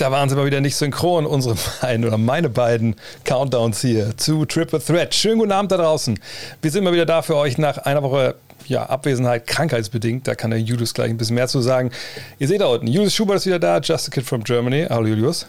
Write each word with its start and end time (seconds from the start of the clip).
Da 0.00 0.10
waren 0.10 0.30
sie 0.30 0.34
mal 0.34 0.46
wieder 0.46 0.62
nicht 0.62 0.76
synchron, 0.76 1.26
unsere 1.26 1.56
beiden 1.82 2.06
oder 2.06 2.16
meine 2.16 2.48
beiden 2.48 2.96
Countdowns 3.24 3.82
hier 3.82 4.16
zu 4.16 4.46
Triple 4.46 4.82
Threat. 4.82 5.14
Schönen 5.14 5.38
guten 5.38 5.52
Abend 5.52 5.72
da 5.72 5.76
draußen. 5.76 6.18
Wir 6.62 6.70
sind 6.70 6.84
mal 6.84 6.94
wieder 6.94 7.04
da 7.04 7.20
für 7.20 7.36
euch 7.36 7.58
nach 7.58 7.76
einer 7.76 8.02
Woche 8.02 8.36
ja, 8.64 8.84
Abwesenheit, 8.86 9.46
krankheitsbedingt. 9.46 10.26
Da 10.26 10.34
kann 10.34 10.52
der 10.52 10.60
Julius 10.60 10.94
gleich 10.94 11.10
ein 11.10 11.18
bisschen 11.18 11.34
mehr 11.34 11.48
zu 11.48 11.60
sagen. 11.60 11.90
Ihr 12.38 12.48
seht 12.48 12.62
da 12.62 12.68
unten, 12.68 12.86
Julius 12.86 13.14
Schubert 13.14 13.36
ist 13.36 13.46
wieder 13.46 13.58
da, 13.58 13.78
Just 13.78 14.08
a 14.08 14.10
Kid 14.10 14.24
from 14.24 14.42
Germany. 14.42 14.86
Hallo 14.88 15.06
Julius. 15.06 15.46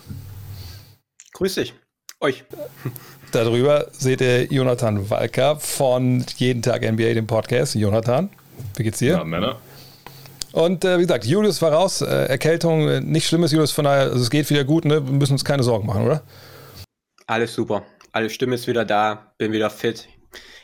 Grüß 1.31 1.56
dich. 1.56 1.74
Euch. 2.19 2.44
Darüber 3.31 3.88
seht 3.94 4.19
ihr 4.19 4.51
Jonathan 4.51 5.09
Walker 5.09 5.62
von 5.62 6.25
Jeden 6.36 6.62
Tag 6.62 6.81
NBA, 6.81 7.13
dem 7.13 7.25
Podcast. 7.25 7.75
Jonathan, 7.75 8.30
wie 8.75 8.83
geht's 8.83 9.00
dir? 9.00 9.13
Ja, 9.13 9.24
Männer. 9.24 9.62
Und 10.53 10.83
äh, 10.83 10.98
wie 10.98 11.03
gesagt, 11.03 11.25
Julius 11.25 11.62
war 11.62 11.71
raus, 11.71 12.01
äh, 12.01 12.06
Erkältung, 12.06 12.88
äh, 12.88 13.01
nicht 13.01 13.27
schlimmes 13.27 13.51
Julius, 13.51 13.71
von 13.71 13.86
daher, 13.86 14.03
also 14.03 14.21
es 14.21 14.30
geht 14.30 14.50
wieder 14.50 14.63
gut, 14.63 14.86
ne? 14.86 15.06
wir 15.06 15.13
müssen 15.13 15.33
uns 15.33 15.45
keine 15.45 15.63
Sorgen 15.63 15.88
machen, 15.88 16.06
oder? 16.06 16.24
Alles 17.27 17.53
super. 17.53 17.83
Alle 18.12 18.30
Stimme 18.30 18.56
ist 18.56 18.68
wieder 18.68 18.83
da, 18.83 19.33
bin 19.38 19.53
wieder 19.53 19.69
fit. 19.69 20.07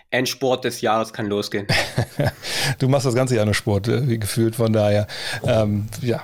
Endsport 0.09 0.65
des 0.65 0.81
Jahres 0.81 1.13
kann 1.13 1.27
losgehen. 1.27 1.67
du 2.79 2.87
machst 2.87 3.05
das 3.05 3.15
ganze 3.15 3.35
Jahr 3.35 3.45
nur 3.45 3.53
Sport, 3.53 3.87
äh, 3.87 4.07
wie 4.07 4.19
gefühlt, 4.19 4.55
von 4.55 4.73
daher, 4.73 5.07
ähm, 5.43 5.87
ja, 6.01 6.23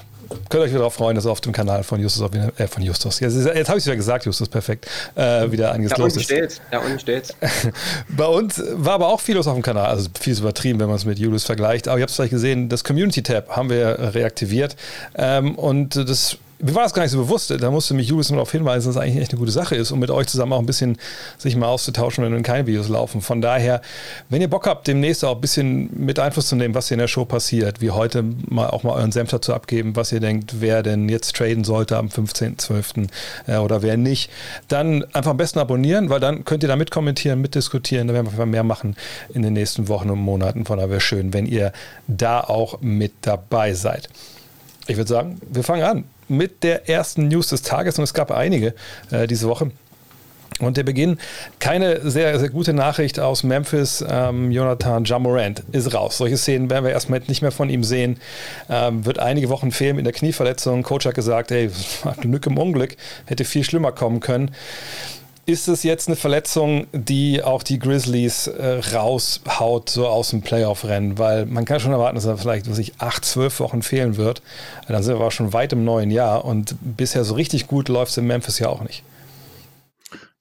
könnt 0.49 0.63
euch 0.63 0.69
wieder 0.69 0.79
darauf 0.79 0.93
freuen, 0.93 1.15
dass 1.15 1.25
auf 1.25 1.41
dem 1.41 1.51
Kanal 1.51 1.83
von 1.83 1.99
Justus, 1.99 2.29
äh, 2.57 2.67
von 2.67 2.83
Justus, 2.83 3.19
jetzt, 3.19 3.35
jetzt 3.35 3.69
habe 3.69 3.77
ich 3.77 3.83
es 3.83 3.85
wieder 3.85 3.95
gesagt, 3.95 4.25
Justus, 4.25 4.49
perfekt, 4.49 4.87
äh, 5.15 5.51
wieder 5.51 5.71
einiges 5.71 5.93
da 5.93 6.03
los 6.03 6.15
ist. 6.15 6.23
Steht's, 6.23 6.61
da 6.71 6.79
unten 6.79 6.99
steht's. 6.99 7.33
Bei 8.09 8.25
uns 8.25 8.61
war 8.73 8.93
aber 8.93 9.09
auch 9.09 9.19
viel 9.19 9.35
los 9.35 9.47
auf 9.47 9.53
dem 9.53 9.63
Kanal, 9.63 9.87
also 9.87 10.09
viel 10.19 10.33
ist 10.33 10.39
übertrieben, 10.39 10.79
wenn 10.79 10.87
man 10.87 10.95
es 10.95 11.05
mit 11.05 11.19
Julius 11.19 11.43
vergleicht, 11.43 11.87
aber 11.87 11.97
ihr 11.97 12.03
habt 12.03 12.11
es 12.11 12.15
vielleicht 12.15 12.31
gesehen, 12.31 12.69
das 12.69 12.83
Community-Tab 12.83 13.49
haben 13.49 13.69
wir 13.69 14.13
reaktiviert 14.13 14.75
ähm, 15.15 15.55
und 15.55 15.95
das 15.95 16.37
mir 16.63 16.75
war 16.75 16.83
das 16.83 16.93
gar 16.93 17.03
nicht 17.03 17.11
so 17.11 17.17
bewusst. 17.17 17.51
Da 17.51 17.71
musste 17.71 17.93
mich 17.93 18.07
Julius 18.07 18.29
nur 18.29 18.37
darauf 18.37 18.51
hinweisen, 18.51 18.87
dass 18.87 18.95
es 18.95 19.01
eigentlich 19.01 19.21
echt 19.21 19.31
eine 19.31 19.39
gute 19.39 19.51
Sache 19.51 19.75
ist, 19.75 19.91
um 19.91 19.99
mit 19.99 20.09
euch 20.09 20.27
zusammen 20.27 20.53
auch 20.53 20.59
ein 20.59 20.65
bisschen 20.65 20.97
sich 21.37 21.55
mal 21.57 21.67
auszutauschen, 21.67 22.23
wenn 22.23 22.43
keine 22.43 22.67
Videos 22.67 22.87
laufen. 22.87 23.21
Von 23.21 23.41
daher, 23.41 23.81
wenn 24.29 24.41
ihr 24.41 24.49
Bock 24.49 24.65
habt, 24.65 24.87
demnächst 24.87 25.25
auch 25.25 25.35
ein 25.35 25.41
bisschen 25.41 25.89
mit 25.93 26.19
Einfluss 26.19 26.47
zu 26.47 26.55
nehmen, 26.55 26.73
was 26.73 26.87
hier 26.87 26.95
in 26.95 26.99
der 26.99 27.09
Show 27.09 27.25
passiert, 27.25 27.81
wie 27.81 27.91
heute 27.91 28.23
mal 28.47 28.69
auch 28.69 28.83
mal 28.83 28.93
euren 28.93 29.11
Senf 29.11 29.29
dazu 29.29 29.53
abgeben, 29.53 29.95
was 29.97 30.13
ihr 30.13 30.21
denkt, 30.21 30.61
wer 30.61 30.83
denn 30.83 31.09
jetzt 31.09 31.35
traden 31.35 31.65
sollte 31.65 31.97
am 31.97 32.07
15.12. 32.07 33.09
Äh, 33.47 33.57
oder 33.57 33.81
wer 33.81 33.97
nicht, 33.97 34.31
dann 34.69 35.03
einfach 35.13 35.31
am 35.31 35.37
besten 35.37 35.59
abonnieren, 35.59 36.09
weil 36.09 36.21
dann 36.21 36.45
könnt 36.45 36.63
ihr 36.63 36.69
da 36.69 36.77
mitkommentieren, 36.77 37.41
mitdiskutieren. 37.41 38.07
Da 38.07 38.13
werden 38.13 38.29
wir 38.37 38.45
mehr 38.45 38.63
machen 38.63 38.95
in 39.33 39.41
den 39.41 39.53
nächsten 39.53 39.89
Wochen 39.89 40.09
und 40.09 40.19
Monaten. 40.19 40.65
Von 40.65 40.77
daher 40.77 40.89
wäre 40.89 41.01
schön, 41.01 41.33
wenn 41.33 41.45
ihr 41.45 41.73
da 42.07 42.39
auch 42.39 42.79
mit 42.79 43.11
dabei 43.21 43.73
seid. 43.73 44.07
Ich 44.87 44.95
würde 44.95 45.09
sagen, 45.09 45.41
wir 45.49 45.63
fangen 45.63 45.83
an 45.83 46.03
mit 46.27 46.63
der 46.63 46.89
ersten 46.89 47.27
News 47.27 47.47
des 47.47 47.61
Tages 47.61 47.97
und 47.97 48.03
es 48.03 48.13
gab 48.13 48.31
einige 48.31 48.73
äh, 49.11 49.27
diese 49.27 49.47
Woche. 49.47 49.71
Und 50.59 50.77
der 50.77 50.83
Beginn, 50.83 51.17
keine 51.59 52.09
sehr, 52.09 52.37
sehr 52.39 52.49
gute 52.49 52.73
Nachricht 52.73 53.19
aus 53.19 53.43
Memphis. 53.43 54.03
Ähm, 54.07 54.51
Jonathan 54.51 55.03
Jamorant 55.03 55.63
ist 55.71 55.93
raus. 55.93 56.17
Solche 56.17 56.37
Szenen 56.37 56.69
werden 56.69 56.85
wir 56.85 56.91
erstmal 56.91 57.21
nicht 57.27 57.41
mehr 57.41 57.51
von 57.51 57.69
ihm 57.69 57.83
sehen. 57.83 58.17
Ähm, 58.69 59.05
wird 59.05 59.19
einige 59.19 59.49
Wochen 59.49 59.71
fehlen 59.71 59.97
in 59.97 60.03
der 60.03 60.13
Knieverletzung. 60.13 60.83
Coach 60.83 61.05
hat 61.05 61.15
gesagt, 61.15 61.51
hey, 61.51 61.69
Glück 62.21 62.45
im 62.45 62.57
Unglück, 62.57 62.95
hätte 63.25 63.45
viel 63.45 63.63
schlimmer 63.63 63.91
kommen 63.91 64.19
können. 64.19 64.51
Ist 65.45 65.67
es 65.67 65.83
jetzt 65.83 66.07
eine 66.07 66.15
Verletzung, 66.15 66.87
die 66.93 67.43
auch 67.43 67.63
die 67.63 67.77
Grizzlies 67.77 68.47
äh, 68.47 68.79
raushaut, 68.93 69.89
so 69.89 70.07
aus 70.07 70.29
dem 70.29 70.41
Playoff-Rennen? 70.41 71.17
Weil 71.17 71.45
man 71.45 71.65
kann 71.65 71.81
schon 71.81 71.91
erwarten, 71.91 72.15
dass 72.15 72.25
er 72.25 72.37
vielleicht, 72.37 72.69
was 72.69 72.77
ich, 72.77 72.93
acht, 72.99 73.25
zwölf 73.25 73.59
Wochen 73.59 73.81
fehlen 73.81 74.15
wird. 74.15 74.41
Dann 74.87 75.03
sind 75.03 75.15
wir 75.15 75.19
aber 75.19 75.31
schon 75.31 75.51
weit 75.51 75.73
im 75.73 75.83
neuen 75.83 76.11
Jahr 76.11 76.45
und 76.45 76.75
bisher 76.81 77.25
so 77.25 77.35
richtig 77.35 77.67
gut 77.67 77.89
läuft 77.89 78.11
es 78.11 78.17
in 78.17 78.25
Memphis 78.25 78.59
ja 78.59 78.69
auch 78.69 78.83
nicht. 78.83 79.03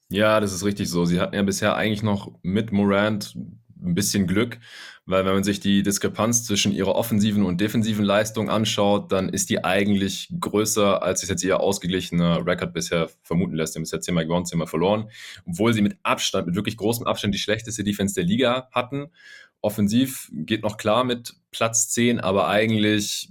Ja, 0.07 0.39
das 0.39 0.53
ist 0.53 0.63
richtig 0.63 0.89
so. 0.89 1.03
Sie 1.03 1.19
hatten 1.19 1.35
ja 1.35 1.43
bisher 1.43 1.75
eigentlich 1.75 2.03
noch 2.03 2.31
mit 2.41 2.71
Morant 2.71 3.35
ein 3.83 3.95
bisschen 3.95 4.25
Glück. 4.25 4.59
Weil 5.05 5.25
wenn 5.25 5.33
man 5.33 5.43
sich 5.43 5.59
die 5.59 5.83
Diskrepanz 5.83 6.45
zwischen 6.45 6.71
ihrer 6.71 6.95
offensiven 6.95 7.43
und 7.43 7.59
defensiven 7.59 8.05
Leistung 8.05 8.49
anschaut, 8.49 9.11
dann 9.11 9.27
ist 9.27 9.49
die 9.49 9.63
eigentlich 9.63 10.33
größer, 10.39 11.03
als 11.03 11.23
es 11.23 11.29
jetzt 11.29 11.43
ihr 11.43 11.59
ausgeglichener 11.59 12.45
Rekord 12.45 12.73
bisher 12.73 13.09
vermuten 13.21 13.55
lässt. 13.55 13.73
Sie 13.73 13.79
haben 13.79 13.83
bisher 13.83 13.99
zehnmal 13.99 14.25
gewonnen, 14.25 14.45
zehnmal 14.45 14.67
verloren. 14.67 15.09
Obwohl 15.45 15.73
sie 15.73 15.81
mit 15.81 15.97
Abstand, 16.03 16.47
mit 16.47 16.55
wirklich 16.55 16.77
großem 16.77 17.05
Abstand 17.05 17.33
die 17.33 17.39
schlechteste 17.39 17.83
Defense 17.83 18.15
der 18.15 18.23
Liga 18.23 18.69
hatten. 18.71 19.07
Offensiv 19.59 20.29
geht 20.31 20.63
noch 20.63 20.77
klar 20.77 21.03
mit 21.03 21.35
Platz 21.51 21.89
10, 21.89 22.21
aber 22.21 22.47
eigentlich 22.47 23.29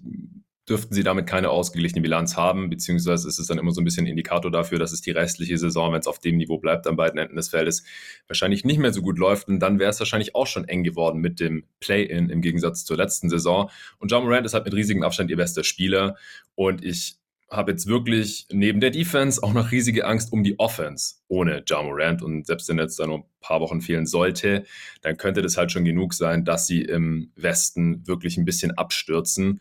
dürften 0.72 0.94
sie 0.94 1.02
damit 1.02 1.26
keine 1.26 1.50
ausgeglichene 1.50 2.00
Bilanz 2.00 2.34
haben, 2.38 2.70
beziehungsweise 2.70 3.28
ist 3.28 3.38
es 3.38 3.46
dann 3.46 3.58
immer 3.58 3.72
so 3.72 3.82
ein 3.82 3.84
bisschen 3.84 4.06
Indikator 4.06 4.50
dafür, 4.50 4.78
dass 4.78 4.92
es 4.92 5.02
die 5.02 5.10
restliche 5.10 5.58
Saison, 5.58 5.92
wenn 5.92 6.00
es 6.00 6.06
auf 6.06 6.18
dem 6.18 6.38
Niveau 6.38 6.56
bleibt, 6.56 6.86
an 6.86 6.96
beiden 6.96 7.18
Enden 7.18 7.36
des 7.36 7.50
Feldes, 7.50 7.84
wahrscheinlich 8.26 8.64
nicht 8.64 8.78
mehr 8.78 8.90
so 8.90 9.02
gut 9.02 9.18
läuft. 9.18 9.48
Und 9.48 9.60
dann 9.60 9.78
wäre 9.78 9.90
es 9.90 9.98
wahrscheinlich 9.98 10.34
auch 10.34 10.46
schon 10.46 10.66
eng 10.66 10.82
geworden 10.82 11.20
mit 11.20 11.40
dem 11.40 11.64
Play-In 11.80 12.30
im 12.30 12.40
Gegensatz 12.40 12.86
zur 12.86 12.96
letzten 12.96 13.28
Saison. 13.28 13.68
Und 13.98 14.10
John 14.10 14.24
Morant 14.24 14.46
ist 14.46 14.54
halt 14.54 14.64
mit 14.64 14.72
riesigem 14.72 15.02
Abstand 15.02 15.28
ihr 15.30 15.36
bester 15.36 15.62
Spieler. 15.62 16.16
Und 16.54 16.82
ich 16.82 17.18
habe 17.50 17.72
jetzt 17.72 17.86
wirklich 17.86 18.46
neben 18.50 18.80
der 18.80 18.90
Defense 18.90 19.42
auch 19.42 19.52
noch 19.52 19.72
riesige 19.72 20.06
Angst 20.06 20.32
um 20.32 20.42
die 20.42 20.58
Offense 20.58 21.16
ohne 21.28 21.62
Ja 21.68 21.82
Morant. 21.82 22.22
Und 22.22 22.46
selbst 22.46 22.66
wenn 22.70 22.78
jetzt 22.78 22.98
da 22.98 23.06
nur 23.06 23.18
ein 23.18 23.24
paar 23.40 23.60
Wochen 23.60 23.82
fehlen 23.82 24.06
sollte, 24.06 24.64
dann 25.02 25.18
könnte 25.18 25.42
das 25.42 25.58
halt 25.58 25.70
schon 25.70 25.84
genug 25.84 26.14
sein, 26.14 26.46
dass 26.46 26.66
sie 26.66 26.80
im 26.80 27.30
Westen 27.36 28.06
wirklich 28.06 28.38
ein 28.38 28.46
bisschen 28.46 28.70
abstürzen 28.78 29.60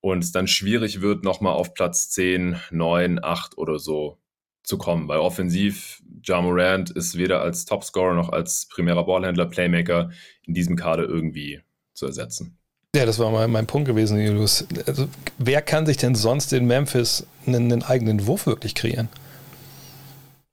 und 0.00 0.22
es 0.22 0.32
dann 0.32 0.46
schwierig 0.46 1.00
wird, 1.00 1.24
nochmal 1.24 1.54
auf 1.54 1.74
Platz 1.74 2.10
10, 2.10 2.56
9, 2.70 3.22
8 3.22 3.58
oder 3.58 3.78
so 3.78 4.18
zu 4.62 4.78
kommen. 4.78 5.08
Weil 5.08 5.18
offensiv, 5.18 6.02
Ja 6.22 6.40
Morant 6.40 6.90
ist 6.90 7.16
weder 7.16 7.40
als 7.40 7.64
Topscorer 7.64 8.14
noch 8.14 8.30
als 8.30 8.66
primärer 8.68 9.04
Ballhändler, 9.04 9.46
Playmaker 9.46 10.10
in 10.42 10.54
diesem 10.54 10.76
Kader 10.76 11.04
irgendwie 11.04 11.60
zu 11.94 12.06
ersetzen. 12.06 12.58
Ja, 12.94 13.04
das 13.04 13.18
war 13.18 13.30
mal 13.30 13.48
mein 13.48 13.66
Punkt 13.66 13.86
gewesen, 13.86 14.18
Julius. 14.18 14.66
Also, 14.86 15.08
wer 15.36 15.62
kann 15.62 15.84
sich 15.84 15.98
denn 15.98 16.14
sonst 16.14 16.52
in 16.52 16.66
Memphis 16.66 17.26
einen, 17.46 17.70
einen 17.72 17.82
eigenen 17.82 18.26
Wurf 18.26 18.46
wirklich 18.46 18.74
kreieren? 18.74 19.08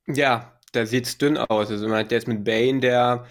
Ja, 0.07 0.51
da 0.73 0.85
sieht 0.85 1.05
es 1.05 1.17
dünn 1.17 1.37
aus. 1.37 1.71
Also 1.71 1.87
man 1.87 1.99
hat 1.99 2.11
jetzt 2.11 2.27
mit 2.27 2.43
Bane, 2.43 2.79
der, 2.79 3.25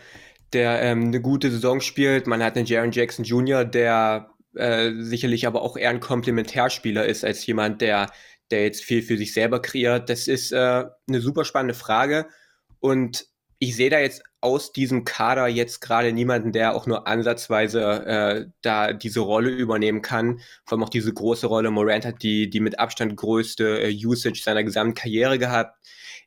der 0.52 0.82
ähm, 0.82 1.06
eine 1.06 1.20
gute 1.20 1.50
Saison 1.50 1.81
spielt. 1.81 2.26
Man 2.26 2.43
hat 2.43 2.56
einen 2.56 2.67
Jaron 2.67 2.93
Jackson 2.93 3.25
Jr., 3.25 3.64
der 3.64 4.33
äh, 4.56 4.92
sicherlich 4.98 5.46
aber 5.46 5.62
auch 5.62 5.76
eher 5.76 5.90
ein 5.90 6.00
Komplementärspieler 6.00 7.06
ist 7.06 7.24
als 7.24 7.44
jemand, 7.46 7.80
der, 7.80 8.10
der 8.50 8.64
jetzt 8.64 8.84
viel 8.84 9.02
für 9.02 9.16
sich 9.16 9.32
selber 9.32 9.60
kreiert. 9.60 10.08
Das 10.08 10.28
ist 10.28 10.52
äh, 10.52 10.84
eine 11.08 11.20
super 11.20 11.44
spannende 11.44 11.74
Frage. 11.74 12.26
Und 12.80 13.26
ich 13.58 13.76
sehe 13.76 13.90
da 13.90 13.98
jetzt 13.98 14.22
aus 14.40 14.72
diesem 14.72 15.04
Kader 15.04 15.48
jetzt 15.48 15.80
gerade 15.80 16.12
niemanden, 16.12 16.52
der 16.52 16.74
auch 16.74 16.86
nur 16.86 17.06
ansatzweise 17.06 17.82
äh, 18.04 18.46
da 18.60 18.92
diese 18.92 19.20
Rolle 19.20 19.48
übernehmen 19.50 20.02
kann. 20.02 20.40
Vor 20.66 20.76
allem 20.76 20.84
auch 20.84 20.90
diese 20.90 21.12
große 21.14 21.46
Rolle. 21.46 21.70
Morant 21.70 22.04
hat 22.04 22.22
die, 22.22 22.50
die 22.50 22.60
mit 22.60 22.78
Abstand 22.78 23.16
größte 23.16 23.80
äh, 23.80 24.06
Usage 24.06 24.42
seiner 24.42 24.62
gesamten 24.62 24.94
Karriere 24.94 25.38
gehabt. 25.38 25.78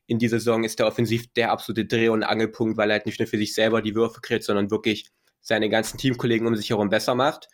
In 0.06 0.18
dieser 0.18 0.38
Saison 0.38 0.64
ist 0.64 0.80
der 0.80 0.88
offensiv 0.88 1.32
der 1.34 1.52
absolute 1.52 1.84
Dreh- 1.84 2.08
und 2.08 2.24
Angelpunkt, 2.24 2.76
weil 2.76 2.90
er 2.90 2.94
halt 2.94 3.06
nicht 3.06 3.20
nur 3.20 3.28
für 3.28 3.38
sich 3.38 3.54
selber 3.54 3.82
die 3.82 3.94
Würfe 3.94 4.20
kreiert, 4.20 4.42
sondern 4.42 4.70
wirklich 4.72 5.06
seine 5.40 5.68
ganzen 5.68 5.98
Teamkollegen 5.98 6.46
um 6.46 6.56
sich 6.56 6.70
herum 6.70 6.88
besser 6.88 7.14
macht. 7.14 7.48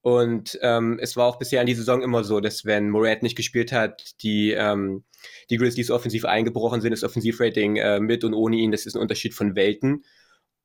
Und 0.00 0.58
ähm, 0.62 0.98
es 1.00 1.16
war 1.16 1.26
auch 1.26 1.38
bisher 1.38 1.60
in 1.60 1.66
die 1.66 1.74
Saison 1.74 2.02
immer 2.02 2.24
so, 2.24 2.40
dass 2.40 2.64
wenn 2.64 2.90
Morant 2.90 3.22
nicht 3.22 3.36
gespielt 3.36 3.72
hat, 3.72 4.22
die, 4.22 4.52
ähm, 4.52 5.04
die 5.50 5.56
Grizzlies 5.56 5.90
offensiv 5.90 6.24
eingebrochen 6.24 6.80
sind, 6.80 6.92
das 6.92 7.04
Offensivrating 7.04 7.76
äh, 7.76 8.00
mit 8.00 8.24
und 8.24 8.34
ohne 8.34 8.56
ihn, 8.56 8.70
das 8.70 8.86
ist 8.86 8.94
ein 8.94 9.02
Unterschied 9.02 9.34
von 9.34 9.56
Welten. 9.56 10.04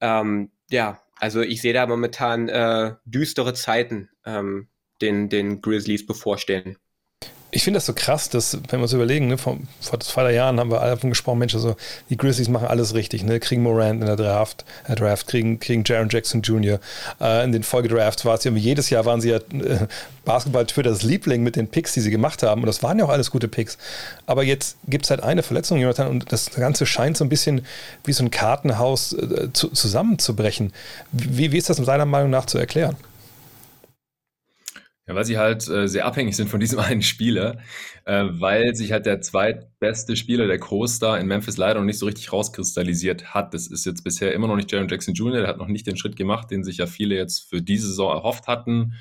Ähm, 0.01 0.51
ja, 0.69 1.01
also 1.15 1.41
ich 1.41 1.61
sehe 1.61 1.73
da 1.73 1.87
momentan 1.87 2.47
äh, 2.49 2.93
düstere 3.05 3.53
Zeiten 3.53 4.09
ähm, 4.25 4.69
den, 5.01 5.29
den 5.29 5.61
Grizzlies 5.61 6.05
bevorstehen 6.05 6.77
ich 7.53 7.63
finde 7.63 7.77
das 7.77 7.86
so 7.86 7.93
krass, 7.93 8.29
dass, 8.29 8.57
wenn 8.69 8.79
wir 8.79 8.83
uns 8.83 8.93
überlegen, 8.93 9.27
ne, 9.27 9.38
vor, 9.38 9.57
vor 9.79 10.00
zwei 10.00 10.24
drei 10.24 10.33
Jahren 10.33 10.60
haben 10.60 10.72
wir 10.72 10.81
alle 10.81 10.91
davon 10.91 11.12
gesprochen, 11.12 11.39
Mensch, 11.39 11.53
also 11.53 11.75
die 12.10 12.17
Grizzlies 12.17 12.50
machen 12.50 12.67
alles 12.67 12.95
richtig, 12.95 13.24
ne, 13.24 13.39
kriegen 13.39 13.62
Morant 13.62 14.01
in 14.01 14.07
der 14.07 14.15
Draft, 14.15 14.65
äh, 14.88 14.95
Draft 14.95 15.27
kriegen, 15.27 15.60
kriegen 15.60 15.83
Jaron 15.86 16.10
Jackson 16.10 16.41
Jr. 16.41 16.79
Äh, 17.22 17.43
in 17.43 17.51
den 17.51 17.63
Folgedrafts 17.63 18.25
war 18.25 18.36
es 18.36 18.43
ja, 18.43 18.51
jedes 18.51 18.89
Jahr 18.89 19.05
waren 19.05 19.22
sie 19.22 19.29
ja 19.29 19.38
äh, 19.38 19.88
Basketball-Twitters 20.25 21.03
Liebling 21.03 21.43
mit 21.43 21.55
den 21.55 21.67
Picks, 21.67 21.93
die 21.93 22.01
sie 22.01 22.12
gemacht 22.12 22.41
haben 22.41 22.62
und 22.62 22.67
das 22.67 22.81
waren 22.81 22.98
ja 22.98 23.05
auch 23.05 23.10
alles 23.10 23.29
gute 23.29 23.48
Picks. 23.48 23.77
Aber 24.25 24.43
jetzt 24.43 24.77
gibt 24.88 25.05
es 25.05 25.12
halt 25.12 25.22
eine 25.22 25.43
Verletzung, 25.43 25.77
Jonathan, 25.77 26.07
und 26.07 26.31
das 26.31 26.51
Ganze 26.51 26.86
scheint 26.86 27.17
so 27.17 27.24
ein 27.24 27.29
bisschen 27.29 27.65
wie 28.03 28.13
so 28.13 28.24
ein 28.24 28.31
Kartenhaus 28.31 29.13
äh, 29.13 29.53
zu, 29.53 29.69
zusammenzubrechen. 29.69 30.74
Wie, 31.12 31.51
wie 31.51 31.57
ist 31.57 31.69
das 31.69 31.77
deiner 31.77 32.05
Meinung 32.05 32.31
nach 32.31 32.45
zu 32.45 32.57
erklären? 32.57 32.95
Ja, 35.05 35.15
weil 35.15 35.25
sie 35.25 35.38
halt 35.38 35.67
äh, 35.67 35.88
sehr 35.89 36.05
abhängig 36.05 36.36
sind 36.36 36.50
von 36.50 36.62
diesem 36.62 36.79
einen 36.79 37.01
Spieler, 37.01 37.57
äh, 38.05 38.25
weil 38.29 38.74
sich 38.74 38.93
halt 38.93 39.05
der 39.05 39.19
zweitbeste 39.22 40.15
Spieler, 40.15 40.48
der 40.48 40.60
Co-Star 40.60 41.19
in 41.19 41.27
Memphis 41.27 41.57
leider 41.57 41.79
noch 41.79 41.86
nicht 41.86 42.00
so 42.00 42.05
richtig 42.05 42.31
rauskristallisiert 42.31 43.33
hat. 43.33 43.53
Das 43.53 43.67
ist 43.67 43.86
jetzt 43.86 44.03
bisher 44.03 44.33
immer 44.33 44.48
noch 44.48 44.55
nicht 44.55 44.72
Jaron 44.72 44.88
Jackson 44.88 45.13
Jr., 45.13 45.41
der 45.41 45.48
hat 45.48 45.57
noch 45.57 45.67
nicht 45.67 45.88
den 45.88 45.98
Schritt 45.98 46.15
gemacht, 46.15 46.51
den 46.51 46.63
sich 46.63 46.77
ja 46.77 46.86
viele 46.86 47.15
jetzt 47.15 47.50
für 47.50 47.62
diese 47.62 47.88
Saison 47.88 48.15
erhofft 48.15 48.48
hatten. 48.48 48.93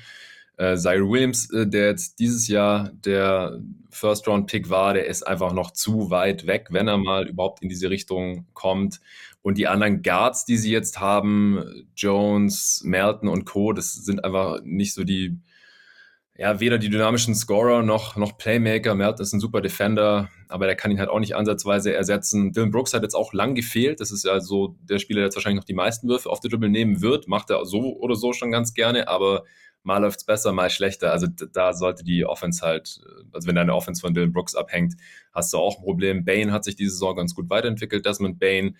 Äh, 0.57 0.75
Zaire 0.77 1.09
Williams, 1.09 1.49
äh, 1.51 1.65
der 1.67 1.87
jetzt 1.87 2.19
dieses 2.19 2.47
Jahr 2.47 2.91
der 3.05 3.59
First-Round-Pick 3.89 4.69
war, 4.69 4.93
der 4.93 5.07
ist 5.07 5.25
einfach 5.25 5.53
noch 5.53 5.71
zu 5.71 6.09
weit 6.09 6.45
weg, 6.47 6.67
wenn 6.71 6.87
er 6.87 6.97
mal 6.97 7.27
überhaupt 7.27 7.63
in 7.63 7.69
diese 7.69 7.89
Richtung 7.89 8.45
kommt. 8.53 8.99
Und 9.41 9.57
die 9.57 9.67
anderen 9.67 10.01
Guards, 10.03 10.45
die 10.45 10.57
sie 10.57 10.71
jetzt 10.71 10.99
haben, 10.99 11.85
Jones, 11.95 12.81
Melton 12.83 13.29
und 13.29 13.45
Co., 13.45 13.73
das 13.73 13.93
sind 13.93 14.23
einfach 14.23 14.61
nicht 14.63 14.93
so 14.93 15.03
die, 15.03 15.37
ja, 16.35 16.59
weder 16.59 16.79
die 16.79 16.89
dynamischen 16.89 17.35
Scorer 17.35 17.83
noch, 17.83 18.15
noch 18.15 18.37
Playmaker. 18.37 18.95
Melton 18.95 19.21
ist 19.21 19.33
ein 19.33 19.39
super 19.39 19.61
Defender, 19.61 20.29
aber 20.49 20.65
der 20.65 20.75
kann 20.75 20.89
ihn 20.89 20.99
halt 20.99 21.09
auch 21.09 21.19
nicht 21.19 21.35
ansatzweise 21.35 21.93
ersetzen. 21.93 22.51
Dylan 22.51 22.71
Brooks 22.71 22.93
hat 22.93 23.03
jetzt 23.03 23.13
auch 23.13 23.33
lang 23.33 23.53
gefehlt. 23.53 23.99
Das 23.99 24.11
ist 24.11 24.25
ja 24.25 24.39
so 24.39 24.75
der 24.81 24.97
Spieler, 24.97 25.19
der 25.19 25.25
jetzt 25.25 25.35
wahrscheinlich 25.35 25.61
noch 25.61 25.67
die 25.67 25.75
meisten 25.75 26.07
Würfe 26.07 26.29
auf 26.29 26.39
der 26.39 26.49
Dribble 26.49 26.69
nehmen 26.69 27.01
wird. 27.01 27.27
Macht 27.27 27.51
er 27.51 27.63
so 27.65 27.95
oder 27.97 28.15
so 28.15 28.33
schon 28.33 28.51
ganz 28.51 28.73
gerne, 28.73 29.07
aber 29.07 29.43
mal 29.83 29.99
läuft 29.99 30.21
es 30.21 30.25
besser, 30.25 30.53
mal 30.53 30.71
schlechter. 30.71 31.11
Also 31.11 31.27
da 31.27 31.73
sollte 31.73 32.03
die 32.03 32.25
Offense 32.25 32.65
halt, 32.65 33.01
also 33.31 33.47
wenn 33.47 33.55
deine 33.55 33.75
Offense 33.75 34.01
von 34.01 34.15
Dylan 34.15 34.33
Brooks 34.33 34.55
abhängt, 34.55 34.95
hast 35.33 35.53
du 35.53 35.57
auch 35.57 35.77
ein 35.77 35.83
Problem. 35.83 36.25
Bane 36.25 36.51
hat 36.51 36.63
sich 36.63 36.75
diese 36.75 36.91
Saison 36.91 37.15
ganz 37.15 37.35
gut 37.35 37.49
weiterentwickelt, 37.51 38.05
Desmond 38.05 38.39
Bane 38.39 38.73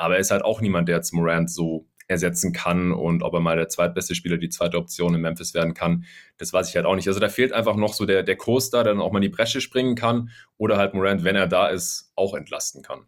aber 0.00 0.14
er 0.14 0.20
ist 0.20 0.30
halt 0.30 0.42
auch 0.42 0.62
niemand, 0.62 0.88
der 0.88 0.96
jetzt 0.96 1.12
Morant 1.12 1.50
so 1.50 1.86
ersetzen 2.10 2.52
kann 2.52 2.92
und 2.92 3.22
ob 3.22 3.34
er 3.34 3.40
mal 3.40 3.56
der 3.56 3.68
zweitbeste 3.68 4.14
Spieler, 4.14 4.36
die 4.36 4.48
zweite 4.48 4.76
Option 4.76 5.14
in 5.14 5.20
Memphis 5.20 5.54
werden 5.54 5.74
kann, 5.74 6.04
das 6.38 6.52
weiß 6.52 6.68
ich 6.68 6.76
halt 6.76 6.84
auch 6.84 6.96
nicht. 6.96 7.06
Also 7.08 7.20
da 7.20 7.28
fehlt 7.28 7.52
einfach 7.52 7.76
noch 7.76 7.94
so 7.94 8.04
der, 8.04 8.22
der 8.22 8.36
Coaster, 8.36 8.82
der 8.82 8.94
dann 8.94 9.02
auch 9.02 9.12
mal 9.12 9.18
in 9.18 9.22
die 9.22 9.28
Bresche 9.28 9.60
springen 9.60 9.94
kann 9.94 10.30
oder 10.58 10.76
halt 10.76 10.92
Morant, 10.92 11.22
wenn 11.24 11.36
er 11.36 11.46
da 11.46 11.68
ist, 11.68 12.12
auch 12.16 12.34
entlasten 12.34 12.82
kann. 12.82 13.00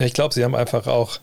Ich 0.00 0.14
glaube, 0.14 0.32
sie 0.32 0.44
haben 0.44 0.54
einfach 0.54 0.86
auch 0.86 1.18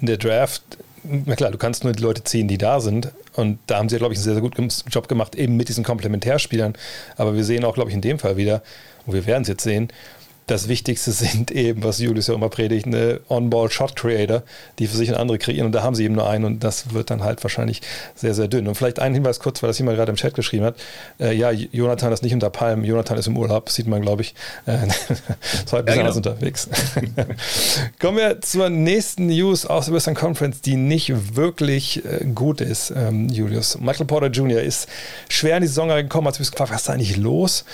in 0.00 0.06
der 0.06 0.18
Draft, 0.18 0.62
na 1.02 1.34
klar, 1.34 1.50
du 1.50 1.58
kannst 1.58 1.82
nur 1.82 1.92
die 1.92 2.02
Leute 2.02 2.22
ziehen, 2.24 2.46
die 2.46 2.58
da 2.58 2.80
sind. 2.80 3.12
Und 3.34 3.58
da 3.66 3.78
haben 3.78 3.88
sie, 3.88 3.96
glaube 3.96 4.12
ich, 4.12 4.18
einen 4.18 4.24
sehr, 4.24 4.34
sehr 4.34 4.42
guten 4.42 4.68
Job 4.90 5.08
gemacht, 5.08 5.34
eben 5.34 5.56
mit 5.56 5.68
diesen 5.68 5.84
Komplementärspielern. 5.84 6.74
Aber 7.16 7.34
wir 7.34 7.44
sehen 7.44 7.64
auch, 7.64 7.74
glaube 7.74 7.90
ich, 7.90 7.94
in 7.94 8.02
dem 8.02 8.18
Fall 8.18 8.36
wieder, 8.36 8.62
und 9.06 9.14
wir 9.14 9.26
werden 9.26 9.42
es 9.42 9.48
jetzt 9.48 9.62
sehen, 9.62 9.88
das 10.48 10.66
Wichtigste 10.66 11.12
sind 11.12 11.50
eben, 11.50 11.84
was 11.84 11.98
Julius 11.98 12.26
ja 12.26 12.34
immer 12.34 12.48
predigt, 12.48 12.86
eine 12.86 13.20
On-Ball-Shot-Creator, 13.28 14.42
die 14.78 14.86
für 14.86 14.96
sich 14.96 15.10
und 15.10 15.16
andere 15.16 15.38
kreieren. 15.38 15.66
Und 15.66 15.72
da 15.72 15.82
haben 15.82 15.94
sie 15.94 16.04
eben 16.04 16.14
nur 16.14 16.28
einen 16.28 16.44
und 16.44 16.64
das 16.64 16.92
wird 16.92 17.10
dann 17.10 17.22
halt 17.22 17.42
wahrscheinlich 17.44 17.82
sehr, 18.14 18.34
sehr 18.34 18.48
dünn. 18.48 18.66
Und 18.66 18.74
vielleicht 18.74 18.98
ein 18.98 19.14
Hinweis 19.14 19.40
kurz, 19.40 19.62
weil 19.62 19.68
das 19.68 19.78
jemand 19.78 19.98
gerade 19.98 20.10
im 20.10 20.16
Chat 20.16 20.34
geschrieben 20.34 20.64
hat. 20.64 20.76
Äh, 21.20 21.34
ja, 21.34 21.50
Jonathan 21.50 22.12
ist 22.12 22.22
nicht 22.22 22.32
unter 22.32 22.50
Palmen, 22.50 22.84
Jonathan 22.84 23.18
ist 23.18 23.26
im 23.26 23.36
Urlaub, 23.36 23.68
sieht 23.68 23.86
man, 23.86 24.00
glaube 24.00 24.22
ich. 24.22 24.34
Äh, 24.66 24.86
ist 24.86 25.72
heute 25.72 25.78
ein 25.78 25.84
bisschen 25.84 25.98
ja, 25.98 26.12
genau. 26.12 26.16
unterwegs. 26.16 26.68
Kommen 28.00 28.16
wir 28.16 28.40
zur 28.40 28.70
nächsten 28.70 29.26
News 29.26 29.66
aus 29.66 29.86
der 29.86 29.94
Western 29.94 30.14
Conference, 30.14 30.62
die 30.62 30.76
nicht 30.76 31.36
wirklich 31.36 32.04
äh, 32.04 32.24
gut 32.24 32.62
ist, 32.62 32.90
ähm, 32.96 33.28
Julius. 33.28 33.78
Michael 33.78 34.06
Porter 34.06 34.28
Jr. 34.28 34.62
ist 34.62 34.88
schwer 35.28 35.56
in 35.56 35.62
die 35.62 35.68
Saison 35.68 35.88
gekommen, 35.88 36.26
als 36.26 36.38
wir 36.38 36.46
gefragt, 36.46 36.72
was 36.72 36.80
ist 36.80 36.88
da 36.88 36.94
eigentlich 36.94 37.18
los? 37.18 37.64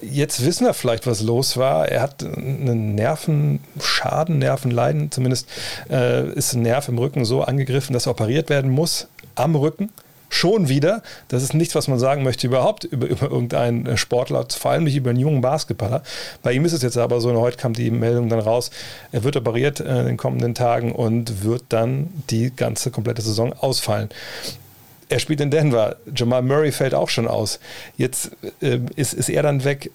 Jetzt 0.00 0.44
wissen 0.44 0.64
wir 0.66 0.74
vielleicht, 0.74 1.08
was 1.08 1.22
los 1.22 1.56
war. 1.56 1.88
Er 1.88 2.02
hat 2.02 2.19
einen 2.24 2.94
Nervenschaden, 2.94 4.38
Nervenleiden, 4.38 5.10
zumindest 5.10 5.48
äh, 5.90 6.30
ist 6.32 6.54
ein 6.54 6.62
Nerv 6.62 6.88
im 6.88 6.98
Rücken 6.98 7.24
so 7.24 7.42
angegriffen, 7.42 7.92
dass 7.92 8.06
er 8.06 8.12
operiert 8.12 8.50
werden 8.50 8.70
muss 8.70 9.08
am 9.34 9.54
Rücken. 9.54 9.90
Schon 10.32 10.68
wieder. 10.68 11.02
Das 11.26 11.42
ist 11.42 11.54
nichts, 11.54 11.74
was 11.74 11.88
man 11.88 11.98
sagen 11.98 12.22
möchte 12.22 12.46
überhaupt 12.46 12.84
über, 12.84 13.08
über 13.08 13.28
irgendeinen 13.28 13.96
Sportler, 13.96 14.46
vor 14.48 14.70
allem 14.70 14.84
nicht 14.84 14.94
über 14.94 15.10
einen 15.10 15.18
jungen 15.18 15.40
Basketballer. 15.40 16.04
Bei 16.42 16.52
ihm 16.52 16.64
ist 16.64 16.72
es 16.72 16.82
jetzt 16.82 16.96
aber 16.96 17.20
so, 17.20 17.34
heute 17.40 17.56
kam 17.56 17.72
die 17.72 17.90
Meldung 17.90 18.28
dann 18.28 18.38
raus, 18.38 18.70
er 19.10 19.24
wird 19.24 19.36
operiert 19.36 19.80
äh, 19.80 20.00
in 20.00 20.06
den 20.06 20.16
kommenden 20.16 20.54
Tagen 20.54 20.92
und 20.92 21.42
wird 21.42 21.64
dann 21.70 22.10
die 22.30 22.54
ganze 22.54 22.92
komplette 22.92 23.22
Saison 23.22 23.52
ausfallen. 23.52 24.08
Er 25.08 25.18
spielt 25.18 25.40
in 25.40 25.50
Denver. 25.50 25.96
Jamal 26.14 26.42
Murray 26.42 26.70
fällt 26.70 26.94
auch 26.94 27.08
schon 27.08 27.26
aus. 27.26 27.58
Jetzt 27.96 28.30
äh, 28.62 28.78
ist, 28.94 29.12
ist 29.12 29.28
er 29.28 29.42
dann 29.42 29.64
weg 29.64 29.90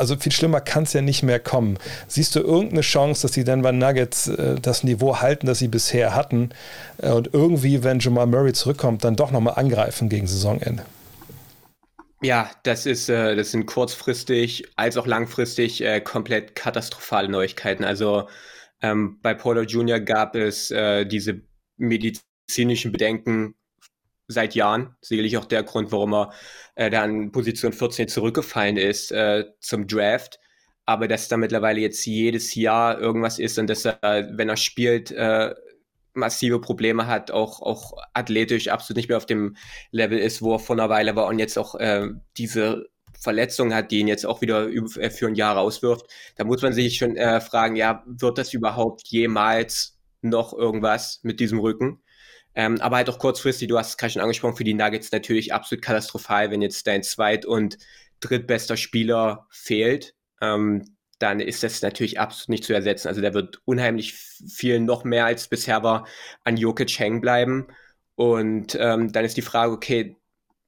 also 0.00 0.16
viel 0.16 0.32
schlimmer 0.32 0.60
kann 0.60 0.84
es 0.84 0.92
ja 0.94 1.02
nicht 1.02 1.22
mehr 1.22 1.38
kommen. 1.38 1.78
Siehst 2.08 2.34
du 2.34 2.40
irgendeine 2.40 2.80
Chance, 2.80 3.22
dass 3.22 3.32
die 3.32 3.44
Denver 3.44 3.72
Nuggets 3.72 4.28
äh, 4.28 4.56
das 4.60 4.82
Niveau 4.82 5.20
halten, 5.20 5.46
das 5.46 5.58
sie 5.58 5.68
bisher 5.68 6.14
hatten 6.14 6.50
äh, 6.98 7.10
und 7.10 7.32
irgendwie, 7.32 7.84
wenn 7.84 8.00
Jamal 8.00 8.26
Murray 8.26 8.52
zurückkommt, 8.52 9.04
dann 9.04 9.14
doch 9.14 9.30
nochmal 9.30 9.54
angreifen 9.54 10.08
gegen 10.08 10.26
Saisonende? 10.26 10.84
Ja, 12.22 12.50
das 12.64 12.86
ist, 12.86 13.08
äh, 13.08 13.36
das 13.36 13.50
sind 13.50 13.66
kurzfristig 13.66 14.64
als 14.76 14.96
auch 14.96 15.06
langfristig 15.06 15.82
äh, 15.82 16.00
komplett 16.00 16.54
katastrophale 16.54 17.28
Neuigkeiten. 17.28 17.84
Also 17.84 18.28
ähm, 18.82 19.18
bei 19.22 19.34
Porter 19.34 19.62
Jr. 19.62 20.00
gab 20.00 20.34
es 20.34 20.70
äh, 20.70 21.04
diese 21.06 21.42
medizinischen 21.76 22.92
Bedenken 22.92 23.54
seit 24.30 24.54
Jahren. 24.54 24.94
Sicherlich 25.00 25.36
auch 25.36 25.44
der 25.44 25.62
Grund, 25.62 25.92
warum 25.92 26.14
er 26.14 26.32
äh, 26.74 26.90
dann 26.90 27.32
Position 27.32 27.72
14 27.72 28.08
zurückgefallen 28.08 28.76
ist 28.76 29.12
äh, 29.12 29.44
zum 29.60 29.86
Draft. 29.86 30.38
Aber 30.86 31.08
dass 31.08 31.28
da 31.28 31.36
mittlerweile 31.36 31.80
jetzt 31.80 32.04
jedes 32.04 32.54
Jahr 32.54 32.98
irgendwas 32.98 33.38
ist 33.38 33.58
und 33.58 33.68
dass 33.68 33.84
er, 33.84 34.30
wenn 34.32 34.48
er 34.48 34.56
spielt, 34.56 35.10
äh, 35.12 35.54
massive 36.14 36.60
Probleme 36.60 37.06
hat, 37.06 37.30
auch, 37.30 37.62
auch 37.62 37.92
athletisch 38.14 38.68
absolut 38.68 38.96
nicht 38.96 39.08
mehr 39.08 39.16
auf 39.18 39.26
dem 39.26 39.56
Level 39.92 40.18
ist, 40.18 40.42
wo 40.42 40.54
er 40.54 40.58
vor 40.58 40.76
einer 40.76 40.88
Weile 40.88 41.14
war 41.16 41.26
und 41.26 41.38
jetzt 41.38 41.58
auch 41.58 41.74
äh, 41.76 42.08
diese 42.36 42.86
Verletzung 43.18 43.74
hat, 43.74 43.90
die 43.90 44.00
ihn 44.00 44.08
jetzt 44.08 44.26
auch 44.26 44.40
wieder 44.40 44.68
äh, 44.68 45.10
für 45.10 45.26
ein 45.26 45.34
Jahr 45.34 45.56
rauswirft. 45.56 46.06
Da 46.36 46.44
muss 46.44 46.62
man 46.62 46.72
sich 46.72 46.96
schon 46.96 47.16
äh, 47.16 47.40
fragen, 47.40 47.76
ja, 47.76 48.02
wird 48.06 48.38
das 48.38 48.54
überhaupt 48.54 49.06
jemals 49.08 49.98
noch 50.22 50.52
irgendwas 50.52 51.20
mit 51.22 51.40
diesem 51.40 51.60
Rücken? 51.60 52.02
Ähm, 52.54 52.80
aber 52.80 52.96
halt 52.96 53.08
auch 53.08 53.18
kurzfristig, 53.18 53.68
du 53.68 53.78
hast 53.78 53.90
es 53.90 53.96
gerade 53.96 54.12
schon 54.12 54.22
angesprochen, 54.22 54.56
für 54.56 54.64
die 54.64 54.74
Nuggets 54.74 55.12
natürlich 55.12 55.52
absolut 55.52 55.84
katastrophal, 55.84 56.50
wenn 56.50 56.62
jetzt 56.62 56.86
dein 56.86 57.02
zweit- 57.02 57.46
und 57.46 57.78
drittbester 58.20 58.76
Spieler 58.76 59.46
fehlt. 59.50 60.14
Ähm, 60.40 60.96
dann 61.18 61.40
ist 61.40 61.62
das 61.62 61.82
natürlich 61.82 62.18
absolut 62.18 62.48
nicht 62.48 62.64
zu 62.64 62.72
ersetzen. 62.72 63.08
Also 63.08 63.20
der 63.20 63.34
wird 63.34 63.60
unheimlich 63.66 64.14
viel 64.14 64.80
noch 64.80 65.04
mehr 65.04 65.26
als 65.26 65.48
bisher 65.48 65.82
war 65.82 66.06
an 66.44 66.56
Jokic 66.56 66.98
hängen 66.98 67.20
bleiben. 67.20 67.68
Und 68.14 68.76
ähm, 68.80 69.12
dann 69.12 69.24
ist 69.24 69.36
die 69.36 69.42
Frage, 69.42 69.72
okay, 69.72 70.16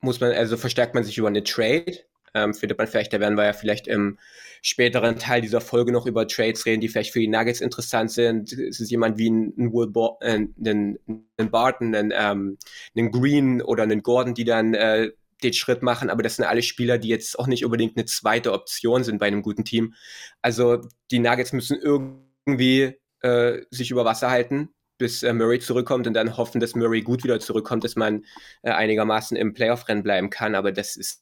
muss 0.01 0.21
man, 0.21 0.33
also 0.33 0.57
verstärkt 0.57 0.95
man 0.95 1.05
sich 1.05 1.17
über 1.19 1.29
eine 1.29 1.43
Trade? 1.43 1.99
Ähm, 2.35 2.55
findet 2.55 2.79
man 2.79 2.87
vielleicht, 2.87 3.13
da 3.13 3.21
werden 3.21 3.37
wir 3.37 3.45
ja 3.45 3.53
vielleicht 3.53 3.87
im 3.87 4.19
späteren 4.63 5.19
Teil 5.19 5.41
dieser 5.43 5.61
Folge 5.61 5.93
noch 5.93 6.07
über 6.07 6.27
Trades 6.27 6.65
reden, 6.67 6.81
die 6.81 6.89
vielleicht 6.89 7.13
für 7.13 7.21
die 7.21 7.29
Nuggets 7.29 7.61
interessant 7.61 8.11
sind. 8.11 8.53
Es 8.53 8.81
ist 8.81 8.91
jemand 8.91 9.19
wie 9.19 9.31
ein, 9.31 9.53
ein 9.59 9.73
Will 9.73 9.89
Bo 9.89 10.19
äh, 10.21 10.39
ein, 10.65 10.99
ein 11.37 11.51
Barton, 11.51 11.95
ein, 11.95 12.13
ähm, 12.17 12.59
ein 12.97 13.11
Green 13.11 13.61
oder 13.61 13.83
ein 13.83 14.03
Gordon, 14.03 14.35
die 14.35 14.45
dann 14.45 14.75
äh, 14.75 15.11
den 15.43 15.53
Schritt 15.53 15.83
machen, 15.83 16.11
aber 16.11 16.23
das 16.23 16.37
sind 16.37 16.45
alle 16.45 16.63
Spieler, 16.63 16.99
die 16.99 17.09
jetzt 17.09 17.39
auch 17.39 17.47
nicht 17.47 17.65
unbedingt 17.65 17.97
eine 17.97 18.07
zweite 18.07 18.53
Option 18.53 19.05
sind 19.05 19.19
bei 19.19 19.27
einem 19.27 19.43
guten 19.43 19.65
Team. 19.65 19.95
Also 20.41 20.81
die 21.11 21.19
Nuggets 21.19 21.53
müssen 21.53 21.79
irgendwie 21.81 22.95
äh, 23.23 23.63
sich 23.71 23.91
über 23.91 24.05
Wasser 24.05 24.31
halten, 24.31 24.71
bis 24.99 25.23
äh, 25.23 25.33
Murray 25.33 25.59
zurückkommt 25.59 26.07
und 26.07 26.15
dann 26.15 26.37
hoffen, 26.37 26.61
dass 26.61 26.75
Murray 26.75 27.03
gut 27.03 27.25
wieder 27.25 27.41
zurückkommt, 27.41 27.85
dass 27.85 27.97
man 27.97 28.25
äh, 28.63 28.71
einigermaßen 28.71 29.37
im 29.37 29.53
Playoff-Rennen 29.53 30.03
bleiben 30.03 30.31
kann. 30.31 30.55
Aber 30.55 30.73
das 30.73 30.97
ist 30.97 31.22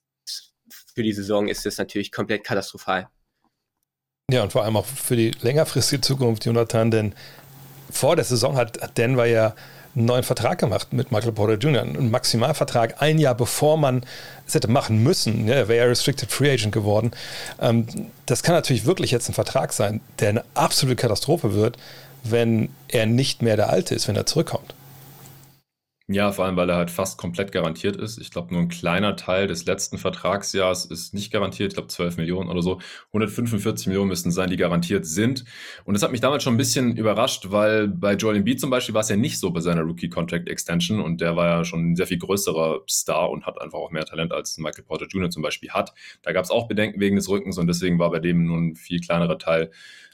für 0.95 1.03
die 1.03 1.13
Saison 1.13 1.49
ist 1.49 1.65
das 1.67 1.79
natürlich 1.79 2.13
komplett 2.13 2.45
katastrophal. 2.45 3.09
Ja, 4.31 4.43
und 4.43 4.53
vor 4.53 4.65
allem 4.65 4.77
auch 4.77 4.87
für 4.87 5.17
die 5.17 5.33
längerfristige 5.43 6.01
Zukunft, 6.01 6.45
Jonathan, 6.45 6.91
denn 6.91 7.15
vor 7.91 8.17
der 8.17 8.25
Saison 8.25 8.57
hat 8.57 8.97
Denver 8.97 9.27
ja 9.27 9.55
einen 9.97 10.05
neuen 10.05 10.23
Vertrag 10.23 10.59
gemacht 10.59 10.93
mit 10.93 11.11
Michael 11.11 11.33
Porter 11.33 11.55
Jr., 11.55 11.83
einen 11.83 12.11
Maximalvertrag, 12.11 13.03
ein 13.03 13.19
Jahr 13.19 13.35
bevor 13.35 13.77
man 13.77 14.05
es 14.47 14.55
hätte 14.55 14.69
machen 14.69 15.03
müssen. 15.03 15.49
Ja, 15.49 15.67
wäre 15.67 15.87
er 15.87 15.91
Restricted 15.91 16.31
Free 16.31 16.53
Agent 16.53 16.73
geworden. 16.73 17.11
Ähm, 17.61 17.87
das 18.27 18.43
kann 18.43 18.55
natürlich 18.55 18.87
wirklich 18.87 19.11
jetzt 19.11 19.29
ein 19.29 19.35
Vertrag 19.35 19.73
sein, 19.73 20.01
der 20.21 20.29
eine 20.29 20.45
absolute 20.55 20.97
Katastrophe 20.97 21.55
wird, 21.55 21.77
wenn 22.23 22.69
er 22.89 23.07
nicht 23.07 23.43
mehr 23.43 23.57
der 23.57 23.71
Alte 23.71 23.95
ist, 23.95 24.07
wenn 24.07 24.17
er 24.17 24.27
zurückkommt. 24.27 24.75
Ja, 26.13 26.33
vor 26.33 26.45
allem, 26.45 26.57
weil 26.57 26.69
er 26.69 26.75
halt 26.75 26.91
fast 26.91 27.19
komplett 27.19 27.53
garantiert 27.53 27.95
ist. 27.95 28.19
Ich 28.19 28.33
glaube, 28.33 28.53
nur 28.53 28.61
ein 28.63 28.69
kleiner 28.69 29.15
Teil 29.15 29.47
des 29.47 29.65
letzten 29.67 29.97
Vertragsjahres 29.97 30.85
ist 30.87 31.15
nicht 31.15 31.31
garantiert. 31.31 31.71
Ich 31.71 31.77
glaube, 31.77 31.87
12 31.87 32.17
Millionen 32.17 32.51
oder 32.51 32.63
so. 32.63 32.81
145 33.13 33.87
Millionen 33.87 34.09
müssten 34.09 34.33
sein, 34.33 34.51
die 34.51 34.57
garantiert 34.57 35.07
sind. 35.07 35.45
Und 35.85 35.95
das 35.95 36.03
hat 36.03 36.11
mich 36.11 36.21
damals 36.21 36.43
schon 36.43 36.55
ein 36.55 36.57
bisschen 36.57 36.97
überrascht, 36.97 37.53
weil 37.53 37.87
bei 37.87 38.15
Joel 38.15 38.39
Embiid 38.39 38.59
zum 38.59 38.71
Beispiel 38.71 38.93
war 38.93 39.03
es 39.03 39.09
ja 39.09 39.15
nicht 39.15 39.39
so 39.39 39.53
bei 39.53 39.61
seiner 39.61 39.83
Rookie-Contract-Extension 39.83 41.01
und 41.01 41.21
der 41.21 41.37
war 41.37 41.47
ja 41.47 41.65
schon 41.65 41.93
ein 41.93 41.97
sehr 41.97 42.09
viel 42.09 42.19
größerer 42.19 42.81
Star 42.91 43.31
und 43.31 43.47
hat 43.47 43.61
einfach 43.61 43.79
auch 43.79 43.93
mehr 43.93 44.05
Talent 44.05 44.33
als 44.33 44.59
Michael 44.59 44.83
Porter 44.83 45.07
Jr. 45.07 45.31
zum 45.31 45.43
Beispiel 45.43 45.71
hat. 45.71 45.95
Da 46.23 46.33
gab 46.33 46.45
es 46.45 46.51
auch 46.51 46.67
Bedenken 46.67 46.99
wegen 46.99 47.15
des 47.15 47.29
Rückens 47.29 47.57
und 47.57 47.69
deswegen 47.69 48.01
war 48.01 48.11
bei 48.11 48.19
dem 48.19 48.47
nur 48.47 48.59
ein 48.59 48.75
viel 48.75 48.99
kleinerer 48.99 49.39
Teil 49.39 49.71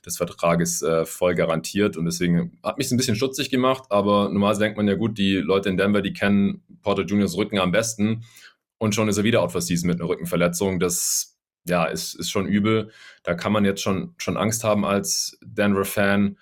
des 0.07 0.17
Vertrages 0.17 0.81
äh, 0.83 1.05
voll 1.05 1.35
garantiert. 1.35 1.97
Und 1.97 2.07
deswegen 2.07 2.59
hat 2.63 2.79
mich 2.79 2.91
ein 2.91 2.97
bisschen 2.97 3.17
stutzig 3.17 3.51
gemacht. 3.51 3.85
Aber 3.91 4.31
normalerweise 4.31 4.61
denkt 4.61 4.77
man 4.77 4.89
ja 4.89 4.95
gut, 4.95 5.19
die 5.19 5.35
Leute 5.35 5.69
in 5.69 5.77
Denver, 5.77 6.01
die 6.01 6.13
kennen 6.13 6.63
Porter 6.83 7.05
Juniors 7.05 7.37
Rücken 7.37 7.59
am 7.59 7.73
besten. 7.73 8.25
Und 8.79 8.95
schon 8.95 9.09
ist 9.09 9.19
er 9.19 9.25
wieder 9.25 9.43
out 9.43 9.53
for 9.53 9.61
season 9.61 9.89
mit 9.89 10.01
einer 10.01 10.09
Rückenverletzung. 10.09 10.79
Das 10.79 11.37
ja, 11.69 11.85
ist, 11.85 12.15
ist 12.15 12.31
schon 12.31 12.47
übel. 12.47 12.91
Da 13.23 13.35
kann 13.35 13.53
man 13.53 13.65
jetzt 13.65 13.83
schon, 13.83 14.15
schon 14.17 14.37
Angst 14.37 14.65
haben 14.65 14.85
als 14.85 15.39
Denver-Fan. 15.43 16.39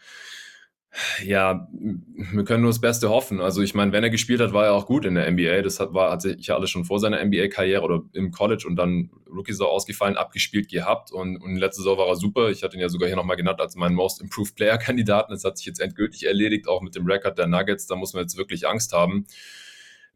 Ja, 1.25 1.69
wir 1.73 2.45
können 2.45 2.63
nur 2.63 2.71
das 2.71 2.81
Beste 2.81 3.09
hoffen. 3.09 3.41
Also 3.41 3.63
ich 3.63 3.75
meine, 3.75 3.91
wenn 3.91 4.05
er 4.05 4.11
gespielt 4.11 4.41
hat, 4.41 4.53
war 4.53 4.67
er 4.67 4.75
auch 4.75 4.87
gut 4.87 5.05
in 5.05 5.17
der 5.17 5.29
NBA. 5.29 5.63
Das 5.63 5.81
hat, 5.81 5.93
war, 5.93 6.13
hat 6.13 6.23
sich 6.23 6.47
ja 6.47 6.55
alles 6.55 6.71
schon 6.71 6.85
vor 6.85 7.01
seiner 7.01 7.25
NBA-Karriere 7.25 7.83
oder 7.83 8.03
im 8.13 8.31
College 8.31 8.65
und 8.69 8.77
dann 8.77 9.11
Rookie-Saison 9.27 9.69
ausgefallen, 9.69 10.17
abgespielt 10.17 10.69
gehabt. 10.69 11.11
Und, 11.11 11.37
und 11.39 11.57
letzte 11.57 11.83
Saison 11.83 11.99
war 11.99 12.07
er 12.07 12.15
super. 12.15 12.51
Ich 12.51 12.63
hatte 12.63 12.77
ihn 12.77 12.81
ja 12.81 12.89
sogar 12.89 13.09
hier 13.09 13.17
nochmal 13.17 13.37
genannt 13.37 13.61
als 13.61 13.75
meinen 13.75 13.97
Most 13.97 14.21
Improved 14.21 14.55
Player-Kandidaten. 14.55 15.33
Das 15.33 15.43
hat 15.43 15.59
sich 15.59 15.67
jetzt 15.67 15.81
endgültig 15.81 16.27
erledigt, 16.27 16.69
auch 16.69 16.81
mit 16.81 16.95
dem 16.95 17.07
Rekord 17.07 17.39
der 17.39 17.49
Nuggets. 17.49 17.89
Da 17.89 17.97
muss 17.97 18.15
man 18.15 18.23
jetzt 18.23 18.37
wirklich 18.37 18.69
Angst 18.69 18.93
haben. 18.93 19.27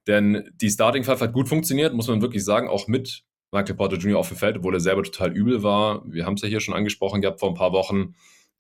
Denn 0.07 0.49
die 0.61 0.71
Starting 0.71 1.03
Five 1.03 1.21
hat 1.21 1.33
gut 1.33 1.49
funktioniert, 1.49 1.93
muss 1.93 2.09
man 2.09 2.23
wirklich 2.23 2.45
sagen, 2.45 2.69
auch 2.69 2.87
mit 2.87 3.25
Michael 3.51 3.75
Porter 3.75 3.97
Jr. 3.97 4.19
auf 4.19 4.29
dem 4.29 4.37
Feld, 4.37 4.59
obwohl 4.59 4.75
er 4.75 4.81
selber 4.81 5.03
total 5.03 5.33
übel 5.33 5.63
war. 5.65 6.03
Wir 6.07 6.25
haben 6.25 6.35
es 6.35 6.43
ja 6.43 6.49
hier 6.49 6.61
schon 6.61 6.75
angesprochen 6.75 7.21
gehabt 7.21 7.41
vor 7.41 7.49
ein 7.49 7.55
paar 7.55 7.73
Wochen 7.73 8.15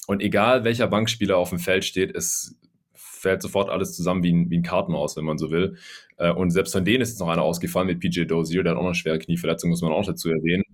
und 0.08 0.22
egal 0.22 0.64
welcher 0.64 0.86
Bankspieler 0.86 1.36
auf 1.36 1.50
dem 1.50 1.58
Feld 1.58 1.84
steht, 1.84 2.16
es 2.16 2.56
fällt 2.94 3.42
sofort 3.42 3.68
alles 3.68 3.94
zusammen 3.94 4.22
wie 4.22 4.32
ein, 4.32 4.50
wie 4.50 4.56
ein 4.56 4.62
Kartenhaus, 4.62 5.18
wenn 5.18 5.24
man 5.26 5.36
so 5.36 5.50
will. 5.50 5.76
Äh, 6.16 6.32
und 6.32 6.50
selbst 6.50 6.72
von 6.72 6.84
denen 6.86 7.02
ist 7.02 7.10
jetzt 7.10 7.20
noch 7.20 7.28
einer 7.28 7.42
ausgefallen 7.42 7.88
mit 7.88 8.00
PJ 8.00 8.24
Dozier, 8.24 8.62
der 8.62 8.70
hat 8.72 8.78
auch 8.78 8.82
noch 8.82 8.88
eine 8.88 8.94
schwere 8.94 9.18
Knieverletzung, 9.18 9.68
muss 9.68 9.82
man 9.82 9.92
auch 9.92 10.06
dazu 10.06 10.30
erwähnen. 10.30 10.64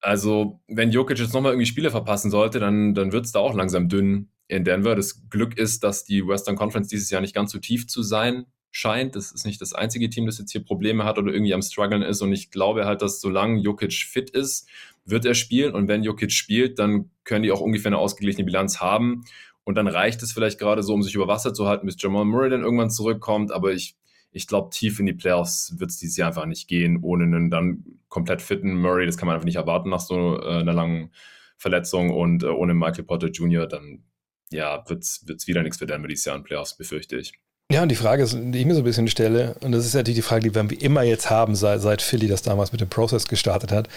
Also, 0.00 0.60
wenn 0.66 0.92
Jokic 0.92 1.18
jetzt 1.18 1.34
nochmal 1.34 1.52
irgendwie 1.52 1.66
Spiele 1.66 1.90
verpassen 1.90 2.30
sollte, 2.30 2.58
dann, 2.58 2.94
dann 2.94 3.12
wird 3.12 3.26
es 3.26 3.32
da 3.32 3.40
auch 3.40 3.54
langsam 3.54 3.90
dünn 3.90 4.30
in 4.48 4.64
Denver. 4.64 4.94
Das 4.94 5.28
Glück 5.28 5.58
ist, 5.58 5.84
dass 5.84 6.04
die 6.04 6.26
Western 6.26 6.56
Conference 6.56 6.88
dieses 6.88 7.10
Jahr 7.10 7.20
nicht 7.20 7.34
ganz 7.34 7.52
so 7.52 7.58
tief 7.58 7.86
zu 7.86 8.02
sein 8.02 8.46
scheint. 8.70 9.14
Das 9.14 9.30
ist 9.30 9.44
nicht 9.44 9.60
das 9.60 9.74
einzige 9.74 10.08
Team, 10.08 10.24
das 10.24 10.38
jetzt 10.38 10.52
hier 10.52 10.64
Probleme 10.64 11.04
hat 11.04 11.18
oder 11.18 11.34
irgendwie 11.34 11.52
am 11.52 11.60
struggeln 11.60 12.00
ist. 12.00 12.22
Und 12.22 12.32
ich 12.32 12.50
glaube 12.50 12.86
halt, 12.86 13.02
dass 13.02 13.20
solange 13.20 13.60
Jokic 13.60 13.92
fit 13.92 14.30
ist, 14.30 14.66
wird 15.04 15.24
er 15.24 15.34
spielen. 15.34 15.74
Und 15.74 15.88
wenn 15.88 16.02
Jokic 16.02 16.32
spielt, 16.32 16.78
dann 16.78 17.10
können 17.24 17.42
die 17.42 17.52
auch 17.52 17.60
ungefähr 17.60 17.90
eine 17.90 17.98
ausgeglichene 17.98 18.44
Bilanz 18.44 18.80
haben. 18.80 19.24
Und 19.64 19.76
dann 19.76 19.86
reicht 19.86 20.22
es 20.22 20.32
vielleicht 20.32 20.58
gerade 20.58 20.82
so, 20.82 20.94
um 20.94 21.02
sich 21.02 21.14
über 21.14 21.28
Wasser 21.28 21.54
zu 21.54 21.66
halten, 21.66 21.86
bis 21.86 22.00
Jamal 22.00 22.24
Murray 22.24 22.50
dann 22.50 22.62
irgendwann 22.62 22.90
zurückkommt. 22.90 23.52
Aber 23.52 23.72
ich, 23.72 23.96
ich 24.32 24.46
glaube, 24.46 24.70
tief 24.70 24.98
in 24.98 25.06
die 25.06 25.12
Playoffs 25.12 25.74
wird 25.78 25.90
es 25.90 25.98
dieses 25.98 26.16
Jahr 26.16 26.28
einfach 26.28 26.46
nicht 26.46 26.68
gehen, 26.68 26.98
ohne 27.02 27.24
einen 27.24 27.50
dann 27.50 27.84
komplett 28.08 28.42
fitten 28.42 28.74
Murray. 28.80 29.06
Das 29.06 29.16
kann 29.16 29.26
man 29.26 29.34
einfach 29.34 29.46
nicht 29.46 29.56
erwarten 29.56 29.90
nach 29.90 30.00
so 30.00 30.40
äh, 30.40 30.60
einer 30.60 30.72
langen 30.72 31.10
Verletzung. 31.56 32.10
Und 32.10 32.42
äh, 32.42 32.46
ohne 32.46 32.74
Michael 32.74 33.04
Potter 33.04 33.28
Jr. 33.28 33.66
dann 33.66 34.02
ja, 34.50 34.84
wird 34.88 35.02
es 35.02 35.46
wieder 35.46 35.62
nichts 35.62 35.78
für 35.78 35.86
Denver 35.86 36.08
dieses 36.08 36.24
Jahr 36.24 36.36
in 36.36 36.42
Playoffs, 36.42 36.76
befürchte 36.76 37.16
ich. 37.16 37.32
Ja, 37.70 37.82
und 37.82 37.88
die 37.88 37.96
Frage 37.96 38.26
die 38.26 38.58
ich 38.58 38.66
mir 38.66 38.74
so 38.74 38.82
ein 38.82 38.84
bisschen 38.84 39.08
stelle, 39.08 39.56
und 39.62 39.72
das 39.72 39.86
ist 39.86 39.94
natürlich 39.94 40.18
die 40.18 40.22
Frage, 40.22 40.50
die 40.50 40.54
wir 40.54 40.82
immer 40.82 41.04
jetzt 41.04 41.30
haben, 41.30 41.54
seit, 41.54 41.80
seit 41.80 42.02
Philly 42.02 42.28
das 42.28 42.42
damals 42.42 42.72
mit 42.72 42.82
dem 42.82 42.90
Prozess 42.90 43.26
gestartet 43.26 43.72
hat 43.72 43.88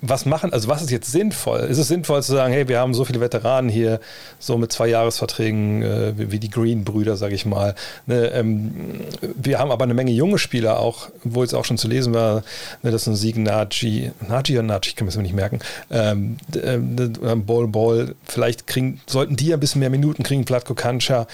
was 0.00 0.26
machen, 0.26 0.52
also 0.52 0.68
was 0.68 0.82
ist 0.82 0.90
jetzt 0.90 1.10
sinnvoll? 1.10 1.60
Ist 1.60 1.78
es 1.78 1.88
sinnvoll 1.88 2.22
zu 2.22 2.32
sagen, 2.32 2.52
hey, 2.52 2.68
wir 2.68 2.78
haben 2.78 2.94
so 2.94 3.04
viele 3.04 3.20
Veteranen 3.20 3.70
hier, 3.70 4.00
so 4.38 4.58
mit 4.58 4.72
zwei 4.72 4.88
Jahresverträgen, 4.88 5.82
äh, 5.82 6.12
wie 6.16 6.38
die 6.38 6.50
Green-Brüder, 6.50 7.16
sage 7.16 7.34
ich 7.34 7.46
mal. 7.46 7.74
Ne, 8.06 8.26
ähm, 8.32 9.00
wir 9.34 9.58
haben 9.58 9.70
aber 9.70 9.84
eine 9.84 9.94
Menge 9.94 10.12
junge 10.12 10.38
Spieler 10.38 10.80
auch, 10.80 11.08
wo 11.24 11.42
jetzt 11.42 11.54
auch 11.54 11.64
schon 11.64 11.78
zu 11.78 11.88
lesen 11.88 12.12
war, 12.14 12.42
ne, 12.82 12.90
das 12.90 13.02
ist 13.02 13.08
ein 13.08 13.16
Sieg 13.16 13.36
Naji, 13.38 14.12
Naji 14.28 14.58
oder 14.58 14.62
Naji, 14.62 14.88
ich 14.88 14.96
kann 14.96 15.06
mir 15.06 15.12
das 15.12 15.20
nicht 15.20 15.34
merken, 15.34 15.60
ähm, 15.90 16.36
ähm, 16.62 17.46
Ball 17.46 17.66
Ball, 17.68 18.14
vielleicht 18.24 18.66
kriegen, 18.66 19.00
sollten 19.06 19.36
die 19.36 19.52
ein 19.52 19.60
bisschen 19.60 19.80
mehr 19.80 19.90
Minuten 19.90 20.22
kriegen, 20.22 20.44
Platko 20.44 20.74
Kancha, 20.74 21.26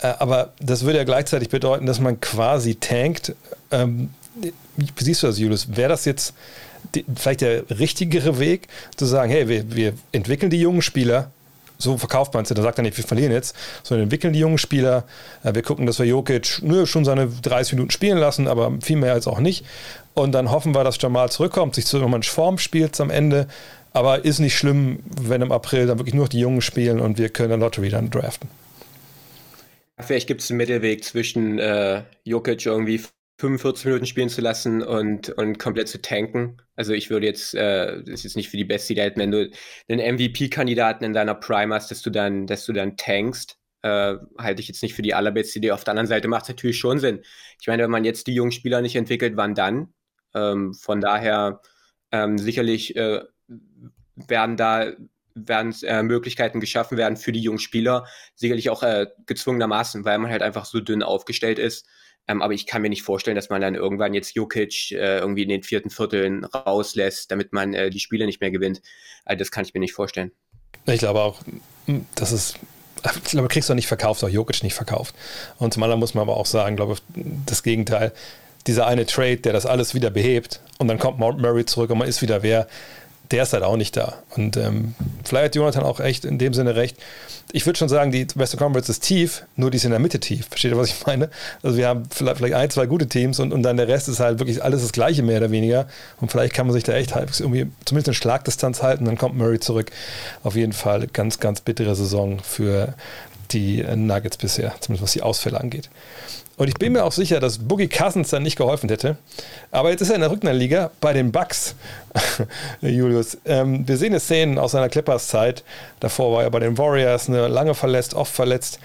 äh, 0.00 0.12
aber 0.18 0.52
das 0.60 0.84
würde 0.84 0.98
ja 0.98 1.04
gleichzeitig 1.04 1.48
bedeuten, 1.48 1.86
dass 1.86 2.00
man 2.00 2.20
quasi 2.20 2.76
tankt. 2.76 3.34
Ähm, 3.70 4.10
wie 4.76 5.04
siehst 5.04 5.22
du 5.22 5.28
das, 5.28 5.38
Julius? 5.38 5.76
Wäre 5.76 5.90
das 5.90 6.04
jetzt 6.04 6.34
die, 6.94 7.04
vielleicht 7.14 7.40
der 7.40 7.64
richtigere 7.78 8.38
Weg, 8.38 8.68
zu 8.96 9.04
sagen, 9.04 9.30
hey, 9.30 9.48
wir, 9.48 9.74
wir 9.74 9.94
entwickeln 10.12 10.50
die 10.50 10.60
jungen 10.60 10.82
Spieler, 10.82 11.30
so 11.78 11.98
verkauft 11.98 12.34
man 12.34 12.44
es. 12.44 12.48
Da 12.48 12.62
sagt 12.62 12.78
er 12.78 12.82
nicht, 12.82 12.96
wir 12.96 13.04
verlieren 13.04 13.32
jetzt, 13.32 13.56
sondern 13.82 14.04
entwickeln 14.04 14.32
die 14.32 14.38
jungen 14.38 14.58
Spieler. 14.58 15.04
Wir 15.42 15.62
gucken, 15.62 15.86
dass 15.86 15.98
wir 15.98 16.06
Jokic 16.06 16.60
nö, 16.62 16.86
schon 16.86 17.04
seine 17.04 17.28
30 17.28 17.74
Minuten 17.74 17.90
spielen 17.90 18.18
lassen, 18.18 18.48
aber 18.48 18.72
viel 18.80 18.96
mehr 18.96 19.12
als 19.12 19.26
auch 19.26 19.40
nicht. 19.40 19.64
Und 20.14 20.32
dann 20.32 20.50
hoffen 20.50 20.74
wir, 20.74 20.84
dass 20.84 21.00
Jamal 21.00 21.30
zurückkommt, 21.30 21.74
sich 21.74 21.86
zu 21.86 21.98
in 21.98 22.22
Form 22.22 22.58
spielt 22.58 23.00
am 23.00 23.10
Ende. 23.10 23.48
Aber 23.92 24.24
ist 24.24 24.40
nicht 24.40 24.56
schlimm, 24.56 25.00
wenn 25.20 25.40
im 25.40 25.52
April 25.52 25.86
dann 25.86 25.98
wirklich 25.98 26.14
nur 26.14 26.24
noch 26.24 26.28
die 26.28 26.40
Jungen 26.40 26.60
spielen 26.60 27.00
und 27.00 27.16
wir 27.16 27.28
können 27.28 27.60
Lottery 27.60 27.90
dann 27.90 28.10
draften. 28.10 28.48
Vielleicht 30.00 30.26
gibt 30.26 30.40
es 30.40 30.50
einen 30.50 30.56
Mittelweg 30.56 31.04
zwischen 31.04 31.60
äh, 31.60 32.02
Jokic 32.24 32.66
irgendwie 32.66 33.00
45 33.38 33.86
Minuten 33.86 34.06
spielen 34.06 34.28
zu 34.28 34.40
lassen 34.40 34.82
und, 34.82 35.30
und 35.30 35.58
komplett 35.58 35.88
zu 35.88 36.00
tanken. 36.00 36.58
Also 36.76 36.92
ich 36.92 37.10
würde 37.10 37.26
jetzt, 37.26 37.54
äh, 37.54 37.98
das 38.02 38.08
ist 38.08 38.24
jetzt 38.24 38.36
nicht 38.36 38.48
für 38.48 38.56
die 38.56 38.64
beste 38.64 38.92
Idee, 38.92 39.12
wenn 39.16 39.32
du 39.32 39.50
einen 39.88 40.16
MVP-Kandidaten 40.16 41.04
in 41.04 41.12
deiner 41.12 41.34
Prime 41.34 41.74
hast, 41.74 41.90
dass 41.90 42.02
du 42.02 42.10
dann, 42.10 42.46
dass 42.46 42.64
du 42.64 42.72
dann 42.72 42.96
tankst, 42.96 43.58
äh, 43.82 44.16
halte 44.38 44.62
ich 44.62 44.68
jetzt 44.68 44.82
nicht 44.82 44.94
für 44.94 45.02
die 45.02 45.14
allerbeste 45.14 45.58
Idee. 45.58 45.72
Auf 45.72 45.84
der 45.84 45.92
anderen 45.92 46.06
Seite 46.06 46.28
macht 46.28 46.44
es 46.44 46.48
natürlich 46.48 46.78
schon 46.78 47.00
Sinn. 47.00 47.22
Ich 47.60 47.66
meine, 47.66 47.82
wenn 47.82 47.90
man 47.90 48.04
jetzt 48.04 48.26
die 48.28 48.34
jungen 48.34 48.52
Spieler 48.52 48.80
nicht 48.80 48.96
entwickelt, 48.96 49.36
wann 49.36 49.54
dann? 49.54 49.92
Ähm, 50.34 50.72
von 50.74 51.00
daher 51.00 51.60
ähm, 52.12 52.38
sicherlich 52.38 52.96
äh, 52.96 53.20
werden 54.16 54.56
da 54.56 54.92
werden 55.34 55.74
äh, 55.82 56.02
Möglichkeiten 56.02 56.60
geschaffen 56.60 56.96
werden 56.96 57.16
für 57.16 57.32
die 57.32 57.40
jungen 57.40 57.58
Spieler, 57.58 58.06
sicherlich 58.36 58.70
auch 58.70 58.82
äh, 58.82 59.08
gezwungenermaßen, 59.26 60.04
weil 60.04 60.18
man 60.18 60.30
halt 60.30 60.42
einfach 60.42 60.64
so 60.64 60.80
dünn 60.80 61.02
aufgestellt 61.02 61.58
ist. 61.58 61.86
Ähm, 62.26 62.42
aber 62.42 62.54
ich 62.54 62.66
kann 62.66 62.82
mir 62.82 62.88
nicht 62.88 63.02
vorstellen, 63.02 63.36
dass 63.36 63.50
man 63.50 63.60
dann 63.60 63.74
irgendwann 63.74 64.14
jetzt 64.14 64.34
Jokic 64.34 64.92
äh, 64.92 65.18
irgendwie 65.18 65.42
in 65.42 65.48
den 65.48 65.62
vierten 65.62 65.90
Vierteln 65.90 66.44
rauslässt, 66.44 67.30
damit 67.30 67.52
man 67.52 67.74
äh, 67.74 67.90
die 67.90 68.00
Spiele 68.00 68.26
nicht 68.26 68.40
mehr 68.40 68.50
gewinnt. 68.50 68.80
Also 69.24 69.38
das 69.38 69.50
kann 69.50 69.64
ich 69.64 69.74
mir 69.74 69.80
nicht 69.80 69.92
vorstellen. 69.92 70.32
Ich 70.86 71.00
glaube 71.00 71.20
auch, 71.20 71.40
hm, 71.86 72.06
das 72.14 72.32
ist 72.32 72.58
ich 73.24 73.30
glaube, 73.32 73.48
kriegst 73.48 73.68
du 73.68 73.74
nicht 73.74 73.86
verkauft, 73.86 74.24
auch 74.24 74.28
Jokic 74.28 74.62
nicht 74.62 74.74
verkauft. 74.74 75.14
Und 75.58 75.74
zum 75.74 75.82
anderen 75.82 76.00
muss 76.00 76.14
man 76.14 76.22
aber 76.22 76.36
auch 76.36 76.46
sagen, 76.46 76.76
glaube 76.76 76.94
ich, 76.94 77.02
das 77.46 77.62
Gegenteil. 77.62 78.12
Dieser 78.66 78.86
eine 78.86 79.04
Trade, 79.04 79.38
der 79.38 79.52
das 79.52 79.66
alles 79.66 79.94
wieder 79.94 80.08
behebt 80.08 80.60
und 80.78 80.88
dann 80.88 80.98
kommt 80.98 81.18
Mount 81.18 81.38
Murray 81.38 81.66
zurück 81.66 81.90
und 81.90 81.98
man 81.98 82.08
ist 82.08 82.22
wieder 82.22 82.42
wer, 82.42 82.66
der 83.30 83.44
ist 83.44 83.52
halt 83.52 83.62
auch 83.62 83.76
nicht 83.76 83.96
da. 83.96 84.14
Und 84.36 84.56
ähm, 84.56 84.94
vielleicht 85.24 85.46
hat 85.46 85.54
Jonathan 85.56 85.82
auch 85.84 86.00
echt 86.00 86.24
in 86.24 86.38
dem 86.38 86.52
Sinne 86.52 86.76
recht. 86.76 86.96
Ich 87.52 87.64
würde 87.66 87.78
schon 87.78 87.88
sagen, 87.88 88.10
die 88.10 88.26
Western 88.34 88.58
Conference 88.58 88.88
ist 88.88 89.02
tief, 89.02 89.44
nur 89.56 89.70
die 89.70 89.76
ist 89.76 89.84
in 89.84 89.90
der 89.90 90.00
Mitte 90.00 90.20
tief. 90.20 90.46
Versteht 90.48 90.72
ihr, 90.72 90.76
was 90.76 90.88
ich 90.88 91.06
meine? 91.06 91.30
Also 91.62 91.76
wir 91.76 91.88
haben 91.88 92.04
vielleicht, 92.10 92.38
vielleicht 92.38 92.54
ein, 92.54 92.70
zwei 92.70 92.86
gute 92.86 93.08
Teams 93.08 93.40
und, 93.40 93.52
und 93.52 93.62
dann 93.62 93.76
der 93.76 93.88
Rest 93.88 94.08
ist 94.08 94.20
halt 94.20 94.38
wirklich 94.40 94.62
alles 94.62 94.82
das 94.82 94.92
Gleiche 94.92 95.22
mehr 95.22 95.38
oder 95.38 95.50
weniger. 95.50 95.88
Und 96.20 96.30
vielleicht 96.30 96.52
kann 96.54 96.66
man 96.66 96.74
sich 96.74 96.84
da 96.84 96.92
echt 96.92 97.14
halt 97.14 97.38
irgendwie 97.40 97.66
zumindest 97.84 98.08
eine 98.08 98.14
Schlagdistanz 98.14 98.82
halten, 98.82 99.04
dann 99.04 99.16
kommt 99.16 99.36
Murray 99.36 99.60
zurück. 99.60 99.90
Auf 100.42 100.56
jeden 100.56 100.72
Fall 100.72 101.06
ganz, 101.06 101.40
ganz 101.40 101.60
bittere 101.60 101.94
Saison 101.94 102.40
für 102.40 102.94
die 103.52 103.84
Nuggets 103.84 104.36
bisher, 104.36 104.74
zumindest 104.80 105.02
was 105.02 105.12
die 105.12 105.22
Ausfälle 105.22 105.60
angeht. 105.60 105.88
Und 106.56 106.68
ich 106.68 106.74
bin 106.74 106.92
mir 106.92 107.04
auch 107.04 107.12
sicher, 107.12 107.40
dass 107.40 107.58
Boogie 107.58 107.88
Cousins 107.88 108.30
dann 108.30 108.44
nicht 108.44 108.56
geholfen 108.56 108.88
hätte. 108.88 109.16
Aber 109.72 109.90
jetzt 109.90 110.02
ist 110.02 110.10
er 110.10 110.14
in 110.14 110.20
der 110.20 110.30
Rücknerliga 110.30 110.90
bei 111.00 111.12
den 111.12 111.32
Bucks, 111.32 111.74
Julius. 112.80 113.38
Ähm, 113.44 113.86
wir 113.88 113.96
sehen 113.96 114.12
jetzt 114.12 114.24
Szenen 114.24 114.58
aus 114.58 114.72
seiner 114.72 114.88
Clippers-Zeit. 114.88 115.64
Davor 115.98 116.32
war 116.32 116.44
er 116.44 116.50
bei 116.50 116.60
den 116.60 116.78
Warriors, 116.78 117.28
eine 117.28 117.48
lange 117.48 117.74
verletzt, 117.74 118.14
oft 118.14 118.32
verletzt. 118.32 118.78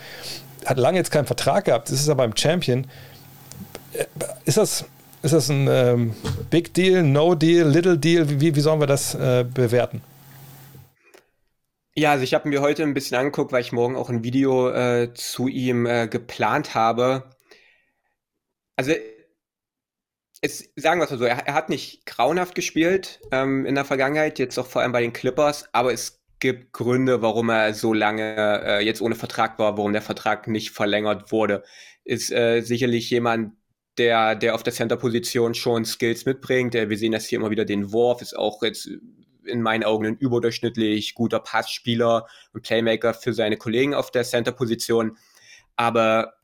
Hat 0.65 0.79
lange 0.79 0.97
jetzt 0.97 1.11
keinen 1.11 1.27
Vertrag 1.27 1.65
gehabt. 1.65 1.91
Ist 1.91 2.07
er 2.07 2.15
beim 2.15 2.35
Champion. 2.35 2.87
Äh, 3.93 4.05
ist 4.45 4.57
das, 4.57 4.85
ist 5.21 5.33
das 5.35 5.49
ein 5.49 5.67
ähm, 5.69 6.15
Big 6.49 6.73
Deal, 6.73 7.03
No 7.03 7.35
Deal, 7.35 7.69
Little 7.69 7.99
Deal? 7.99 8.27
Wie, 8.41 8.55
wie 8.55 8.61
sollen 8.61 8.79
wir 8.79 8.87
das 8.87 9.13
äh, 9.13 9.45
bewerten? 9.47 10.01
Ja, 11.93 12.11
also 12.11 12.23
ich 12.23 12.33
habe 12.33 12.49
mir 12.49 12.61
heute 12.61 12.81
ein 12.81 12.95
bisschen 12.95 13.17
angeguckt, 13.17 13.51
weil 13.51 13.61
ich 13.61 13.73
morgen 13.73 13.95
auch 13.95 14.09
ein 14.09 14.23
Video 14.23 14.69
äh, 14.69 15.13
zu 15.13 15.47
ihm 15.47 15.85
äh, 15.85 16.07
geplant 16.07 16.73
habe 16.73 17.25
also 18.79 18.93
es, 20.41 20.71
sagen 20.77 21.01
wir 21.01 21.03
es 21.03 21.11
mal 21.11 21.17
so, 21.17 21.25
er, 21.25 21.45
er, 21.45 21.53
hat 21.53 21.67
nicht 21.67 22.05
grauenhaft 22.05 22.55
gespielt 22.55 23.19
ähm, 23.29 23.65
in 23.65 23.75
der 23.75 23.83
Vergangenheit, 23.83 24.39
jetzt 24.39 24.57
auch 24.57 24.67
vor 24.67 24.81
allem 24.81 24.93
bei 24.93 25.01
den 25.01 25.11
Clippers, 25.11 25.65
aber 25.73 25.91
es 25.91 26.23
gibt 26.39 26.71
Gründe, 26.71 27.21
warum 27.21 27.49
er 27.49 27.73
so 27.73 27.91
lange 27.91 28.63
äh, 28.63 28.85
jetzt 28.85 29.01
ohne 29.01 29.15
Vertrag 29.15 29.59
war, 29.59 29.77
warum 29.77 29.91
der 29.91 30.01
Vertrag 30.01 30.47
nicht 30.47 30.71
verlängert 30.71 31.33
wurde. 31.33 31.65
Ist 32.05 32.31
äh, 32.31 32.61
sicherlich 32.61 33.09
jemand, 33.09 33.51
der, 33.97 34.35
der 34.35 34.55
auf 34.55 34.63
der 34.63 34.71
Center-Position 34.71 35.55
schon 35.55 35.83
Skills 35.83 36.25
mitbringt. 36.25 36.73
wir 36.73 36.97
sehen 36.97 37.11
das 37.11 37.25
hier 37.25 37.37
immer 37.37 37.49
wieder 37.49 37.65
den 37.65 37.91
Wurf, 37.91 38.21
ist 38.21 38.33
auch 38.33 38.63
jetzt 38.63 38.89
in 39.43 39.61
meinen 39.61 39.83
Augen 39.83 40.05
ein 40.05 40.15
überdurchschnittlich 40.15 41.15
guter 41.15 41.41
Passspieler 41.41 42.27
und 42.53 42.61
Playmaker 42.61 43.13
für 43.13 43.33
seine 43.33 43.57
Kollegen 43.57 43.93
auf 43.93 44.09
der 44.09 44.23
Center-Position, 44.23 45.17
aber 45.75 46.35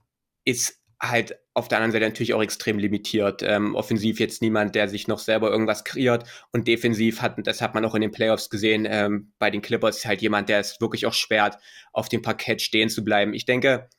ist 0.44 0.85
halt 1.02 1.38
auf 1.54 1.68
der 1.68 1.78
anderen 1.78 1.92
Seite 1.92 2.06
natürlich 2.06 2.34
auch 2.34 2.42
extrem 2.42 2.80
limitiert. 2.80 3.44
Ähm, 3.44 3.76
offensiv 3.76 4.20
jetzt 4.20 4.42
niemand, 4.42 4.76
der 4.76 4.88
sich 4.88 5.08
noch 5.08 5.20
selber 5.20 5.50
irgendwas 5.50 5.84
kreiert 5.84 6.28
und 6.52 6.68
defensiv 6.68 7.22
hat, 7.22 7.36
das 7.46 7.62
hat 7.62 7.74
man 7.74 7.86
auch 7.86 7.96
in 7.96 8.02
den 8.02 8.12
Playoffs 8.12 8.50
gesehen, 8.50 8.88
ähm, 8.90 9.34
bei 9.40 9.52
den 9.52 9.62
Clippers 9.62 10.06
halt 10.06 10.22
jemand, 10.22 10.50
der 10.50 10.60
es 10.60 10.80
wirklich 10.82 11.06
auch 11.06 11.14
schwert, 11.14 11.58
auf 11.94 12.10
dem 12.10 12.22
Parkett 12.22 12.62
stehen 12.62 12.90
zu 12.90 13.04
bleiben. 13.04 13.34
Ich 13.34 13.46
denke, 13.46 13.90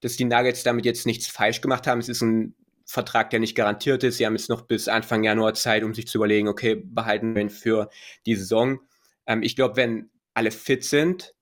dass 0.00 0.16
die 0.16 0.24
Nuggets 0.24 0.62
damit 0.62 0.84
jetzt 0.84 1.06
nichts 1.06 1.26
falsch 1.26 1.60
gemacht 1.60 1.86
haben. 1.86 2.00
Es 2.00 2.08
ist 2.08 2.22
ein 2.22 2.54
Vertrag, 2.84 3.30
der 3.30 3.40
nicht 3.40 3.56
garantiert 3.56 4.04
ist. 4.04 4.18
Sie 4.18 4.26
haben 4.26 4.36
jetzt 4.36 4.48
noch 4.48 4.62
bis 4.62 4.88
Anfang 4.88 5.24
Januar 5.24 5.54
Zeit, 5.54 5.82
um 5.82 5.94
sich 5.94 6.06
zu 6.06 6.18
überlegen, 6.18 6.48
okay, 6.48 6.76
behalten 6.76 7.34
wir 7.34 7.42
ihn 7.42 7.50
für 7.50 7.90
die 8.26 8.36
Saison. 8.36 8.80
Ähm, 9.26 9.42
ich 9.42 9.56
glaube, 9.56 9.76
wenn 9.76 10.10
alle 10.34 10.50
fit 10.50 10.84
sind, 10.84 11.34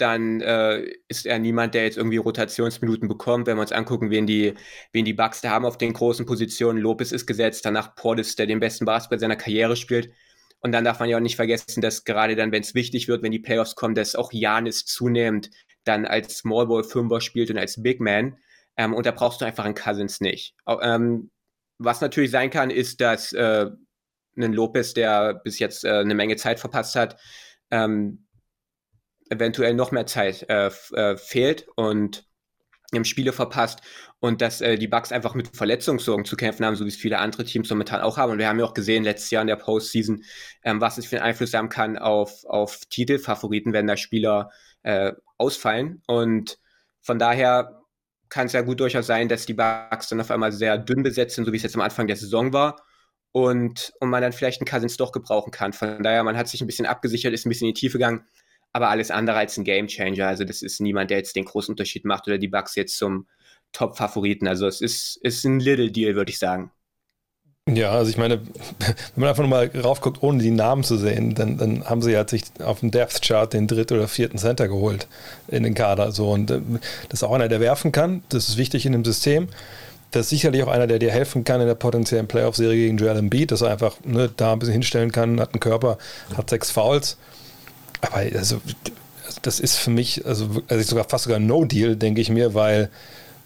dann 0.00 0.40
äh, 0.40 0.84
ist 1.08 1.26
er 1.26 1.38
niemand, 1.38 1.74
der 1.74 1.84
jetzt 1.84 1.96
irgendwie 1.96 2.16
Rotationsminuten 2.16 3.08
bekommt. 3.08 3.46
Wenn 3.46 3.56
wir 3.56 3.62
uns 3.62 3.72
angucken, 3.72 4.10
wen 4.10 4.26
die, 4.26 4.54
wen 4.92 5.04
die 5.04 5.12
Bucks 5.12 5.40
da 5.40 5.50
haben 5.50 5.64
auf 5.64 5.78
den 5.78 5.92
großen 5.92 6.26
Positionen. 6.26 6.78
Lopez 6.78 7.12
ist 7.12 7.26
gesetzt, 7.26 7.64
danach 7.64 7.94
Portis, 7.94 8.36
der 8.36 8.46
den 8.46 8.60
besten 8.60 8.84
Basketball 8.84 9.18
seiner 9.18 9.36
Karriere 9.36 9.76
spielt. 9.76 10.10
Und 10.60 10.72
dann 10.72 10.84
darf 10.84 11.00
man 11.00 11.08
ja 11.08 11.16
auch 11.16 11.22
nicht 11.22 11.36
vergessen, 11.36 11.80
dass 11.80 12.04
gerade 12.04 12.36
dann, 12.36 12.52
wenn 12.52 12.62
es 12.62 12.74
wichtig 12.74 13.08
wird, 13.08 13.22
wenn 13.22 13.32
die 13.32 13.38
Playoffs 13.38 13.74
kommen, 13.76 13.94
dass 13.94 14.14
auch 14.14 14.32
Janis 14.32 14.84
zunehmend 14.84 15.50
dann 15.84 16.04
als 16.04 16.38
Small 16.38 16.66
Ball 16.66 16.84
Fünfer 16.84 17.20
spielt 17.20 17.50
und 17.50 17.58
als 17.58 17.82
Big 17.82 18.00
Man. 18.00 18.36
Ähm, 18.76 18.94
und 18.94 19.06
da 19.06 19.12
brauchst 19.12 19.40
du 19.40 19.46
einfach 19.46 19.64
einen 19.64 19.74
Cousins 19.74 20.20
nicht. 20.20 20.54
Ähm, 20.66 21.30
was 21.78 22.00
natürlich 22.00 22.30
sein 22.30 22.50
kann, 22.50 22.70
ist, 22.70 23.00
dass 23.00 23.32
äh, 23.32 23.70
ein 24.36 24.52
Lopez, 24.52 24.92
der 24.94 25.34
bis 25.34 25.58
jetzt 25.58 25.84
äh, 25.84 25.90
eine 25.90 26.14
Menge 26.14 26.36
Zeit 26.36 26.60
verpasst 26.60 26.94
hat, 26.94 27.16
ähm, 27.70 28.26
eventuell 29.30 29.74
noch 29.74 29.92
mehr 29.92 30.06
Zeit 30.06 30.44
äh, 30.48 30.70
äh, 30.92 31.16
fehlt 31.16 31.66
und 31.76 32.26
im 32.92 33.04
Spiele 33.04 33.32
verpasst 33.32 33.80
und 34.18 34.40
dass 34.42 34.60
äh, 34.60 34.76
die 34.76 34.88
Bucks 34.88 35.12
einfach 35.12 35.34
mit 35.34 35.56
Verletzungssorgen 35.56 36.24
zu 36.24 36.36
kämpfen 36.36 36.66
haben, 36.66 36.74
so 36.74 36.84
wie 36.84 36.88
es 36.88 36.96
viele 36.96 37.18
andere 37.18 37.44
Teams 37.44 37.70
momentan 37.70 38.00
auch 38.00 38.16
haben. 38.16 38.32
Und 38.32 38.38
wir 38.38 38.48
haben 38.48 38.58
ja 38.58 38.64
auch 38.64 38.74
gesehen 38.74 39.04
letztes 39.04 39.30
Jahr 39.30 39.42
in 39.42 39.48
der 39.48 39.56
Postseason, 39.56 40.24
ähm, 40.64 40.80
was 40.80 40.98
es 40.98 41.06
für 41.06 41.16
einen 41.16 41.26
Einfluss 41.26 41.54
haben 41.54 41.68
kann 41.68 41.96
auf, 41.96 42.44
auf 42.44 42.80
Titelfavoriten, 42.90 43.72
wenn 43.72 43.86
da 43.86 43.96
Spieler 43.96 44.50
äh, 44.82 45.12
ausfallen. 45.38 46.02
Und 46.06 46.58
von 47.00 47.18
daher 47.18 47.80
kann 48.28 48.46
es 48.46 48.52
ja 48.52 48.62
gut 48.62 48.80
durchaus 48.80 49.06
sein, 49.06 49.28
dass 49.28 49.46
die 49.46 49.54
Bucks 49.54 50.08
dann 50.08 50.20
auf 50.20 50.30
einmal 50.30 50.52
sehr 50.52 50.76
dünn 50.76 51.02
besetzt 51.02 51.36
sind, 51.36 51.44
so 51.44 51.52
wie 51.52 51.56
es 51.56 51.62
jetzt 51.62 51.76
am 51.76 51.80
Anfang 51.80 52.08
der 52.08 52.16
Saison 52.16 52.52
war. 52.52 52.84
Und, 53.32 53.92
und 54.00 54.10
man 54.10 54.22
dann 54.22 54.32
vielleicht 54.32 54.60
einen 54.60 54.66
Cousins 54.66 54.96
doch 54.96 55.12
gebrauchen 55.12 55.52
kann. 55.52 55.72
Von 55.72 56.02
daher, 56.02 56.24
man 56.24 56.36
hat 56.36 56.48
sich 56.48 56.60
ein 56.60 56.66
bisschen 56.66 56.86
abgesichert, 56.86 57.32
ist 57.32 57.46
ein 57.46 57.48
bisschen 57.48 57.68
in 57.68 57.74
die 57.74 57.80
Tiefe 57.80 57.98
gegangen 57.98 58.24
aber 58.72 58.88
alles 58.88 59.10
andere 59.10 59.38
als 59.38 59.56
ein 59.56 59.64
Gamechanger. 59.64 60.26
Also 60.26 60.44
das 60.44 60.62
ist 60.62 60.80
niemand, 60.80 61.10
der 61.10 61.18
jetzt 61.18 61.36
den 61.36 61.44
großen 61.44 61.72
Unterschied 61.72 62.04
macht 62.04 62.26
oder 62.26 62.38
die 62.38 62.48
Bugs 62.48 62.74
jetzt 62.76 62.96
zum 62.96 63.26
Top-Favoriten. 63.72 64.48
Also 64.48 64.66
es 64.66 64.80
ist, 64.80 65.16
ist 65.22 65.44
ein 65.44 65.60
Little 65.60 65.90
Deal, 65.90 66.14
würde 66.14 66.30
ich 66.30 66.38
sagen. 66.38 66.70
Ja, 67.68 67.92
also 67.92 68.10
ich 68.10 68.16
meine, 68.16 68.40
wenn 68.78 69.16
man 69.16 69.28
einfach 69.28 69.42
nochmal 69.42 69.70
raufguckt, 69.76 70.22
ohne 70.22 70.42
die 70.42 70.50
Namen 70.50 70.82
zu 70.82 70.96
sehen, 70.96 71.34
dann, 71.34 71.58
dann 71.58 71.84
haben 71.84 72.02
sie 72.02 72.12
ja 72.12 72.26
sich 72.26 72.44
auf 72.64 72.80
dem 72.80 72.90
Depth 72.90 73.22
Chart 73.22 73.52
den 73.52 73.66
dritten 73.66 73.94
oder 73.94 74.08
vierten 74.08 74.38
Center 74.38 74.68
geholt 74.68 75.06
in 75.48 75.62
den 75.62 75.74
Kader. 75.74 76.12
So. 76.12 76.30
Und 76.30 76.50
äh, 76.50 76.60
das 77.08 77.20
ist 77.20 77.22
auch 77.22 77.32
einer, 77.32 77.48
der 77.48 77.60
werfen 77.60 77.92
kann. 77.92 78.22
Das 78.28 78.48
ist 78.48 78.56
wichtig 78.56 78.86
in 78.86 78.92
dem 78.92 79.04
System. 79.04 79.48
Das 80.10 80.22
ist 80.22 80.30
sicherlich 80.30 80.62
auch 80.64 80.68
einer, 80.68 80.88
der 80.88 80.98
dir 80.98 81.12
helfen 81.12 81.44
kann 81.44 81.60
in 81.60 81.68
der 81.68 81.76
potenziellen 81.76 82.26
Playoff-Serie 82.26 82.86
gegen 82.86 82.96
Joel 82.96 83.16
Embiid, 83.16 83.52
dass 83.52 83.60
er 83.60 83.70
einfach 83.70 83.96
ne, 84.04 84.28
da 84.36 84.52
ein 84.52 84.58
bisschen 84.58 84.72
hinstellen 84.72 85.12
kann, 85.12 85.38
hat 85.38 85.52
einen 85.52 85.60
Körper, 85.60 85.98
hat 86.36 86.50
sechs 86.50 86.72
Fouls. 86.72 87.16
Aber 88.00 88.16
also, 88.16 88.60
das 89.42 89.60
ist 89.60 89.76
für 89.76 89.90
mich, 89.90 90.26
also, 90.26 90.48
also 90.68 90.84
sogar 90.84 91.04
fast 91.04 91.24
sogar 91.24 91.38
No-Deal, 91.38 91.96
denke 91.96 92.20
ich 92.20 92.30
mir, 92.30 92.54
weil 92.54 92.90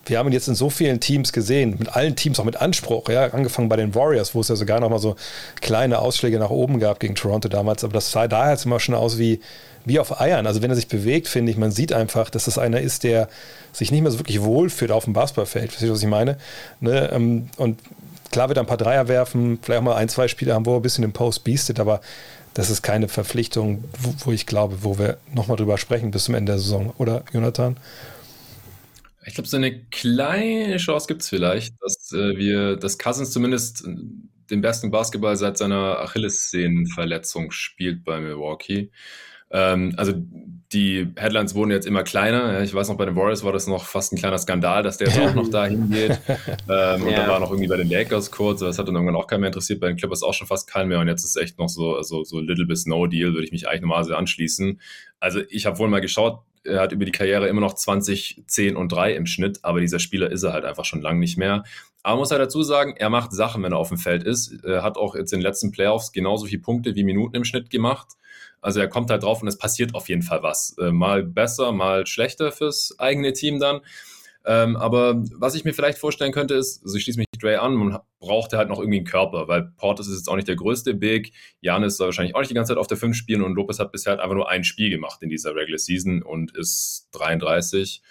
wir 0.06 0.18
haben 0.18 0.28
ihn 0.28 0.32
jetzt 0.32 0.48
in 0.48 0.54
so 0.54 0.70
vielen 0.70 1.00
Teams 1.00 1.32
gesehen, 1.32 1.76
mit 1.78 1.96
allen 1.96 2.16
Teams 2.16 2.38
auch 2.38 2.44
mit 2.44 2.56
Anspruch, 2.56 3.08
ja, 3.08 3.26
angefangen 3.26 3.68
bei 3.68 3.76
den 3.76 3.94
Warriors, 3.94 4.34
wo 4.34 4.40
es 4.40 4.48
ja 4.48 4.56
sogar 4.56 4.80
noch 4.80 4.90
mal 4.90 4.98
so 4.98 5.16
kleine 5.60 5.98
Ausschläge 5.98 6.38
nach 6.38 6.50
oben 6.50 6.78
gab 6.78 7.00
gegen 7.00 7.14
Toronto 7.14 7.48
damals, 7.48 7.84
aber 7.84 7.94
das 7.94 8.10
sah 8.10 8.28
da 8.28 8.50
jetzt 8.50 8.66
immer 8.66 8.80
schon 8.80 8.94
aus 8.94 9.18
wie, 9.18 9.40
wie 9.84 9.98
auf 9.98 10.20
Eiern. 10.20 10.46
Also 10.46 10.62
wenn 10.62 10.70
er 10.70 10.76
sich 10.76 10.88
bewegt, 10.88 11.28
finde 11.28 11.52
ich, 11.52 11.58
man 11.58 11.70
sieht 11.70 11.92
einfach, 11.92 12.30
dass 12.30 12.44
das 12.44 12.58
einer 12.58 12.80
ist, 12.80 13.04
der 13.04 13.28
sich 13.72 13.90
nicht 13.90 14.02
mehr 14.02 14.10
so 14.10 14.18
wirklich 14.18 14.42
wohlfühlt 14.42 14.90
auf 14.90 15.04
dem 15.04 15.12
Basketballfeld. 15.14 15.70
Verstehst 15.70 15.88
du, 15.88 15.94
was 15.94 16.02
ich 16.02 16.08
meine? 16.08 16.36
Ne? 16.80 17.10
Ähm, 17.12 17.48
und 17.56 17.80
klar 18.30 18.48
wird 18.48 18.58
er 18.58 18.62
ein 18.62 18.66
paar 18.66 18.76
Dreier 18.76 19.08
werfen, 19.08 19.58
vielleicht 19.62 19.80
auch 19.80 19.84
mal 19.84 19.96
ein, 19.96 20.08
zwei 20.08 20.28
Spiele 20.28 20.54
haben, 20.54 20.66
wo 20.66 20.74
er 20.74 20.80
ein 20.80 20.82
bisschen 20.82 21.04
im 21.04 21.12
Post 21.12 21.44
beastet, 21.44 21.80
aber 21.80 22.00
das 22.54 22.70
ist 22.70 22.82
keine 22.82 23.08
Verpflichtung, 23.08 23.84
wo, 24.00 24.14
wo 24.26 24.32
ich 24.32 24.46
glaube, 24.46 24.78
wo 24.82 24.98
wir 24.98 25.18
nochmal 25.34 25.56
drüber 25.56 25.76
sprechen 25.76 26.10
bis 26.10 26.24
zum 26.24 26.34
Ende 26.34 26.52
der 26.52 26.58
Saison, 26.58 26.94
oder 26.98 27.24
Jonathan? 27.32 27.76
Ich 29.26 29.34
glaube, 29.34 29.48
so 29.48 29.56
eine 29.56 29.80
kleine 29.86 30.76
Chance 30.76 31.06
gibt 31.06 31.22
es 31.22 31.28
vielleicht, 31.28 31.74
dass 31.80 32.12
äh, 32.12 32.36
wir, 32.36 32.76
dass 32.76 32.98
Cousins 32.98 33.30
zumindest 33.30 33.84
den 34.50 34.60
besten 34.60 34.90
Basketball 34.90 35.36
seit 35.36 35.58
seiner 35.58 35.98
Achillessehnenverletzung 36.00 37.50
spielt 37.50 38.04
bei 38.04 38.20
Milwaukee. 38.20 38.90
Ähm, 39.50 39.94
also 39.96 40.14
die 40.74 41.08
Headlines 41.16 41.54
wurden 41.54 41.70
jetzt 41.70 41.86
immer 41.86 42.02
kleiner. 42.02 42.62
Ich 42.62 42.74
weiß 42.74 42.88
noch, 42.88 42.96
bei 42.96 43.06
den 43.06 43.16
Warriors 43.16 43.44
war 43.44 43.52
das 43.52 43.66
noch 43.66 43.84
fast 43.84 44.12
ein 44.12 44.18
kleiner 44.18 44.38
Skandal, 44.38 44.82
dass 44.82 44.98
der 44.98 45.08
jetzt 45.08 45.20
auch 45.20 45.34
noch 45.34 45.48
da 45.48 45.66
hingeht. 45.66 46.20
Ähm, 46.66 47.02
und 47.02 47.10
ja. 47.10 47.18
dann 47.18 47.28
war 47.28 47.40
noch 47.40 47.50
irgendwie 47.50 47.68
bei 47.68 47.76
den 47.76 47.90
Lakers 47.90 48.30
kurz, 48.30 48.60
das 48.60 48.78
hat 48.78 48.88
dann 48.88 48.94
irgendwann 48.94 49.16
auch 49.16 49.26
keinen 49.26 49.40
mehr 49.40 49.48
interessiert. 49.48 49.80
Bei 49.80 49.88
den 49.88 49.96
Clippers 49.96 50.22
auch 50.22 50.32
schon 50.32 50.46
fast 50.46 50.66
keinen 50.66 50.88
mehr. 50.88 50.98
Und 50.98 51.08
jetzt 51.08 51.24
ist 51.24 51.36
echt 51.36 51.58
noch 51.58 51.68
so, 51.68 51.96
also 51.96 52.24
so 52.24 52.40
little 52.40 52.64
bis 52.64 52.86
no 52.86 53.06
deal, 53.06 53.32
würde 53.32 53.44
ich 53.44 53.52
mich 53.52 53.68
eigentlich 53.68 53.82
normalerweise 53.82 54.16
anschließen. 54.16 54.80
Also 55.20 55.40
ich 55.48 55.66
habe 55.66 55.78
wohl 55.78 55.88
mal 55.88 56.00
geschaut, 56.00 56.40
er 56.64 56.80
hat 56.80 56.92
über 56.92 57.04
die 57.04 57.12
Karriere 57.12 57.48
immer 57.48 57.60
noch 57.60 57.74
20, 57.74 58.44
10 58.46 58.76
und 58.76 58.90
3 58.90 59.14
im 59.14 59.26
Schnitt, 59.26 59.60
aber 59.62 59.80
dieser 59.80 59.98
Spieler 59.98 60.30
ist 60.30 60.42
er 60.42 60.52
halt 60.52 60.64
einfach 60.64 60.84
schon 60.84 61.02
lange 61.02 61.20
nicht 61.20 61.36
mehr. 61.36 61.64
Aber 62.02 62.18
muss 62.18 62.30
halt 62.30 62.40
dazu 62.40 62.62
sagen, 62.62 62.94
er 62.96 63.10
macht 63.10 63.32
Sachen, 63.32 63.62
wenn 63.62 63.72
er 63.72 63.78
auf 63.78 63.88
dem 63.88 63.98
Feld 63.98 64.24
ist. 64.24 64.64
Er 64.64 64.82
hat 64.82 64.96
auch 64.96 65.14
jetzt 65.14 65.32
in 65.32 65.40
den 65.40 65.46
letzten 65.46 65.70
Playoffs 65.70 66.12
genauso 66.12 66.46
viele 66.46 66.62
Punkte 66.62 66.94
wie 66.94 67.04
Minuten 67.04 67.36
im 67.36 67.44
Schnitt 67.44 67.70
gemacht. 67.70 68.08
Also 68.64 68.80
er 68.80 68.88
kommt 68.88 69.10
halt 69.10 69.22
drauf 69.22 69.42
und 69.42 69.48
es 69.48 69.58
passiert 69.58 69.94
auf 69.94 70.08
jeden 70.08 70.22
Fall 70.22 70.42
was. 70.42 70.74
Äh, 70.78 70.90
mal 70.90 71.22
besser, 71.22 71.70
mal 71.70 72.06
schlechter 72.06 72.50
fürs 72.50 72.98
eigene 72.98 73.34
Team 73.34 73.60
dann. 73.60 73.80
Ähm, 74.46 74.76
aber 74.76 75.22
was 75.38 75.54
ich 75.54 75.64
mir 75.64 75.74
vielleicht 75.74 75.98
vorstellen 75.98 76.32
könnte, 76.32 76.54
ist, 76.54 76.82
also 76.82 76.96
ich 76.96 77.04
schließe 77.04 77.18
mich 77.18 77.26
Dre 77.38 77.60
an, 77.60 77.74
man 77.74 77.98
braucht 78.20 78.52
halt 78.54 78.68
noch 78.70 78.78
irgendwie 78.78 78.98
einen 78.98 79.06
Körper, 79.06 79.48
weil 79.48 79.72
Portis 79.76 80.06
ist 80.06 80.16
jetzt 80.16 80.28
auch 80.28 80.36
nicht 80.36 80.48
der 80.48 80.56
größte 80.56 80.94
Big, 80.94 81.32
Janis 81.60 81.96
soll 81.98 82.08
wahrscheinlich 82.08 82.34
auch 82.34 82.40
nicht 82.40 82.50
die 82.50 82.54
ganze 82.54 82.72
Zeit 82.72 82.78
auf 82.78 82.86
der 82.86 82.96
5 82.98 83.14
spielen 83.16 83.42
und 83.42 83.54
Lopez 83.54 83.78
hat 83.78 83.92
bisher 83.92 84.12
halt 84.12 84.20
einfach 84.20 84.34
nur 84.34 84.48
ein 84.48 84.64
Spiel 84.64 84.90
gemacht 84.90 85.22
in 85.22 85.30
dieser 85.30 85.54
Regular 85.54 85.78
Season 85.78 86.22
und 86.22 86.56
ist 86.56 87.08
33. 87.12 88.02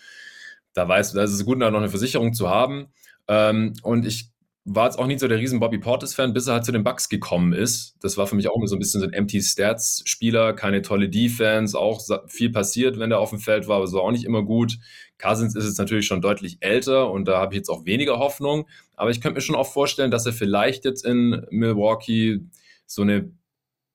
Da 0.73 0.87
weißt 0.87 1.13
du, 1.13 1.17
da 1.17 1.23
ist 1.23 1.33
es 1.33 1.45
gut, 1.45 1.61
da 1.61 1.69
noch 1.69 1.79
eine 1.79 1.89
Versicherung 1.89 2.33
zu 2.33 2.49
haben. 2.49 2.87
Ähm, 3.27 3.73
und 3.83 4.05
ich 4.05 4.32
war 4.65 4.85
jetzt 4.85 4.97
auch 4.97 5.07
nie 5.07 5.17
so 5.17 5.27
der 5.27 5.39
riesen 5.39 5.59
Bobby 5.59 5.77
Portis-Fan, 5.77 6.33
bis 6.33 6.47
er 6.47 6.53
halt 6.53 6.65
zu 6.65 6.71
den 6.71 6.85
Bucks 6.85 7.09
gekommen 7.09 7.51
ist. 7.51 7.97
Das 7.99 8.15
war 8.17 8.27
für 8.27 8.35
mich 8.35 8.47
auch 8.49 8.55
immer 8.55 8.67
so 8.67 8.77
ein 8.77 8.79
bisschen 8.79 9.01
so 9.01 9.07
ein 9.07 9.13
Empty 9.13 9.41
Stats-Spieler, 9.41 10.53
keine 10.53 10.81
tolle 10.81 11.09
Defense, 11.09 11.77
auch 11.77 12.01
viel 12.27 12.49
passiert, 12.49 12.97
wenn 12.97 13.09
der 13.09 13.19
auf 13.19 13.31
dem 13.31 13.39
Feld 13.39 13.67
war, 13.67 13.75
aber 13.77 13.85
es 13.85 13.91
war 13.91 14.01
auch 14.01 14.11
nicht 14.11 14.23
immer 14.23 14.41
gut. 14.43 14.77
Cousins 15.17 15.55
ist 15.55 15.65
jetzt 15.65 15.79
natürlich 15.79 16.07
schon 16.07 16.21
deutlich 16.21 16.57
älter 16.61 17.11
und 17.11 17.27
da 17.27 17.39
habe 17.39 17.53
ich 17.53 17.57
jetzt 17.57 17.69
auch 17.69 17.85
weniger 17.85 18.19
Hoffnung. 18.19 18.69
Aber 18.95 19.09
ich 19.09 19.19
könnte 19.19 19.35
mir 19.35 19.41
schon 19.41 19.55
auch 19.55 19.71
vorstellen, 19.71 20.11
dass 20.11 20.25
er 20.25 20.33
vielleicht 20.33 20.85
jetzt 20.85 21.05
in 21.05 21.45
Milwaukee 21.49 22.39
so 22.85 23.01
eine 23.01 23.31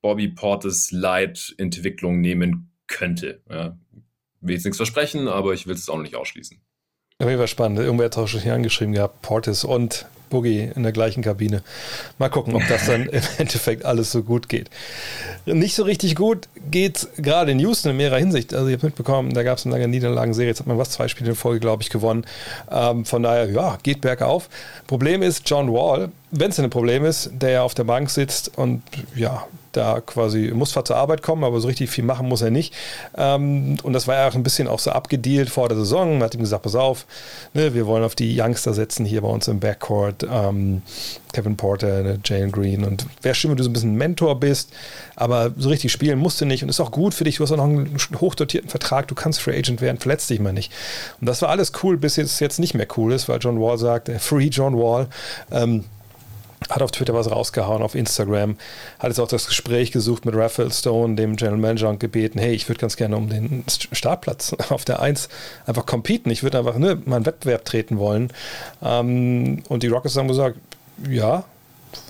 Bobby 0.01 0.27
Portis-Light-Entwicklung 0.27 2.21
nehmen 2.21 2.71
könnte. 2.87 3.41
Ja. 3.49 3.77
Will 4.41 4.55
jetzt 4.55 4.65
nichts 4.65 4.77
versprechen, 4.77 5.27
aber 5.27 5.53
ich 5.53 5.67
will 5.67 5.75
es 5.75 5.89
auch 5.89 5.95
noch 5.95 6.03
nicht 6.03 6.15
ausschließen. 6.15 6.61
Auf 7.21 7.27
jeden 7.27 7.37
Fall 7.37 7.49
spannend. 7.49 7.79
Irgendwer 7.79 8.05
hat 8.05 8.17
auch 8.17 8.29
schon 8.29 8.39
hier 8.39 8.53
angeschrieben 8.53 8.93
gehabt, 8.93 9.21
Portis 9.21 9.65
und 9.65 10.05
Boogie 10.29 10.71
in 10.73 10.83
der 10.83 10.93
gleichen 10.93 11.21
Kabine. 11.21 11.63
Mal 12.17 12.29
gucken, 12.29 12.55
ob 12.55 12.65
das 12.69 12.85
dann 12.85 13.05
im 13.09 13.21
Endeffekt 13.37 13.83
alles 13.83 14.13
so 14.13 14.23
gut 14.23 14.47
geht. 14.47 14.69
Nicht 15.45 15.75
so 15.75 15.83
richtig 15.83 16.15
gut 16.15 16.47
geht 16.71 17.09
gerade 17.17 17.51
in 17.51 17.59
Houston 17.59 17.89
in 17.89 17.97
mehrerer 17.97 18.19
Hinsicht. 18.19 18.53
Also 18.53 18.67
ihr 18.67 18.75
habt 18.75 18.83
mitbekommen, 18.83 19.33
da 19.33 19.43
gab 19.43 19.57
es 19.57 19.65
eine 19.65 19.75
lange 19.75 19.89
Niederlagenserie. 19.89 20.47
Jetzt 20.47 20.61
hat 20.61 20.67
man 20.67 20.77
was, 20.77 20.91
zwei 20.91 21.09
Spiele 21.09 21.31
in 21.31 21.35
Folge, 21.35 21.59
glaube 21.59 21.83
ich, 21.83 21.89
gewonnen. 21.89 22.25
Ähm, 22.71 23.03
von 23.03 23.21
daher, 23.21 23.49
ja, 23.49 23.77
geht 23.83 23.99
bergauf. 23.99 24.47
Problem 24.87 25.21
ist, 25.21 25.49
John 25.49 25.73
Wall, 25.73 26.13
wenn 26.31 26.51
es 26.51 26.59
ein 26.59 26.69
Problem 26.69 27.05
ist, 27.05 27.31
der 27.33 27.49
ja 27.49 27.63
auf 27.63 27.73
der 27.73 27.83
Bank 27.83 28.09
sitzt 28.09 28.57
und 28.57 28.83
ja, 29.15 29.45
da 29.71 30.01
quasi 30.01 30.51
muss 30.53 30.71
zwar 30.71 30.85
zur 30.85 30.95
Arbeit 30.95 31.21
kommen, 31.21 31.43
aber 31.43 31.59
so 31.59 31.67
richtig 31.67 31.89
viel 31.89 32.03
machen 32.03 32.27
muss 32.27 32.41
er 32.41 32.51
nicht. 32.51 32.73
Ähm, 33.15 33.77
und 33.83 33.93
das 33.93 34.07
war 34.07 34.15
ja 34.15 34.27
auch 34.27 34.35
ein 34.35 34.43
bisschen 34.43 34.67
auch 34.67 34.79
so 34.79 34.91
abgedealt 34.91 35.49
vor 35.49 35.69
der 35.69 35.77
Saison. 35.77 36.13
Man 36.13 36.23
hat 36.23 36.33
ihm 36.33 36.41
gesagt, 36.41 36.63
pass 36.63 36.75
auf, 36.75 37.05
ne, 37.53 37.73
wir 37.73 37.85
wollen 37.85 38.03
auf 38.03 38.15
die 38.15 38.39
Youngster 38.39 38.73
setzen 38.73 39.05
hier 39.05 39.21
bei 39.21 39.27
uns 39.27 39.47
im 39.47 39.59
Backcourt. 39.59 40.25
Ähm, 40.29 40.81
Kevin 41.33 41.57
Porter, 41.57 42.01
ne, 42.01 42.19
Jalen 42.23 42.51
Green 42.51 42.83
und 42.83 43.05
wäre 43.21 43.35
schön, 43.35 43.51
wenn 43.51 43.57
du 43.57 43.63
so 43.63 43.69
ein 43.69 43.73
bisschen 43.73 43.95
Mentor 43.95 44.39
bist, 44.39 44.71
aber 45.15 45.51
so 45.55 45.69
richtig 45.69 45.91
spielen 45.91 46.17
musst 46.17 46.41
du 46.41 46.45
nicht 46.45 46.63
und 46.63 46.69
ist 46.69 46.79
auch 46.79 46.91
gut 46.91 47.13
für 47.13 47.23
dich. 47.23 47.37
Du 47.37 47.43
hast 47.43 47.51
auch 47.51 47.57
noch 47.57 47.65
einen 47.65 47.99
hochdotierten 48.19 48.69
Vertrag, 48.69 49.07
du 49.07 49.15
kannst 49.15 49.39
Free 49.39 49.57
Agent 49.57 49.81
werden, 49.81 49.99
verletzt 49.99 50.29
dich 50.31 50.39
mal 50.39 50.53
nicht. 50.53 50.71
Und 51.21 51.27
das 51.27 51.43
war 51.43 51.49
alles 51.49 51.71
cool, 51.83 51.97
bis 51.97 52.17
es 52.17 52.39
jetzt 52.39 52.59
nicht 52.59 52.73
mehr 52.73 52.87
cool 52.97 53.13
ist, 53.13 53.29
weil 53.29 53.39
John 53.39 53.61
Wall 53.61 53.77
sagt, 53.77 54.09
Free 54.19 54.47
John 54.47 54.75
Wall. 54.75 55.07
Ähm, 55.51 55.85
hat 56.69 56.81
auf 56.81 56.91
Twitter 56.91 57.13
was 57.13 57.31
rausgehauen, 57.31 57.81
auf 57.81 57.95
Instagram, 57.95 58.55
hat 58.99 59.09
jetzt 59.09 59.19
auch 59.19 59.27
das 59.27 59.47
Gespräch 59.47 59.91
gesucht 59.91 60.25
mit 60.25 60.35
Raphael 60.35 60.71
Stone, 60.71 61.15
dem 61.15 61.35
General 61.35 61.57
Manager, 61.57 61.89
und 61.89 61.99
gebeten, 61.99 62.39
hey, 62.39 62.53
ich 62.53 62.67
würde 62.69 62.79
ganz 62.79 62.95
gerne 62.95 63.17
um 63.17 63.29
den 63.29 63.63
Startplatz 63.67 64.53
auf 64.69 64.85
der 64.85 65.01
1 65.01 65.29
einfach 65.65 65.85
competen. 65.85 66.29
Ich 66.31 66.43
würde 66.43 66.59
einfach 66.59 66.77
ne, 66.77 67.01
mal 67.05 67.25
Wettbewerb 67.25 67.65
treten 67.65 67.97
wollen. 67.97 68.31
Ähm, 68.81 69.63
und 69.69 69.83
die 69.83 69.87
Rockets 69.87 70.17
haben 70.17 70.27
gesagt, 70.27 70.57
ja, 71.09 71.43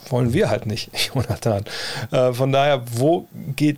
wollen 0.10 0.34
wir 0.34 0.50
halt 0.50 0.66
nicht, 0.66 0.92
Jonathan. 1.14 1.64
Äh, 2.12 2.34
von 2.34 2.52
daher, 2.52 2.84
wo 2.96 3.28
geht 3.56 3.78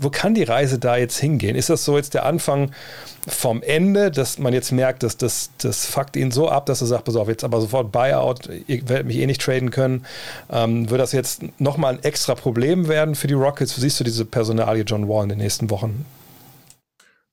wo 0.00 0.10
kann 0.10 0.34
die 0.34 0.42
Reise 0.42 0.78
da 0.78 0.96
jetzt 0.96 1.18
hingehen? 1.18 1.56
Ist 1.56 1.70
das 1.70 1.84
so 1.84 1.96
jetzt 1.96 2.14
der 2.14 2.26
Anfang 2.26 2.72
vom 3.26 3.62
Ende, 3.62 4.10
dass 4.10 4.38
man 4.38 4.52
jetzt 4.52 4.70
merkt, 4.72 5.02
dass 5.02 5.16
das, 5.16 5.50
das 5.58 5.86
fuckt 5.86 6.16
ihn 6.16 6.30
so 6.30 6.48
ab, 6.48 6.66
dass 6.66 6.80
er 6.80 6.86
sagt, 6.86 7.04
pass 7.04 7.16
auf, 7.16 7.28
jetzt 7.28 7.44
aber 7.44 7.60
sofort 7.60 7.90
Buyout, 7.90 8.48
ihr 8.66 8.88
werdet 8.88 9.06
mich 9.06 9.16
eh 9.16 9.26
nicht 9.26 9.40
traden 9.40 9.70
können. 9.70 10.06
Ähm, 10.50 10.88
wird 10.90 11.00
das 11.00 11.12
jetzt 11.12 11.42
nochmal 11.58 11.94
ein 11.94 12.04
extra 12.04 12.34
Problem 12.34 12.88
werden 12.88 13.14
für 13.14 13.26
die 13.26 13.34
Rockets? 13.34 13.76
Wie 13.76 13.80
siehst 13.80 13.98
du 13.98 14.04
diese 14.04 14.24
Personalie 14.24 14.84
John 14.84 15.08
Wall 15.08 15.24
in 15.24 15.30
den 15.30 15.38
nächsten 15.38 15.70
Wochen? 15.70 16.04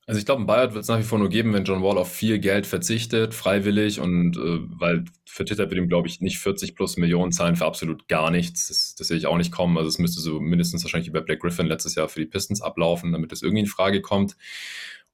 Also 0.06 0.18
ich 0.18 0.26
glaube, 0.26 0.42
ein 0.42 0.46
Buyout 0.46 0.74
wird 0.74 0.82
es 0.82 0.88
nach 0.88 0.98
wie 0.98 1.04
vor 1.04 1.18
nur 1.18 1.30
geben, 1.30 1.54
wenn 1.54 1.64
John 1.64 1.82
Wall 1.82 1.96
auf 1.96 2.12
viel 2.12 2.38
Geld 2.38 2.66
verzichtet, 2.66 3.32
freiwillig 3.32 4.00
und 4.00 4.36
äh, 4.36 4.60
weil 4.78 5.04
für 5.24 5.44
Twitter 5.44 5.70
wird 5.70 5.78
ihm, 5.78 5.88
glaube 5.88 6.08
ich, 6.08 6.20
nicht 6.20 6.38
40 6.38 6.76
plus 6.76 6.96
Millionen 6.96 7.32
zahlen 7.32 7.56
für 7.56 7.64
absolut 7.64 8.06
gar 8.06 8.30
nichts. 8.30 8.68
Das, 8.68 8.94
das 8.94 9.08
sehe 9.08 9.16
ich 9.16 9.26
auch 9.26 9.38
nicht 9.38 9.50
kommen. 9.50 9.78
Also 9.78 9.88
es 9.88 9.98
müsste 9.98 10.20
so 10.20 10.40
mindestens 10.40 10.84
wahrscheinlich 10.84 11.10
bei 11.10 11.20
Black 11.20 11.40
Griffin 11.40 11.66
letztes 11.66 11.94
Jahr 11.94 12.08
für 12.08 12.20
die 12.20 12.26
Pistons 12.26 12.60
ablaufen, 12.60 13.12
damit 13.12 13.32
das 13.32 13.42
irgendwie 13.42 13.62
in 13.62 13.66
Frage 13.66 14.02
kommt. 14.02 14.36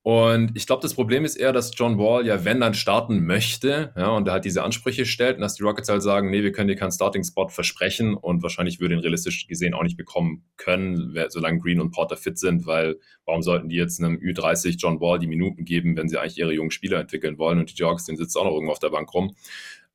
Und 0.02 0.56
ich 0.56 0.66
glaube, 0.66 0.80
das 0.80 0.94
Problem 0.94 1.26
ist 1.26 1.36
eher, 1.36 1.52
dass 1.52 1.72
John 1.76 1.98
Wall 1.98 2.26
ja, 2.26 2.42
wenn 2.46 2.58
dann 2.58 2.72
starten 2.72 3.26
möchte, 3.26 3.92
ja, 3.96 4.08
und 4.08 4.26
er 4.26 4.32
halt 4.32 4.46
diese 4.46 4.62
Ansprüche 4.62 5.04
stellt, 5.04 5.36
und 5.36 5.42
dass 5.42 5.56
die 5.56 5.62
Rockets 5.62 5.90
halt 5.90 6.02
sagen, 6.02 6.30
nee, 6.30 6.42
wir 6.42 6.52
können 6.52 6.68
dir 6.68 6.76
keinen 6.76 6.90
Starting-Spot 6.90 7.48
versprechen 7.48 8.14
und 8.14 8.42
wahrscheinlich 8.42 8.80
würde 8.80 8.94
ihn 8.94 9.00
realistisch 9.00 9.46
gesehen 9.46 9.74
auch 9.74 9.82
nicht 9.82 9.98
bekommen 9.98 10.44
können, 10.56 11.14
solange 11.28 11.58
Green 11.58 11.82
und 11.82 11.90
Porter 11.90 12.16
fit 12.16 12.38
sind, 12.38 12.64
weil 12.66 12.98
warum 13.26 13.42
sollten 13.42 13.68
die 13.68 13.76
jetzt 13.76 14.02
einem 14.02 14.16
Ü30 14.16 14.76
John 14.78 15.00
Wall 15.00 15.18
die 15.18 15.26
Minuten 15.26 15.66
geben, 15.66 15.94
wenn 15.96 16.08
sie 16.08 16.16
eigentlich 16.16 16.38
ihre 16.38 16.54
jungen 16.54 16.70
Spieler 16.70 16.98
entwickeln 16.98 17.36
wollen 17.36 17.58
und 17.58 17.70
die 17.70 17.76
Jogs, 17.76 18.06
den 18.06 18.16
sitzt 18.16 18.38
auch 18.38 18.44
noch 18.44 18.52
irgendwo 18.52 18.72
auf 18.72 18.78
der 18.78 18.88
Bank 18.88 19.12
rum. 19.12 19.36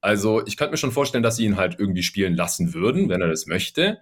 Also 0.01 0.45
ich 0.45 0.55
könnte 0.55 0.71
mir 0.71 0.77
schon 0.77 0.91
vorstellen, 0.91 1.23
dass 1.23 1.37
sie 1.37 1.45
ihn 1.45 1.57
halt 1.57 1.79
irgendwie 1.79 2.03
spielen 2.03 2.35
lassen 2.35 2.75
würden, 2.75 3.09
wenn 3.09 3.21
er 3.21 3.27
das 3.27 3.47
möchte. 3.47 3.97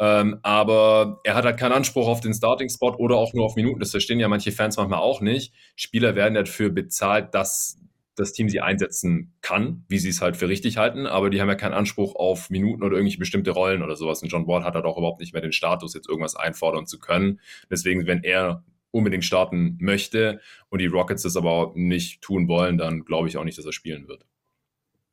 Ähm, 0.00 0.38
aber 0.42 1.20
er 1.24 1.34
hat 1.34 1.44
halt 1.44 1.58
keinen 1.58 1.72
Anspruch 1.72 2.06
auf 2.06 2.20
den 2.20 2.32
Starting-Spot 2.32 2.94
oder 2.96 3.16
auch 3.16 3.34
nur 3.34 3.44
auf 3.44 3.56
Minuten. 3.56 3.80
Das 3.80 3.90
verstehen 3.90 4.20
ja 4.20 4.28
manche 4.28 4.52
Fans 4.52 4.76
manchmal 4.76 5.00
auch 5.00 5.20
nicht. 5.20 5.52
Spieler 5.76 6.14
werden 6.14 6.34
dafür 6.34 6.70
bezahlt, 6.70 7.34
dass 7.34 7.78
das 8.18 8.32
Team 8.32 8.48
sie 8.48 8.60
einsetzen 8.60 9.34
kann, 9.42 9.84
wie 9.88 9.98
sie 9.98 10.08
es 10.08 10.20
halt 10.20 10.36
für 10.36 10.48
richtig 10.48 10.76
halten, 10.76 11.06
aber 11.06 11.30
die 11.30 11.40
haben 11.40 11.48
ja 11.48 11.54
keinen 11.54 11.74
Anspruch 11.74 12.16
auf 12.16 12.50
Minuten 12.50 12.82
oder 12.82 12.96
irgendwelche 12.96 13.18
bestimmte 13.18 13.52
Rollen 13.52 13.82
oder 13.82 13.96
sowas. 13.96 14.22
Und 14.22 14.28
John 14.28 14.46
Wall 14.46 14.64
hat 14.64 14.74
halt 14.74 14.84
auch 14.84 14.98
überhaupt 14.98 15.20
nicht 15.20 15.32
mehr 15.32 15.42
den 15.42 15.52
Status, 15.52 15.94
jetzt 15.94 16.08
irgendwas 16.08 16.34
einfordern 16.34 16.86
zu 16.86 16.98
können. 16.98 17.40
Deswegen, 17.70 18.06
wenn 18.06 18.24
er 18.24 18.64
unbedingt 18.90 19.24
starten 19.24 19.76
möchte 19.80 20.40
und 20.68 20.80
die 20.80 20.86
Rockets 20.86 21.22
das 21.22 21.36
aber 21.36 21.72
nicht 21.74 22.22
tun 22.22 22.48
wollen, 22.48 22.78
dann 22.78 23.04
glaube 23.04 23.28
ich 23.28 23.36
auch 23.36 23.44
nicht, 23.44 23.58
dass 23.58 23.66
er 23.66 23.72
spielen 23.72 24.08
wird. 24.08 24.24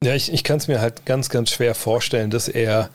Ja, 0.04 0.16
ich, 0.16 0.32
ich 0.32 0.44
kann 0.44 0.58
es 0.58 0.68
mir 0.68 0.82
halt 0.82 1.06
ganz, 1.06 1.30
ganz 1.30 1.52
schwer 1.52 1.76
vorstellen, 1.76 2.30
dass 2.30 2.48
er 2.48 2.90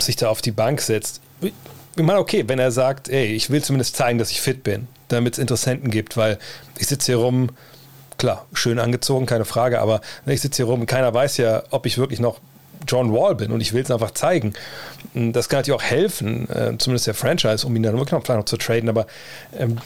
sich 0.00 0.16
da 0.16 0.28
auf 0.28 0.42
die 0.42 0.50
Bank 0.50 0.80
setzt. 0.80 1.20
Ich 1.40 2.02
meine, 2.02 2.18
okay, 2.18 2.44
wenn 2.46 2.58
er 2.58 2.72
sagt, 2.72 3.08
ey, 3.08 3.26
ich 3.26 3.50
will 3.50 3.62
zumindest 3.62 3.96
zeigen, 3.96 4.18
dass 4.18 4.30
ich 4.30 4.40
fit 4.40 4.62
bin, 4.64 4.88
damit 5.08 5.34
es 5.34 5.38
Interessenten 5.38 5.90
gibt, 5.90 6.16
weil 6.16 6.38
ich 6.78 6.86
sitze 6.86 7.12
hier 7.12 7.16
rum, 7.16 7.50
klar, 8.18 8.46
schön 8.52 8.78
angezogen, 8.78 9.26
keine 9.26 9.44
Frage, 9.44 9.80
aber 9.80 10.00
ich 10.26 10.40
sitze 10.40 10.56
hier 10.56 10.66
rum 10.66 10.80
und 10.80 10.86
keiner 10.86 11.12
weiß 11.12 11.36
ja, 11.36 11.62
ob 11.70 11.86
ich 11.86 11.98
wirklich 11.98 12.20
noch 12.20 12.40
John 12.86 13.12
Wall 13.12 13.34
bin 13.34 13.52
und 13.52 13.60
ich 13.60 13.72
will 13.72 13.82
es 13.82 13.90
einfach 13.90 14.10
zeigen. 14.10 14.52
Das 15.14 15.48
kann 15.48 15.60
natürlich 15.60 15.80
auch 15.80 15.84
helfen, 15.84 16.48
äh, 16.50 16.76
zumindest 16.78 17.06
der 17.06 17.14
Franchise, 17.14 17.66
um 17.66 17.74
ihn 17.76 17.82
dann 17.82 17.94
wirklich 17.94 18.12
noch, 18.12 18.24
vielleicht 18.24 18.38
noch 18.38 18.44
zu 18.44 18.56
traden, 18.56 18.88
aber 18.88 19.06
ähm, 19.56 19.78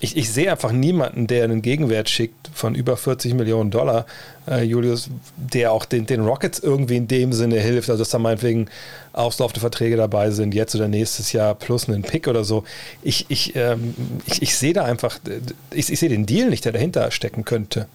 ich, 0.00 0.16
ich 0.16 0.30
sehe 0.30 0.50
einfach 0.50 0.72
niemanden, 0.72 1.26
der 1.26 1.44
einen 1.44 1.60
Gegenwert 1.60 2.08
schickt 2.08 2.48
von 2.54 2.74
über 2.74 2.96
40 2.96 3.34
Millionen 3.34 3.70
Dollar, 3.70 4.06
äh, 4.48 4.62
Julius, 4.62 5.10
der 5.36 5.72
auch 5.72 5.84
den, 5.84 6.06
den 6.06 6.20
Rockets 6.20 6.58
irgendwie 6.58 6.96
in 6.96 7.06
dem 7.06 7.32
Sinne 7.32 7.60
hilft, 7.60 7.90
also 7.90 8.00
dass 8.00 8.08
da 8.08 8.18
meinetwegen 8.18 8.68
auslaufende 9.12 9.60
Verträge 9.60 9.96
dabei 9.96 10.30
sind, 10.30 10.54
jetzt 10.54 10.74
oder 10.74 10.88
nächstes 10.88 11.32
Jahr 11.32 11.54
plus 11.54 11.88
einen 11.88 12.02
Pick 12.02 12.28
oder 12.28 12.44
so. 12.44 12.64
Ich, 13.02 13.26
ich, 13.28 13.54
ähm, 13.56 13.94
ich, 14.26 14.40
ich 14.40 14.56
sehe 14.56 14.72
da 14.72 14.84
einfach, 14.84 15.18
ich, 15.70 15.92
ich 15.92 16.00
sehe 16.00 16.08
den 16.08 16.24
Deal 16.24 16.48
nicht, 16.48 16.64
der 16.64 16.72
dahinter 16.72 17.10
stecken 17.10 17.44
könnte. 17.44 17.86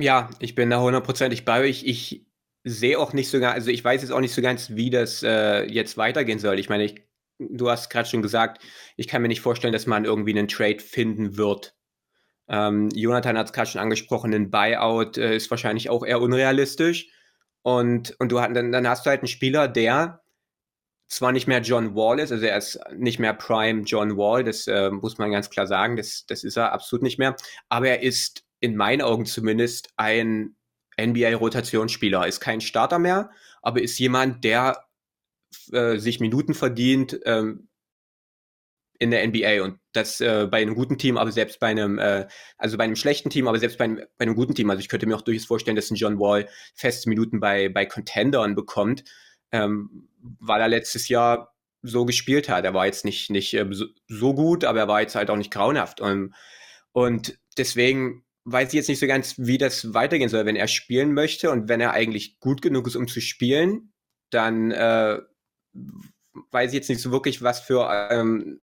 Ja, 0.00 0.28
ich 0.40 0.56
bin 0.56 0.70
da 0.70 0.80
hundertprozentig 0.80 1.44
bei 1.44 1.60
euch. 1.60 1.84
Ich 1.84 2.26
sehe 2.64 2.98
auch 2.98 3.12
nicht 3.12 3.30
so 3.30 3.38
ganz, 3.38 3.54
also 3.54 3.70
ich 3.70 3.84
weiß 3.84 4.02
jetzt 4.02 4.10
auch 4.10 4.20
nicht 4.20 4.34
so 4.34 4.42
ganz, 4.42 4.70
wie 4.70 4.90
das 4.90 5.22
äh, 5.22 5.64
jetzt 5.64 5.96
weitergehen 5.96 6.40
soll. 6.40 6.58
Ich 6.58 6.68
meine, 6.68 6.84
ich 6.84 7.02
du 7.50 7.70
hast 7.70 7.90
gerade 7.90 8.08
schon 8.08 8.22
gesagt, 8.22 8.62
ich 8.96 9.08
kann 9.08 9.22
mir 9.22 9.28
nicht 9.28 9.40
vorstellen, 9.40 9.72
dass 9.72 9.86
man 9.86 10.04
irgendwie 10.04 10.36
einen 10.36 10.48
Trade 10.48 10.80
finden 10.80 11.36
wird. 11.36 11.74
Ähm, 12.48 12.90
Jonathan 12.94 13.38
hat 13.38 13.46
es 13.46 13.52
gerade 13.52 13.70
schon 13.70 13.80
angesprochen, 13.80 14.34
ein 14.34 14.50
Buyout 14.50 15.16
äh, 15.18 15.36
ist 15.36 15.50
wahrscheinlich 15.50 15.90
auch 15.90 16.04
eher 16.04 16.20
unrealistisch. 16.20 17.08
Und, 17.62 18.16
und 18.18 18.32
du 18.32 18.36
dann, 18.36 18.72
dann 18.72 18.88
hast 18.88 19.06
du 19.06 19.10
halt 19.10 19.20
einen 19.20 19.28
Spieler, 19.28 19.68
der 19.68 20.22
zwar 21.12 21.32
nicht 21.32 21.46
mehr 21.46 21.60
John 21.60 21.94
Wall 21.94 22.18
ist, 22.18 22.32
also 22.32 22.44
er 22.44 22.56
ist 22.56 22.80
nicht 22.96 23.18
mehr 23.18 23.34
Prime 23.34 23.82
John 23.82 24.16
Wall, 24.16 24.44
das 24.44 24.66
äh, 24.66 24.90
muss 24.90 25.18
man 25.18 25.30
ganz 25.30 25.50
klar 25.50 25.66
sagen, 25.66 25.96
das, 25.96 26.24
das 26.26 26.42
ist 26.42 26.56
er 26.56 26.72
absolut 26.72 27.02
nicht 27.02 27.18
mehr, 27.18 27.36
aber 27.68 27.88
er 27.88 28.02
ist 28.02 28.44
in 28.60 28.76
meinen 28.76 29.02
Augen 29.02 29.26
zumindest 29.26 29.90
ein 29.96 30.56
NBA-Rotationsspieler, 30.98 32.26
ist 32.26 32.40
kein 32.40 32.60
Starter 32.62 32.98
mehr, 32.98 33.30
aber 33.60 33.82
ist 33.82 33.98
jemand, 33.98 34.42
der 34.42 34.84
äh, 35.72 35.98
sich 35.98 36.20
Minuten 36.20 36.54
verdient 36.54 37.18
ähm, 37.24 37.68
in 38.98 39.10
der 39.10 39.26
NBA 39.26 39.64
und 39.64 39.80
das 39.92 40.20
äh, 40.20 40.46
bei 40.48 40.62
einem 40.62 40.76
guten 40.76 40.96
Team, 40.96 41.16
aber 41.16 41.32
selbst 41.32 41.58
bei 41.58 41.66
einem, 41.68 41.98
äh, 41.98 42.28
also 42.56 42.78
bei 42.78 42.84
einem 42.84 42.94
schlechten 42.94 43.30
Team, 43.30 43.48
aber 43.48 43.58
selbst 43.58 43.78
bei 43.78 43.84
einem, 43.84 43.96
bei 44.16 44.24
einem 44.24 44.36
guten 44.36 44.54
Team. 44.54 44.70
Also 44.70 44.80
ich 44.80 44.88
könnte 44.88 45.06
mir 45.06 45.16
auch 45.16 45.22
durchaus 45.22 45.46
vorstellen, 45.46 45.74
dass 45.74 45.90
ein 45.90 45.96
John 45.96 46.20
Wall 46.20 46.48
feste 46.76 47.08
Minuten 47.08 47.40
bei, 47.40 47.68
bei 47.68 47.84
Contendern 47.84 48.54
bekommt, 48.54 49.02
ähm, 49.50 50.08
weil 50.20 50.60
er 50.60 50.68
letztes 50.68 51.08
Jahr 51.08 51.52
so 51.82 52.04
gespielt 52.04 52.48
hat. 52.48 52.64
Er 52.64 52.74
war 52.74 52.86
jetzt 52.86 53.04
nicht, 53.04 53.28
nicht 53.28 53.54
äh, 53.54 53.66
so, 53.72 53.86
so, 54.06 54.34
gut, 54.34 54.64
aber 54.64 54.78
er 54.78 54.88
war 54.88 55.00
jetzt 55.00 55.16
halt 55.16 55.30
auch 55.30 55.36
nicht 55.36 55.50
grauenhaft. 55.50 56.00
Und, 56.00 56.32
und 56.92 57.38
deswegen 57.58 58.24
weiß 58.44 58.68
ich 58.68 58.74
jetzt 58.74 58.88
nicht 58.88 59.00
so 59.00 59.08
ganz, 59.08 59.34
wie 59.36 59.58
das 59.58 59.94
weitergehen 59.94 60.28
soll, 60.28 60.46
wenn 60.46 60.56
er 60.56 60.68
spielen 60.68 61.12
möchte 61.12 61.50
und 61.50 61.68
wenn 61.68 61.80
er 61.80 61.92
eigentlich 61.92 62.38
gut 62.38 62.62
genug 62.62 62.86
ist, 62.86 62.96
um 62.96 63.08
zu 63.08 63.20
spielen, 63.20 63.92
dann 64.30 64.70
äh, 64.70 65.18
weiß 66.50 66.70
ich 66.70 66.74
jetzt 66.74 66.88
nicht 66.88 67.00
so 67.00 67.12
wirklich, 67.12 67.42
was 67.42 67.60
für 67.60 67.88
ähm, 68.10 68.60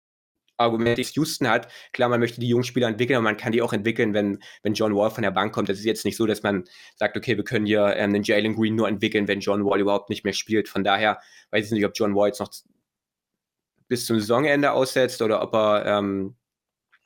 Argumente 0.57 1.03
Houston 1.03 1.49
hat. 1.49 1.71
Klar, 1.93 2.09
man 2.09 2.21
möchte 2.21 2.41
die 2.41 2.49
jungen 2.49 2.65
Spieler 2.65 2.89
entwickeln, 2.89 3.17
aber 3.17 3.25
man 3.25 3.37
kann 3.37 3.53
die 3.53 3.63
auch 3.63 3.73
entwickeln, 3.73 4.15
wenn, 4.15 4.43
wenn 4.63 4.75
John 4.75 4.95
Wall 4.95 5.11
von 5.11 5.23
der 5.23 5.31
Bank 5.31 5.53
kommt. 5.53 5.69
Das 5.69 5.79
ist 5.79 5.85
jetzt 5.85 6.05
nicht 6.05 6.17
so, 6.17 6.27
dass 6.27 6.43
man 6.43 6.65
sagt, 6.97 7.17
okay, 7.17 7.37
wir 7.37 7.45
können 7.45 7.67
hier 7.67 7.95
ähm, 7.97 8.13
den 8.13 8.23
Jalen 8.23 8.57
Green 8.57 8.75
nur 8.75 8.89
entwickeln, 8.89 9.29
wenn 9.29 9.41
John 9.41 9.65
Wall 9.65 9.81
überhaupt 9.81 10.11
nicht 10.11 10.25
mehr 10.25 10.33
spielt. 10.33 10.69
Von 10.69 10.85
daher 10.85 11.21
weiß 11.51 11.67
ich 11.67 11.73
nicht, 11.73 11.85
ob 11.85 11.93
John 11.95 12.15
Wall 12.15 12.29
jetzt 12.29 12.41
noch 12.41 12.51
bis 13.89 14.07
zum 14.07 14.19
Saisonende 14.19 14.73
aussetzt 14.73 15.23
oder 15.23 15.43
ob 15.43 15.55
er 15.55 15.87
ähm, 15.87 16.37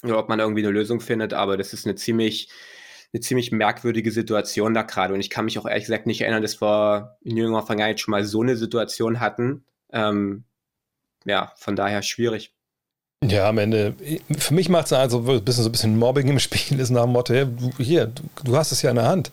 oder 0.03 0.19
ob 0.19 0.29
man 0.29 0.41
irgendwie 0.41 0.63
eine 0.63 0.71
Lösung 0.73 1.01
findet, 1.01 1.35
aber 1.35 1.59
das 1.59 1.75
ist 1.75 1.87
eine 1.87 1.95
ziemlich 1.95 2.49
eine 3.13 3.21
ziemlich 3.21 3.51
merkwürdige 3.51 4.13
Situation 4.13 4.73
da 4.73 4.83
gerade. 4.83 5.13
Und 5.15 5.21
ich 5.21 5.31
kann 5.31 5.45
mich 5.45 5.59
auch 5.59 5.67
ehrlich 5.67 5.85
gesagt 5.85 6.07
nicht 6.07 6.21
erinnern, 6.21 6.43
dass 6.43 6.63
wir 6.63 7.19
in 7.23 7.37
jüngerer 7.37 7.67
Vergangenheit 7.67 7.99
schon 7.99 8.13
mal 8.13 8.25
so 8.25 8.41
eine 8.41 8.57
Situation 8.57 9.19
hatten, 9.19 9.65
ähm, 9.93 10.45
ja, 11.25 11.53
von 11.57 11.77
daher 11.77 12.03
schwierig. 12.03 12.53
Ja, 13.23 13.51
am 13.51 13.59
Ende, 13.59 13.95
für 14.39 14.55
mich 14.55 14.71
macht 14.71 14.87
es 14.87 14.93
also 14.95 15.19
ein 15.19 15.45
bisschen 15.45 15.65
so 15.65 15.69
ein 15.69 15.73
bisschen 15.73 15.99
Mobbing 15.99 16.29
im 16.29 16.39
Spiel, 16.39 16.81
ist 16.81 16.91
nach 16.91 17.03
dem 17.03 17.13
Motto, 17.13 17.35
hier, 17.77 18.11
du, 18.45 18.57
hast 18.57 18.73
es 18.73 18.81
ja 18.81 18.91
in 18.91 18.97
der 18.97 19.09
Hand. 19.09 19.31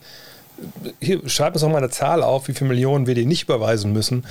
Hier, 0.99 1.21
schreib 1.29 1.53
uns 1.53 1.61
noch 1.61 1.69
mal 1.69 1.77
eine 1.77 1.89
Zahl 1.89 2.21
auf, 2.21 2.47
wie 2.47 2.53
viele 2.53 2.69
Millionen 2.69 3.07
wir 3.07 3.15
dir 3.15 3.25
nicht 3.25 3.43
überweisen 3.43 3.93
müssen 3.93 4.25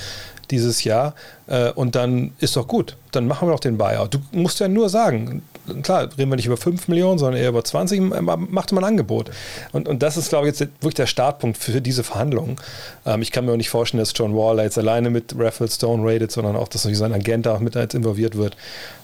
dieses 0.51 0.85
Jahr. 0.85 1.15
Äh, 1.47 1.71
und 1.71 1.95
dann 1.95 2.35
ist 2.39 2.57
doch 2.57 2.67
gut. 2.67 2.97
Dann 3.13 3.27
machen 3.27 3.49
wir 3.49 3.53
doch 3.53 3.61
den 3.61 3.79
Buyout. 3.79 4.15
Du 4.15 4.19
musst 4.33 4.61
ja 4.61 4.69
nur 4.69 4.89
sagen, 4.89 5.43
klar, 5.83 6.09
reden 6.17 6.31
wir 6.31 6.37
nicht 6.37 6.47
über 6.47 6.57
5 6.57 6.89
Millionen, 6.89 7.19
sondern 7.19 7.41
eher 7.41 7.49
über 7.49 7.65
20, 7.65 8.01
macht 8.01 8.73
man 8.73 8.85
ein 8.85 8.89
Angebot. 8.89 9.31
Und, 9.73 9.89
und 9.89 10.03
das 10.03 10.17
ist, 10.17 10.29
glaube 10.29 10.49
ich, 10.49 10.59
jetzt 10.59 10.73
wirklich 10.81 10.95
der 10.95 11.07
Startpunkt 11.07 11.59
für 11.59 11.81
diese 11.81 12.05
Verhandlungen. 12.05 12.57
Ähm, 13.05 13.23
ich 13.23 13.33
kann 13.33 13.45
mir 13.45 13.53
auch 13.53 13.57
nicht 13.57 13.71
vorstellen, 13.71 14.01
dass 14.01 14.13
John 14.15 14.37
Wall 14.37 14.59
jetzt 14.61 14.79
alleine 14.79 15.11
mit 15.11 15.35
Raffle 15.37 15.69
Stone 15.69 16.03
rated, 16.05 16.31
sondern 16.31 16.57
auch, 16.57 16.69
dass 16.69 16.83
sein 16.83 17.13
Agent 17.13 17.47
da 17.47 17.55
auch 17.55 17.61
mit 17.61 17.77
involviert 17.95 18.37
wird. 18.37 18.57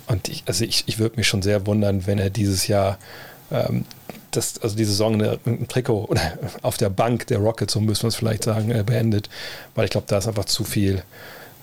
Und 0.06 0.28
ich, 0.28 0.44
also 0.46 0.64
ich, 0.64 0.84
ich 0.86 0.98
würde 0.98 1.16
mich 1.16 1.28
schon 1.28 1.42
sehr 1.42 1.66
wundern, 1.66 2.06
wenn 2.06 2.18
er 2.18 2.30
dieses 2.30 2.66
Jahr 2.66 2.98
ähm, 3.50 3.84
das, 4.30 4.60
also 4.62 4.76
die 4.76 4.84
Saison 4.84 5.20
ein 5.22 5.68
Trikot 5.68 6.04
oder 6.08 6.20
auf 6.62 6.76
der 6.76 6.90
Bank 6.90 7.26
der 7.28 7.38
Rockets, 7.38 7.72
so 7.72 7.80
müssen 7.80 8.02
wir 8.02 8.08
es 8.08 8.16
vielleicht 8.16 8.44
sagen, 8.44 8.70
äh, 8.70 8.82
beendet, 8.82 9.28
weil 9.74 9.84
ich 9.84 9.90
glaube, 9.90 10.06
da 10.08 10.18
ist 10.18 10.28
einfach 10.28 10.46
zu 10.46 10.64
viel. 10.64 11.02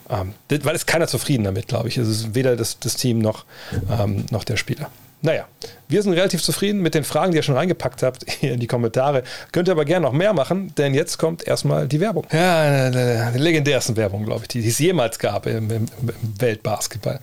Ähm, 0.10 0.34
weil 0.50 0.76
es 0.76 0.86
keiner 0.86 1.08
zufrieden 1.08 1.44
damit, 1.44 1.68
glaube 1.68 1.88
ich. 1.88 1.98
Es 1.98 2.08
ist 2.08 2.36
weder 2.36 2.56
das, 2.56 2.80
das 2.80 2.96
Team 2.96 3.20
noch, 3.20 3.46
ähm, 3.90 4.26
noch 4.32 4.44
der 4.44 4.58
Spieler. 4.58 4.90
Naja, 5.22 5.48
wir 5.90 6.02
sind 6.02 6.14
relativ 6.14 6.42
zufrieden 6.42 6.82
mit 6.82 6.96
den 6.96 7.04
Fragen, 7.04 7.34
die 7.34 7.38
ihr 7.38 7.44
schon 7.44 7.56
reingepackt 7.56 8.04
habt 8.04 8.24
hier 8.40 8.54
in 8.54 8.60
die 8.60 8.68
Kommentare. 8.68 9.24
Könnt 9.52 9.68
ihr 9.68 9.74
aber 9.74 9.86
gerne 9.86 10.06
noch 10.06 10.14
mehr 10.14 10.34
machen, 10.34 10.74
denn 10.78 10.94
jetzt 10.94 11.18
kommt 11.18 11.46
erstmal 11.46 11.88
die 11.88 12.00
Werbung. 12.00 12.26
Ja, 12.32 13.32
die 13.32 13.38
legendärsten 13.38 13.98
Werbung, 13.98 14.26
glaube 14.26 14.44
ich, 14.44 14.48
die, 14.48 14.62
die 14.62 14.70
es 14.70 14.80
jemals 14.80 15.20
gab 15.20 15.46
im, 15.46 15.70
im, 15.70 15.86
im 16.02 16.14
Weltbasketball. 16.40 17.20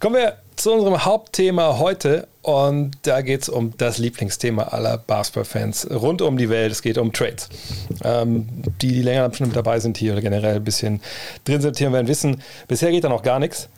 Kommen 0.00 0.14
wir 0.14 0.36
zu 0.54 0.72
unserem 0.72 1.04
Hauptthema 1.04 1.80
heute 1.80 2.28
und 2.42 2.92
da 3.02 3.20
geht 3.20 3.42
es 3.42 3.48
um 3.48 3.76
das 3.78 3.98
Lieblingsthema 3.98 4.62
aller 4.62 4.96
Basketball-Fans 4.96 5.90
rund 5.90 6.22
um 6.22 6.38
die 6.38 6.48
Welt. 6.48 6.70
Es 6.70 6.82
geht 6.82 6.98
um 6.98 7.12
Trades. 7.12 7.48
Ähm, 8.04 8.46
die, 8.80 8.92
die 8.92 9.02
länger 9.02 9.34
schon 9.34 9.52
dabei 9.52 9.80
sind 9.80 9.98
hier 9.98 10.12
oder 10.12 10.22
generell 10.22 10.54
ein 10.54 10.62
bisschen 10.62 11.00
drin 11.44 11.60
sind 11.60 11.78
hier, 11.78 11.92
werden 11.92 12.06
wissen, 12.06 12.40
bisher 12.68 12.92
geht 12.92 13.02
da 13.02 13.08
noch 13.08 13.24
gar 13.24 13.40
nichts. 13.40 13.68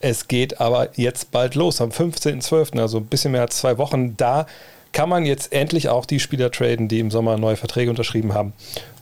Es 0.00 0.26
geht 0.26 0.58
aber 0.58 0.88
jetzt 0.96 1.32
bald 1.32 1.54
los, 1.54 1.82
am 1.82 1.90
15.12., 1.90 2.80
also 2.80 2.96
ein 2.96 3.06
bisschen 3.06 3.32
mehr 3.32 3.42
als 3.42 3.58
zwei 3.58 3.76
Wochen. 3.76 4.16
Da 4.16 4.46
kann 4.92 5.10
man 5.10 5.26
jetzt 5.26 5.52
endlich 5.52 5.90
auch 5.90 6.06
die 6.06 6.18
Spieler 6.18 6.50
traden, 6.50 6.88
die 6.88 6.98
im 6.98 7.10
Sommer 7.10 7.36
neue 7.36 7.56
Verträge 7.56 7.90
unterschrieben 7.90 8.32
haben. 8.32 8.54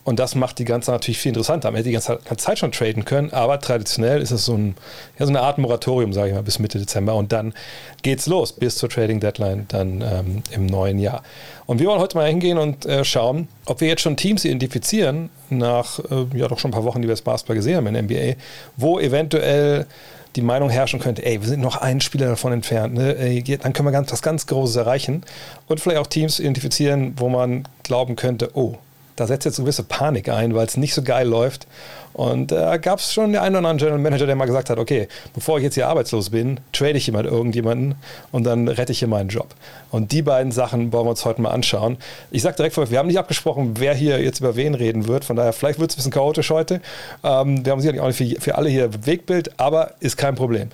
Und 0.07 0.21
das 0.21 0.37
macht 0.37 0.61
die 0.61 0.65
ganze 0.65 0.93
natürlich 0.93 1.19
viel 1.19 1.31
interessanter. 1.31 1.69
Man 1.69 1.79
hätte 1.79 1.89
die 1.89 1.95
ganze 1.95 2.21
Zeit 2.37 2.61
schon 2.61 2.71
traden 2.71 3.05
können, 3.05 3.33
aber 3.33 3.59
traditionell 3.59 4.23
ist 4.23 4.31
es 4.31 4.45
so, 4.45 4.55
ein, 4.55 4.77
ja, 5.19 5.27
so 5.27 5.33
eine 5.33 5.41
Art 5.41 5.59
Moratorium, 5.59 6.13
sage 6.13 6.29
ich 6.29 6.35
mal, 6.37 6.45
bis 6.45 6.61
Mitte 6.61 6.79
Dezember. 6.79 7.17
Und 7.17 7.33
dann 7.33 7.53
geht's 8.03 8.29
los 8.29 8.53
bis 8.53 8.77
zur 8.77 8.89
Trading 8.89 9.19
Deadline 9.19 9.65
dann 9.67 10.03
ähm, 10.03 10.43
im 10.53 10.67
neuen 10.67 11.01
Jahr. 11.01 11.25
Und 11.67 11.81
wir 11.81 11.89
wollen 11.89 11.99
heute 11.99 12.17
mal 12.17 12.29
hingehen 12.29 12.57
und 12.57 12.87
äh, 12.87 13.05
schauen, 13.05 13.49
ob 13.65 13.81
wir 13.81 13.89
jetzt 13.89 14.03
schon 14.03 14.17
Teams 14.17 14.45
identifizieren, 14.45 15.29
nach 15.51 15.99
äh, 15.99 16.39
ja 16.39 16.47
doch 16.47 16.61
schon 16.61 16.71
ein 16.71 16.75
paar 16.75 16.85
Wochen, 16.85 17.03
die 17.03 17.09
wir 17.09 17.15
das 17.15 17.23
Basketball 17.23 17.57
gesehen 17.57 17.77
haben 17.77 17.89
in 17.89 17.95
der 17.95 18.03
NBA, 18.05 18.41
wo 18.77 19.01
eventuell 19.01 19.87
die 20.37 20.43
Meinung 20.43 20.71
herrschen 20.71 21.01
könnte, 21.01 21.27
ey, 21.27 21.41
wir 21.41 21.49
sind 21.49 21.61
noch 21.61 21.79
einen 21.79 22.01
Spieler 22.01 22.29
davon 22.29 22.53
entfernt, 22.53 22.95
ne? 22.95 23.17
ey, 23.17 23.43
dann 23.43 23.73
können 23.73 23.89
wir 23.89 23.93
ganz, 23.93 24.13
was 24.13 24.23
ganz 24.23 24.47
Großes 24.47 24.77
erreichen. 24.77 25.25
Und 25.67 25.81
vielleicht 25.81 25.99
auch 25.99 26.07
Teams 26.07 26.39
identifizieren, 26.39 27.15
wo 27.17 27.29
man 27.29 27.67
glauben 27.83 28.15
könnte, 28.15 28.51
oh, 28.55 28.77
da 29.17 29.27
setzt 29.27 29.45
jetzt 29.47 29.57
gewisse 29.57 29.83
Panik 29.83 30.29
ein, 30.29 30.55
weil 30.55 30.67
es 30.67 30.77
nicht 30.77 30.95
so 30.95 31.03
geil 31.03 31.27
läuft. 31.27 31.67
Und 32.13 32.51
da 32.51 32.75
äh, 32.75 32.79
gab 32.79 32.99
es 32.99 33.13
schon 33.13 33.33
den 33.33 33.43
einen 33.43 33.57
oder 33.57 33.69
anderen 33.69 33.77
General 33.77 33.99
Manager, 33.99 34.27
der 34.27 34.37
mal 34.37 34.47
gesagt 34.47 34.71
hat, 34.71 34.79
okay, 34.79 35.07
bevor 35.35 35.59
ich 35.59 35.65
jetzt 35.65 35.75
hier 35.75 35.87
arbeitslos 35.89 36.31
bin, 36.31 36.61
trade 36.73 36.97
ich 36.97 37.07
jemand 37.07 37.27
irgendjemanden 37.27 37.97
und 38.33 38.45
dann 38.45 38.69
rette 38.69 38.93
ich 38.93 39.01
hier 39.01 39.09
meinen 39.09 39.29
Job. 39.29 39.49
Und 39.91 40.13
die 40.13 40.23
beiden 40.23 40.51
Sachen 40.51 40.93
wollen 40.93 41.05
wir 41.05 41.11
uns 41.11 41.27
heute 41.27 41.43
mal 41.43 41.51
anschauen. 41.51 41.99
Ich 42.31 42.41
sage 42.41 42.57
direkt 42.57 42.75
vorweg, 42.75 42.91
wir 42.91 42.99
haben 42.99 43.09
nicht 43.09 43.19
abgesprochen, 43.19 43.75
wer 43.79 43.95
hier 43.95 44.23
jetzt 44.23 44.41
über 44.41 44.57
wen 44.57 44.75
reden 44.75 45.09
wird. 45.09 45.27
Von 45.27 45.37
daher, 45.37 45.53
vielleicht 45.53 45.79
wird 45.79 45.91
es 45.91 45.97
ein 45.97 45.99
bisschen 45.99 46.13
chaotisch 46.13 46.51
heute. 46.51 46.81
Ähm, 47.23 47.67
wir 47.67 47.73
haben 47.73 47.81
sicherlich 47.81 48.01
auch 48.01 48.07
nicht 48.07 48.17
für, 48.17 48.41
für 48.41 48.55
alle 48.55 48.71
hier 48.71 48.89
Wegbild, 49.05 49.61
aber 49.61 49.93
ist 50.01 50.17
kein 50.17 50.37
Problem. 50.37 50.71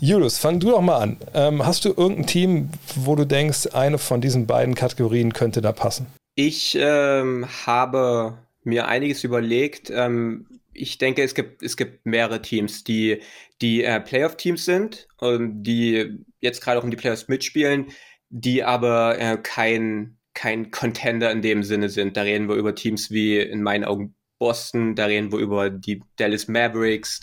Julius, 0.00 0.38
fang 0.38 0.58
du 0.58 0.70
doch 0.70 0.80
mal 0.80 0.98
an. 0.98 1.16
Ähm, 1.34 1.64
hast 1.64 1.84
du 1.84 1.90
irgendein 1.90 2.26
Team, 2.26 2.70
wo 2.96 3.14
du 3.14 3.26
denkst, 3.26 3.68
eine 3.74 3.98
von 3.98 4.20
diesen 4.20 4.46
beiden 4.46 4.74
Kategorien 4.74 5.32
könnte 5.32 5.60
da 5.60 5.72
passen? 5.72 6.06
Ich 6.42 6.74
ähm, 6.80 7.46
habe 7.66 8.38
mir 8.64 8.88
einiges 8.88 9.24
überlegt. 9.24 9.90
Ähm, 9.90 10.46
ich 10.72 10.96
denke, 10.96 11.22
es 11.22 11.34
gibt, 11.34 11.62
es 11.62 11.76
gibt 11.76 12.06
mehrere 12.06 12.40
Teams, 12.40 12.82
die, 12.82 13.20
die 13.60 13.84
äh, 13.84 14.00
Playoff-Teams 14.00 14.64
sind 14.64 15.06
und 15.18 15.62
die 15.62 16.24
jetzt 16.40 16.62
gerade 16.62 16.80
auch 16.80 16.84
um 16.84 16.90
die 16.90 16.96
Playoffs 16.96 17.28
mitspielen, 17.28 17.88
die 18.30 18.64
aber 18.64 19.18
äh, 19.18 19.36
kein, 19.36 20.16
kein 20.32 20.70
Contender 20.70 21.30
in 21.30 21.42
dem 21.42 21.62
Sinne 21.62 21.90
sind. 21.90 22.16
Da 22.16 22.22
reden 22.22 22.48
wir 22.48 22.56
über 22.56 22.74
Teams 22.74 23.10
wie 23.10 23.38
in 23.38 23.62
meinen 23.62 23.84
Augen 23.84 24.14
Boston, 24.38 24.94
da 24.94 25.04
reden 25.04 25.32
wir 25.32 25.40
über 25.40 25.68
die 25.68 26.02
Dallas 26.16 26.48
Mavericks, 26.48 27.20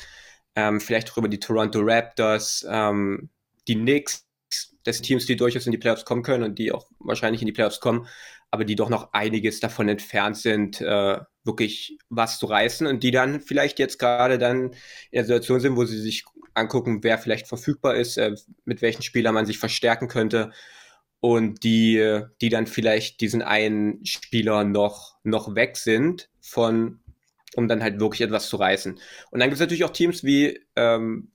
ähm, 0.56 0.80
vielleicht 0.80 1.12
auch 1.12 1.18
über 1.18 1.28
die 1.28 1.40
Toronto 1.40 1.80
Raptors, 1.82 2.68
ähm, 2.70 3.32
die 3.68 3.78
Knicks, 3.78 4.28
das 4.84 5.02
Teams, 5.02 5.26
die 5.26 5.36
durchaus 5.36 5.66
in 5.66 5.72
die 5.72 5.80
Playoffs 5.80 6.06
kommen 6.06 6.22
können 6.22 6.44
und 6.44 6.60
die 6.60 6.72
auch 6.72 6.88
wahrscheinlich 7.00 7.42
in 7.42 7.48
die 7.48 7.52
Playoffs 7.52 7.80
kommen 7.80 8.08
aber 8.52 8.66
die 8.66 8.76
doch 8.76 8.90
noch 8.90 9.14
einiges 9.14 9.60
davon 9.60 9.90
entfernt 9.90 10.38
sind, 10.38 10.82
äh, 10.82 11.20
wirklich 11.44 11.98
was 12.10 12.40
zu 12.40 12.46
reißen 12.46 12.88
und 12.88 13.04
die 13.04 13.12
dann 13.12 13.42
vielleicht 13.42 13.80
jetzt 13.80 14.00
gerade 14.00 14.38
dann 14.38 14.72
in 14.72 14.74
der 15.14 15.26
Situation 15.26 15.60
sind, 15.60 15.76
wo 15.76 15.86
sie 15.86 16.00
sich 16.00 16.26
angucken, 16.54 17.04
wer 17.04 17.18
vielleicht 17.18 17.48
verfügbar 17.48 17.96
ist, 17.96 18.18
äh, 18.18 18.36
mit 18.66 18.82
welchen 18.82 19.02
Spielern 19.02 19.34
man 19.34 19.46
sich 19.46 19.60
verstärken 19.60 20.08
könnte 20.08 20.52
und 21.20 21.64
die, 21.64 22.22
die 22.42 22.50
dann 22.50 22.68
vielleicht 22.68 23.22
diesen 23.22 23.42
einen 23.42 24.06
Spieler 24.06 24.64
noch, 24.64 25.18
noch 25.24 25.56
weg 25.56 25.78
sind 25.78 26.30
von, 26.42 27.00
um 27.56 27.68
dann 27.68 27.82
halt 27.82 28.00
wirklich 28.00 28.22
etwas 28.22 28.50
zu 28.50 28.58
reißen. 28.58 29.00
Und 29.32 29.40
dann 29.40 29.50
gibt 29.50 29.56
es 29.56 29.60
natürlich 29.60 29.84
auch 29.84 29.92
Teams 29.92 30.24
wie 30.24 30.60
ähm, 30.76 31.32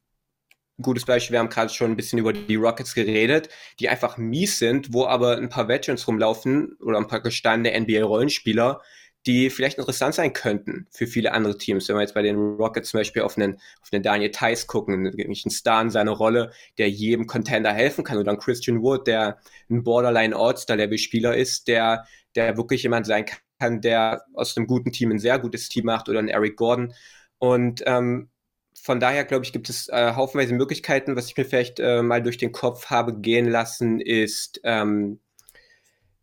gutes 0.80 1.04
Beispiel, 1.04 1.34
wir 1.34 1.40
haben 1.40 1.48
gerade 1.48 1.72
schon 1.72 1.90
ein 1.90 1.96
bisschen 1.96 2.18
über 2.18 2.32
die 2.32 2.56
Rockets 2.56 2.94
geredet, 2.94 3.48
die 3.78 3.88
einfach 3.88 4.16
mies 4.16 4.58
sind, 4.58 4.92
wo 4.92 5.06
aber 5.06 5.36
ein 5.36 5.48
paar 5.48 5.68
Veterans 5.68 6.06
rumlaufen 6.08 6.76
oder 6.80 6.98
ein 6.98 7.08
paar 7.08 7.20
gestandene 7.20 7.78
NBA-Rollenspieler, 7.78 8.80
die 9.26 9.50
vielleicht 9.50 9.78
interessant 9.78 10.14
sein 10.14 10.32
könnten 10.32 10.86
für 10.90 11.06
viele 11.06 11.32
andere 11.32 11.56
Teams. 11.56 11.88
Wenn 11.88 11.96
wir 11.96 12.02
jetzt 12.02 12.14
bei 12.14 12.22
den 12.22 12.36
Rockets 12.36 12.90
zum 12.90 12.98
Beispiel 12.98 13.22
auf 13.22 13.36
einen, 13.36 13.54
auf 13.80 13.88
einen 13.92 14.02
Daniel 14.02 14.30
Tice 14.30 14.66
gucken, 14.66 15.06
einen 15.06 15.50
Star 15.50 15.82
in 15.82 15.90
seiner 15.90 16.12
Rolle, 16.12 16.52
der 16.78 16.90
jedem 16.90 17.26
Contender 17.26 17.72
helfen 17.72 18.04
kann, 18.04 18.18
oder 18.18 18.30
einen 18.30 18.40
Christian 18.40 18.82
Wood, 18.82 19.06
der 19.06 19.38
ein 19.70 19.84
Borderline 19.84 20.34
All-Star-Level-Spieler 20.34 21.36
ist, 21.36 21.68
der, 21.68 22.06
der 22.34 22.56
wirklich 22.56 22.82
jemand 22.82 23.06
sein 23.06 23.26
kann, 23.60 23.80
der 23.80 24.24
aus 24.34 24.56
einem 24.56 24.66
guten 24.66 24.90
Team 24.90 25.12
ein 25.12 25.20
sehr 25.20 25.38
gutes 25.38 25.68
Team 25.68 25.84
macht, 25.84 26.08
oder 26.08 26.18
ein 26.18 26.28
Eric 26.28 26.56
Gordon. 26.56 26.92
Und 27.38 27.82
ähm, 27.86 28.31
von 28.80 29.00
daher, 29.00 29.24
glaube 29.24 29.44
ich, 29.44 29.52
gibt 29.52 29.68
es 29.68 29.88
äh, 29.88 30.12
haufenweise 30.14 30.54
Möglichkeiten. 30.54 31.16
Was 31.16 31.26
ich 31.26 31.36
mir 31.36 31.44
vielleicht 31.44 31.78
äh, 31.78 32.02
mal 32.02 32.22
durch 32.22 32.38
den 32.38 32.52
Kopf 32.52 32.86
habe 32.86 33.18
gehen 33.20 33.48
lassen, 33.48 34.00
ist, 34.00 34.60
ähm, 34.64 35.20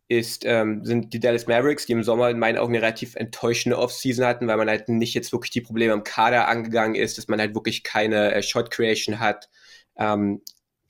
ist 0.08 0.44
ähm, 0.44 0.84
sind 0.84 1.14
die 1.14 1.20
Dallas 1.20 1.46
Mavericks, 1.46 1.86
die 1.86 1.92
im 1.92 2.02
Sommer 2.02 2.28
in 2.30 2.38
meinen 2.38 2.58
Augen 2.58 2.74
eine 2.74 2.82
relativ 2.82 3.14
enttäuschende 3.14 3.78
Offseason 3.78 4.26
hatten, 4.26 4.46
weil 4.46 4.56
man 4.56 4.68
halt 4.68 4.88
nicht 4.88 5.14
jetzt 5.14 5.32
wirklich 5.32 5.52
die 5.52 5.60
Probleme 5.60 5.92
im 5.92 6.04
Kader 6.04 6.48
angegangen 6.48 6.96
ist, 6.96 7.16
dass 7.16 7.28
man 7.28 7.40
halt 7.40 7.54
wirklich 7.54 7.82
keine 7.82 8.34
äh, 8.34 8.42
Shot 8.42 8.70
Creation 8.70 9.20
hat, 9.20 9.48
ähm, 9.96 10.42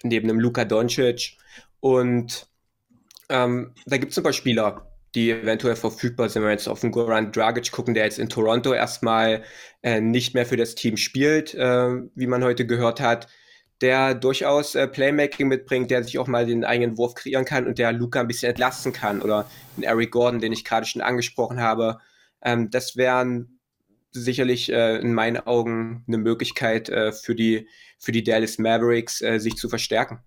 neben 0.02 0.28
einem 0.28 0.40
Luka 0.40 0.64
Doncic. 0.64 1.36
Und 1.80 2.48
ähm, 3.28 3.74
da 3.86 3.98
gibt 3.98 4.12
es 4.12 4.18
ein 4.18 4.24
paar 4.24 4.32
Spieler, 4.32 4.89
die 5.14 5.30
eventuell 5.30 5.76
verfügbar 5.76 6.28
sind. 6.28 6.42
Wenn 6.42 6.48
wir 6.48 6.52
jetzt 6.52 6.68
auf 6.68 6.80
den 6.80 6.92
Goran 6.92 7.32
Dragic 7.32 7.72
gucken, 7.72 7.94
der 7.94 8.04
jetzt 8.04 8.18
in 8.18 8.28
Toronto 8.28 8.72
erstmal 8.72 9.42
äh, 9.82 10.00
nicht 10.00 10.34
mehr 10.34 10.46
für 10.46 10.56
das 10.56 10.74
Team 10.74 10.96
spielt, 10.96 11.54
äh, 11.54 11.90
wie 12.14 12.26
man 12.26 12.44
heute 12.44 12.66
gehört 12.66 13.00
hat, 13.00 13.28
der 13.80 14.14
durchaus 14.14 14.74
äh, 14.74 14.86
Playmaking 14.86 15.48
mitbringt, 15.48 15.90
der 15.90 16.04
sich 16.04 16.18
auch 16.18 16.26
mal 16.26 16.46
den 16.46 16.64
eigenen 16.64 16.98
Wurf 16.98 17.14
kreieren 17.14 17.44
kann 17.44 17.66
und 17.66 17.78
der 17.78 17.92
Luca 17.92 18.20
ein 18.20 18.28
bisschen 18.28 18.50
entlasten 18.50 18.92
kann. 18.92 19.22
Oder 19.22 19.50
den 19.76 19.84
Eric 19.84 20.10
Gordon, 20.12 20.40
den 20.40 20.52
ich 20.52 20.64
gerade 20.64 20.86
schon 20.86 21.02
angesprochen 21.02 21.60
habe. 21.60 21.98
Ähm, 22.42 22.70
das 22.70 22.96
wären 22.96 23.58
sicherlich 24.12 24.70
äh, 24.70 24.98
in 24.98 25.14
meinen 25.14 25.38
Augen 25.38 26.04
eine 26.06 26.18
Möglichkeit 26.18 26.88
äh, 26.88 27.12
für, 27.12 27.34
die, 27.34 27.68
für 27.98 28.12
die 28.12 28.24
Dallas 28.24 28.58
Mavericks, 28.58 29.22
äh, 29.22 29.38
sich 29.38 29.56
zu 29.56 29.68
verstärken. 29.68 30.20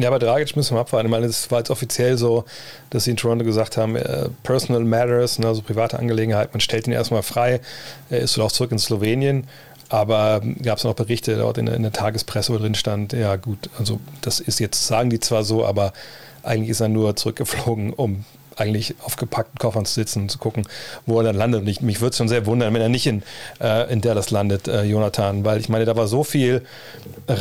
Ja, 0.00 0.10
bei 0.10 0.18
Dragic 0.18 0.56
müssen 0.56 0.74
wir 0.74 0.80
abwarten. 0.80 1.06
Ich 1.06 1.10
meine, 1.12 1.26
es 1.26 1.52
war 1.52 1.60
jetzt 1.60 1.70
offiziell 1.70 2.18
so, 2.18 2.44
dass 2.90 3.04
sie 3.04 3.12
in 3.12 3.16
Toronto 3.16 3.44
gesagt 3.44 3.76
haben, 3.76 3.94
äh, 3.94 4.28
Personal 4.42 4.82
Matters, 4.82 5.38
ne, 5.38 5.46
also 5.46 5.62
private 5.62 6.00
Angelegenheit, 6.00 6.52
man 6.52 6.60
stellt 6.60 6.88
ihn 6.88 6.92
erstmal 6.92 7.22
frei. 7.22 7.60
Er 8.10 8.18
ist 8.18 8.36
auch 8.40 8.50
zurück 8.50 8.72
in 8.72 8.80
Slowenien. 8.80 9.46
Aber 9.90 10.42
gab 10.62 10.78
es 10.78 10.84
noch 10.84 10.94
Berichte 10.94 11.36
dort 11.36 11.58
in, 11.58 11.68
in, 11.68 11.82
der 11.82 11.92
Tagespresse, 11.92 12.52
wo 12.52 12.58
drin 12.58 12.74
stand, 12.74 13.12
ja 13.12 13.36
gut, 13.36 13.70
also 13.78 14.00
das 14.22 14.40
ist 14.40 14.58
jetzt, 14.58 14.84
sagen 14.84 15.10
die 15.10 15.20
zwar 15.20 15.44
so, 15.44 15.64
aber 15.64 15.92
eigentlich 16.42 16.70
ist 16.70 16.80
er 16.80 16.88
nur 16.88 17.14
zurückgeflogen, 17.14 17.92
um 17.92 18.24
eigentlich 18.56 18.94
auf 19.02 19.16
gepackten 19.16 19.58
Koffern 19.58 19.84
zu 19.84 19.94
sitzen 19.94 20.22
und 20.22 20.30
zu 20.30 20.38
gucken, 20.38 20.66
wo 21.06 21.18
er 21.18 21.24
dann 21.24 21.36
landet. 21.36 21.62
Und 21.62 21.68
ich, 21.68 21.80
mich 21.80 22.00
würde 22.00 22.10
es 22.10 22.18
schon 22.18 22.28
sehr 22.28 22.46
wundern, 22.46 22.72
wenn 22.74 22.82
er 22.82 22.88
nicht 22.88 23.06
in, 23.06 23.22
äh, 23.60 23.92
in 23.92 24.00
Dallas 24.00 24.30
landet, 24.30 24.68
äh, 24.68 24.84
Jonathan, 24.84 25.44
weil 25.44 25.60
ich 25.60 25.68
meine, 25.68 25.84
da 25.84 25.96
war 25.96 26.06
so 26.06 26.24
viel 26.24 26.62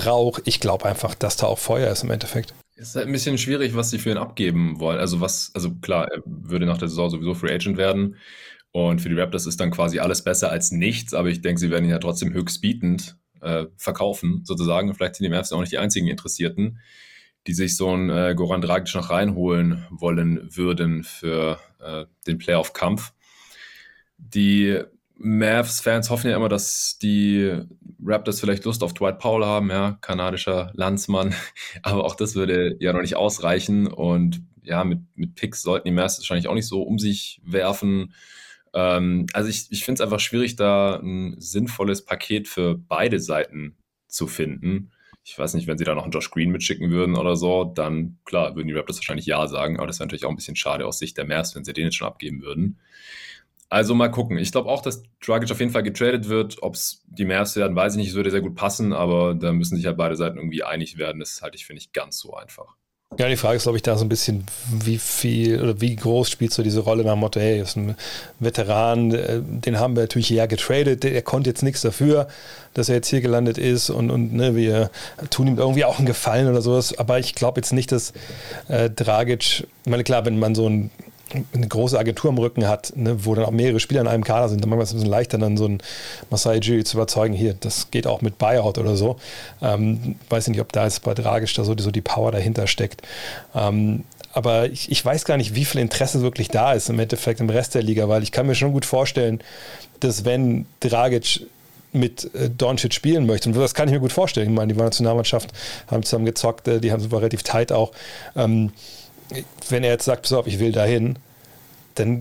Rauch. 0.06 0.39
Ich 0.45 0.60
glaube 0.60 0.86
einfach, 0.86 1.15
dass 1.15 1.38
da 1.38 1.47
auch 1.47 1.60
Feuer 1.60 1.91
ist 1.91 2.04
im 2.04 2.12
Endeffekt. 2.12 2.54
Es 2.76 2.89
ist 2.89 2.95
halt 2.95 3.08
ein 3.08 3.13
bisschen 3.13 3.38
schwierig, 3.38 3.76
was 3.76 3.91
sie 3.91 3.99
für 3.99 4.12
ihn 4.12 4.17
abgeben 4.17 4.80
wollen. 4.80 4.99
Also 4.99 5.21
was, 5.21 5.52
also 5.54 5.71
klar, 5.82 6.08
er 6.12 6.21
würde 6.26 6.65
nach 6.65 6.78
der 6.78 6.88
Saison 6.88 7.10
sowieso 7.10 7.34
Free 7.34 7.54
Agent 7.54 7.78
werden. 7.78 8.17
Und 8.71 9.02
für 9.02 9.10
die 9.10 9.15
Raptors 9.15 9.45
ist 9.45 9.60
dann 9.60 9.69
quasi 9.69 9.99
alles 9.99 10.23
besser 10.23 10.49
als 10.49 10.71
nichts, 10.71 11.13
aber 11.13 11.30
ich 11.30 11.41
denke, 11.41 11.60
sie 11.60 11.69
werden 11.69 11.86
ihn 11.86 11.91
ja 11.91 11.99
trotzdem 11.99 12.34
höchst 12.34 12.60
bietend 12.60 13.15
äh, 13.41 13.65
verkaufen, 13.78 14.41
sozusagen. 14.45 14.93
Vielleicht 14.95 15.15
sind 15.15 15.26
die 15.26 15.30
Mavs 15.30 15.52
auch 15.52 15.60
nicht 15.60 15.71
die 15.71 15.78
einzigen 15.78 16.08
Interessierten 16.08 16.80
die 17.47 17.53
sich 17.53 17.75
so 17.75 17.89
einen 17.89 18.10
äh, 18.10 18.34
Goran 18.36 18.62
Dragic 18.62 18.93
noch 18.95 19.10
reinholen 19.10 19.86
wollen 19.89 20.56
würden 20.56 21.03
für 21.03 21.60
äh, 21.79 22.06
den 22.25 22.38
Playoff-Kampf. 22.38 23.13
Die 24.17 24.79
Mavs-Fans 25.15 26.10
hoffen 26.10 26.29
ja 26.29 26.38
immer, 26.38 26.49
dass 26.49 26.97
die 27.01 27.53
Raptors 28.03 28.39
vielleicht 28.39 28.65
Lust 28.65 28.84
auf 28.84 28.93
Dwight 28.93 29.19
Powell 29.19 29.45
haben, 29.45 29.69
ja, 29.69 29.97
kanadischer 30.01 30.71
Landsmann. 30.73 31.34
Aber 31.84 32.06
auch 32.06 32.15
das 32.15 32.36
würde 32.36 32.75
ja 32.79 32.93
noch 32.93 33.01
nicht 33.01 33.15
ausreichen. 33.15 33.88
Und 33.88 34.41
ja, 34.63 34.84
mit, 34.84 34.99
mit 35.15 35.36
Picks 35.36 35.62
sollten 35.62 35.88
die 35.88 35.93
Mavs 35.93 36.19
wahrscheinlich 36.19 36.47
auch 36.47 36.56
nicht 36.56 36.67
so 36.67 36.82
um 36.82 36.99
sich 36.99 37.41
werfen. 37.43 38.13
Ähm, 38.73 39.27
also 39.34 39.49
ich, 39.49 39.67
ich 39.69 39.86
finde 39.86 40.01
es 40.01 40.01
einfach 40.01 40.19
schwierig, 40.19 40.56
da 40.56 40.95
ein 40.95 41.36
sinnvolles 41.39 42.06
Paket 42.06 42.47
für 42.47 42.75
beide 42.75 43.19
Seiten 43.19 43.75
zu 44.08 44.27
finden. 44.27 44.91
Ich 45.25 45.38
weiß 45.39 45.53
nicht, 45.53 45.67
wenn 45.67 45.77
sie 45.77 45.86
da 45.86 45.95
noch 45.95 46.03
einen 46.03 46.12
Josh 46.12 46.31
Green 46.31 46.51
mitschicken 46.51 46.91
würden 46.91 47.15
oder 47.15 47.36
so, 47.36 47.63
dann 47.63 48.17
klar, 48.25 48.55
würden 48.55 48.67
die 48.67 48.73
Raptors 48.73 48.97
wahrscheinlich 48.97 49.25
ja 49.25 49.47
sagen, 49.47 49.77
aber 49.77 49.88
das 49.88 49.99
wäre 49.99 50.07
natürlich 50.07 50.25
auch 50.25 50.29
ein 50.29 50.36
bisschen 50.36 50.57
schade 50.57 50.86
aus 50.86 50.99
Sicht 50.99 51.17
der 51.17 51.25
Mavs, 51.25 51.55
wenn 51.55 51.63
sie 51.63 51.73
den 51.73 51.86
jetzt 51.86 51.95
schon 51.95 52.07
abgeben 52.07 52.41
würden. 52.41 52.79
Also 53.69 53.95
mal 53.95 54.09
gucken. 54.09 54.38
Ich 54.38 54.51
glaube 54.51 54.69
auch, 54.69 54.81
dass 54.83 55.01
Dragic 55.25 55.49
auf 55.49 55.59
jeden 55.59 55.71
Fall 55.71 55.81
getradet 55.81 56.29
wird. 56.29 56.62
Ob 56.62 56.75
es 56.75 57.03
die 57.07 57.25
Mavs 57.25 57.55
werden, 57.55 57.75
weiß 57.75 57.93
ich 57.93 57.97
nicht. 57.97 58.09
Es 58.09 58.13
würde 58.15 58.29
sehr 58.29 58.41
gut 58.41 58.53
passen, 58.53 58.93
aber 58.93 59.33
da 59.33 59.51
müssen 59.51 59.75
sich 59.75 59.86
ja 59.86 59.89
halt 59.89 59.97
beide 59.97 60.15
Seiten 60.15 60.38
irgendwie 60.38 60.63
einig 60.63 60.99
werden. 60.99 61.19
Das 61.19 61.41
halte 61.41 61.57
ich 61.57 61.65
für 61.65 61.73
nicht 61.73 61.91
ganz 61.91 62.19
so 62.19 62.36
einfach. 62.36 62.75
Ja, 63.17 63.28
die 63.28 63.38
Frage 63.38 63.58
ist, 63.58 63.63
glaube 63.63 63.78
ich, 63.78 63.82
da 63.82 63.97
so 63.97 64.06
ein 64.06 64.10
bisschen, 64.10 64.45
wie 64.71 64.97
viel 64.97 65.62
oder 65.62 65.80
wie 65.82 65.95
groß 65.95 66.30
spielst 66.30 66.58
du 66.58 66.63
diese 66.63 66.80
Rolle 66.80 67.04
nach 67.04 67.13
dem 67.13 67.19
Motto, 67.19 67.39
hey, 67.39 67.60
ist 67.60 67.76
ein 67.76 67.95
Veteran, 68.39 69.12
äh, 69.12 69.41
den 69.41 69.80
haben 69.80 69.95
wir 69.95 70.04
natürlich 70.04 70.30
ja 70.30 70.45
getradet, 70.45 71.04
der 71.04 71.21
konnte 71.21 71.49
jetzt 71.49 71.63
nichts 71.63 71.82
dafür, 71.82 72.28
dass 72.73 72.89
er 72.89 72.95
jetzt 72.95 73.08
hier 73.08 73.21
gelandet 73.21 73.58
ist 73.58 73.89
und, 73.89 74.10
und 74.10 74.34
ne, 74.34 74.56
wir 74.56 74.89
tun 75.30 75.48
ihm 75.48 75.58
irgendwie 75.58 75.85
auch 75.85 75.98
einen 75.98 76.08
Gefallen 76.08 76.48
oder 76.48 76.62
sowas. 76.62 76.98
Aber 76.98 77.19
ich 77.19 77.35
glaube 77.35 77.60
jetzt 77.60 77.73
nicht, 77.73 77.92
dass 77.92 78.13
äh, 78.67 78.90
Dragic, 78.90 79.42
ich 79.42 79.90
meine, 79.90 80.04
klar, 80.04 80.25
wenn 80.25 80.40
man 80.40 80.56
so 80.56 80.67
ein 80.67 80.90
eine 81.54 81.67
große 81.67 81.98
Agentur 81.98 82.31
im 82.31 82.38
Rücken 82.38 82.67
hat, 82.67 82.94
ne, 82.96 83.25
wo 83.25 83.36
dann 83.36 83.46
auch 83.46 83.52
mehrere 83.52 83.79
Spieler 83.79 84.02
in 84.02 84.08
einem 84.08 84.23
Kader 84.23 84.50
sind, 84.50 84.62
dann 84.62 84.69
manchmal 84.69 84.84
ist 84.84 84.90
es 84.90 84.94
ein 84.94 84.98
bisschen 84.98 85.12
leichter, 85.12 85.38
dann 85.38 85.58
so 85.58 85.65
ein 85.65 85.79
Masai 86.29 86.58
Ujiri 86.58 86.84
zu 86.84 86.98
überzeugen, 86.98 87.34
hier, 87.34 87.54
das 87.54 87.92
geht 87.92 88.08
auch 88.08 88.21
mit 88.21 88.38
Buyout 88.38 88.77
oder 88.77 88.96
so. 88.96 89.17
Ähm, 89.62 90.15
weiß 90.29 90.48
nicht, 90.48 90.62
ob 90.62 90.71
da 90.71 90.84
jetzt 90.86 91.04
bei 91.04 91.13
Dragic 91.13 91.54
da 91.56 91.63
so, 91.63 91.75
so 91.77 91.92
die 91.92 92.02
Power 92.02 92.31
dahinter 92.31 92.67
steckt. 92.67 93.02
Ähm, 93.56 94.04
aber 94.34 94.65
ich, 94.65 94.92
ich, 94.92 95.04
weiß 95.06 95.25
gar 95.25 95.38
nicht, 95.38 95.54
wie 95.54 95.65
viel 95.65 95.79
Interesse 95.79 96.21
wirklich 96.21 96.48
da 96.48 96.73
ist 96.73 96.90
im 96.90 97.00
Endeffekt 97.00 97.40
im 97.40 97.50
Rest 97.50 97.75
der 97.75 97.84
Liga, 97.84 98.10
weil 98.10 98.23
ich 98.23 98.31
kann 98.31 98.48
mir 98.48 98.56
schon 98.56 98.73
gut 98.73 98.86
vorstellen, 98.86 99.40
dass 100.00 100.25
wenn 100.25 100.65
Dragic 100.79 101.42
mit 101.94 102.34
äh, 102.34 102.50
Doncic 102.50 102.94
spielen 102.94 103.25
möchte. 103.25 103.50
Und 103.50 103.56
das 103.56 103.73
kann 103.73 103.88
ich 103.88 103.94
mir 103.94 104.00
gut 104.00 104.12
vorstellen. 104.12 104.50
Ich 104.50 104.56
meine, 104.56 104.73
die 104.73 104.79
Nationalmannschaft 104.79 105.52
haben 105.88 106.04
zusammen 106.04 106.25
gezockt, 106.25 106.67
äh, 106.67 106.81
die 106.81 106.92
haben 106.92 107.00
super 107.00 107.19
relativ 107.19 107.44
tight 107.44 107.71
auch. 107.71 107.92
Ähm, 108.36 108.71
wenn 109.69 109.84
er 109.84 109.92
jetzt 109.92 110.06
sagt, 110.06 110.23
pass 110.23 110.34
auf, 110.34 110.48
ich 110.48 110.60
will 110.60 110.71
dahin, 110.71 111.17
dann 111.96 112.19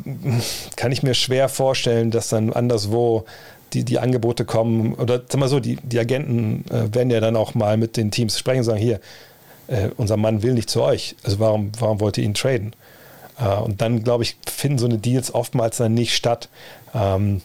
kann 0.77 0.93
ich 0.93 1.03
mir 1.03 1.15
schwer 1.15 1.49
vorstellen, 1.49 2.11
dass 2.11 2.29
dann 2.29 2.53
anderswo 2.53 3.25
die, 3.73 3.85
die 3.85 3.99
Angebote 3.99 4.45
kommen. 4.45 4.95
Oder 4.95 5.23
sag 5.29 5.41
mal 5.41 5.49
so, 5.49 5.61
die, 5.61 5.77
die 5.83 5.99
Agenten 5.99 6.65
äh, 6.71 6.95
werden 6.95 7.11
ja 7.11 7.21
dann 7.21 7.37
auch 7.37 7.55
mal 7.55 7.77
mit 7.77 7.97
den 7.97 8.11
Teams 8.11 8.39
sprechen 8.39 8.59
und 8.59 8.65
sagen, 8.65 8.79
hier, 8.79 9.01
äh, 9.69 9.89
unser 9.97 10.17
Mann 10.17 10.43
will 10.43 10.55
nicht 10.55 10.71
zu 10.71 10.83
euch. 10.83 11.17
Also 11.25 11.39
warum, 11.39 11.73
warum 11.79 12.01
wollt 12.01 12.19
ihr 12.19 12.25
ihn 12.25 12.35
traden? 12.35 12.75
Äh, 13.39 13.57
und 13.57 13.81
dann, 13.81 14.03
glaube 14.03 14.25
ich, 14.25 14.37
finden 14.47 14.79
so 14.79 14.87
eine 14.87 14.99
Deals 14.99 15.35
oftmals 15.35 15.79
dann 15.79 15.95
nicht 15.95 16.15
statt. 16.15 16.49
Ähm, 16.95 17.41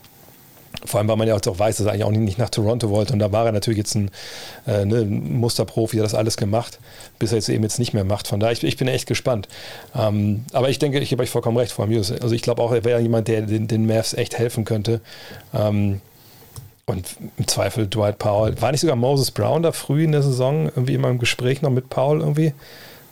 vor 0.86 1.00
allem, 1.00 1.08
weil 1.08 1.18
man 1.18 1.28
ja 1.28 1.36
auch 1.36 1.42
weiß, 1.60 1.78
dass 1.78 1.86
er 1.86 1.94
eigentlich 1.94 2.04
auch 2.04 2.12
nicht 2.12 2.38
nach 2.38 2.50
Toronto 2.50 2.90
wollte. 2.90 3.14
Und 3.14 3.20
da 3.20 3.32
war 3.32 3.46
er 3.46 3.52
natürlich 3.52 3.78
jetzt 3.78 3.96
ein, 3.96 4.12
äh, 4.66 4.86
ne, 4.86 5.06
Musterprofi, 5.06 5.98
hat 5.98 6.06
das 6.06 6.14
alles 6.14 6.38
gemacht, 6.38 6.80
bis 7.20 7.32
er 7.32 7.38
jetzt 7.38 7.50
eben 7.50 7.64
jetzt 7.64 7.80
nicht 7.80 7.94
mehr 7.94 8.04
macht. 8.04 8.28
Von 8.28 8.40
daher, 8.40 8.54
ich, 8.54 8.64
ich 8.64 8.78
bin 8.78 8.88
echt 8.88 9.08
gespannt. 9.08 9.48
Ähm, 9.96 10.46
aber 10.54 10.70
ich 10.70 10.80
denke, 10.80 11.00
ich 11.00 11.12
habe 11.12 11.24
euch 11.24 11.30
vollkommen 11.30 11.58
recht, 11.58 11.72
vor 11.72 11.86
allem 11.86 11.98
Also 11.98 12.32
ich 12.32 12.42
glaube 12.42 12.62
auch, 12.62 12.72
er 12.72 12.84
wäre 12.84 13.00
jemand, 13.00 13.28
der 13.28 13.42
den, 13.42 13.68
den 13.68 13.86
Mavs 13.86 14.14
echt 14.14 14.38
helfen 14.38 14.66
könnte. 14.66 15.02
Ähm, 15.54 16.02
und 16.86 17.18
im 17.38 17.48
Zweifel 17.48 17.88
Dwight 17.88 18.18
Powell. 18.18 18.62
War 18.62 18.72
nicht 18.72 18.80
sogar 18.80 18.96
Moses 18.96 19.32
Brown 19.32 19.62
da 19.62 19.74
früh 19.74 20.06
in 20.06 20.14
der 20.14 20.24
Saison 20.24 20.68
irgendwie 20.68 20.94
immer 20.94 21.10
im 21.10 21.20
Gespräch 21.20 21.62
noch 21.62 21.70
mit 21.70 21.90
Powell 21.90 22.22
irgendwie? 22.22 22.54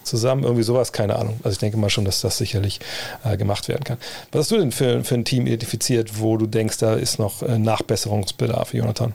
Zusammen, 0.05 0.43
irgendwie 0.43 0.63
sowas, 0.63 0.91
keine 0.91 1.15
Ahnung. 1.17 1.39
Also 1.43 1.55
ich 1.55 1.59
denke 1.59 1.77
mal 1.77 1.89
schon, 1.89 2.05
dass 2.05 2.21
das 2.21 2.37
sicherlich 2.37 2.79
äh, 3.23 3.37
gemacht 3.37 3.67
werden 3.67 3.83
kann. 3.83 3.97
Was 4.31 4.41
hast 4.41 4.51
du 4.51 4.57
denn 4.57 4.71
für, 4.71 5.03
für 5.03 5.15
ein 5.15 5.25
Team 5.25 5.47
identifiziert, 5.47 6.19
wo 6.19 6.37
du 6.37 6.47
denkst, 6.47 6.77
da 6.77 6.95
ist 6.95 7.19
noch 7.19 7.41
äh, 7.41 7.57
Nachbesserungsbedarf, 7.57 8.73
Jonathan? 8.73 9.13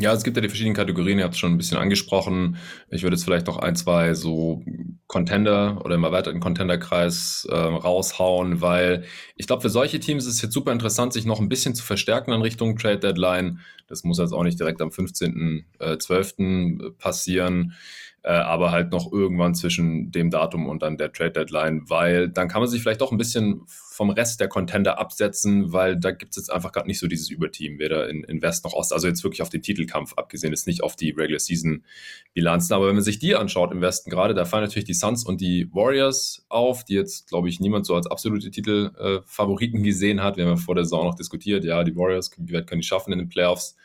Ja, 0.00 0.14
es 0.14 0.22
gibt 0.22 0.36
ja 0.36 0.40
die 0.40 0.48
verschiedenen 0.48 0.76
Kategorien, 0.76 1.18
ihr 1.18 1.24
habt 1.24 1.34
es 1.34 1.40
schon 1.40 1.52
ein 1.52 1.58
bisschen 1.58 1.76
angesprochen. 1.76 2.56
Ich 2.88 3.02
würde 3.02 3.16
jetzt 3.16 3.24
vielleicht 3.24 3.46
noch 3.48 3.58
ein, 3.58 3.76
zwei 3.76 4.14
so 4.14 4.64
Contender 5.08 5.84
oder 5.84 5.96
im 5.96 6.04
erweiterten 6.04 6.40
Contenderkreis 6.40 7.46
äh, 7.50 7.54
raushauen, 7.54 8.62
weil 8.62 9.04
ich 9.36 9.46
glaube, 9.46 9.60
für 9.60 9.68
solche 9.68 10.00
Teams 10.00 10.24
ist 10.24 10.34
es 10.34 10.42
jetzt 10.42 10.54
super 10.54 10.72
interessant, 10.72 11.12
sich 11.12 11.26
noch 11.26 11.38
ein 11.38 11.50
bisschen 11.50 11.74
zu 11.74 11.84
verstärken 11.84 12.32
in 12.32 12.40
Richtung 12.40 12.78
Trade 12.78 12.98
Deadline. 12.98 13.60
Das 13.88 14.02
muss 14.02 14.18
jetzt 14.18 14.32
auch 14.32 14.44
nicht 14.44 14.58
direkt 14.58 14.80
am 14.80 14.88
15.12. 14.88 16.86
Äh, 16.86 16.90
passieren 16.92 17.74
äh, 18.22 18.32
aber 18.32 18.70
halt 18.70 18.90
noch 18.90 19.10
irgendwann 19.12 19.54
zwischen 19.54 20.10
dem 20.12 20.30
Datum 20.30 20.68
und 20.68 20.82
dann 20.82 20.98
der 20.98 21.12
Trade 21.12 21.32
Deadline, 21.32 21.88
weil 21.88 22.28
dann 22.28 22.48
kann 22.48 22.60
man 22.60 22.68
sich 22.68 22.82
vielleicht 22.82 23.00
auch 23.02 23.12
ein 23.12 23.18
bisschen 23.18 23.62
vom 23.66 24.10
Rest 24.10 24.40
der 24.40 24.48
Contender 24.48 24.98
absetzen, 24.98 25.72
weil 25.72 25.98
da 25.98 26.10
gibt 26.10 26.32
es 26.32 26.36
jetzt 26.36 26.52
einfach 26.52 26.72
gerade 26.72 26.86
nicht 26.86 26.98
so 26.98 27.06
dieses 27.06 27.30
Überteam, 27.30 27.78
weder 27.78 28.08
in, 28.08 28.24
in 28.24 28.42
West 28.42 28.64
noch 28.64 28.74
Ost, 28.74 28.92
also 28.92 29.06
jetzt 29.06 29.24
wirklich 29.24 29.40
auf 29.40 29.48
den 29.48 29.62
Titelkampf 29.62 30.14
abgesehen, 30.16 30.52
ist 30.52 30.66
nicht 30.66 30.82
auf 30.82 30.96
die 30.96 31.10
Regular 31.10 31.38
Season 31.38 31.84
Bilanzen, 32.34 32.74
aber 32.74 32.88
wenn 32.88 32.94
man 32.94 33.04
sich 33.04 33.18
die 33.18 33.34
anschaut 33.36 33.72
im 33.72 33.80
Westen 33.80 34.10
gerade, 34.10 34.34
da 34.34 34.44
fallen 34.44 34.64
natürlich 34.64 34.84
die 34.84 34.94
Suns 34.94 35.24
und 35.24 35.40
die 35.40 35.68
Warriors 35.72 36.44
auf, 36.48 36.84
die 36.84 36.94
jetzt, 36.94 37.28
glaube 37.28 37.48
ich, 37.48 37.58
niemand 37.58 37.86
so 37.86 37.94
als 37.94 38.06
absolute 38.06 38.50
Titelfavoriten 38.50 39.80
äh, 39.80 39.84
gesehen 39.84 40.22
hat. 40.22 40.36
Wir 40.36 40.44
haben 40.44 40.56
ja 40.56 40.56
vor 40.56 40.74
der 40.74 40.84
Saison 40.84 41.06
noch 41.06 41.14
diskutiert, 41.14 41.64
ja, 41.64 41.84
die 41.84 41.96
Warriors, 41.96 42.30
wie 42.38 42.52
weit 42.52 42.66
können 42.66 42.82
die 42.82 42.86
schaffen 42.86 43.12
in 43.12 43.18
den 43.18 43.28
Playoffs? 43.28 43.76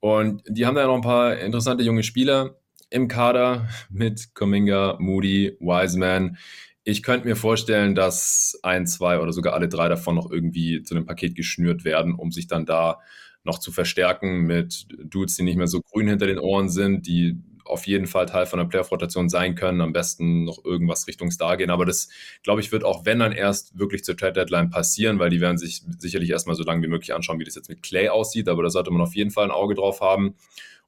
Und 0.00 0.42
die 0.48 0.64
haben 0.64 0.76
da 0.76 0.86
noch 0.86 0.94
ein 0.94 1.00
paar 1.00 1.36
interessante 1.38 1.82
junge 1.82 2.04
Spieler 2.04 2.56
im 2.90 3.08
Kader 3.08 3.68
mit 3.90 4.34
Kuminga, 4.34 4.96
Moody, 4.98 5.56
Wiseman. 5.60 6.38
Ich 6.84 7.02
könnte 7.02 7.26
mir 7.26 7.36
vorstellen, 7.36 7.94
dass 7.94 8.58
ein, 8.62 8.86
zwei 8.86 9.20
oder 9.20 9.32
sogar 9.32 9.54
alle 9.54 9.68
drei 9.68 9.88
davon 9.88 10.14
noch 10.14 10.30
irgendwie 10.30 10.82
zu 10.82 10.94
einem 10.94 11.04
Paket 11.04 11.34
geschnürt 11.34 11.84
werden, 11.84 12.14
um 12.14 12.32
sich 12.32 12.46
dann 12.46 12.64
da 12.64 13.00
noch 13.44 13.58
zu 13.58 13.72
verstärken 13.72 14.42
mit 14.42 14.86
Dudes, 15.04 15.36
die 15.36 15.42
nicht 15.42 15.56
mehr 15.56 15.66
so 15.66 15.80
grün 15.80 16.08
hinter 16.08 16.26
den 16.26 16.38
Ohren 16.38 16.68
sind, 16.68 17.06
die 17.06 17.36
auf 17.68 17.86
jeden 17.86 18.06
Fall 18.06 18.26
Teil 18.26 18.46
von 18.46 18.58
der 18.58 18.66
Playoff-Rotation 18.66 19.28
sein 19.28 19.54
können, 19.54 19.80
am 19.80 19.92
besten 19.92 20.44
noch 20.44 20.64
irgendwas 20.64 21.06
Richtung 21.06 21.30
Star 21.30 21.56
gehen. 21.56 21.70
Aber 21.70 21.84
das, 21.84 22.08
glaube 22.42 22.60
ich, 22.60 22.72
wird 22.72 22.84
auch, 22.84 23.04
wenn 23.04 23.18
dann 23.18 23.32
erst 23.32 23.78
wirklich 23.78 24.04
zur 24.04 24.16
Trade-Deadline 24.16 24.70
passieren, 24.70 25.18
weil 25.18 25.30
die 25.30 25.40
werden 25.40 25.58
sich 25.58 25.82
sicherlich 25.98 26.30
erstmal 26.30 26.56
so 26.56 26.62
lange 26.62 26.82
wie 26.82 26.88
möglich 26.88 27.14
anschauen, 27.14 27.38
wie 27.38 27.44
das 27.44 27.54
jetzt 27.54 27.68
mit 27.68 27.82
Clay 27.82 28.08
aussieht. 28.08 28.48
Aber 28.48 28.62
da 28.62 28.70
sollte 28.70 28.90
man 28.90 29.02
auf 29.02 29.14
jeden 29.14 29.30
Fall 29.30 29.44
ein 29.44 29.50
Auge 29.50 29.74
drauf 29.74 30.00
haben. 30.00 30.34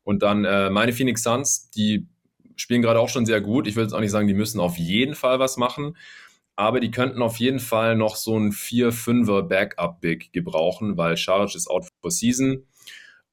Und 0.05 0.23
dann 0.23 0.45
äh, 0.45 0.71
meine 0.71 0.93
Phoenix 0.93 1.23
Suns, 1.23 1.71
die 1.71 2.07
spielen 2.57 2.83
gerade 2.83 3.01
auch 3.01 3.09
schon 3.09 3.27
sehr 3.27 3.41
gut. 3.41 3.67
Ich 3.67 3.77
würde 3.77 3.87
jetzt 3.87 3.95
auch 3.95 4.01
nicht 4.01 4.11
sagen, 4.11 4.29
die 4.29 4.35
müssen 4.35 4.61
auf 4.61 4.77
jeden 4.77 5.15
Fall 5.15 5.39
was 5.39 5.57
machen, 5.57 5.97
aber 6.57 6.81
die 6.81 6.91
könnten 6.91 7.23
auf 7.23 7.37
jeden 7.37 7.59
Fall 7.59 7.97
noch 7.97 8.17
so 8.17 8.39
ein 8.39 8.53
4-5er 8.53 9.43
Backup-Big 9.43 10.33
gebrauchen, 10.33 10.97
weil 10.97 11.17
Charlotte 11.17 11.57
ist 11.57 11.69
out 11.69 11.87
for 12.01 12.11
season 12.11 12.67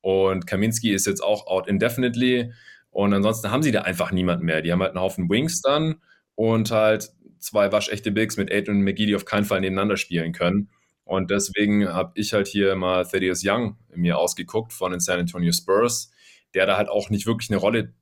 und 0.01 0.47
Kaminski 0.47 0.91
ist 0.91 1.07
jetzt 1.07 1.21
auch 1.21 1.47
out 1.47 1.67
indefinitely. 1.67 2.53
Und 2.89 3.13
ansonsten 3.13 3.51
haben 3.51 3.63
sie 3.63 3.71
da 3.71 3.81
einfach 3.81 4.11
niemanden 4.11 4.45
mehr. 4.45 4.61
Die 4.61 4.71
haben 4.71 4.81
halt 4.81 4.91
einen 4.91 5.01
Haufen 5.01 5.29
Wings 5.29 5.61
dann 5.61 5.95
und 6.35 6.71
halt 6.71 7.11
zwei 7.39 7.71
waschechte 7.71 8.11
Bigs 8.11 8.37
mit 8.37 8.51
Aiden 8.51 8.77
und 8.77 8.81
McGee, 8.83 9.05
die 9.05 9.15
auf 9.15 9.25
keinen 9.25 9.45
Fall 9.45 9.61
nebeneinander 9.61 9.97
spielen 9.97 10.31
können. 10.31 10.69
Und 11.03 11.31
deswegen 11.31 11.87
habe 11.87 12.11
ich 12.15 12.33
halt 12.33 12.47
hier 12.47 12.75
mal 12.75 13.05
Thaddeus 13.05 13.41
Young 13.45 13.77
mir 13.93 14.17
ausgeguckt 14.17 14.73
von 14.73 14.91
den 14.91 14.99
San 14.99 15.19
Antonio 15.19 15.51
Spurs 15.51 16.11
der 16.57 16.65
da 16.65 16.75
halt 16.75 16.89
auch 16.89 17.11
nicht 17.11 17.27
wirklich 17.27 17.51
eine 17.51 17.59
Rolle 17.59 17.93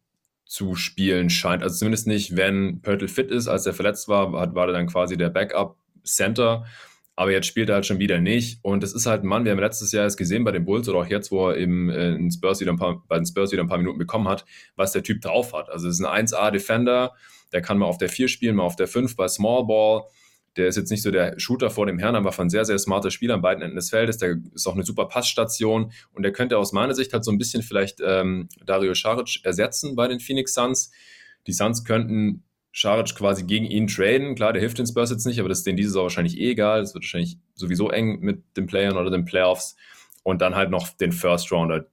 zu 0.45 0.75
spielen 0.75 1.29
scheint. 1.29 1.61
Also 1.61 1.79
zumindest 1.79 2.07
nicht, 2.07 2.37
wenn 2.37 2.81
Pörtl 2.81 3.09
fit 3.09 3.29
ist, 3.29 3.49
als 3.49 3.65
er 3.65 3.73
verletzt 3.73 4.07
war, 4.07 4.31
war 4.31 4.67
er 4.67 4.71
dann 4.71 4.87
quasi 4.87 5.17
der 5.17 5.29
Backup-Center. 5.29 6.65
Aber 7.17 7.31
jetzt 7.31 7.47
spielt 7.47 7.67
er 7.67 7.75
halt 7.75 7.85
schon 7.85 7.99
wieder 7.99 8.21
nicht. 8.21 8.59
Und 8.63 8.81
das 8.81 8.93
ist 8.93 9.07
halt 9.07 9.23
ein 9.23 9.27
Mann, 9.27 9.43
wir 9.43 9.51
haben 9.51 9.59
letztes 9.59 9.91
Jahr 9.91 10.05
es 10.05 10.15
gesehen 10.15 10.45
bei 10.45 10.51
den 10.51 10.63
Bulls 10.63 10.87
oder 10.87 10.99
auch 10.99 11.07
jetzt, 11.07 11.31
wo 11.31 11.49
er 11.49 11.57
eben 11.57 11.89
äh, 11.89 12.13
in 12.13 12.31
Spurs 12.31 12.61
wieder 12.61 12.71
ein 12.71 12.77
paar, 12.77 13.03
bei 13.09 13.17
den 13.17 13.25
Spurs 13.25 13.51
wieder 13.51 13.61
ein 13.61 13.67
paar 13.67 13.77
Minuten 13.77 13.97
bekommen 13.97 14.29
hat, 14.29 14.45
was 14.77 14.93
der 14.93 15.03
Typ 15.03 15.21
drauf 15.21 15.51
hat. 15.51 15.69
Also 15.69 15.89
es 15.89 15.99
ist 15.99 16.05
ein 16.05 16.25
1A-Defender, 16.25 17.13
der 17.51 17.61
kann 17.61 17.77
mal 17.77 17.87
auf 17.87 17.97
der 17.97 18.07
4 18.07 18.29
spielen, 18.29 18.55
mal 18.55 18.63
auf 18.63 18.77
der 18.77 18.87
5 18.87 19.17
bei 19.17 19.27
Small 19.27 19.65
Ball 19.65 20.03
der 20.57 20.67
ist 20.67 20.77
jetzt 20.77 20.89
nicht 20.89 21.03
so 21.03 21.11
der 21.11 21.37
Shooter 21.39 21.69
vor 21.69 21.85
dem 21.85 21.99
Herrn, 21.99 22.15
aber 22.15 22.31
von 22.31 22.49
sehr, 22.49 22.65
sehr 22.65 22.79
smarter 22.79 23.11
Spieler 23.11 23.35
an 23.35 23.41
beiden 23.41 23.61
Enden 23.61 23.75
des 23.75 23.89
Feldes. 23.89 24.17
Der 24.17 24.37
ist 24.53 24.67
auch 24.67 24.75
eine 24.75 24.83
super 24.83 25.05
Passstation 25.05 25.91
und 26.13 26.23
der 26.23 26.31
könnte 26.31 26.57
aus 26.57 26.71
meiner 26.71 26.93
Sicht 26.93 27.13
halt 27.13 27.25
so 27.25 27.31
ein 27.31 27.37
bisschen 27.37 27.61
vielleicht 27.61 27.99
ähm, 28.05 28.47
Dario 28.65 28.93
Saric 28.93 29.41
ersetzen 29.43 29.95
bei 29.95 30.07
den 30.07 30.19
Phoenix 30.19 30.53
Suns. 30.53 30.91
Die 31.47 31.53
Suns 31.53 31.83
könnten 31.83 32.43
Saric 32.73 33.15
quasi 33.15 33.43
gegen 33.43 33.65
ihn 33.65 33.87
traden. 33.87 34.35
Klar, 34.35 34.53
der 34.53 34.61
hilft 34.61 34.77
den 34.77 34.87
Spurs 34.87 35.09
jetzt 35.09 35.25
nicht, 35.25 35.39
aber 35.39 35.49
das 35.49 35.59
ist 35.59 35.67
denen 35.67 35.77
dieses 35.77 35.95
Jahr 35.95 36.03
wahrscheinlich 36.03 36.37
eh 36.37 36.51
egal. 36.51 36.81
Es 36.81 36.93
wird 36.93 37.03
wahrscheinlich 37.03 37.37
sowieso 37.53 37.89
eng 37.89 38.19
mit 38.19 38.57
den 38.57 38.65
Playern 38.65 38.97
oder 38.97 39.09
den 39.09 39.25
Playoffs. 39.25 39.75
Und 40.23 40.41
dann 40.41 40.55
halt 40.55 40.71
noch 40.71 40.89
den 40.89 41.11
First 41.11 41.51
Rounder, 41.51 41.85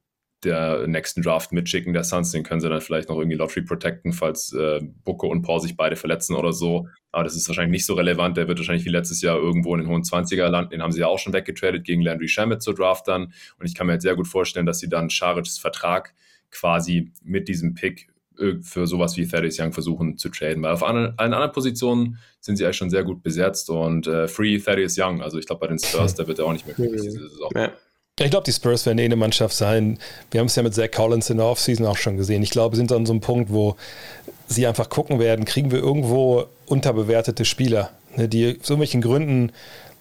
der 0.44 0.86
nächsten 0.86 1.22
Draft 1.22 1.52
mitschicken 1.52 1.92
der 1.92 2.04
Suns. 2.04 2.32
Den 2.32 2.42
können 2.42 2.60
sie 2.60 2.68
dann 2.68 2.80
vielleicht 2.80 3.08
noch 3.08 3.16
irgendwie 3.16 3.36
Lottery 3.36 3.62
protecten, 3.62 4.12
falls 4.12 4.52
äh, 4.52 4.80
Bucke 5.04 5.26
und 5.26 5.42
Paul 5.42 5.60
sich 5.60 5.76
beide 5.76 5.96
verletzen 5.96 6.34
oder 6.34 6.52
so. 6.52 6.88
Aber 7.12 7.24
das 7.24 7.36
ist 7.36 7.48
wahrscheinlich 7.48 7.72
nicht 7.72 7.86
so 7.86 7.94
relevant. 7.94 8.36
Der 8.36 8.48
wird 8.48 8.58
wahrscheinlich 8.58 8.84
wie 8.84 8.90
letztes 8.90 9.22
Jahr 9.22 9.36
irgendwo 9.36 9.74
in 9.74 9.82
den 9.82 9.90
hohen 9.90 10.02
20er 10.02 10.48
landen. 10.48 10.70
Den 10.70 10.82
haben 10.82 10.92
sie 10.92 11.00
ja 11.00 11.06
auch 11.06 11.18
schon 11.18 11.32
weggetradet 11.32 11.84
gegen 11.84 12.02
Landry 12.02 12.28
Shamet 12.28 12.62
zur 12.62 12.74
Draft 12.74 13.06
dann. 13.08 13.32
Und 13.58 13.66
ich 13.66 13.74
kann 13.74 13.86
mir 13.86 13.94
jetzt 13.94 14.02
sehr 14.02 14.16
gut 14.16 14.26
vorstellen, 14.26 14.66
dass 14.66 14.78
sie 14.78 14.88
dann 14.88 15.10
Scharics 15.10 15.58
Vertrag 15.58 16.14
quasi 16.50 17.12
mit 17.22 17.48
diesem 17.48 17.74
Pick 17.74 18.08
äh, 18.38 18.54
für 18.62 18.86
sowas 18.86 19.16
wie 19.16 19.26
Thaddeus 19.26 19.58
Young 19.60 19.72
versuchen 19.72 20.18
zu 20.18 20.28
traden. 20.28 20.62
Weil 20.62 20.72
auf 20.72 20.82
allen 20.82 21.18
anderen 21.18 21.52
Positionen 21.52 22.18
sind 22.40 22.56
sie 22.56 22.64
eigentlich 22.64 22.76
schon 22.76 22.90
sehr 22.90 23.04
gut 23.04 23.22
besetzt 23.22 23.70
und 23.70 24.06
äh, 24.06 24.26
Free 24.26 24.58
Thaddeus 24.58 24.96
Young, 24.98 25.22
also 25.22 25.38
ich 25.38 25.46
glaube 25.46 25.60
bei 25.60 25.66
den 25.68 25.78
Spurs, 25.78 26.14
der 26.14 26.26
wird 26.26 26.38
er 26.38 26.46
auch 26.46 26.52
nicht 26.52 26.66
mehr 26.66 26.74
kriegen 26.74 26.92
diese 26.92 27.28
Saison. 27.28 27.50
Ja. 27.54 27.72
Ich 28.20 28.30
glaube, 28.30 28.44
die 28.44 28.52
Spurs 28.52 28.84
werden 28.84 28.98
eh 28.98 29.06
eine 29.06 29.16
Mannschaft 29.16 29.56
sein. 29.56 29.98
Wir 30.30 30.40
haben 30.40 30.46
es 30.46 30.54
ja 30.54 30.62
mit 30.62 30.74
Zach 30.74 30.90
Collins 30.90 31.30
in 31.30 31.38
der 31.38 31.46
Offseason 31.46 31.86
auch 31.86 31.96
schon 31.96 32.18
gesehen. 32.18 32.42
Ich 32.42 32.50
glaube, 32.50 32.76
sind 32.76 32.92
an 32.92 33.06
so 33.06 33.12
einem 33.14 33.22
Punkt, 33.22 33.50
wo 33.50 33.76
sie 34.46 34.66
einfach 34.66 34.90
gucken 34.90 35.18
werden, 35.18 35.46
kriegen 35.46 35.70
wir 35.70 35.78
irgendwo 35.78 36.44
unterbewertete 36.66 37.46
Spieler, 37.46 37.88
ne, 38.14 38.28
die 38.28 38.58
aus 38.60 38.68
irgendwelchen 38.68 39.00
Gründen, 39.00 39.52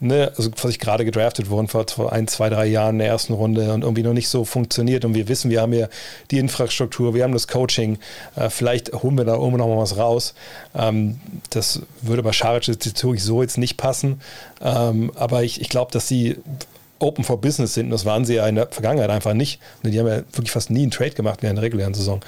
ne, 0.02 0.34
also 0.36 0.52
was 0.62 0.72
ich 0.72 0.80
gerade 0.80 1.06
gedraftet 1.06 1.50
wurden 1.50 1.70
vor, 1.70 1.86
vor 1.88 2.12
ein, 2.12 2.28
zwei, 2.28 2.50
drei 2.50 2.66
Jahren 2.66 2.96
in 2.96 3.00
der 3.00 3.08
ersten 3.08 3.32
Runde 3.32 3.72
und 3.72 3.84
irgendwie 3.84 4.04
noch 4.04 4.12
nicht 4.12 4.28
so 4.28 4.44
funktioniert. 4.44 5.06
Und 5.06 5.14
wir 5.14 5.30
wissen, 5.30 5.50
wir 5.50 5.62
haben 5.62 5.72
ja 5.72 5.88
die 6.32 6.40
Infrastruktur, 6.40 7.14
wir 7.14 7.24
haben 7.24 7.32
das 7.32 7.48
Coaching, 7.48 7.98
äh, 8.36 8.50
vielleicht 8.50 8.92
holen 8.92 9.18
wir 9.18 9.24
da 9.24 9.36
irgendwo 9.36 9.56
noch 9.56 9.68
mal 9.70 9.78
was 9.78 9.96
raus. 9.96 10.34
Ähm, 10.76 11.22
das 11.52 11.82
würde 12.02 12.24
bei 12.24 12.34
Scharic 12.34 12.66
so 12.66 13.42
jetzt 13.42 13.58
nicht 13.58 13.78
passen. 13.78 14.20
Ähm, 14.62 15.14
aber 15.16 15.44
ich, 15.44 15.62
ich 15.62 15.70
glaube, 15.70 15.94
dass 15.94 16.10
sie 16.10 16.36
open 17.02 17.24
for 17.24 17.40
business 17.40 17.74
sind. 17.74 17.86
Und 17.86 17.92
das 17.92 18.06
waren 18.06 18.26
sie 18.26 18.36
ja 18.36 18.48
in 18.48 18.56
der 18.56 18.68
Vergangenheit 18.68 19.10
einfach 19.10 19.34
nicht. 19.34 19.60
Die 19.84 20.00
haben 20.00 20.08
ja 20.08 20.18
wirklich 20.18 20.52
fast 20.52 20.70
nie 20.70 20.84
einen 20.84 20.92
Trade 20.92 21.12
gemacht 21.12 21.40
während 21.42 21.58
der 21.58 21.64
regulären 21.64 21.94
Saison. 21.94 22.22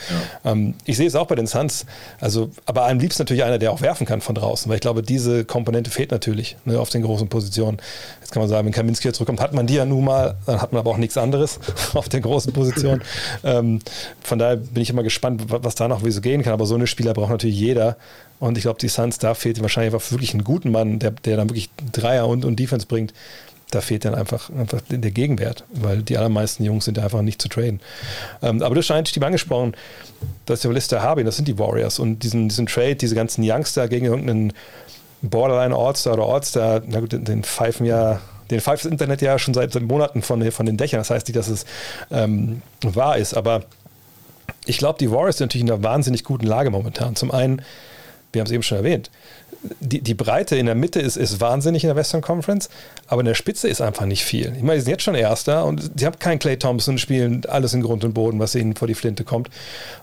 Ja. 0.43 0.51
Ähm, 0.51 0.73
ich 0.85 0.97
sehe 0.97 1.07
es 1.07 1.15
auch 1.15 1.27
bei 1.27 1.35
den 1.35 1.47
Suns. 1.47 1.85
Also, 2.19 2.49
aber 2.65 2.87
am 2.87 2.99
liebsten 2.99 3.23
natürlich 3.23 3.43
einer, 3.43 3.59
der 3.59 3.71
auch 3.71 3.81
werfen 3.81 4.05
kann 4.05 4.21
von 4.21 4.35
draußen, 4.35 4.69
weil 4.69 4.75
ich 4.75 4.81
glaube, 4.81 5.03
diese 5.03 5.45
Komponente 5.45 5.91
fehlt 5.91 6.11
natürlich 6.11 6.57
ne, 6.65 6.79
auf 6.79 6.89
den 6.89 7.01
großen 7.01 7.29
Positionen. 7.29 7.77
Jetzt 8.19 8.31
kann 8.31 8.41
man 8.41 8.49
sagen, 8.49 8.65
wenn 8.65 8.73
Kaminski 8.73 9.03
hier 9.03 9.13
zurückkommt, 9.13 9.41
hat 9.41 9.53
man 9.53 9.67
die 9.67 9.75
ja 9.75 9.85
nun 9.85 10.05
mal, 10.05 10.35
dann 10.45 10.61
hat 10.61 10.73
man 10.73 10.79
aber 10.79 10.91
auch 10.91 10.97
nichts 10.97 11.17
anderes 11.17 11.59
auf 11.93 12.09
den 12.09 12.21
großen 12.21 12.53
Positionen. 12.53 13.01
ähm, 13.43 13.79
von 14.21 14.39
daher 14.39 14.57
bin 14.57 14.81
ich 14.81 14.89
immer 14.89 15.03
gespannt, 15.03 15.43
was 15.47 15.75
da 15.75 15.87
noch 15.87 16.03
wie 16.03 16.11
so 16.11 16.21
gehen 16.21 16.43
kann. 16.43 16.53
Aber 16.53 16.65
so 16.65 16.75
eine 16.75 16.87
Spieler 16.87 17.13
braucht 17.13 17.29
natürlich 17.29 17.59
jeder. 17.59 17.97
Und 18.39 18.57
ich 18.57 18.63
glaube, 18.63 18.79
die 18.79 18.89
Suns, 18.89 19.19
da 19.19 19.35
fehlt 19.35 19.61
wahrscheinlich 19.61 19.93
einfach 19.93 20.11
wirklich 20.11 20.33
einen 20.33 20.43
guten 20.43 20.71
Mann, 20.71 20.99
der, 20.99 21.11
der 21.11 21.37
dann 21.37 21.49
wirklich 21.49 21.69
Dreier 21.91 22.27
und, 22.27 22.43
und 22.43 22.59
Defense 22.59 22.87
bringt 22.87 23.13
da 23.73 23.81
fehlt 23.81 24.05
dann 24.05 24.15
einfach, 24.15 24.49
einfach 24.49 24.81
der 24.89 25.11
Gegenwert, 25.11 25.63
weil 25.73 26.03
die 26.03 26.17
allermeisten 26.17 26.63
Jungs 26.63 26.85
sind 26.85 26.99
einfach 26.99 27.21
nicht 27.21 27.41
zu 27.41 27.49
traden. 27.49 27.79
Ähm, 28.41 28.61
aber 28.61 28.75
du 28.75 28.83
schon 28.83 29.05
Steve 29.05 29.25
angesprochen, 29.25 29.75
das 30.45 30.59
ist 30.59 30.63
der 30.63 30.73
Lister 30.73 31.01
Harbin, 31.01 31.25
das 31.25 31.35
sind 31.35 31.47
die 31.47 31.57
Warriors 31.57 31.99
und 31.99 32.19
diesen, 32.19 32.49
diesen 32.49 32.67
Trade, 32.67 32.95
diese 32.95 33.15
ganzen 33.15 33.43
Youngster 33.43 33.87
gegen 33.87 34.05
irgendeinen 34.05 34.53
Borderline 35.21 35.75
All-Star 35.75 36.13
oder 36.13 36.27
All-Star, 36.27 36.81
na 36.85 36.99
gut, 36.99 37.13
den 37.13 37.43
pfeifen 37.43 37.85
ja 37.85 38.19
den 38.51 38.59
pfeift 38.59 38.83
das 38.83 38.91
Internet 38.91 39.21
ja 39.21 39.39
schon 39.39 39.53
seit, 39.53 39.73
Monaten 39.81 40.21
von, 40.21 40.51
von 40.51 40.65
den 40.65 40.77
Dächern. 40.77 40.99
Das 40.99 41.09
heißt 41.09 41.27
nicht, 41.27 41.37
dass 41.37 41.47
es 41.47 41.65
ähm, 42.11 42.61
wahr 42.81 43.17
ist, 43.17 43.33
aber 43.33 43.63
ich 44.65 44.77
glaube, 44.77 44.99
die 44.99 45.09
Warriors 45.11 45.37
sind 45.37 45.47
natürlich 45.47 45.65
in 45.65 45.71
einer 45.71 45.81
wahnsinnig 45.81 46.23
guten 46.23 46.45
Lage 46.45 46.69
momentan. 46.69 47.15
Zum 47.15 47.31
einen, 47.31 47.61
wir 48.31 48.41
haben 48.41 48.47
es 48.47 48.51
eben 48.51 48.61
schon 48.61 48.77
erwähnt, 48.77 49.09
die, 49.79 50.01
die 50.01 50.13
Breite 50.13 50.55
in 50.55 50.65
der 50.65 50.75
Mitte 50.75 50.99
ist, 50.99 51.15
ist 51.15 51.39
wahnsinnig 51.39 51.83
in 51.83 51.87
der 51.87 51.95
Western 51.95 52.21
Conference, 52.21 52.69
aber 53.07 53.21
in 53.21 53.25
der 53.25 53.35
Spitze 53.35 53.67
ist 53.67 53.81
einfach 53.81 54.05
nicht 54.05 54.23
viel. 54.23 54.53
Ich 54.55 54.63
meine, 54.63 54.79
sie 54.79 54.85
sind 54.85 54.91
jetzt 54.91 55.03
schon 55.03 55.15
Erster 55.15 55.65
und 55.65 55.91
sie 55.97 56.05
haben 56.05 56.19
keinen 56.19 56.39
Clay 56.39 56.57
Thompson, 56.57 56.97
spielen 56.97 57.43
alles 57.47 57.73
in 57.73 57.81
Grund 57.81 58.03
und 58.03 58.13
Boden, 58.13 58.39
was 58.39 58.55
ihnen 58.55 58.75
vor 58.75 58.87
die 58.87 58.95
Flinte 58.95 59.23
kommt. 59.23 59.49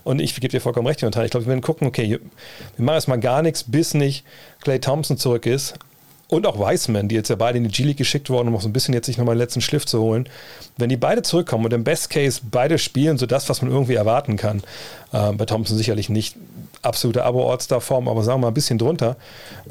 Und 0.03 0.19
ich 0.19 0.35
gebe 0.35 0.47
dir 0.47 0.61
vollkommen 0.61 0.87
recht, 0.87 1.01
Jonathan. 1.01 1.25
Ich 1.25 1.31
glaube, 1.31 1.45
wir 1.45 1.51
werden 1.51 1.61
gucken, 1.61 1.87
okay, 1.87 2.09
wir 2.09 2.85
machen 2.85 2.95
erstmal 2.95 3.19
gar 3.19 3.41
nichts, 3.41 3.63
bis 3.63 3.93
nicht 3.93 4.25
Clay 4.61 4.79
Thompson 4.79 5.17
zurück 5.17 5.45
ist. 5.45 5.75
Und 6.27 6.47
auch 6.47 6.57
Wiseman, 6.57 7.09
die 7.09 7.15
jetzt 7.15 7.29
ja 7.29 7.35
beide 7.35 7.57
in 7.57 7.65
die 7.65 7.69
G-League 7.69 7.97
geschickt 7.97 8.29
wurden, 8.29 8.47
um 8.47 8.55
auch 8.55 8.61
so 8.61 8.69
ein 8.69 8.73
bisschen 8.73 8.93
jetzt 8.93 9.05
sich 9.07 9.17
nochmal 9.17 9.35
den 9.35 9.39
letzten 9.39 9.59
Schliff 9.59 9.85
zu 9.85 9.99
holen. 9.99 10.29
Wenn 10.77 10.87
die 10.87 10.95
beide 10.95 11.23
zurückkommen 11.23 11.65
und 11.65 11.73
im 11.73 11.83
Best 11.83 12.09
Case 12.09 12.39
beide 12.49 12.77
spielen, 12.77 13.17
so 13.17 13.25
das, 13.25 13.49
was 13.49 13.61
man 13.61 13.69
irgendwie 13.69 13.95
erwarten 13.95 14.37
kann, 14.37 14.63
äh, 15.11 15.33
bei 15.33 15.45
Thompson 15.45 15.75
sicherlich 15.75 16.07
nicht 16.07 16.37
absolute 16.81 17.23
Abo-All-Star-Form, 17.23 18.07
aber 18.07 18.23
sagen 18.23 18.39
wir 18.39 18.43
mal 18.43 18.47
ein 18.49 18.53
bisschen 18.53 18.77
drunter. 18.77 19.15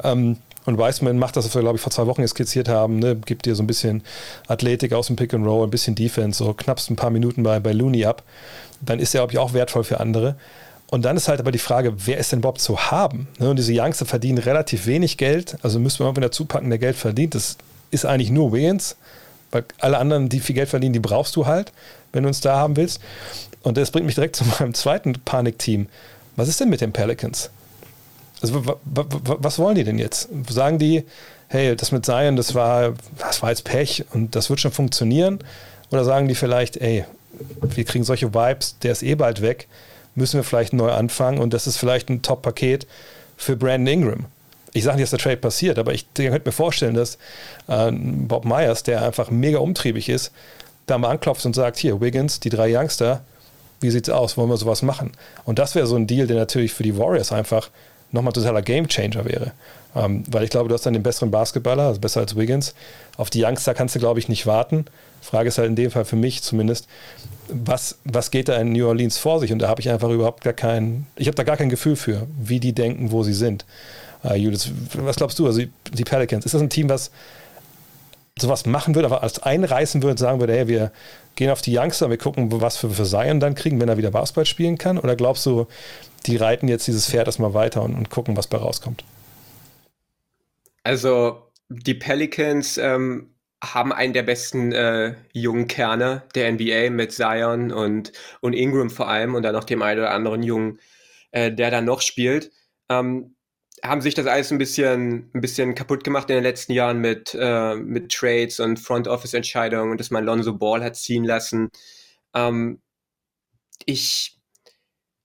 Ähm, 0.03 0.37
und 0.65 0.77
Wiseman 0.77 1.17
macht 1.17 1.35
das, 1.37 1.45
was 1.45 1.55
wir, 1.55 1.61
glaube 1.61 1.77
ich, 1.77 1.81
vor 1.81 1.91
zwei 1.91 2.05
Wochen 2.05 2.27
skizziert 2.27 2.69
haben, 2.69 2.99
ne? 2.99 3.15
gibt 3.15 3.45
dir 3.45 3.55
so 3.55 3.63
ein 3.63 3.67
bisschen 3.67 4.03
Athletik 4.47 4.93
aus 4.93 5.07
dem 5.07 5.15
Pick 5.15 5.33
and 5.33 5.45
Roll, 5.45 5.65
ein 5.65 5.71
bisschen 5.71 5.95
Defense, 5.95 6.43
so 6.43 6.53
knappst 6.53 6.89
ein 6.91 6.95
paar 6.95 7.09
Minuten 7.09 7.41
bei, 7.43 7.59
bei 7.59 7.71
Looney 7.71 8.05
ab. 8.05 8.23
Dann 8.81 8.99
ist 8.99 9.15
er, 9.15 9.21
glaube 9.21 9.33
ich, 9.33 9.39
auch 9.39 9.53
wertvoll 9.53 9.83
für 9.83 9.99
andere. 9.99 10.35
Und 10.91 11.05
dann 11.05 11.15
ist 11.17 11.29
halt 11.29 11.39
aber 11.39 11.51
die 11.51 11.57
Frage, 11.57 11.93
wer 12.05 12.17
ist 12.17 12.31
denn 12.31 12.39
überhaupt 12.39 12.61
zu 12.61 12.91
haben? 12.91 13.27
Ne? 13.39 13.49
Und 13.49 13.55
diese 13.57 13.73
Youngster 13.73 14.05
verdienen 14.05 14.37
relativ 14.37 14.85
wenig 14.85 15.17
Geld, 15.17 15.57
also 15.63 15.79
müssen 15.79 15.99
wir 15.99 16.05
irgendwie 16.05 16.21
dazu 16.21 16.45
packen, 16.45 16.69
der 16.69 16.79
Geld 16.79 16.97
verdient. 16.97 17.33
Das 17.33 17.57
ist 17.91 18.05
eigentlich 18.05 18.29
nur 18.29 18.51
Wiggins, 18.51 18.97
weil 19.51 19.63
alle 19.79 19.97
anderen, 19.97 20.29
die 20.29 20.41
viel 20.41 20.53
Geld 20.53 20.69
verdienen, 20.69 20.93
die 20.93 20.99
brauchst 20.99 21.35
du 21.37 21.45
halt, 21.45 21.71
wenn 22.11 22.23
du 22.23 22.27
uns 22.27 22.41
da 22.41 22.57
haben 22.57 22.75
willst. 22.75 22.99
Und 23.63 23.77
das 23.77 23.89
bringt 23.91 24.05
mich 24.05 24.15
direkt 24.15 24.35
zu 24.35 24.43
meinem 24.59 24.73
zweiten 24.73 25.13
Panikteam. 25.13 25.87
Was 26.35 26.47
ist 26.47 26.59
denn 26.59 26.69
mit 26.69 26.81
den 26.81 26.93
Pelicans? 26.93 27.49
Also, 28.41 28.63
was 28.85 29.59
wollen 29.59 29.75
die 29.75 29.83
denn 29.83 29.99
jetzt? 29.99 30.29
Sagen 30.49 30.79
die, 30.79 31.03
hey, 31.47 31.75
das 31.75 31.91
mit 31.91 32.05
Zion, 32.05 32.35
das 32.35 32.55
war, 32.55 32.93
das 33.17 33.41
war 33.41 33.49
jetzt 33.49 33.65
Pech 33.65 34.05
und 34.13 34.35
das 34.35 34.49
wird 34.49 34.59
schon 34.59 34.71
funktionieren? 34.71 35.39
Oder 35.91 36.05
sagen 36.05 36.27
die 36.27 36.35
vielleicht, 36.35 36.77
ey, 36.77 37.05
wir 37.61 37.83
kriegen 37.83 38.03
solche 38.03 38.33
Vibes, 38.33 38.77
der 38.81 38.93
ist 38.93 39.03
eh 39.03 39.15
bald 39.15 39.41
weg, 39.41 39.67
müssen 40.15 40.37
wir 40.37 40.43
vielleicht 40.43 40.73
neu 40.73 40.91
anfangen 40.91 41.39
und 41.39 41.53
das 41.53 41.67
ist 41.67 41.77
vielleicht 41.77 42.09
ein 42.09 42.21
Top-Paket 42.21 42.87
für 43.37 43.55
Brandon 43.55 43.93
Ingram? 43.93 44.25
Ich 44.73 44.85
sage 44.85 44.95
nicht, 44.95 45.03
dass 45.03 45.11
der 45.11 45.19
Trade 45.19 45.37
passiert, 45.37 45.77
aber 45.77 45.93
ich 45.93 46.11
könnte 46.13 46.41
mir 46.45 46.53
vorstellen, 46.53 46.95
dass 46.95 47.17
äh, 47.67 47.91
Bob 47.91 48.45
Myers, 48.45 48.83
der 48.83 49.03
einfach 49.03 49.29
mega 49.29 49.59
umtriebig 49.59 50.07
ist, 50.07 50.31
da 50.85 50.97
mal 50.97 51.09
anklopft 51.09 51.45
und 51.45 51.53
sagt, 51.53 51.77
hier, 51.77 51.99
Wiggins, 51.99 52.39
die 52.39 52.49
drei 52.49 52.75
Youngster, 52.75 53.21
wie 53.81 53.89
sieht's 53.89 54.09
aus, 54.09 54.37
wollen 54.37 54.49
wir 54.49 54.57
sowas 54.57 54.81
machen? 54.81 55.11
Und 55.45 55.59
das 55.59 55.75
wäre 55.75 55.87
so 55.87 55.95
ein 55.95 56.07
Deal, 56.07 56.27
der 56.27 56.37
natürlich 56.37 56.73
für 56.73 56.83
die 56.83 56.97
Warriors 56.97 57.31
einfach 57.31 57.69
nochmal 58.11 58.33
totaler 58.33 58.61
Gamechanger 58.61 59.25
wäre. 59.25 59.51
Ähm, 59.95 60.23
weil 60.29 60.43
ich 60.43 60.49
glaube, 60.49 60.69
du 60.69 60.75
hast 60.75 60.85
dann 60.85 60.93
den 60.93 61.03
besseren 61.03 61.31
Basketballer, 61.31 61.83
also 61.83 61.99
besser 61.99 62.21
als 62.21 62.35
Wiggins. 62.35 62.73
Auf 63.17 63.29
die 63.29 63.43
Youngster 63.43 63.73
kannst 63.73 63.95
du, 63.95 63.99
glaube 63.99 64.19
ich, 64.19 64.29
nicht 64.29 64.45
warten. 64.45 64.85
Frage 65.21 65.49
ist 65.49 65.57
halt 65.57 65.67
in 65.67 65.75
dem 65.75 65.91
Fall 65.91 66.05
für 66.05 66.15
mich 66.15 66.41
zumindest, 66.41 66.87
was, 67.47 67.97
was 68.05 68.31
geht 68.31 68.47
da 68.47 68.55
in 68.57 68.71
New 68.71 68.87
Orleans 68.87 69.17
vor 69.17 69.39
sich? 69.39 69.51
Und 69.51 69.59
da 69.59 69.67
habe 69.67 69.81
ich 69.81 69.89
einfach 69.89 70.09
überhaupt 70.09 70.43
gar 70.43 70.53
kein, 70.53 71.05
ich 71.15 71.27
habe 71.27 71.35
da 71.35 71.43
gar 71.43 71.57
kein 71.57 71.69
Gefühl 71.69 71.95
für, 71.95 72.27
wie 72.39 72.59
die 72.59 72.73
denken, 72.73 73.11
wo 73.11 73.23
sie 73.23 73.33
sind. 73.33 73.65
Uh, 74.23 74.33
Judith, 74.33 74.71
was 74.93 75.15
glaubst 75.15 75.39
du? 75.39 75.47
Also 75.47 75.61
die 75.93 76.03
Pelicans, 76.03 76.45
ist 76.45 76.53
das 76.53 76.61
ein 76.61 76.69
Team, 76.69 76.89
was 76.89 77.11
sowas 78.39 78.65
machen 78.65 78.95
würde, 78.95 79.07
aber 79.07 79.23
als 79.23 79.39
einreißen 79.39 80.01
würde 80.01 80.11
und 80.11 80.17
sagen 80.17 80.39
würde, 80.39 80.53
hey, 80.53 80.67
wir 80.67 80.91
gehen 81.35 81.49
auf 81.49 81.61
die 81.61 81.77
Youngster, 81.77 82.09
wir 82.09 82.17
gucken, 82.17 82.61
was 82.61 82.81
wir 82.83 82.89
für 82.89 83.05
Zion 83.05 83.39
dann 83.39 83.55
kriegen, 83.55 83.79
wenn 83.79 83.89
er 83.89 83.97
wieder 83.97 84.11
Basketball 84.11 84.45
spielen 84.45 84.77
kann? 84.77 84.97
Oder 84.97 85.15
glaubst 85.15 85.45
du, 85.45 85.67
die 86.25 86.37
reiten 86.37 86.67
jetzt 86.67 86.87
dieses 86.87 87.09
Pferd 87.09 87.27
erstmal 87.27 87.53
weiter 87.53 87.81
und, 87.81 87.95
und 87.95 88.09
gucken, 88.09 88.37
was 88.37 88.47
bei 88.47 88.57
rauskommt? 88.57 89.03
Also, 90.83 91.41
die 91.69 91.93
Pelicans 91.93 92.77
ähm, 92.77 93.33
haben 93.63 93.93
einen 93.93 94.13
der 94.13 94.23
besten 94.23 94.71
äh, 94.71 95.15
jungen 95.33 95.67
Kerne 95.67 96.23
der 96.35 96.51
NBA 96.51 96.89
mit 96.89 97.11
Zion 97.11 97.71
und, 97.71 98.11
und 98.41 98.53
Ingram 98.53 98.89
vor 98.89 99.07
allem 99.07 99.35
und 99.35 99.43
dann 99.43 99.53
noch 99.53 99.63
dem 99.63 99.81
einen 99.81 99.99
oder 99.99 100.11
anderen 100.11 100.43
Jungen, 100.43 100.79
äh, 101.31 101.51
der 101.51 101.71
da 101.71 101.81
noch 101.81 102.01
spielt. 102.01 102.51
Ähm, 102.89 103.30
haben 103.83 104.01
sich 104.01 104.13
das 104.13 104.27
alles 104.27 104.51
ein 104.51 104.57
bisschen, 104.57 105.31
ein 105.33 105.41
bisschen 105.41 105.75
kaputt 105.75 106.03
gemacht 106.03 106.29
in 106.29 106.35
den 106.35 106.43
letzten 106.43 106.73
Jahren 106.73 106.99
mit, 106.99 107.35
äh, 107.39 107.75
mit 107.75 108.11
Trades 108.11 108.59
und 108.59 108.79
Front 108.79 109.07
Office 109.07 109.33
Entscheidungen 109.33 109.91
und 109.91 109.99
dass 109.99 110.11
man 110.11 110.23
Lonzo 110.23 110.53
Ball 110.53 110.83
hat 110.83 110.95
ziehen 110.95 111.23
lassen. 111.23 111.69
Ähm, 112.33 112.81
ich, 113.85 114.39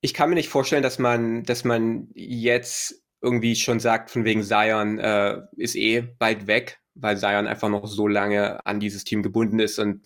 ich 0.00 0.14
kann 0.14 0.28
mir 0.28 0.36
nicht 0.36 0.48
vorstellen, 0.48 0.82
dass 0.82 0.98
man, 0.98 1.42
dass 1.44 1.64
man 1.64 2.08
jetzt 2.14 3.02
irgendwie 3.20 3.56
schon 3.56 3.80
sagt, 3.80 4.10
von 4.10 4.24
wegen 4.24 4.42
Zion 4.42 4.98
äh, 4.98 5.40
ist 5.56 5.76
eh 5.76 6.00
bald 6.00 6.46
weg, 6.46 6.80
weil 6.94 7.18
Zion 7.18 7.46
einfach 7.46 7.68
noch 7.68 7.86
so 7.86 8.08
lange 8.08 8.64
an 8.64 8.80
dieses 8.80 9.04
Team 9.04 9.22
gebunden 9.22 9.58
ist 9.58 9.78
und 9.78 10.02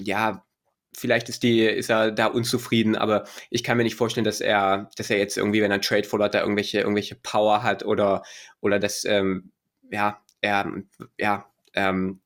ja, 0.00 0.44
vielleicht 0.96 1.28
ist 1.28 1.42
die, 1.42 1.60
ist 1.64 1.90
er 1.90 2.10
da 2.10 2.26
unzufrieden, 2.26 2.96
aber 2.96 3.24
ich 3.50 3.64
kann 3.64 3.76
mir 3.76 3.84
nicht 3.84 3.96
vorstellen, 3.96 4.24
dass 4.24 4.40
er, 4.40 4.90
dass 4.96 5.10
er 5.10 5.18
jetzt 5.18 5.36
irgendwie, 5.36 5.60
wenn 5.62 5.70
er 5.70 5.74
einen 5.74 5.82
Trade 5.82 6.04
fordert, 6.04 6.34
da 6.34 6.40
irgendwelche, 6.40 6.80
irgendwelche 6.80 7.16
Power 7.16 7.62
hat 7.62 7.84
oder, 7.84 8.22
oder 8.60 8.78
dass, 8.78 9.04
ähm, 9.04 9.52
ja, 9.90 10.22
er, 10.40 10.72
ja, 11.18 11.46
ähm, 11.74 12.20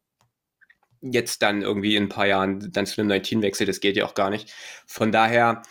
jetzt 1.01 1.43
dann 1.43 1.63
irgendwie 1.63 1.97
in 1.97 2.05
ein 2.05 2.09
paar 2.09 2.27
Jahren 2.27 2.73
dann 2.73 2.87
zu 2.87 3.01
einem 3.01 3.09
neuen 3.09 3.23
Team 3.23 3.43
wechselt, 3.43 3.69
das 3.69 3.81
geht 3.81 3.97
ja 3.97 4.05
auch 4.05 4.15
gar 4.15 4.31
nicht. 4.31 4.53
Von 4.87 5.13
daher, 5.13 5.63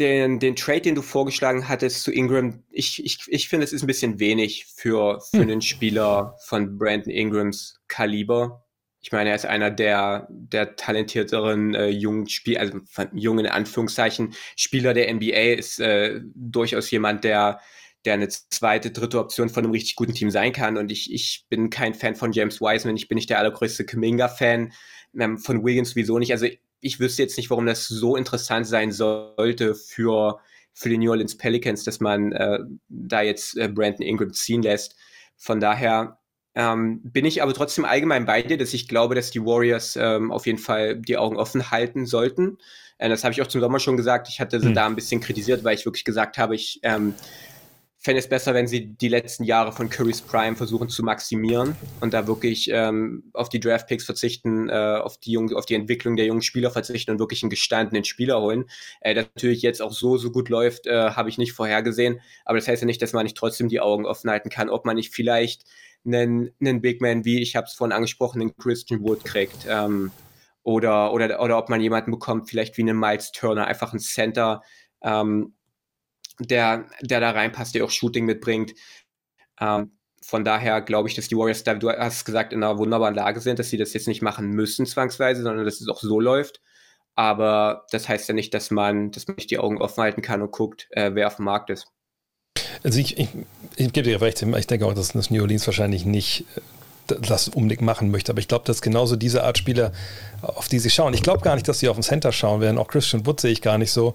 den, 0.00 0.40
den 0.40 0.56
Trade, 0.56 0.80
den 0.80 0.96
du 0.96 1.02
vorgeschlagen 1.02 1.68
hattest 1.68 2.02
zu 2.02 2.10
Ingram, 2.10 2.64
ich, 2.70 3.04
ich, 3.04 3.20
ich 3.28 3.48
finde, 3.48 3.64
es 3.64 3.72
ist 3.72 3.82
ein 3.82 3.86
bisschen 3.86 4.18
wenig 4.18 4.66
für, 4.66 5.20
für 5.20 5.38
hm. 5.38 5.42
einen 5.42 5.62
Spieler 5.62 6.36
von 6.44 6.76
Brandon 6.78 7.12
Ingrams 7.12 7.80
Kaliber 7.86 8.63
ich 9.04 9.12
meine, 9.12 9.28
er 9.28 9.36
ist 9.36 9.44
einer 9.44 9.70
der, 9.70 10.26
der 10.30 10.76
talentierteren 10.76 11.74
äh, 11.74 11.88
jungen 11.88 12.26
Spiel, 12.26 12.56
also 12.56 12.80
jungen 13.12 13.46
Anführungszeichen 13.46 14.32
Spieler 14.56 14.94
der 14.94 15.12
NBA, 15.12 15.58
ist 15.58 15.78
äh, 15.78 16.22
durchaus 16.34 16.90
jemand, 16.90 17.22
der, 17.22 17.60
der 18.06 18.14
eine 18.14 18.30
zweite, 18.30 18.92
dritte 18.92 19.18
Option 19.18 19.50
von 19.50 19.62
einem 19.62 19.72
richtig 19.72 19.96
guten 19.96 20.14
Team 20.14 20.30
sein 20.30 20.54
kann. 20.54 20.78
Und 20.78 20.90
ich, 20.90 21.12
ich 21.12 21.44
bin 21.50 21.68
kein 21.68 21.92
Fan 21.92 22.16
von 22.16 22.32
James 22.32 22.62
Wiseman, 22.62 22.96
ich 22.96 23.06
bin 23.06 23.16
nicht 23.16 23.28
der 23.28 23.40
allergrößte 23.40 23.84
Kaminga-Fan, 23.84 24.72
ähm, 25.20 25.36
von 25.36 25.62
Wiggins 25.62 25.90
sowieso 25.90 26.18
nicht. 26.18 26.32
Also 26.32 26.46
ich 26.80 26.98
wüsste 26.98 27.20
jetzt 27.24 27.36
nicht, 27.36 27.50
warum 27.50 27.66
das 27.66 27.86
so 27.86 28.16
interessant 28.16 28.66
sein 28.66 28.90
sollte 28.90 29.74
für, 29.74 30.40
für 30.72 30.88
die 30.88 30.96
New 30.96 31.10
Orleans 31.10 31.36
Pelicans, 31.36 31.84
dass 31.84 32.00
man 32.00 32.32
äh, 32.32 32.58
da 32.88 33.20
jetzt 33.20 33.58
äh, 33.58 33.68
Brandon 33.68 34.06
Ingram 34.06 34.32
ziehen 34.32 34.62
lässt. 34.62 34.96
Von 35.36 35.60
daher 35.60 36.20
ähm, 36.54 37.00
bin 37.02 37.24
ich 37.24 37.42
aber 37.42 37.52
trotzdem 37.52 37.84
allgemein 37.84 38.26
bei 38.26 38.42
dir, 38.42 38.56
dass 38.56 38.74
ich 38.74 38.88
glaube, 38.88 39.14
dass 39.14 39.30
die 39.30 39.44
Warriors 39.44 39.96
ähm, 39.96 40.30
auf 40.30 40.46
jeden 40.46 40.58
Fall 40.58 40.96
die 40.96 41.16
Augen 41.16 41.36
offen 41.36 41.70
halten 41.70 42.06
sollten. 42.06 42.58
Äh, 42.98 43.08
das 43.08 43.24
habe 43.24 43.32
ich 43.32 43.42
auch 43.42 43.48
zum 43.48 43.60
Sommer 43.60 43.80
schon 43.80 43.96
gesagt. 43.96 44.28
Ich 44.28 44.40
hatte 44.40 44.60
sie 44.60 44.68
mhm. 44.68 44.74
da 44.74 44.86
ein 44.86 44.94
bisschen 44.94 45.20
kritisiert, 45.20 45.64
weil 45.64 45.74
ich 45.74 45.84
wirklich 45.84 46.04
gesagt 46.04 46.38
habe, 46.38 46.54
ich 46.54 46.80
ähm, 46.82 47.14
fände 48.04 48.18
es 48.18 48.28
besser, 48.28 48.52
wenn 48.52 48.66
sie 48.66 48.86
die 48.86 49.08
letzten 49.08 49.44
Jahre 49.44 49.72
von 49.72 49.88
Curry's 49.88 50.20
Prime 50.20 50.56
versuchen 50.56 50.90
zu 50.90 51.02
maximieren 51.02 51.74
und 52.00 52.12
da 52.12 52.26
wirklich 52.26 52.68
ähm, 52.70 53.24
auf 53.32 53.48
die 53.48 53.60
Draftpicks 53.60 54.04
verzichten, 54.04 54.68
äh, 54.68 54.98
auf, 55.02 55.16
die 55.16 55.32
Jung 55.32 55.50
auf 55.54 55.64
die 55.64 55.74
Entwicklung 55.74 56.14
der 56.14 56.26
jungen 56.26 56.42
Spieler 56.42 56.70
verzichten 56.70 57.12
und 57.12 57.18
wirklich 57.18 57.42
einen 57.42 57.48
gestandenen 57.48 58.04
Spieler 58.04 58.42
holen. 58.42 58.66
Äh, 59.00 59.14
das 59.14 59.26
natürlich 59.34 59.62
jetzt 59.62 59.80
auch 59.80 59.92
so, 59.92 60.18
so 60.18 60.30
gut 60.30 60.50
läuft, 60.50 60.86
äh, 60.86 61.12
habe 61.12 61.30
ich 61.30 61.38
nicht 61.38 61.54
vorhergesehen. 61.54 62.20
Aber 62.44 62.58
das 62.58 62.68
heißt 62.68 62.82
ja 62.82 62.86
nicht, 62.86 63.00
dass 63.00 63.14
man 63.14 63.24
nicht 63.24 63.38
trotzdem 63.38 63.70
die 63.70 63.80
Augen 63.80 64.04
offen 64.04 64.28
halten 64.28 64.50
kann, 64.50 64.68
ob 64.68 64.84
man 64.84 64.96
nicht 64.96 65.14
vielleicht 65.14 65.64
einen, 66.06 66.50
einen 66.60 66.80
Big 66.80 67.00
Man 67.00 67.24
wie, 67.24 67.40
ich 67.40 67.56
habe 67.56 67.66
es 67.66 67.74
vorhin 67.74 67.92
angesprochen, 67.92 68.40
einen 68.40 68.56
Christian 68.56 69.02
Wood 69.02 69.24
kriegt. 69.24 69.66
Ähm, 69.68 70.10
oder, 70.62 71.12
oder, 71.12 71.40
oder 71.40 71.58
ob 71.58 71.68
man 71.68 71.80
jemanden 71.80 72.10
bekommt, 72.10 72.48
vielleicht 72.48 72.76
wie 72.78 72.82
einen 72.82 72.98
Miles 72.98 73.32
Turner, 73.32 73.66
einfach 73.66 73.92
ein 73.92 74.00
Center, 74.00 74.62
ähm, 75.02 75.54
der, 76.40 76.86
der 77.02 77.20
da 77.20 77.30
reinpasst, 77.30 77.74
der 77.74 77.84
auch 77.84 77.90
Shooting 77.90 78.24
mitbringt. 78.24 78.74
Ähm, 79.60 79.92
von 80.22 80.44
daher 80.44 80.80
glaube 80.80 81.08
ich, 81.08 81.14
dass 81.14 81.28
die 81.28 81.36
Warriors 81.36 81.64
da, 81.64 81.74
du 81.74 81.90
hast 81.90 82.24
gesagt, 82.24 82.52
in 82.54 82.62
einer 82.62 82.78
wunderbaren 82.78 83.14
Lage 83.14 83.40
sind, 83.40 83.58
dass 83.58 83.68
sie 83.68 83.76
das 83.76 83.92
jetzt 83.92 84.08
nicht 84.08 84.22
machen 84.22 84.48
müssen 84.48 84.86
zwangsweise, 84.86 85.42
sondern 85.42 85.66
dass 85.66 85.80
es 85.80 85.88
auch 85.88 86.00
so 86.00 86.18
läuft. 86.18 86.60
Aber 87.14 87.86
das 87.90 88.08
heißt 88.08 88.28
ja 88.28 88.34
nicht, 88.34 88.54
dass 88.54 88.70
man, 88.70 89.10
dass 89.10 89.28
man 89.28 89.36
nicht 89.36 89.50
die 89.50 89.58
Augen 89.58 89.80
offen 89.80 90.02
halten 90.02 90.22
kann 90.22 90.42
und 90.42 90.50
guckt, 90.50 90.88
äh, 90.90 91.14
wer 91.14 91.26
auf 91.26 91.36
dem 91.36 91.44
Markt 91.44 91.70
ist. 91.70 91.92
Also 92.82 92.98
ich, 92.98 93.18
ich, 93.18 93.28
ich 93.76 93.92
gebe 93.92 94.08
dir 94.08 94.20
recht, 94.20 94.42
ich 94.42 94.66
denke 94.66 94.86
auch, 94.86 94.94
dass 94.94 95.12
das 95.12 95.30
New 95.30 95.42
Orleans 95.42 95.66
wahrscheinlich 95.66 96.04
nicht 96.04 96.44
äh, 96.56 96.60
das 97.20 97.48
unbedingt 97.48 97.82
machen 97.82 98.10
möchte. 98.10 98.32
Aber 98.32 98.40
ich 98.40 98.48
glaube, 98.48 98.64
dass 98.64 98.80
genauso 98.80 99.16
diese 99.16 99.44
Art 99.44 99.58
Spieler, 99.58 99.92
auf 100.40 100.68
die 100.68 100.78
sie 100.78 100.90
schauen. 100.90 101.12
Ich 101.12 101.22
glaube 101.22 101.42
gar 101.42 101.54
nicht, 101.54 101.68
dass 101.68 101.78
sie 101.78 101.88
auf 101.88 101.96
den 101.96 102.02
Center 102.02 102.32
schauen 102.32 102.60
werden. 102.60 102.78
Auch 102.78 102.88
Christian 102.88 103.26
Wood 103.26 103.40
sehe 103.40 103.52
ich 103.52 103.60
gar 103.60 103.78
nicht 103.78 103.92
so, 103.92 104.14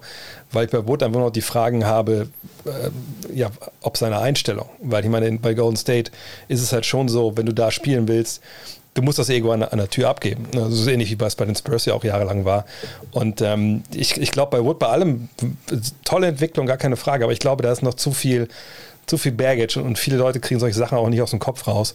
weil 0.50 0.66
ich 0.66 0.70
bei 0.70 0.86
Wood 0.86 1.02
einfach 1.02 1.20
noch 1.20 1.30
die 1.30 1.40
Fragen 1.40 1.86
habe, 1.86 2.28
äh, 2.64 2.90
ja, 3.34 3.50
ob 3.80 3.96
seine 3.96 4.18
Einstellung. 4.18 4.68
Weil 4.80 5.04
ich 5.04 5.10
meine, 5.10 5.30
bei 5.38 5.54
Golden 5.54 5.76
State 5.76 6.10
ist 6.48 6.62
es 6.62 6.72
halt 6.72 6.86
schon 6.86 7.08
so, 7.08 7.36
wenn 7.36 7.46
du 7.46 7.54
da 7.54 7.70
spielen 7.70 8.08
willst, 8.08 8.42
du 8.94 9.02
musst 9.02 9.18
das 9.18 9.28
Ego 9.28 9.52
an, 9.52 9.60
der 9.60 9.90
Tür 9.90 10.08
abgeben. 10.08 10.46
Also 10.54 10.70
so 10.70 10.90
ähnlich 10.90 11.10
wie 11.10 11.24
es 11.24 11.36
bei 11.36 11.44
den 11.44 11.54
Spurs 11.54 11.84
ja 11.84 11.94
auch 11.94 12.04
jahrelang 12.04 12.44
war. 12.44 12.64
Und 13.12 13.40
ähm, 13.40 13.82
ich, 13.94 14.16
ich 14.16 14.30
glaube 14.32 14.56
bei 14.56 14.64
Wood 14.64 14.78
bei 14.78 14.88
allem 14.88 15.28
tolle 16.04 16.28
Entwicklung, 16.28 16.66
gar 16.66 16.76
keine 16.76 16.96
Frage, 16.96 17.24
aber 17.24 17.32
ich 17.32 17.38
glaube, 17.38 17.62
da 17.62 17.70
ist 17.72 17.82
noch 17.82 17.94
zu 17.94 18.12
viel 18.12 18.48
zu 19.10 19.18
viel 19.18 19.32
Baggage 19.32 19.76
und 19.76 19.98
viele 19.98 20.16
Leute 20.16 20.40
kriegen 20.40 20.60
solche 20.60 20.78
Sachen 20.78 20.96
auch 20.96 21.08
nicht 21.08 21.20
aus 21.20 21.30
dem 21.30 21.40
Kopf 21.40 21.66
raus. 21.66 21.94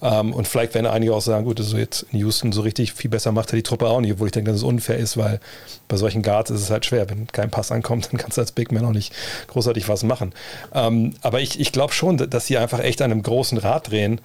Ähm, 0.00 0.32
und 0.32 0.46
vielleicht 0.46 0.74
werden 0.74 0.86
einige 0.86 1.12
auch 1.12 1.20
sagen, 1.20 1.44
gut, 1.44 1.58
so 1.58 1.76
jetzt 1.76 2.06
in 2.12 2.20
Houston 2.20 2.52
so 2.52 2.62
richtig 2.62 2.92
viel 2.92 3.10
besser 3.10 3.32
macht 3.32 3.52
er 3.52 3.56
die 3.56 3.64
Truppe 3.64 3.88
auch 3.88 4.00
nicht, 4.00 4.12
obwohl 4.12 4.28
ich 4.28 4.32
denke, 4.32 4.50
dass 4.50 4.60
es 4.60 4.64
unfair 4.64 4.96
ist, 4.96 5.16
weil 5.16 5.40
bei 5.88 5.96
solchen 5.96 6.22
Guards 6.22 6.50
ist 6.50 6.62
es 6.62 6.70
halt 6.70 6.86
schwer. 6.86 7.10
Wenn 7.10 7.26
kein 7.26 7.50
Pass 7.50 7.72
ankommt, 7.72 8.08
dann 8.12 8.18
kannst 8.18 8.38
du 8.38 8.40
als 8.40 8.52
Big 8.52 8.70
Man 8.70 8.84
auch 8.84 8.92
nicht 8.92 9.12
großartig 9.48 9.88
was 9.88 10.04
machen. 10.04 10.32
Ähm, 10.72 11.14
aber 11.20 11.40
ich, 11.40 11.58
ich 11.58 11.72
glaube 11.72 11.92
schon, 11.92 12.16
dass 12.16 12.46
sie 12.46 12.56
einfach 12.56 12.78
echt 12.78 13.02
an 13.02 13.10
einem 13.10 13.22
großen 13.22 13.58
Rad 13.58 13.90
drehen. 13.90 14.20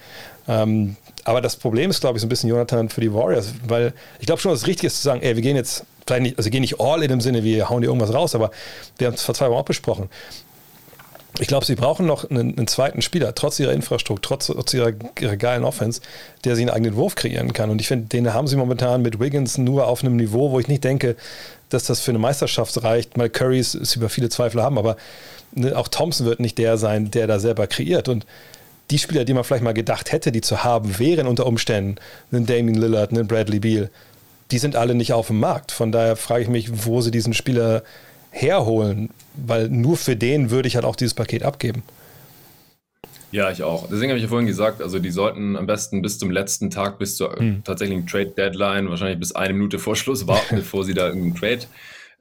Ähm, 0.47 0.95
aber 1.23 1.41
das 1.41 1.57
Problem 1.57 1.89
ist, 1.89 1.99
glaube 1.99 2.17
ich, 2.17 2.21
so 2.21 2.27
ein 2.27 2.29
bisschen 2.29 2.49
Jonathan 2.49 2.87
für 2.87 3.01
die 3.01 3.13
Warriors, 3.13 3.53
weil 3.67 3.93
ich 4.19 4.27
glaube 4.27 4.41
schon, 4.41 4.51
dass 4.51 4.61
es 4.61 4.67
richtig 4.67 4.85
ist 4.85 4.97
zu 4.97 5.03
sagen, 5.03 5.21
ey, 5.21 5.35
wir 5.35 5.41
gehen 5.41 5.57
jetzt 5.57 5.85
vielleicht 6.05 6.21
nicht, 6.21 6.37
also 6.37 6.49
gehen 6.49 6.61
nicht 6.61 6.79
all 6.79 7.01
in 7.03 7.09
dem 7.09 7.19
Sinne, 7.19 7.43
wir 7.43 7.69
hauen 7.69 7.81
dir 7.81 7.87
irgendwas 7.87 8.13
raus, 8.13 8.33
aber 8.33 8.51
wir 8.97 9.07
haben 9.07 9.15
es 9.15 9.23
vor 9.23 9.35
zwei 9.35 9.49
Wochen 9.49 9.59
auch 9.59 9.65
besprochen 9.65 10.07
ich 11.39 11.47
glaube, 11.47 11.65
sie 11.65 11.75
brauchen 11.75 12.05
noch 12.05 12.29
einen, 12.29 12.57
einen, 12.57 12.67
zweiten 12.67 13.01
Spieler, 13.01 13.35
trotz 13.35 13.59
ihrer 13.59 13.73
Infrastruktur, 13.73 14.21
trotz, 14.21 14.47
trotz 14.47 14.73
ihrer, 14.73 14.93
ihrer, 15.19 15.37
geilen 15.37 15.63
Offense, 15.63 16.01
der 16.43 16.55
sich 16.55 16.63
einen 16.63 16.71
eigenen 16.71 16.95
Wurf 16.95 17.15
kreieren 17.15 17.53
kann. 17.53 17.69
Und 17.69 17.81
ich 17.81 17.87
finde, 17.87 18.07
den 18.07 18.33
haben 18.33 18.47
sie 18.47 18.55
momentan 18.55 19.01
mit 19.01 19.19
Wiggins 19.19 19.57
nur 19.57 19.87
auf 19.87 20.03
einem 20.03 20.15
Niveau, 20.15 20.51
wo 20.51 20.59
ich 20.59 20.67
nicht 20.67 20.83
denke, 20.83 21.15
dass 21.69 21.85
das 21.85 21.99
für 21.99 22.11
eine 22.11 22.19
Meisterschaft 22.19 22.81
reicht. 22.83 23.17
Mal 23.17 23.29
Currys 23.29 23.75
ist 23.75 23.95
über 23.95 24.09
viele 24.09 24.29
Zweifel 24.29 24.61
haben, 24.63 24.77
aber 24.77 24.97
ne, 25.53 25.77
auch 25.77 25.87
Thompson 25.87 26.25
wird 26.25 26.39
nicht 26.39 26.57
der 26.57 26.77
sein, 26.77 27.11
der 27.11 27.27
da 27.27 27.39
selber 27.39 27.67
kreiert. 27.67 28.07
Und 28.07 28.25
die 28.89 28.99
Spieler, 28.99 29.25
die 29.25 29.33
man 29.33 29.43
vielleicht 29.43 29.63
mal 29.63 29.73
gedacht 29.73 30.11
hätte, 30.11 30.31
die 30.31 30.41
zu 30.41 30.63
haben 30.63 30.97
wären 30.97 31.27
unter 31.27 31.45
Umständen, 31.45 31.97
einen 32.31 32.45
Damien 32.45 32.75
Lillard, 32.75 33.11
einen 33.11 33.27
Bradley 33.27 33.59
Beal, 33.59 33.89
die 34.51 34.59
sind 34.59 34.75
alle 34.75 34.95
nicht 34.95 35.13
auf 35.13 35.27
dem 35.27 35.39
Markt. 35.39 35.71
Von 35.71 35.91
daher 35.91 36.15
frage 36.15 36.43
ich 36.43 36.49
mich, 36.49 36.85
wo 36.85 37.01
sie 37.01 37.11
diesen 37.11 37.33
Spieler 37.33 37.83
herholen, 38.31 39.09
weil 39.45 39.69
nur 39.69 39.97
für 39.97 40.15
den 40.15 40.49
würde 40.51 40.67
ich 40.67 40.75
halt 40.75 40.85
auch 40.85 40.95
dieses 40.95 41.13
Paket 41.13 41.43
abgeben. 41.43 41.83
Ja, 43.31 43.51
ich 43.51 43.61
auch. 43.61 43.87
Deswegen 43.89 44.09
habe 44.09 44.17
ich 44.17 44.23
ja 44.23 44.29
vorhin 44.29 44.47
gesagt, 44.47 44.81
also 44.81 44.99
die 44.99 45.11
sollten 45.11 45.57
am 45.57 45.67
besten 45.67 46.01
bis 46.01 46.17
zum 46.17 46.31
letzten 46.31 46.69
Tag, 46.69 46.97
bis 46.97 47.17
zur 47.17 47.35
hm. 47.37 47.63
tatsächlichen 47.63 48.07
Trade-Deadline, 48.07 48.89
wahrscheinlich 48.89 49.19
bis 49.19 49.33
eine 49.33 49.53
Minute 49.53 49.79
vor 49.79 49.95
Schluss 49.95 50.27
warten, 50.27 50.55
bevor 50.57 50.85
sie 50.85 50.93
da 50.93 51.07
irgendeinen 51.07 51.35
Trade 51.35 51.67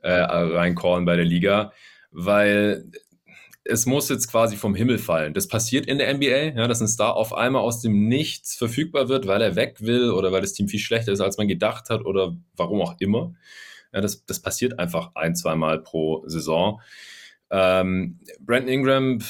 äh, 0.03 0.13
reincallen 0.13 1.05
bei 1.05 1.17
der 1.17 1.25
Liga, 1.25 1.73
weil 2.11 2.91
es 3.69 3.87
muss 3.87 4.09
jetzt 4.09 4.31
quasi 4.31 4.57
vom 4.57 4.75
Himmel 4.75 4.99
fallen. 4.99 5.35
Das 5.35 5.49
passiert 5.49 5.87
in 5.87 5.99
der 5.99 6.13
NBA, 6.13 6.57
ja, 6.57 6.69
dass 6.69 6.81
ein 6.81 6.89
Star 6.89 7.17
auf 7.17 7.33
einmal 7.33 7.63
aus 7.63 7.81
dem 7.81 8.09
Nichts 8.09 8.55
verfügbar 8.55 9.09
wird, 9.09 9.27
weil 9.27 9.43
er 9.43 9.57
weg 9.57 9.77
will 9.81 10.11
oder 10.11 10.33
weil 10.33 10.41
das 10.41 10.53
Team 10.53 10.69
viel 10.69 10.81
schlechter 10.81 11.13
ist, 11.13 11.21
als 11.21 11.37
man 11.37 11.49
gedacht 11.49 11.91
hat 11.91 12.05
oder 12.05 12.37
warum 12.57 12.81
auch 12.81 12.95
immer. 12.99 13.35
Ja, 13.97 14.03
das, 14.03 14.27
das 14.27 14.41
passiert 14.41 14.79
einfach 14.79 15.13
ein, 15.15 15.35
zweimal 15.35 15.83
pro 15.83 16.23
Saison. 16.27 16.83
Ähm, 17.51 18.21
Brandon 18.41 18.69
Ingram, 18.69 19.21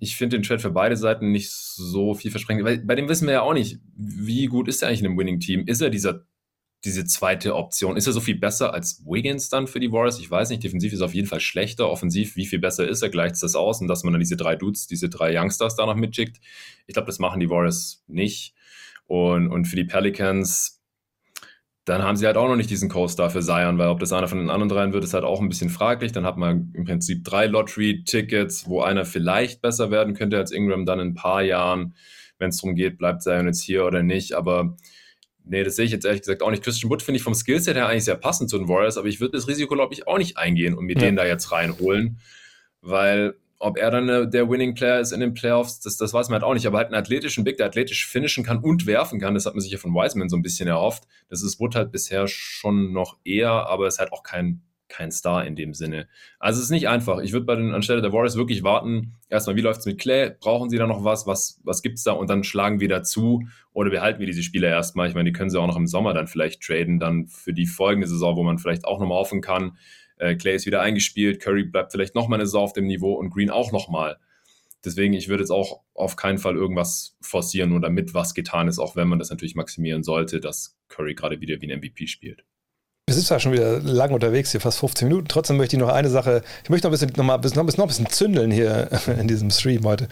ich 0.00 0.16
finde 0.16 0.38
den 0.38 0.42
Trade 0.42 0.60
für 0.60 0.70
beide 0.70 0.96
Seiten 0.96 1.30
nicht 1.30 1.50
so 1.50 2.14
vielversprechend, 2.14 2.64
weil 2.64 2.78
bei 2.78 2.94
dem 2.94 3.10
wissen 3.10 3.26
wir 3.26 3.34
ja 3.34 3.42
auch 3.42 3.52
nicht, 3.52 3.80
wie 3.94 4.46
gut 4.46 4.66
ist 4.66 4.80
er 4.80 4.88
eigentlich 4.88 5.00
in 5.00 5.08
einem 5.08 5.18
Winning-Team? 5.18 5.66
Ist 5.66 5.82
er 5.82 5.90
dieser, 5.90 6.24
diese 6.86 7.04
zweite 7.04 7.54
Option? 7.54 7.98
Ist 7.98 8.06
er 8.06 8.14
so 8.14 8.20
viel 8.20 8.38
besser 8.38 8.72
als 8.72 9.04
Wiggins 9.04 9.50
dann 9.50 9.66
für 9.66 9.78
die 9.78 9.92
Warriors? 9.92 10.18
Ich 10.18 10.30
weiß 10.30 10.48
nicht, 10.48 10.64
defensiv 10.64 10.94
ist 10.94 11.00
er 11.00 11.06
auf 11.06 11.14
jeden 11.14 11.28
Fall 11.28 11.40
schlechter, 11.40 11.90
offensiv, 11.90 12.34
wie 12.34 12.46
viel 12.46 12.60
besser 12.60 12.88
ist 12.88 13.02
er? 13.02 13.10
Gleicht 13.10 13.42
das 13.42 13.54
aus 13.54 13.82
und 13.82 13.88
dass 13.88 14.04
man 14.04 14.14
dann 14.14 14.20
diese 14.20 14.38
drei 14.38 14.56
Dudes, 14.56 14.86
diese 14.86 15.10
drei 15.10 15.38
Youngsters 15.38 15.76
da 15.76 15.84
noch 15.84 15.96
mitschickt? 15.96 16.40
Ich 16.86 16.94
glaube, 16.94 17.08
das 17.08 17.18
machen 17.18 17.40
die 17.40 17.50
Warriors 17.50 18.02
nicht. 18.06 18.54
Und, 19.04 19.48
und 19.48 19.66
für 19.66 19.76
die 19.76 19.84
Pelicans, 19.84 20.81
dann 21.84 22.02
haben 22.02 22.16
sie 22.16 22.26
halt 22.26 22.36
auch 22.36 22.48
noch 22.48 22.56
nicht 22.56 22.70
diesen 22.70 22.88
Co-Star 22.88 23.28
für 23.30 23.40
Zion, 23.40 23.76
weil 23.76 23.88
ob 23.88 23.98
das 23.98 24.12
einer 24.12 24.28
von 24.28 24.38
den 24.38 24.50
anderen 24.50 24.68
dreien 24.68 24.92
wird, 24.92 25.02
ist 25.02 25.14
halt 25.14 25.24
auch 25.24 25.40
ein 25.40 25.48
bisschen 25.48 25.68
fraglich. 25.68 26.12
Dann 26.12 26.24
hat 26.24 26.36
man 26.36 26.72
im 26.74 26.84
Prinzip 26.84 27.24
drei 27.24 27.46
Lottery-Tickets, 27.46 28.68
wo 28.68 28.82
einer 28.82 29.04
vielleicht 29.04 29.62
besser 29.62 29.90
werden 29.90 30.14
könnte 30.14 30.38
als 30.38 30.52
Ingram 30.52 30.86
dann 30.86 31.00
in 31.00 31.08
ein 31.08 31.14
paar 31.14 31.42
Jahren, 31.42 31.94
wenn 32.38 32.50
es 32.50 32.58
darum 32.58 32.76
geht, 32.76 32.98
bleibt 32.98 33.22
Zion 33.22 33.46
jetzt 33.46 33.62
hier 33.62 33.84
oder 33.84 34.04
nicht. 34.04 34.34
Aber 34.34 34.76
nee, 35.44 35.64
das 35.64 35.74
sehe 35.74 35.84
ich 35.84 35.90
jetzt 35.90 36.04
ehrlich 36.04 36.22
gesagt 36.22 36.42
auch 36.42 36.52
nicht. 36.52 36.62
Christian 36.62 36.88
Wood 36.88 37.02
finde 37.02 37.16
ich 37.16 37.24
vom 37.24 37.34
Skillset 37.34 37.74
her 37.74 37.88
eigentlich 37.88 38.04
sehr 38.04 38.14
passend 38.14 38.48
zu 38.48 38.58
den 38.58 38.68
Warriors, 38.68 38.96
aber 38.96 39.08
ich 39.08 39.20
würde 39.20 39.36
das 39.36 39.48
Risiko, 39.48 39.74
glaube 39.74 39.92
ich, 39.92 40.06
auch 40.06 40.18
nicht 40.18 40.38
eingehen 40.38 40.74
und 40.74 40.84
mir 40.84 40.94
ja. 40.94 41.00
den 41.00 41.16
da 41.16 41.26
jetzt 41.26 41.50
reinholen, 41.50 42.20
weil 42.80 43.34
ob 43.62 43.78
er 43.78 43.92
dann 43.92 44.08
äh, 44.08 44.28
der 44.28 44.50
Winning 44.50 44.74
Player 44.74 44.98
ist 44.98 45.12
in 45.12 45.20
den 45.20 45.34
Playoffs, 45.34 45.78
das, 45.78 45.96
das 45.96 46.12
weiß 46.12 46.28
man 46.28 46.40
halt 46.40 46.42
auch 46.42 46.54
nicht. 46.54 46.66
Aber 46.66 46.78
halt 46.78 46.88
einen 46.88 46.96
athletischen 46.96 47.44
Big, 47.44 47.58
der 47.58 47.66
athletisch 47.66 48.06
finishen 48.06 48.44
kann 48.44 48.58
und 48.58 48.86
werfen 48.86 49.20
kann, 49.20 49.34
das 49.34 49.46
hat 49.46 49.54
man 49.54 49.60
sich 49.60 49.70
ja 49.70 49.78
von 49.78 49.94
Wiseman 49.94 50.28
so 50.28 50.36
ein 50.36 50.42
bisschen 50.42 50.66
erhofft. 50.66 51.04
Das 51.28 51.42
ist 51.42 51.60
Wood 51.60 51.76
halt 51.76 51.92
bisher 51.92 52.26
schon 52.26 52.92
noch 52.92 53.18
eher, 53.24 53.50
aber 53.50 53.86
ist 53.86 54.00
halt 54.00 54.12
auch 54.12 54.24
kein, 54.24 54.62
kein 54.88 55.12
Star 55.12 55.46
in 55.46 55.54
dem 55.54 55.74
Sinne. 55.74 56.08
Also 56.40 56.58
es 56.58 56.64
ist 56.64 56.70
nicht 56.72 56.88
einfach. 56.88 57.20
Ich 57.20 57.32
würde 57.32 57.46
bei 57.46 57.54
den 57.54 57.72
anstelle 57.72 58.02
der 58.02 58.12
Warriors 58.12 58.36
wirklich 58.36 58.64
warten, 58.64 59.14
erstmal, 59.28 59.54
wie 59.54 59.60
läuft 59.60 59.80
es 59.80 59.86
mit 59.86 60.00
Clay? 60.00 60.34
Brauchen 60.40 60.68
sie 60.68 60.76
da 60.76 60.88
noch 60.88 61.04
was? 61.04 61.28
Was, 61.28 61.60
was 61.62 61.82
gibt 61.82 61.98
es 61.98 62.04
da? 62.04 62.12
Und 62.12 62.28
dann 62.30 62.42
schlagen 62.42 62.80
wir 62.80 62.88
dazu 62.88 63.44
oder 63.72 63.90
behalten 63.90 64.18
wir 64.18 64.26
diese 64.26 64.42
Spieler 64.42 64.70
erstmal. 64.70 65.08
Ich 65.08 65.14
meine, 65.14 65.30
die 65.30 65.32
können 65.32 65.50
sie 65.50 65.60
auch 65.60 65.68
noch 65.68 65.76
im 65.76 65.86
Sommer 65.86 66.14
dann 66.14 66.26
vielleicht 66.26 66.62
traden, 66.62 66.98
dann 66.98 67.28
für 67.28 67.52
die 67.52 67.66
folgende 67.66 68.08
Saison, 68.08 68.34
wo 68.34 68.42
man 68.42 68.58
vielleicht 68.58 68.86
auch 68.86 68.98
nochmal 68.98 69.18
hoffen 69.18 69.40
kann. 69.40 69.76
Äh, 70.22 70.36
Clay 70.36 70.54
ist 70.54 70.66
wieder 70.66 70.80
eingespielt, 70.80 71.40
Curry 71.40 71.64
bleibt 71.64 71.90
vielleicht 71.90 72.14
nochmal 72.14 72.38
eine 72.38 72.46
Saison 72.46 72.62
auf 72.62 72.72
dem 72.72 72.86
Niveau 72.86 73.14
und 73.14 73.30
Green 73.30 73.50
auch 73.50 73.72
nochmal. 73.72 74.18
Deswegen, 74.84 75.14
ich 75.14 75.28
würde 75.28 75.42
jetzt 75.42 75.50
auch 75.50 75.80
auf 75.94 76.16
keinen 76.16 76.38
Fall 76.38 76.54
irgendwas 76.54 77.16
forcieren 77.20 77.72
oder 77.72 77.90
mit 77.90 78.14
was 78.14 78.34
getan 78.34 78.68
ist, 78.68 78.78
auch 78.78 78.94
wenn 78.94 79.08
man 79.08 79.18
das 79.18 79.30
natürlich 79.30 79.56
maximieren 79.56 80.02
sollte, 80.02 80.40
dass 80.40 80.76
Curry 80.88 81.14
gerade 81.14 81.40
wieder 81.40 81.60
wie 81.60 81.72
ein 81.72 81.78
MVP 81.78 82.06
spielt. 82.06 82.44
Wir 83.08 83.14
sind 83.14 83.26
zwar 83.26 83.40
schon 83.40 83.52
wieder 83.52 83.80
lang 83.80 84.12
unterwegs 84.12 84.52
hier, 84.52 84.60
fast 84.60 84.78
15 84.78 85.08
Minuten. 85.08 85.26
Trotzdem 85.26 85.56
möchte 85.56 85.76
ich 85.76 85.80
noch 85.80 85.88
eine 85.88 86.08
Sache, 86.08 86.42
ich 86.62 86.70
möchte 86.70 86.86
noch 86.86 86.90
ein 86.90 86.98
bisschen, 86.98 87.12
noch 87.16 87.24
mal, 87.24 87.38
noch, 87.38 87.76
noch 87.76 87.84
ein 87.84 87.88
bisschen 87.88 88.08
zündeln 88.08 88.52
hier 88.52 88.88
in 89.18 89.26
diesem 89.26 89.50
Stream 89.50 89.84
heute. 89.84 90.08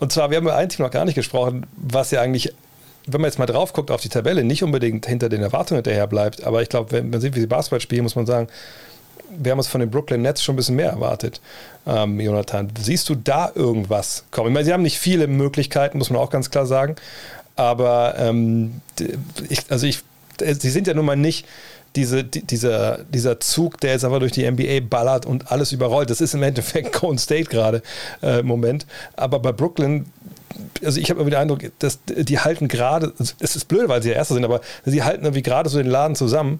Und 0.00 0.12
zwar, 0.12 0.30
wir 0.30 0.38
haben 0.38 0.44
über 0.44 0.56
ein 0.56 0.70
Team 0.70 0.84
noch 0.84 0.90
gar 0.90 1.04
nicht 1.04 1.14
gesprochen, 1.14 1.66
was 1.76 2.10
ja 2.10 2.22
eigentlich, 2.22 2.54
wenn 3.06 3.20
man 3.20 3.28
jetzt 3.28 3.38
mal 3.38 3.46
drauf 3.46 3.74
guckt 3.74 3.90
auf 3.90 4.00
die 4.00 4.08
Tabelle, 4.08 4.44
nicht 4.44 4.62
unbedingt 4.62 5.06
hinter 5.06 5.28
den 5.28 5.42
Erwartungen 5.42 5.78
hinterher 5.78 6.06
bleibt. 6.06 6.42
Aber 6.42 6.62
ich 6.62 6.70
glaube, 6.70 6.92
wenn 6.92 7.10
man 7.10 7.20
sieht, 7.20 7.34
wie 7.34 7.40
sie 7.40 7.46
Basketball 7.46 7.80
spielen, 7.80 8.02
muss 8.02 8.16
man 8.16 8.24
sagen, 8.24 8.48
wir 9.30 9.52
haben 9.52 9.58
uns 9.58 9.68
von 9.68 9.80
den 9.80 9.90
Brooklyn 9.90 10.22
Nets 10.22 10.42
schon 10.42 10.54
ein 10.54 10.56
bisschen 10.56 10.76
mehr 10.76 10.90
erwartet, 10.90 11.40
ähm, 11.86 12.20
Jonathan. 12.20 12.68
Siehst 12.80 13.08
du 13.08 13.14
da 13.14 13.50
irgendwas 13.54 14.24
kommen? 14.30 14.48
Ich 14.48 14.54
meine, 14.54 14.64
sie 14.64 14.72
haben 14.72 14.82
nicht 14.82 14.98
viele 14.98 15.26
Möglichkeiten, 15.26 15.98
muss 15.98 16.10
man 16.10 16.20
auch 16.20 16.30
ganz 16.30 16.50
klar 16.50 16.66
sagen. 16.66 16.96
Aber 17.56 18.14
ähm, 18.18 18.80
ich, 19.48 19.64
also 19.68 19.86
ich, 19.86 20.00
sie 20.40 20.70
sind 20.70 20.86
ja 20.86 20.94
nun 20.94 21.04
mal 21.04 21.16
nicht 21.16 21.46
diese, 21.96 22.24
die, 22.24 22.42
dieser, 22.42 23.04
dieser 23.04 23.40
Zug, 23.40 23.78
der 23.80 23.92
jetzt 23.92 24.04
einfach 24.04 24.20
durch 24.20 24.32
die 24.32 24.50
NBA 24.50 24.80
ballert 24.88 25.26
und 25.26 25.52
alles 25.52 25.72
überrollt. 25.72 26.08
Das 26.10 26.20
ist 26.20 26.34
im 26.34 26.42
Endeffekt 26.42 26.92
Golden 27.00 27.18
State 27.18 27.44
gerade 27.44 27.82
äh, 28.22 28.40
im 28.40 28.46
Moment. 28.46 28.86
Aber 29.16 29.38
bei 29.38 29.52
Brooklyn 29.52 30.06
also 30.84 31.00
ich 31.00 31.10
habe 31.10 31.20
irgendwie 31.20 31.34
den 31.34 31.40
Eindruck, 31.40 31.60
dass 31.78 32.00
die 32.06 32.38
halten 32.38 32.68
gerade, 32.68 33.12
es 33.18 33.56
ist 33.56 33.68
blöd, 33.68 33.88
weil 33.88 34.02
sie 34.02 34.10
ja 34.10 34.16
Erster 34.16 34.34
sind, 34.34 34.44
aber 34.44 34.60
sie 34.84 35.02
halten 35.02 35.24
irgendwie 35.24 35.42
gerade 35.42 35.68
so 35.68 35.78
den 35.78 35.90
Laden 35.90 36.16
zusammen. 36.16 36.58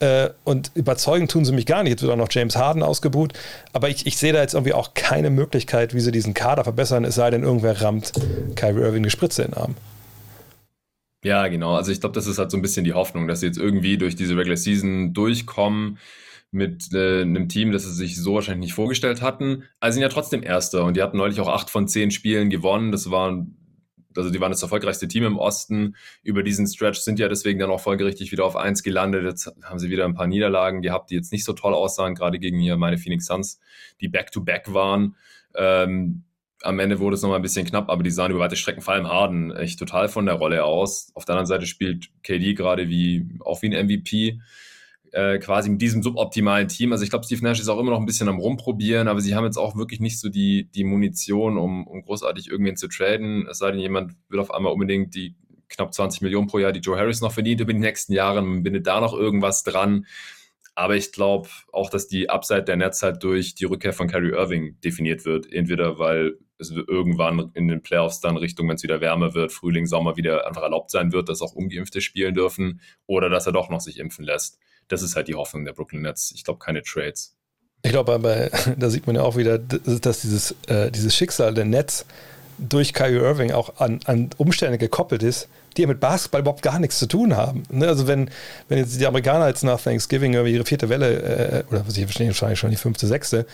Äh, 0.00 0.30
und 0.44 0.70
überzeugen 0.74 1.28
tun 1.28 1.44
sie 1.44 1.52
mich 1.52 1.66
gar 1.66 1.82
nicht. 1.82 1.90
Jetzt 1.90 2.02
wird 2.02 2.10
auch 2.12 2.16
noch 2.16 2.30
James 2.30 2.56
Harden 2.56 2.82
ausgebuht. 2.82 3.34
Aber 3.72 3.88
ich, 3.88 4.06
ich 4.06 4.16
sehe 4.16 4.32
da 4.32 4.40
jetzt 4.40 4.54
irgendwie 4.54 4.72
auch 4.72 4.94
keine 4.94 5.30
Möglichkeit, 5.30 5.94
wie 5.94 6.00
sie 6.00 6.10
diesen 6.10 6.34
Kader 6.34 6.64
verbessern, 6.64 7.04
es 7.04 7.14
sei 7.14 7.30
denn, 7.30 7.42
irgendwer 7.42 7.80
rammt 7.82 8.12
Kyrie 8.56 8.80
Irving 8.80 9.02
eine 9.02 9.10
Spritze 9.10 9.42
in 9.42 9.50
den 9.52 9.58
Arm. 9.58 9.74
Ja, 11.22 11.48
genau. 11.48 11.74
Also 11.74 11.92
ich 11.92 12.00
glaube, 12.00 12.14
das 12.14 12.26
ist 12.26 12.38
halt 12.38 12.50
so 12.50 12.56
ein 12.56 12.62
bisschen 12.62 12.84
die 12.84 12.94
Hoffnung, 12.94 13.28
dass 13.28 13.40
sie 13.40 13.46
jetzt 13.46 13.58
irgendwie 13.58 13.98
durch 13.98 14.16
diese 14.16 14.36
Regular 14.36 14.56
Season 14.56 15.12
durchkommen 15.12 15.98
mit 16.50 16.92
äh, 16.94 17.20
einem 17.20 17.48
Team, 17.48 17.70
das 17.70 17.84
sie 17.84 17.92
sich 17.92 18.16
so 18.16 18.34
wahrscheinlich 18.34 18.68
nicht 18.68 18.74
vorgestellt 18.74 19.20
hatten. 19.20 19.64
Also 19.80 19.94
sind 19.94 20.02
ja 20.02 20.08
trotzdem 20.08 20.42
Erster 20.42 20.84
und 20.84 20.96
die 20.96 21.02
hatten 21.02 21.18
neulich 21.18 21.40
auch 21.40 21.48
acht 21.48 21.68
von 21.68 21.86
zehn 21.86 22.10
Spielen 22.10 22.48
gewonnen. 22.48 22.90
Das 22.90 23.10
war 23.10 23.46
also 24.16 24.30
die 24.30 24.40
waren 24.40 24.50
das 24.50 24.62
erfolgreichste 24.62 25.08
Team 25.08 25.24
im 25.24 25.38
Osten. 25.38 25.96
Über 26.22 26.42
diesen 26.42 26.66
Stretch 26.66 26.98
sind 27.00 27.18
ja 27.18 27.28
deswegen 27.28 27.58
dann 27.58 27.70
auch 27.70 27.80
folgerichtig 27.80 28.32
wieder 28.32 28.44
auf 28.44 28.56
eins 28.56 28.82
gelandet. 28.82 29.24
Jetzt 29.24 29.52
haben 29.62 29.78
sie 29.78 29.90
wieder 29.90 30.04
ein 30.04 30.14
paar 30.14 30.26
Niederlagen 30.26 30.82
gehabt, 30.82 31.10
die 31.10 31.14
jetzt 31.14 31.32
nicht 31.32 31.44
so 31.44 31.52
toll 31.52 31.74
aussahen, 31.74 32.14
gerade 32.14 32.38
gegen 32.38 32.58
hier 32.58 32.76
meine 32.76 32.98
Phoenix 32.98 33.26
Suns, 33.26 33.60
die 34.00 34.08
Back-to-Back 34.08 34.68
-back 34.68 34.74
waren. 34.74 35.16
Ähm, 35.54 36.24
am 36.62 36.78
Ende 36.78 36.98
wurde 36.98 37.14
es 37.14 37.22
nochmal 37.22 37.38
ein 37.38 37.42
bisschen 37.42 37.66
knapp, 37.66 37.88
aber 37.88 38.02
die 38.02 38.10
sahen 38.10 38.30
über 38.30 38.40
weite 38.40 38.56
Strecken, 38.56 38.82
vor 38.82 38.94
allem 38.94 39.08
Harden, 39.08 39.50
echt 39.56 39.78
total 39.78 40.08
von 40.08 40.26
der 40.26 40.34
Rolle 40.34 40.64
aus. 40.64 41.10
Auf 41.14 41.24
der 41.24 41.34
anderen 41.34 41.46
Seite 41.46 41.66
spielt 41.66 42.10
KD 42.22 42.54
gerade 42.54 42.88
wie, 42.88 43.26
auch 43.40 43.62
wie 43.62 43.74
ein 43.74 43.86
MVP 43.86 44.40
äh, 45.12 45.38
quasi 45.38 45.70
mit 45.70 45.82
diesem 45.82 46.02
suboptimalen 46.02 46.68
Team. 46.68 46.92
Also 46.92 47.04
ich 47.04 47.10
glaube, 47.10 47.24
Steve 47.24 47.42
Nash 47.42 47.60
ist 47.60 47.68
auch 47.68 47.78
immer 47.78 47.90
noch 47.90 48.00
ein 48.00 48.06
bisschen 48.06 48.28
am 48.28 48.38
Rumprobieren, 48.38 49.08
aber 49.08 49.20
sie 49.20 49.34
haben 49.34 49.44
jetzt 49.44 49.56
auch 49.56 49.76
wirklich 49.76 50.00
nicht 50.00 50.20
so 50.20 50.28
die, 50.28 50.70
die 50.70 50.84
Munition, 50.84 51.58
um, 51.58 51.86
um 51.86 52.02
großartig 52.02 52.48
irgendwen 52.48 52.76
zu 52.76 52.88
traden. 52.88 53.46
Es 53.48 53.58
sei 53.58 53.72
denn, 53.72 53.80
jemand 53.80 54.14
will 54.28 54.40
auf 54.40 54.52
einmal 54.52 54.72
unbedingt 54.72 55.14
die 55.14 55.34
knapp 55.68 55.92
20 55.94 56.22
Millionen 56.22 56.48
pro 56.48 56.58
Jahr, 56.58 56.72
die 56.72 56.80
Joe 56.80 56.98
Harris 56.98 57.20
noch 57.20 57.32
verdient 57.32 57.60
über 57.60 57.72
die 57.72 57.78
nächsten 57.78 58.12
Jahre. 58.12 58.42
Man 58.42 58.62
bindet 58.62 58.86
da 58.86 59.00
noch 59.00 59.14
irgendwas 59.14 59.62
dran. 59.62 60.06
Aber 60.74 60.96
ich 60.96 61.12
glaube 61.12 61.48
auch, 61.72 61.90
dass 61.90 62.06
die 62.06 62.30
Upside 62.30 62.62
der 62.62 62.76
Nets 62.76 63.02
halt 63.02 63.22
durch 63.22 63.54
die 63.54 63.64
Rückkehr 63.64 63.92
von 63.92 64.08
Kyrie 64.08 64.30
Irving 64.30 64.80
definiert 64.80 65.24
wird. 65.24 65.52
Entweder 65.52 65.98
weil 65.98 66.38
es 66.58 66.70
irgendwann 66.70 67.50
in 67.54 67.68
den 67.68 67.82
Playoffs 67.82 68.20
dann 68.20 68.36
Richtung, 68.36 68.68
wenn 68.68 68.76
es 68.76 68.82
wieder 68.82 69.00
wärmer 69.00 69.34
wird, 69.34 69.50
Frühling, 69.50 69.86
Sommer 69.86 70.16
wieder 70.16 70.46
einfach 70.46 70.62
erlaubt 70.62 70.90
sein 70.90 71.12
wird, 71.12 71.28
dass 71.28 71.42
auch 71.42 71.52
Ungeimpfte 71.52 72.00
spielen 72.00 72.34
dürfen 72.34 72.80
oder 73.06 73.28
dass 73.28 73.46
er 73.46 73.52
doch 73.52 73.70
noch 73.70 73.80
sich 73.80 73.98
impfen 73.98 74.24
lässt 74.24 74.58
das 74.90 75.02
ist 75.02 75.16
halt 75.16 75.28
die 75.28 75.34
Hoffnung 75.34 75.64
der 75.64 75.72
Brooklyn 75.72 76.02
Nets. 76.02 76.32
Ich 76.34 76.44
glaube, 76.44 76.58
keine 76.58 76.82
Trades. 76.82 77.34
Ich 77.82 77.92
glaube, 77.92 78.12
aber 78.12 78.50
da 78.76 78.90
sieht 78.90 79.06
man 79.06 79.16
ja 79.16 79.22
auch 79.22 79.36
wieder, 79.36 79.58
dass 79.58 80.20
dieses, 80.20 80.54
äh, 80.66 80.90
dieses 80.90 81.14
Schicksal 81.14 81.54
der 81.54 81.64
Nets 81.64 82.04
durch 82.58 82.92
Kyrie 82.92 83.16
Irving 83.16 83.52
auch 83.52 83.80
an, 83.80 84.00
an 84.04 84.30
Umstände 84.36 84.76
gekoppelt 84.76 85.22
ist, 85.22 85.48
die 85.76 85.82
ja 85.82 85.88
mit 85.88 86.00
Basketball 86.00 86.42
überhaupt 86.42 86.62
gar 86.62 86.78
nichts 86.78 86.98
zu 86.98 87.06
tun 87.06 87.36
haben. 87.36 87.62
Ne? 87.70 87.86
Also 87.88 88.06
wenn, 88.06 88.28
wenn 88.68 88.78
jetzt 88.78 89.00
die 89.00 89.06
Amerikaner 89.06 89.48
jetzt 89.48 89.62
nach 89.62 89.80
Thanksgiving 89.80 90.34
irgendwie 90.34 90.54
ihre 90.54 90.64
vierte 90.64 90.88
Welle, 90.88 91.22
äh, 91.22 91.64
oder 91.70 91.86
was 91.86 91.96
ich 91.96 92.04
verstehe, 92.04 92.26
wahrscheinlich 92.26 92.58
schon 92.58 92.70
die 92.70 92.76
fünfte, 92.76 93.06
sechste, 93.06 93.46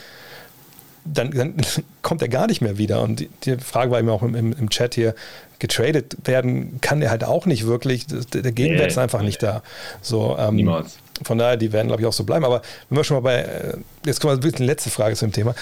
dann, 1.05 1.31
dann, 1.31 1.55
kommt 2.03 2.23
er 2.23 2.29
gar 2.29 2.47
nicht 2.49 2.63
mehr 2.63 2.79
wieder. 2.79 3.03
Und 3.03 3.21
die, 3.21 3.31
die 3.45 3.59
Frage 3.59 3.91
war 3.91 4.01
eben 4.01 4.09
auch 4.09 4.23
im, 4.23 4.35
im, 4.35 4.71
Chat 4.71 4.95
hier, 4.95 5.15
getradet 5.59 6.17
werden 6.25 6.81
kann 6.81 7.01
er 7.01 7.11
halt 7.11 7.25
auch 7.25 7.47
nicht 7.47 7.67
wirklich. 7.67 8.07
Der 8.07 8.53
Gegenwert 8.53 8.83
nee, 8.83 8.87
ist 8.89 8.99
einfach 8.99 9.21
nee. 9.21 9.27
nicht 9.27 9.43
da. 9.43 9.63
So, 10.03 10.37
ähm, 10.39 10.57
Niemals. 10.57 10.99
Von 11.25 11.39
daher, 11.39 11.57
die 11.57 11.73
werden, 11.73 11.89
glaube 11.89 12.03
ich, 12.03 12.07
auch 12.07 12.13
so 12.13 12.25
bleiben. 12.25 12.45
Aber 12.45 12.63
wenn 12.89 12.99
wir 12.99 13.05
schon 13.05 13.17
mal 13.17 13.21
bei, 13.21 13.37
äh, 13.37 13.77
jetzt 14.05 14.21
kommen 14.21 14.37
wir 14.37 14.43
wirklich 14.43 14.59
die 14.59 14.67
letzte 14.67 14.91
Frage 14.91 15.17
zu 15.17 15.27
dem 15.27 15.33
Thema. 15.33 15.55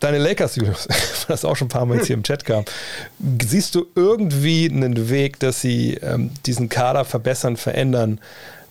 Deine 0.00 0.18
Lakers, 0.18 0.56
Julius, 0.56 0.88
das 1.28 1.44
auch 1.44 1.56
schon 1.56 1.66
ein 1.66 1.70
paar 1.70 1.86
Mal 1.86 1.96
jetzt 1.96 2.06
hier 2.06 2.14
im 2.14 2.22
Chat 2.22 2.44
kam. 2.44 2.64
Siehst 3.42 3.74
du 3.74 3.86
irgendwie 3.94 4.70
einen 4.70 5.08
Weg, 5.10 5.38
dass 5.40 5.60
sie 5.60 5.94
ähm, 5.94 6.30
diesen 6.46 6.68
Kader 6.68 7.04
verbessern, 7.04 7.56
verändern? 7.56 8.20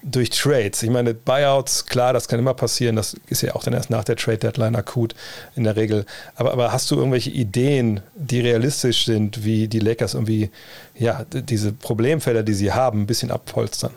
durch 0.04 0.30
Trades. 0.30 0.84
Ich 0.84 0.90
meine, 0.90 1.14
Buyouts, 1.14 1.86
klar, 1.86 2.14
das 2.14 2.28
kann 2.28 2.40
immer 2.40 2.54
passieren. 2.54 2.96
Das 2.96 3.16
ist 3.28 3.42
ja 3.42 3.56
auch 3.56 3.64
dann 3.64 3.74
erst 3.74 3.90
nach 3.90 4.04
der 4.04 4.16
Trade-Deadline 4.16 4.76
akut 4.76 5.16
in 5.56 5.64
der 5.64 5.76
Regel. 5.76 6.06
Aber, 6.36 6.52
aber 6.52 6.74
hast 6.74 6.92
du 6.92 6.96
irgendwelche 6.96 7.30
Ideen, 7.30 8.02
die 8.16 8.42
realistisch 8.42 9.06
sind, 9.06 9.44
wie 9.46 9.68
die 9.68 9.80
Lakers 9.80 10.14
irgendwie 10.14 10.52
ja, 10.96 11.26
diese 11.32 11.72
Problemfelder, 11.72 12.44
die 12.44 12.54
sie 12.54 12.74
haben, 12.74 13.02
ein 13.02 13.08
bisschen 13.08 13.32
abpolstern? 13.32 13.92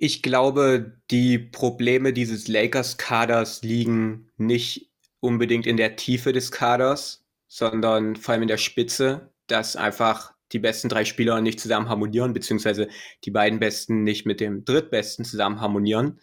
Ich 0.00 0.22
glaube, 0.22 1.00
die 1.10 1.38
Probleme 1.38 2.12
dieses 2.12 2.46
Lakers-Kaders 2.46 3.62
liegen 3.62 4.30
nicht 4.36 4.92
unbedingt 5.18 5.66
in 5.66 5.76
der 5.76 5.96
Tiefe 5.96 6.32
des 6.32 6.52
Kaders, 6.52 7.26
sondern 7.48 8.14
vor 8.14 8.32
allem 8.32 8.42
in 8.42 8.48
der 8.48 8.58
Spitze, 8.58 9.32
dass 9.48 9.74
einfach 9.74 10.34
die 10.52 10.60
besten 10.60 10.88
drei 10.88 11.04
Spieler 11.04 11.40
nicht 11.40 11.58
zusammen 11.58 11.88
harmonieren, 11.88 12.32
beziehungsweise 12.32 12.88
die 13.24 13.32
beiden 13.32 13.58
besten 13.58 14.04
nicht 14.04 14.24
mit 14.24 14.38
dem 14.38 14.64
drittbesten 14.64 15.24
zusammen 15.24 15.60
harmonieren. 15.60 16.20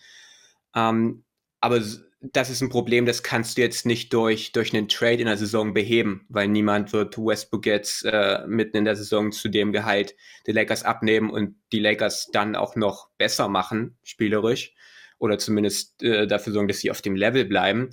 Ähm, 0.73 1.25
aber 1.59 1.81
das 2.21 2.49
ist 2.49 2.61
ein 2.61 2.69
Problem, 2.69 3.05
das 3.05 3.23
kannst 3.23 3.57
du 3.57 3.61
jetzt 3.61 3.85
nicht 3.85 4.13
durch, 4.13 4.51
durch 4.51 4.73
einen 4.73 4.87
Trade 4.87 5.17
in 5.17 5.27
der 5.27 5.37
Saison 5.37 5.73
beheben, 5.73 6.25
weil 6.29 6.47
niemand 6.47 6.93
wird 6.93 7.17
Westbrook 7.17 7.65
jetzt 7.65 8.05
äh, 8.05 8.45
mitten 8.47 8.77
in 8.77 8.85
der 8.85 8.95
Saison 8.95 9.31
zu 9.31 9.49
dem 9.49 9.71
Gehalt 9.71 10.15
der 10.47 10.53
Lakers 10.53 10.83
abnehmen 10.83 11.29
und 11.29 11.55
die 11.71 11.79
Lakers 11.79 12.29
dann 12.31 12.55
auch 12.55 12.75
noch 12.75 13.09
besser 13.17 13.47
machen, 13.47 13.97
spielerisch, 14.03 14.73
oder 15.17 15.37
zumindest 15.37 16.01
äh, 16.03 16.27
dafür 16.27 16.53
sorgen, 16.53 16.67
dass 16.67 16.79
sie 16.79 16.91
auf 16.91 17.01
dem 17.01 17.15
Level 17.15 17.45
bleiben. 17.45 17.91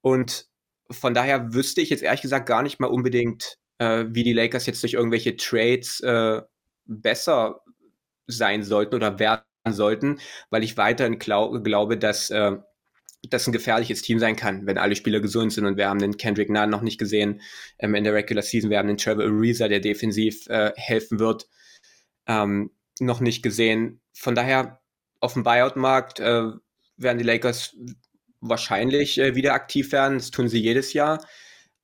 Und 0.00 0.46
von 0.90 1.14
daher 1.14 1.52
wüsste 1.54 1.80
ich 1.80 1.90
jetzt 1.90 2.02
ehrlich 2.02 2.22
gesagt 2.22 2.46
gar 2.46 2.62
nicht 2.62 2.80
mal 2.80 2.86
unbedingt, 2.86 3.58
äh, 3.78 4.04
wie 4.08 4.24
die 4.24 4.32
Lakers 4.32 4.66
jetzt 4.66 4.82
durch 4.82 4.94
irgendwelche 4.94 5.36
Trades 5.36 6.00
äh, 6.00 6.42
besser 6.84 7.60
sein 8.26 8.62
sollten 8.62 8.94
oder 8.94 9.18
werden 9.18 9.42
sollten, 9.68 10.20
weil 10.50 10.64
ich 10.64 10.76
weiterhin 10.76 11.18
glaub, 11.18 11.62
glaube, 11.64 11.98
dass 11.98 12.30
äh, 12.30 12.56
das 13.22 13.46
ein 13.46 13.52
gefährliches 13.52 14.02
Team 14.02 14.18
sein 14.18 14.36
kann, 14.36 14.66
wenn 14.66 14.78
alle 14.78 14.96
Spieler 14.96 15.20
gesund 15.20 15.52
sind. 15.52 15.66
Und 15.66 15.76
wir 15.76 15.88
haben 15.88 15.98
den 15.98 16.16
Kendrick 16.16 16.50
Nunn 16.50 16.70
noch 16.70 16.82
nicht 16.82 16.98
gesehen 16.98 17.40
ähm, 17.78 17.94
in 17.94 18.04
der 18.04 18.14
Regular 18.14 18.42
Season. 18.42 18.70
Wir 18.70 18.78
haben 18.78 18.88
den 18.88 18.96
Trevor 18.96 19.24
Ariza, 19.24 19.68
der 19.68 19.80
defensiv 19.80 20.46
äh, 20.48 20.72
helfen 20.76 21.18
wird, 21.18 21.48
ähm, 22.26 22.70
noch 23.00 23.20
nicht 23.20 23.42
gesehen. 23.42 24.00
Von 24.12 24.34
daher, 24.34 24.80
auf 25.20 25.32
dem 25.32 25.42
Buyout-Markt 25.42 26.20
äh, 26.20 26.44
werden 26.96 27.18
die 27.18 27.24
Lakers 27.24 27.76
wahrscheinlich 28.40 29.18
äh, 29.18 29.34
wieder 29.34 29.54
aktiv 29.54 29.90
werden. 29.90 30.18
Das 30.18 30.30
tun 30.30 30.48
sie 30.48 30.60
jedes 30.60 30.92
Jahr. 30.92 31.24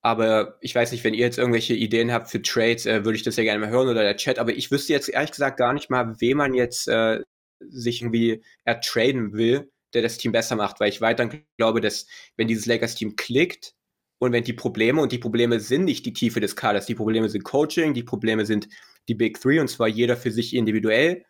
Aber 0.02 0.58
ich 0.60 0.74
weiß 0.74 0.92
nicht, 0.92 1.02
wenn 1.02 1.14
ihr 1.14 1.24
jetzt 1.24 1.38
irgendwelche 1.38 1.74
Ideen 1.74 2.12
habt 2.12 2.30
für 2.30 2.42
Trades, 2.42 2.86
äh, 2.86 3.04
würde 3.04 3.16
ich 3.16 3.22
das 3.24 3.36
ja 3.36 3.42
gerne 3.42 3.58
mal 3.58 3.70
hören 3.70 3.88
oder 3.88 4.02
der 4.02 4.16
Chat. 4.16 4.38
Aber 4.38 4.52
ich 4.52 4.70
wüsste 4.70 4.92
jetzt 4.92 5.08
ehrlich 5.08 5.32
gesagt 5.32 5.56
gar 5.56 5.72
nicht 5.72 5.90
mal, 5.90 6.20
wem 6.20 6.36
man 6.36 6.54
jetzt 6.54 6.86
äh, 6.86 7.20
sich 7.58 8.02
irgendwie 8.02 8.42
ertraden 8.64 9.32
will 9.32 9.70
der 9.94 10.02
das 10.02 10.18
Team 10.18 10.32
besser 10.32 10.56
macht, 10.56 10.80
weil 10.80 10.88
ich 10.88 11.00
weiterhin 11.00 11.44
glaube, 11.56 11.80
dass 11.80 12.06
wenn 12.36 12.48
dieses 12.48 12.66
Lakers-Team 12.66 13.16
klickt 13.16 13.74
und 14.18 14.32
wenn 14.32 14.44
die 14.44 14.52
Probleme, 14.52 15.00
und 15.00 15.12
die 15.12 15.18
Probleme 15.18 15.60
sind 15.60 15.84
nicht 15.84 16.04
die 16.06 16.12
Tiefe 16.12 16.40
des 16.40 16.56
Kaders, 16.56 16.86
die 16.86 16.94
Probleme 16.94 17.28
sind 17.28 17.44
Coaching, 17.44 17.94
die 17.94 18.02
Probleme 18.02 18.46
sind 18.46 18.68
die 19.08 19.14
Big 19.14 19.40
Three 19.40 19.60
und 19.60 19.68
zwar 19.68 19.88
jeder 19.88 20.16
für 20.16 20.30
sich 20.30 20.54
individuell, 20.54 21.24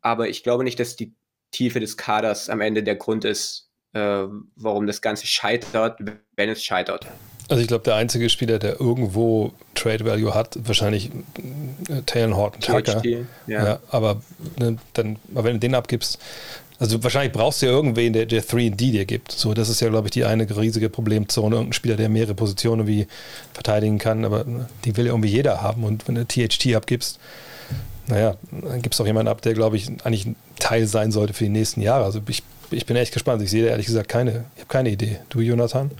aber 0.00 0.28
ich 0.28 0.42
glaube 0.42 0.64
nicht, 0.64 0.78
dass 0.78 0.96
die 0.96 1.14
Tiefe 1.50 1.80
des 1.80 1.96
Kaders 1.96 2.50
am 2.50 2.60
Ende 2.60 2.82
der 2.82 2.96
Grund 2.96 3.24
ist, 3.24 3.70
äh, 3.94 4.26
warum 4.56 4.86
das 4.86 5.00
Ganze 5.00 5.26
scheitert, 5.26 5.98
wenn 6.36 6.48
es 6.50 6.62
scheitert. 6.62 7.06
Also 7.48 7.62
ich 7.62 7.68
glaube, 7.68 7.84
der 7.84 7.94
einzige 7.94 8.28
Spieler, 8.28 8.58
der 8.58 8.78
irgendwo 8.78 9.54
Trade 9.74 10.04
Value 10.04 10.34
hat, 10.34 10.58
wahrscheinlich 10.64 11.10
äh, 11.88 12.02
Taylor 12.04 12.36
Horton 12.36 12.60
Tucker. 12.60 13.02
Ja. 13.06 13.24
ja. 13.46 13.80
aber 13.90 14.20
ne, 14.58 14.76
dann, 14.92 15.16
aber 15.32 15.44
wenn 15.44 15.54
du 15.54 15.60
den 15.60 15.74
abgibst, 15.74 16.18
also 16.78 17.02
wahrscheinlich 17.02 17.32
brauchst 17.32 17.60
du 17.60 17.66
ja 17.66 17.72
irgendwen, 17.72 18.12
der, 18.12 18.26
der 18.26 18.42
3D 18.42 18.76
dir 18.76 19.04
gibt. 19.04 19.32
So, 19.32 19.52
das 19.52 19.68
ist 19.68 19.80
ja, 19.80 19.88
glaube 19.88 20.06
ich, 20.08 20.12
die 20.12 20.24
eine 20.24 20.48
riesige 20.56 20.88
Problemzone. 20.88 21.56
Irgendein 21.56 21.72
Spieler, 21.72 21.96
der 21.96 22.08
mehrere 22.08 22.34
Positionen 22.34 22.86
wie 22.86 23.08
verteidigen 23.52 23.98
kann, 23.98 24.24
aber 24.24 24.44
die 24.84 24.96
will 24.96 25.06
ja 25.06 25.12
irgendwie 25.12 25.30
jeder 25.30 25.60
haben. 25.60 25.82
Und 25.82 26.06
wenn 26.06 26.14
du 26.14 26.24
THT 26.24 26.74
abgibst, 26.76 27.18
naja, 28.06 28.36
dann 28.52 28.80
gibst 28.80 28.98
du 28.98 29.02
auch 29.02 29.06
jemanden 29.08 29.28
ab, 29.28 29.42
der, 29.42 29.54
glaube 29.54 29.76
ich, 29.76 29.88
eigentlich 30.04 30.26
ein 30.26 30.36
Teil 30.60 30.86
sein 30.86 31.10
sollte 31.10 31.34
für 31.34 31.44
die 31.44 31.50
nächsten 31.50 31.80
Jahre. 31.80 32.04
Also 32.04 32.20
ich, 32.28 32.44
ich 32.70 32.86
bin 32.86 32.96
echt 32.96 33.12
gespannt. 33.12 33.42
Ich 33.42 33.50
sehe 33.50 33.64
da 33.64 33.70
ehrlich 33.70 33.86
gesagt 33.86 34.08
keine, 34.08 34.44
ich 34.54 34.62
habe 34.62 34.68
keine 34.68 34.90
Idee. 34.90 35.18
Du, 35.30 35.40
Jonathan? 35.40 35.90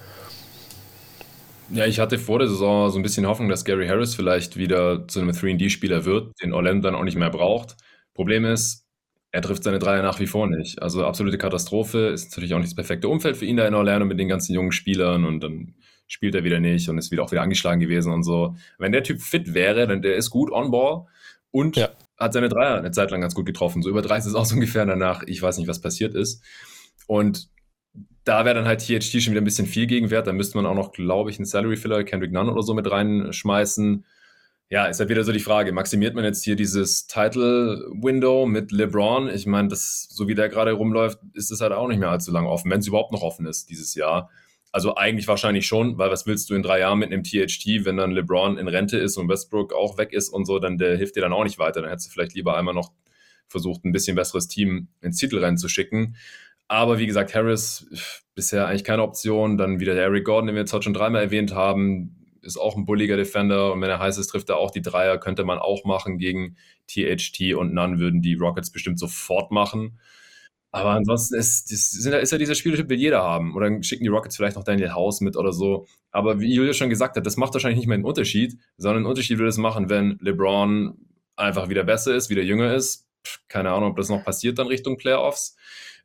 Ja, 1.71 1.87
ich 1.87 1.99
hatte 1.99 2.19
vor 2.19 2.39
der 2.39 2.49
Saison 2.49 2.91
so 2.91 2.99
ein 2.99 3.03
bisschen 3.03 3.27
Hoffnung, 3.27 3.49
dass 3.49 3.65
Gary 3.65 3.89
Harris 3.89 4.15
vielleicht 4.15 4.57
wieder 4.57 5.07
zu 5.09 5.21
einem 5.21 5.31
3D-Spieler 5.31 6.05
wird, 6.05 6.33
den 6.41 6.55
Orlando 6.55 6.89
dann 6.89 6.99
auch 6.99 7.05
nicht 7.05 7.19
mehr 7.19 7.31
braucht. 7.31 7.77
Problem 8.15 8.45
ist, 8.47 8.88
er 9.31 9.43
trifft 9.43 9.63
seine 9.63 9.79
Dreier 9.79 10.03
nach 10.03 10.21
wie 10.21 10.27
vor 10.27 10.47
nicht. 10.47 10.81
Also 10.81 11.05
absolute 11.05 11.39
Katastrophe. 11.39 12.09
Ist 12.09 12.31
natürlich 12.31 12.55
auch 12.55 12.59
nicht 12.59 12.71
das 12.71 12.77
perfekte 12.77 13.09
Umfeld 13.09 13.37
für 13.37 13.45
ihn 13.45 13.57
da 13.57 13.67
in 13.67 13.75
Orlando 13.75 14.07
mit 14.07 14.19
den 14.19 14.29
ganzen 14.29 14.55
jungen 14.55 14.73
Spielern 14.73 15.25
und 15.25 15.41
dann 15.41 15.75
spielt 16.07 16.35
er 16.35 16.45
wieder 16.45 16.61
nicht 16.61 16.89
und 16.89 16.97
ist 16.97 17.11
wieder 17.11 17.23
auch 17.23 17.31
wieder 17.31 17.43
angeschlagen 17.43 17.81
gewesen 17.81 18.13
und 18.13 18.23
so. 18.23 18.57
Wenn 18.79 18.93
der 18.93 19.03
Typ 19.03 19.21
fit 19.21 19.53
wäre, 19.53 19.87
dann 19.87 20.01
der 20.01 20.17
ist 20.17 20.31
gut 20.31 20.51
on 20.51 20.71
ball 20.71 21.07
und 21.51 21.77
ja. 21.77 21.91
hat 22.19 22.33
seine 22.33 22.49
Dreier 22.49 22.79
eine 22.79 22.91
Zeit 22.91 23.11
lang 23.11 23.21
ganz 23.21 23.35
gut 23.35 23.45
getroffen. 23.45 23.83
So 23.83 23.91
über 23.91 24.01
30 24.01 24.31
ist 24.31 24.35
auch 24.35 24.47
so 24.47 24.55
ungefähr 24.55 24.87
danach. 24.87 25.23
Ich 25.27 25.43
weiß 25.43 25.59
nicht, 25.59 25.69
was 25.69 25.83
passiert 25.83 26.15
ist. 26.15 26.43
Und 27.07 27.51
da 28.25 28.45
wäre 28.47 28.55
dann 28.55 28.67
halt 28.67 28.81
THT 28.81 29.23
schon 29.23 29.33
wieder 29.33 29.41
ein 29.43 29.45
bisschen 29.45 29.67
viel 29.67 29.87
Gegenwert. 29.87 30.27
Da 30.27 30.33
müsste 30.33 30.57
man 30.57 30.67
auch 30.67 30.75
noch, 30.75 30.93
glaube 30.93 31.31
ich, 31.31 31.39
einen 31.39 31.47
Salary 31.47 31.77
Filler, 31.77 32.05
Kendrick 32.05 32.33
Nunn 32.33 32.49
oder 32.49 32.63
so 32.63 32.73
mit 32.73 32.91
reinschmeißen 32.91 34.05
ja, 34.71 34.85
ist 34.87 35.01
halt 35.01 35.09
wieder 35.09 35.25
so 35.25 35.33
die 35.33 35.41
Frage, 35.41 35.73
maximiert 35.73 36.15
man 36.15 36.25
jetzt 36.25 36.45
hier 36.45 36.55
dieses 36.55 37.07
Title-Window 37.07 38.45
mit 38.45 38.71
LeBron? 38.71 39.31
Ich 39.31 39.47
meine, 39.47 39.69
das, 39.69 40.09
so 40.11 40.29
wie 40.29 40.35
der 40.35 40.51
gerade 40.51 40.73
rumläuft, 40.73 41.19
ist 41.33 41.51
es 41.51 41.63
halt 41.63 41.73
auch 41.73 41.89
nicht 41.89 41.99
mehr 41.99 42.11
allzu 42.11 42.31
lange 42.31 42.49
offen, 42.49 42.71
wenn 42.71 42.81
es 42.81 42.87
überhaupt 42.87 43.13
noch 43.13 43.23
offen 43.23 43.47
ist 43.47 43.71
dieses 43.71 43.95
Jahr. 43.95 44.29
Also 44.71 44.95
eigentlich 44.97 45.27
wahrscheinlich 45.27 45.67
schon, 45.67 45.97
weil 45.97 46.11
was 46.11 46.27
willst 46.27 46.51
du 46.51 46.55
in 46.55 46.63
drei 46.63 46.81
Jahren 46.81 46.99
mit 46.99 47.11
einem 47.11 47.23
THT, 47.23 47.87
wenn 47.87 47.97
dann 47.97 48.11
LeBron 48.11 48.59
in 48.59 48.69
Rente 48.69 48.99
ist 48.99 49.17
und 49.17 49.27
Westbrook 49.27 49.73
auch 49.73 49.97
weg 49.97 50.13
ist 50.13 50.29
und 50.29 50.45
so, 50.45 50.59
dann 50.59 50.77
der 50.77 50.99
hilft 50.99 51.17
dir 51.17 51.23
dann 51.23 51.33
auch 51.33 51.45
nicht 51.45 51.59
weiter. 51.59 51.81
Dann 51.81 51.89
hättest 51.89 52.09
du 52.09 52.13
vielleicht 52.13 52.35
lieber 52.35 52.55
einmal 52.55 52.75
noch 52.75 52.93
versucht, 53.49 53.87
ein 53.87 53.93
bisschen 53.93 54.17
besseres 54.17 54.49
Team 54.49 54.89
ins 55.01 55.17
Titelrennen 55.17 55.57
zu 55.57 55.71
schicken. 55.71 56.17
Aber 56.69 56.99
wie 56.99 57.07
gesagt, 57.07 57.35
Harris 57.35 57.87
bisher 58.35 58.67
eigentlich 58.67 58.85
keine 58.85 59.03
Option. 59.03 59.57
Dann 59.57 59.81
wieder 59.81 59.95
der 59.95 60.05
Eric 60.05 60.27
Gordon, 60.27 60.49
den 60.49 60.55
wir 60.55 60.61
jetzt 60.61 60.75
heute 60.75 60.85
schon 60.85 60.93
dreimal 60.93 61.23
erwähnt 61.23 61.55
haben 61.55 62.18
ist 62.43 62.57
auch 62.57 62.77
ein 62.77 62.87
bulliger 62.87 63.17
Defender 63.17 63.73
und 63.73 63.81
wenn 63.81 63.91
er 63.91 63.99
heiß 63.99 64.19
ist, 64.19 64.29
trifft 64.29 64.49
er 64.49 64.57
auch 64.57 64.71
die 64.71 64.83
Dreier, 64.83 65.19
könnte 65.19 65.45
man 65.45 65.59
auch 65.59 65.85
machen 65.85 66.19
gegen 66.19 66.57
THT 66.87 67.55
und 67.55 67.75
None 67.75 67.99
würden 67.99 68.23
die 68.23 68.35
Rockets 68.35 68.71
bestimmt 68.71 68.99
sofort 68.99 69.51
machen. 69.51 69.99
Aber 70.71 70.91
ansonsten 70.91 71.37
ist, 71.37 71.73
ist, 71.73 72.07
ist 72.07 72.33
ja 72.33 72.39
dieser 72.39 72.55
Spieltyp, 72.55 72.89
will 72.89 72.99
jeder 72.99 73.23
haben. 73.23 73.57
Oder 73.57 73.71
dann 73.71 73.83
schicken 73.83 74.05
die 74.05 74.11
Rockets 74.11 74.37
vielleicht 74.37 74.57
noch 74.57 74.65
Daniel 74.65 74.93
House 74.93 75.21
mit 75.21 75.37
oder 75.37 75.53
so. 75.53 75.87
Aber 76.11 76.41
wie 76.41 76.55
Julius 76.55 76.77
schon 76.77 76.91
gesagt 76.91 77.17
hat, 77.17 77.25
das 77.25 77.37
macht 77.37 77.55
wahrscheinlich 77.55 77.79
nicht 77.79 77.89
mehr 77.89 77.95
einen 77.95 78.05
Unterschied, 78.05 78.59
sondern 78.77 78.99
einen 78.99 79.07
Unterschied 79.07 79.39
würde 79.39 79.49
es 79.49 79.57
machen, 79.57 79.89
wenn 79.89 80.19
LeBron 80.21 80.95
einfach 81.37 81.69
wieder 81.69 81.85
besser 81.85 82.15
ist, 82.15 82.29
wieder 82.29 82.43
jünger 82.43 82.75
ist. 82.75 83.07
Keine 83.49 83.71
Ahnung, 83.73 83.91
ob 83.91 83.97
das 83.97 84.11
noch 84.11 84.25
passiert 84.25 84.59
dann 84.59 84.67
Richtung 84.67 84.99
Playoffs. 84.99 85.57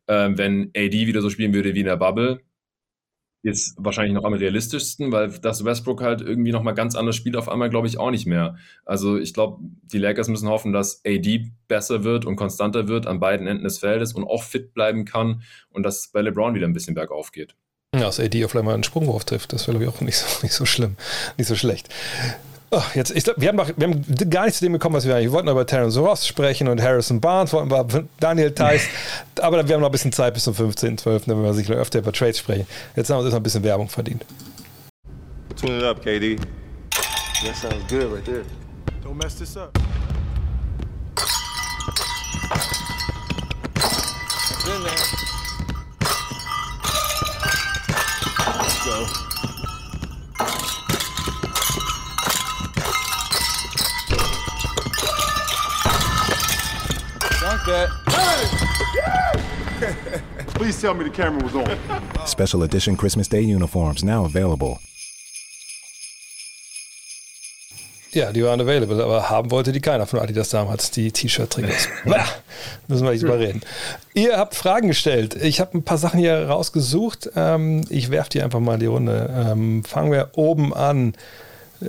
Ähm, 0.07 0.37
wenn 0.37 0.71
AD 0.75 1.07
wieder 1.07 1.21
so 1.21 1.29
spielen 1.29 1.53
würde 1.53 1.73
wie 1.75 1.79
in 1.79 1.85
der 1.85 1.97
Bubble, 1.97 2.41
jetzt 3.43 3.75
wahrscheinlich 3.77 4.13
noch 4.13 4.23
am 4.23 4.33
realistischsten, 4.33 5.11
weil 5.11 5.29
das 5.39 5.63
Westbrook 5.65 6.01
halt 6.01 6.21
irgendwie 6.21 6.51
nochmal 6.51 6.73
ganz 6.73 6.95
anders 6.95 7.15
spielt, 7.15 7.35
auf 7.35 7.49
einmal 7.49 7.69
glaube 7.69 7.87
ich 7.87 7.99
auch 7.99 8.09
nicht 8.09 8.25
mehr. 8.25 8.55
Also 8.85 9.17
ich 9.17 9.33
glaube, 9.33 9.59
die 9.61 9.97
Lakers 9.97 10.29
müssen 10.29 10.47
hoffen, 10.47 10.71
dass 10.71 11.01
AD 11.05 11.51
besser 11.67 12.03
wird 12.05 12.25
und 12.25 12.37
konstanter 12.37 12.87
wird 12.87 13.05
an 13.05 13.19
beiden 13.19 13.45
Enden 13.45 13.65
des 13.65 13.79
Feldes 13.79 14.13
und 14.13 14.23
auch 14.23 14.43
fit 14.43 14.73
bleiben 14.73 15.03
kann 15.05 15.43
und 15.69 15.83
dass 15.83 16.07
bei 16.07 16.21
LeBron 16.21 16.55
wieder 16.55 16.67
ein 16.67 16.73
bisschen 16.73 16.95
bergauf 16.95 17.31
geht. 17.31 17.55
Ja, 17.93 18.01
dass 18.01 18.19
AD 18.19 18.43
auf 18.45 18.55
einmal 18.55 18.73
einen 18.73 18.83
Sprungwurf 18.83 19.25
trifft, 19.25 19.53
das 19.53 19.67
wäre 19.67 19.77
glaube 19.77 19.91
ich 19.91 19.95
auch 19.95 20.01
nicht 20.01 20.17
so, 20.17 20.25
nicht 20.41 20.53
so 20.53 20.65
schlimm, 20.65 20.95
nicht 21.37 21.47
so 21.47 21.55
schlecht. 21.55 21.89
Oh, 22.75 22.81
jetzt, 22.95 23.15
ich 23.15 23.23
glaub, 23.23 23.39
wir, 23.39 23.49
haben 23.49 23.55
noch, 23.55 23.69
wir 23.77 23.87
haben 23.87 24.03
gar 24.31 24.45
nicht 24.45 24.55
zu 24.55 24.65
dem 24.65 24.73
gekommen, 24.73 24.95
was 24.95 25.05
wir 25.05 25.15
eigentlich 25.15 25.31
wollten, 25.31 25.47
über 25.47 25.63
Terence 25.63 25.95
Ross 25.95 26.25
sprechen 26.25 26.67
und 26.67 26.81
Harrison 26.81 27.21
Barnes, 27.21 27.53
wollten 27.53 27.69
wir 27.69 28.07
Daniel 28.19 28.51
Theiss, 28.51 28.87
aber 29.39 29.67
wir 29.67 29.75
haben 29.75 29.81
noch 29.81 29.89
ein 29.89 29.91
bisschen 29.91 30.11
Zeit 30.11 30.33
bis 30.33 30.45
zum 30.45 30.55
15., 30.55 30.97
12., 30.97 31.27
wenn 31.27 31.43
wir 31.43 31.53
sicher 31.53 31.75
öfter 31.75 31.99
über 31.99 32.11
Trades 32.11 32.39
sprechen. 32.39 32.65
Jetzt 32.95 33.11
haben 33.11 33.19
wir 33.19 33.25
uns 33.25 33.31
noch 33.31 33.39
ein 33.39 33.43
bisschen 33.43 33.63
Werbung 33.63 33.89
verdient. 33.89 34.25
Tune 35.55 35.77
it 35.77 35.83
up, 35.83 36.03
KD. 36.03 36.37
That 37.45 37.55
sounds 37.55 37.85
good 37.87 38.11
right 38.11 38.25
there. 38.25 38.43
Don't 39.03 39.17
mess 39.21 39.35
this 39.35 39.55
up. 39.55 39.77
Let's 48.47 48.83
go. 48.83 49.32
That. 57.65 57.89
Please 60.55 60.79
tell 60.79 60.93
me 60.93 61.03
the 61.03 61.09
camera 61.09 61.43
was 61.43 61.55
on. 61.55 61.77
Special 62.25 62.63
edition 62.63 62.95
Christmas 62.95 63.27
Day 63.27 63.41
uniforms 63.41 64.03
now 64.03 64.25
available. 64.25 64.79
Ja, 68.13 68.31
die 68.31 68.43
waren 68.43 68.61
available, 68.61 69.03
aber 69.03 69.31
haben 69.31 69.49
wollte 69.49 69.71
die 69.71 69.81
keiner 69.81 70.05
von 70.05 70.19
Adidas 70.19 70.49
damals, 70.49 70.91
die 70.91 71.11
T-Shirt-Trikots. 71.11 71.89
Müssen 72.87 73.05
wir 73.05 73.11
nicht 73.11 73.23
drüber 73.23 73.39
reden. 73.39 73.61
Ihr 74.13 74.37
habt 74.37 74.53
Fragen 74.53 74.87
gestellt. 74.87 75.35
Ich 75.41 75.59
habe 75.59 75.75
ein 75.75 75.83
paar 75.83 75.97
Sachen 75.97 76.19
hier 76.19 76.47
rausgesucht. 76.47 77.31
Ähm, 77.35 77.81
ich 77.89 78.11
werfe 78.11 78.29
die 78.29 78.43
einfach 78.43 78.59
mal 78.59 78.75
in 78.75 78.79
die 78.81 78.85
Runde. 78.85 79.33
Ähm, 79.35 79.83
fangen 79.83 80.11
wir 80.11 80.29
oben 80.35 80.75
an. 80.75 81.15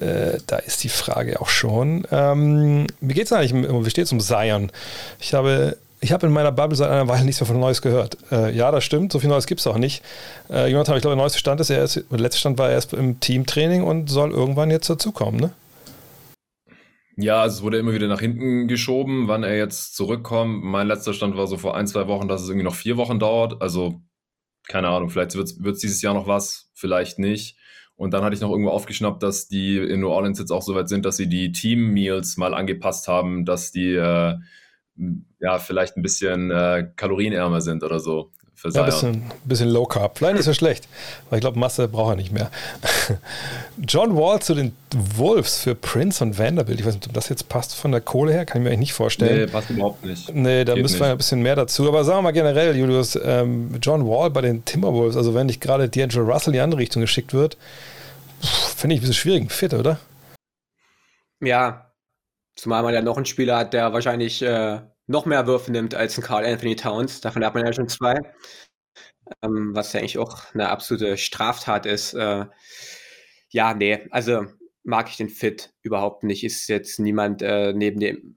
Äh, 0.00 0.38
da 0.46 0.56
ist 0.56 0.84
die 0.84 0.88
Frage 0.88 1.40
auch 1.40 1.48
schon. 1.48 2.06
Ähm, 2.10 2.86
wie 3.00 3.20
es 3.20 3.32
eigentlich? 3.32 3.54
Wie 3.54 3.90
steht 3.90 4.06
es 4.06 4.12
um 4.12 4.20
Zion? 4.20 4.70
Ich 5.20 5.34
habe, 5.34 5.76
ich 6.00 6.12
habe 6.12 6.26
in 6.26 6.32
meiner 6.32 6.52
Bubble 6.52 6.76
seit 6.76 6.90
einer 6.90 7.08
Weile 7.08 7.24
nichts 7.24 7.40
mehr 7.40 7.46
von 7.46 7.60
Neues 7.60 7.82
gehört. 7.82 8.18
Äh, 8.30 8.54
ja, 8.54 8.70
das 8.70 8.84
stimmt, 8.84 9.12
so 9.12 9.18
viel 9.18 9.28
Neues 9.28 9.46
gibt 9.46 9.60
es 9.60 9.66
auch 9.66 9.78
nicht. 9.78 10.02
Äh, 10.50 10.68
Jonathan, 10.68 10.96
ich 10.96 11.02
glaube, 11.02 11.16
der 11.16 11.22
neueste 11.22 11.38
Stand 11.38 11.60
ist, 11.60 11.70
er 11.70 11.84
ist, 11.84 12.04
der 12.10 12.18
letzte 12.18 12.40
Stand 12.40 12.58
war 12.58 12.70
erst 12.70 12.92
im 12.92 13.20
Teamtraining 13.20 13.82
und 13.82 14.08
soll 14.10 14.30
irgendwann 14.30 14.70
jetzt 14.70 14.90
dazukommen, 14.90 15.40
ne? 15.40 15.50
Ja, 17.16 17.42
also 17.42 17.58
es 17.58 17.62
wurde 17.62 17.78
immer 17.78 17.92
wieder 17.92 18.08
nach 18.08 18.20
hinten 18.20 18.66
geschoben, 18.66 19.28
wann 19.28 19.44
er 19.44 19.56
jetzt 19.56 19.94
zurückkommt. 19.94 20.64
Mein 20.64 20.88
letzter 20.88 21.14
Stand 21.14 21.36
war 21.36 21.46
so 21.46 21.56
vor 21.56 21.76
ein, 21.76 21.86
zwei 21.86 22.08
Wochen, 22.08 22.26
dass 22.26 22.42
es 22.42 22.48
irgendwie 22.48 22.64
noch 22.64 22.74
vier 22.74 22.96
Wochen 22.96 23.20
dauert. 23.20 23.62
Also, 23.62 24.00
keine 24.66 24.88
Ahnung, 24.88 25.10
vielleicht 25.10 25.36
wird 25.36 25.76
es 25.76 25.80
dieses 25.80 26.02
Jahr 26.02 26.14
noch 26.14 26.26
was, 26.26 26.70
vielleicht 26.74 27.20
nicht. 27.20 27.56
Und 28.04 28.10
dann 28.10 28.22
hatte 28.22 28.34
ich 28.34 28.42
noch 28.42 28.50
irgendwo 28.50 28.68
aufgeschnappt, 28.68 29.22
dass 29.22 29.48
die 29.48 29.78
in 29.78 30.00
New 30.00 30.10
Orleans 30.10 30.38
jetzt 30.38 30.50
auch 30.50 30.60
so 30.60 30.74
weit 30.74 30.90
sind, 30.90 31.06
dass 31.06 31.16
sie 31.16 31.26
die 31.26 31.52
Team-Meals 31.52 32.36
mal 32.36 32.52
angepasst 32.52 33.08
haben, 33.08 33.46
dass 33.46 33.72
die 33.72 33.94
äh, 33.94 34.34
ja 35.40 35.58
vielleicht 35.58 35.96
ein 35.96 36.02
bisschen 36.02 36.50
äh, 36.50 36.90
kalorienärmer 36.96 37.62
sind 37.62 37.82
oder 37.82 38.00
so. 38.00 38.30
Für 38.54 38.68
ja, 38.68 38.82
ein 38.82 38.86
bisschen, 38.86 39.22
bisschen 39.46 39.70
Low 39.70 39.86
Carb. 39.86 40.18
Vielleicht 40.18 40.38
ist 40.38 40.46
ja 40.46 40.52
schlecht, 40.52 40.86
weil 41.30 41.38
ich 41.38 41.40
glaube, 41.40 41.58
Masse 41.58 41.88
braucht 41.88 42.12
er 42.12 42.16
nicht 42.16 42.30
mehr. 42.30 42.50
John 43.88 44.14
Wall 44.16 44.40
zu 44.40 44.54
den 44.54 44.72
Wolves 44.94 45.60
für 45.60 45.74
Prince 45.74 46.22
und 46.22 46.38
Vanderbilt. 46.38 46.80
Ich 46.80 46.84
weiß 46.84 46.96
nicht, 46.96 47.06
ob 47.06 47.14
das 47.14 47.30
jetzt 47.30 47.48
passt 47.48 47.74
von 47.74 47.90
der 47.90 48.02
Kohle 48.02 48.32
her, 48.32 48.44
kann 48.44 48.60
ich 48.60 48.64
mir 48.64 48.68
eigentlich 48.68 48.80
nicht 48.80 48.92
vorstellen. 48.92 49.46
Nee, 49.46 49.46
passt 49.46 49.70
überhaupt 49.70 50.04
nicht. 50.04 50.34
Nee, 50.34 50.66
da 50.66 50.74
Geht 50.74 50.82
müssen 50.82 51.00
wir 51.00 51.06
ein 51.06 51.16
bisschen 51.16 51.40
mehr 51.40 51.56
dazu. 51.56 51.88
Aber 51.88 52.04
sagen 52.04 52.18
wir 52.18 52.22
mal 52.22 52.32
generell, 52.32 52.76
Julius, 52.76 53.18
ähm, 53.24 53.70
John 53.80 54.06
Wall 54.06 54.28
bei 54.28 54.42
den 54.42 54.62
Timberwolves, 54.66 55.16
also 55.16 55.34
wenn 55.34 55.46
nicht 55.46 55.62
gerade 55.62 55.84
D'Angelo 55.84 56.22
Russell 56.22 56.52
in 56.52 56.58
die 56.58 56.60
andere 56.60 56.80
Richtung 56.80 57.00
geschickt 57.00 57.32
wird, 57.32 57.56
finde 58.46 58.94
ich 58.94 59.00
ein 59.00 59.02
bisschen 59.02 59.14
schwierig. 59.14 59.52
Vierter, 59.52 59.80
oder? 59.80 60.00
Ja, 61.40 61.92
zumal 62.56 62.82
man 62.82 62.94
ja 62.94 63.02
noch 63.02 63.16
einen 63.16 63.26
Spieler 63.26 63.58
hat, 63.58 63.74
der 63.74 63.92
wahrscheinlich 63.92 64.42
äh, 64.42 64.80
noch 65.06 65.26
mehr 65.26 65.46
Würfe 65.46 65.72
nimmt 65.72 65.94
als 65.94 66.16
ein 66.16 66.22
Carl 66.22 66.44
Anthony 66.44 66.76
Towns. 66.76 67.20
Davon 67.20 67.44
hat 67.44 67.54
man 67.54 67.66
ja 67.66 67.72
schon 67.72 67.88
zwei. 67.88 68.20
Ähm, 69.42 69.70
was 69.74 69.92
ja 69.92 70.00
eigentlich 70.00 70.18
auch 70.18 70.52
eine 70.54 70.68
absolute 70.68 71.16
Straftat 71.16 71.86
ist. 71.86 72.14
Äh, 72.14 72.46
ja, 73.50 73.74
nee, 73.74 74.06
also 74.10 74.46
mag 74.82 75.08
ich 75.08 75.16
den 75.16 75.28
Fit 75.28 75.72
überhaupt 75.82 76.24
nicht. 76.24 76.44
Ist 76.44 76.68
jetzt 76.68 76.98
niemand 77.00 77.42
äh, 77.42 77.72
neben 77.72 78.00
dem, 78.00 78.36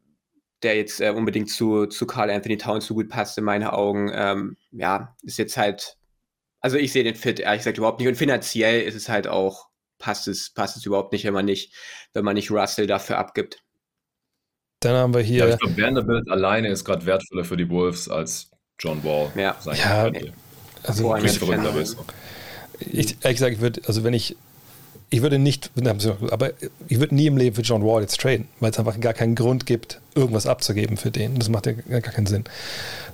der 0.63 0.75
jetzt 0.77 1.01
äh, 1.01 1.09
unbedingt 1.09 1.49
zu, 1.49 1.85
zu 1.87 2.07
Carl 2.07 2.29
Anthony 2.29 2.57
Towns 2.57 2.87
so 2.87 2.93
gut 2.95 3.09
passt 3.09 3.37
in 3.37 3.43
meinen 3.43 3.67
Augen. 3.67 4.11
Ähm, 4.13 4.57
ja, 4.71 5.15
ist 5.23 5.37
jetzt 5.37 5.57
halt, 5.57 5.97
also 6.61 6.77
ich 6.77 6.91
sehe 6.91 7.03
den 7.03 7.15
Fit 7.15 7.39
ehrlich 7.39 7.59
gesagt 7.59 7.77
überhaupt 7.77 7.99
nicht. 7.99 8.07
Und 8.09 8.15
finanziell 8.15 8.81
ist 8.81 8.95
es 8.95 9.09
halt 9.09 9.27
auch, 9.27 9.66
passt 9.99 10.27
es, 10.27 10.49
passt 10.49 10.77
es 10.77 10.85
überhaupt 10.85 11.11
nicht, 11.11 11.25
wenn 11.25 11.33
man 11.33 11.45
nicht, 11.45 11.73
wenn 12.13 12.25
man 12.25 12.35
nicht 12.35 12.51
Russell 12.51 12.87
dafür 12.87 13.17
abgibt. 13.17 13.61
Dann 14.81 14.95
haben 14.95 15.13
wir 15.13 15.21
hier. 15.21 15.47
Ja, 15.47 15.53
ich 15.53 15.59
glaube, 15.59 15.81
Vanderbilt 15.81 16.29
alleine 16.29 16.69
ist 16.69 16.85
gerade 16.85 17.05
wertvoller 17.05 17.45
für 17.45 17.57
die 17.57 17.69
Wolves 17.69 18.09
als 18.09 18.51
John 18.79 19.03
Wall. 19.03 19.31
Ja, 19.35 19.57
ja 19.73 20.11
also 20.83 21.15
ich, 21.17 21.41
ich, 22.79 23.17
ehrlich 23.23 23.37
gesagt, 23.37 23.53
ich 23.53 23.61
würde, 23.61 23.81
also 23.87 24.03
wenn 24.03 24.13
ich, 24.13 24.35
ich 25.09 25.21
würde 25.21 25.39
nicht, 25.39 25.71
aber 26.29 26.51
ich 26.87 26.99
würde 26.99 27.15
nie 27.15 27.27
im 27.27 27.37
Leben 27.37 27.55
für 27.55 27.61
John 27.61 27.83
Wall 27.83 28.01
jetzt 28.01 28.19
traden, 28.19 28.47
weil 28.59 28.71
es 28.71 28.77
einfach 28.77 28.99
gar 28.99 29.13
keinen 29.13 29.35
Grund 29.35 29.65
gibt, 29.65 29.99
irgendwas 30.15 30.45
abzugeben 30.45 30.97
für 30.97 31.11
den. 31.11 31.39
Das 31.39 31.49
macht 31.49 31.65
ja 31.65 31.71
gar 31.71 32.01
keinen 32.01 32.27
Sinn. 32.27 32.43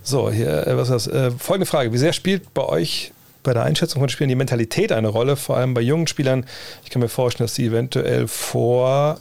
So, 0.01 0.29
hier, 0.29 0.67
äh, 0.67 0.75
was 0.75 0.89
ist 0.89 1.07
das? 1.07 1.13
Äh, 1.13 1.31
folgende 1.31 1.65
Frage: 1.65 1.93
Wie 1.93 1.97
sehr 1.97 2.13
spielt 2.13 2.53
bei 2.53 2.63
euch 2.63 3.13
bei 3.43 3.53
der 3.53 3.63
Einschätzung 3.63 4.01
von 4.01 4.09
Spielern 4.09 4.29
die 4.29 4.35
Mentalität 4.35 4.91
eine 4.91 5.09
Rolle, 5.09 5.35
vor 5.35 5.57
allem 5.57 5.73
bei 5.73 5.81
jungen 5.81 6.07
Spielern? 6.07 6.45
Ich 6.83 6.89
kann 6.89 7.01
mir 7.01 7.09
vorstellen, 7.09 7.45
dass 7.45 7.55
sie 7.55 7.67
eventuell 7.67 8.27
vor 8.27 9.19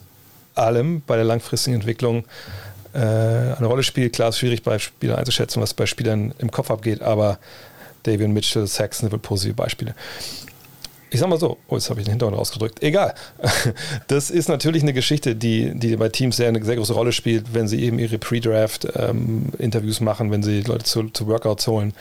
allem 0.54 1.02
bei 1.06 1.16
der 1.16 1.24
langfristigen 1.24 1.76
Entwicklung 1.76 2.24
äh, 2.94 2.98
eine 2.98 3.66
Rolle 3.66 3.82
spielt. 3.82 4.14
Klar, 4.14 4.30
ist 4.30 4.38
schwierig 4.38 4.62
bei 4.62 4.78
Spielern 4.78 5.18
einzuschätzen, 5.18 5.62
was 5.62 5.74
bei 5.74 5.86
Spielern 5.86 6.34
im 6.38 6.50
Kopf 6.50 6.70
abgeht, 6.70 7.02
aber 7.02 7.38
David 8.02 8.28
Mitchell, 8.28 8.66
Saxon 8.66 9.10
sind 9.10 9.22
positive 9.22 9.54
Beispiele. 9.54 9.94
Ich 11.12 11.20
sag 11.20 11.28
mal 11.28 11.38
so, 11.38 11.58
oh, 11.68 11.74
jetzt 11.74 11.90
habe 11.90 12.00
ich 12.00 12.06
den 12.06 12.12
Hintergrund 12.12 12.38
rausgedrückt. 12.38 12.82
Egal. 12.82 13.14
Das 14.08 14.30
ist 14.30 14.48
natürlich 14.48 14.82
eine 14.82 14.92
Geschichte, 14.92 15.34
die, 15.34 15.72
die 15.74 15.96
bei 15.96 16.08
Teams 16.08 16.36
sehr, 16.36 16.48
eine 16.48 16.62
sehr 16.64 16.76
große 16.76 16.92
Rolle 16.92 17.12
spielt, 17.12 17.54
wenn 17.54 17.68
sie 17.68 17.82
eben 17.82 17.98
ihre 17.98 18.18
Pre-Draft-Interviews 18.18 20.00
ähm, 20.00 20.04
machen, 20.04 20.30
wenn 20.30 20.42
sie 20.42 20.62
Leute 20.62 20.84
zu, 20.84 21.04
zu 21.10 21.26
Workouts 21.26 21.66
holen. 21.66 21.94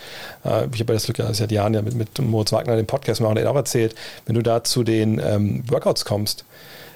Äh, 0.44 0.68
ich 0.74 0.80
habe 0.80 0.94
das 0.94 1.06
Glück, 1.06 1.18
dass 1.18 1.38
seit 1.38 1.52
Jahren 1.52 1.74
ja 1.74 1.82
mit, 1.82 1.96
mit 1.96 2.20
Moritz 2.20 2.52
Wagner 2.52 2.76
den 2.76 2.86
Podcast 2.86 3.22
machen, 3.22 3.36
der 3.36 3.46
hat 3.46 3.52
auch 3.52 3.58
erzählt, 3.58 3.96
wenn 4.26 4.36
du 4.36 4.42
da 4.42 4.64
zu 4.64 4.84
den 4.84 5.22
ähm, 5.24 5.64
Workouts 5.70 6.06
kommst, 6.06 6.46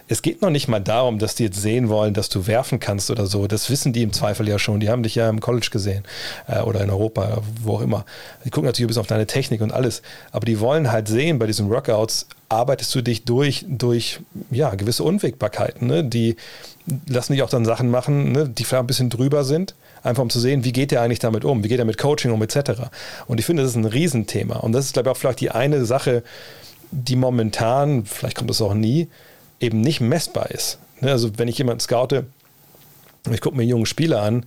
es 0.07 0.21
geht 0.21 0.41
noch 0.41 0.51
nicht 0.51 0.67
mal 0.67 0.79
darum, 0.79 1.17
dass 1.17 1.35
die 1.35 1.45
jetzt 1.45 1.61
sehen 1.61 1.89
wollen, 1.89 2.13
dass 2.13 2.29
du 2.29 2.45
werfen 2.45 2.79
kannst 2.79 3.09
oder 3.09 3.25
so. 3.25 3.47
Das 3.47 3.69
wissen 3.69 3.91
die 3.91 4.03
im 4.03 4.13
Zweifel 4.13 4.47
ja 4.47 4.59
schon. 4.59 4.79
Die 4.79 4.89
haben 4.89 5.03
dich 5.03 5.15
ja 5.15 5.29
im 5.29 5.39
College 5.39 5.69
gesehen 5.71 6.03
äh, 6.47 6.59
oder 6.59 6.81
in 6.81 6.89
Europa, 6.89 7.41
wo 7.61 7.77
auch 7.77 7.81
immer. 7.81 8.05
Die 8.43 8.51
gucken 8.51 8.67
natürlich 8.67 8.87
bis 8.87 8.97
auf 8.97 9.07
deine 9.07 9.25
Technik 9.25 9.61
und 9.61 9.71
alles. 9.71 10.01
Aber 10.31 10.45
die 10.45 10.59
wollen 10.59 10.91
halt 10.91 11.07
sehen, 11.07 11.39
bei 11.39 11.47
diesen 11.47 11.69
Workouts 11.69 12.27
arbeitest 12.49 12.93
du 12.93 13.01
dich 13.01 13.25
durch, 13.25 13.65
durch 13.67 14.19
ja, 14.51 14.75
gewisse 14.75 15.03
Unwägbarkeiten. 15.03 15.87
Ne? 15.87 16.03
Die 16.03 16.35
lassen 17.07 17.33
dich 17.33 17.41
auch 17.41 17.49
dann 17.49 17.65
Sachen 17.65 17.89
machen, 17.89 18.31
ne? 18.31 18.47
die 18.47 18.63
vielleicht 18.63 18.83
ein 18.83 18.87
bisschen 18.87 19.09
drüber 19.09 19.43
sind 19.43 19.75
einfach 20.03 20.21
um 20.21 20.29
zu 20.29 20.39
sehen, 20.39 20.63
wie 20.63 20.71
geht 20.71 20.91
der 20.91 21.01
eigentlich 21.01 21.17
damit 21.17 21.43
um, 21.45 21.63
wie 21.63 21.67
geht 21.67 21.79
er 21.79 21.85
mit 21.85 21.97
Coaching 21.97 22.31
um, 22.31 22.39
etc. 22.43 22.91
Und 23.25 23.39
ich 23.39 23.45
finde, 23.47 23.63
das 23.63 23.71
ist 23.71 23.75
ein 23.75 23.85
Riesenthema. 23.85 24.57
Und 24.57 24.71
das 24.71 24.85
ist, 24.85 24.93
glaube 24.93 25.09
ich, 25.09 25.11
auch 25.11 25.17
vielleicht 25.17 25.41
die 25.41 25.49
eine 25.49 25.83
Sache, 25.85 26.21
die 26.91 27.15
momentan, 27.15 28.05
vielleicht 28.05 28.37
kommt 28.37 28.51
das 28.51 28.61
auch 28.61 28.75
nie, 28.75 29.09
eben 29.59 29.81
nicht 29.81 30.01
messbar 30.01 30.51
ist. 30.51 30.79
Ne, 31.01 31.11
also 31.11 31.37
wenn 31.37 31.47
ich 31.47 31.57
jemanden 31.57 31.81
scoute, 31.81 32.25
ich 33.31 33.41
gucke 33.41 33.57
mir 33.57 33.63
junge 33.63 33.85
Spieler 33.85 34.21
an, 34.21 34.45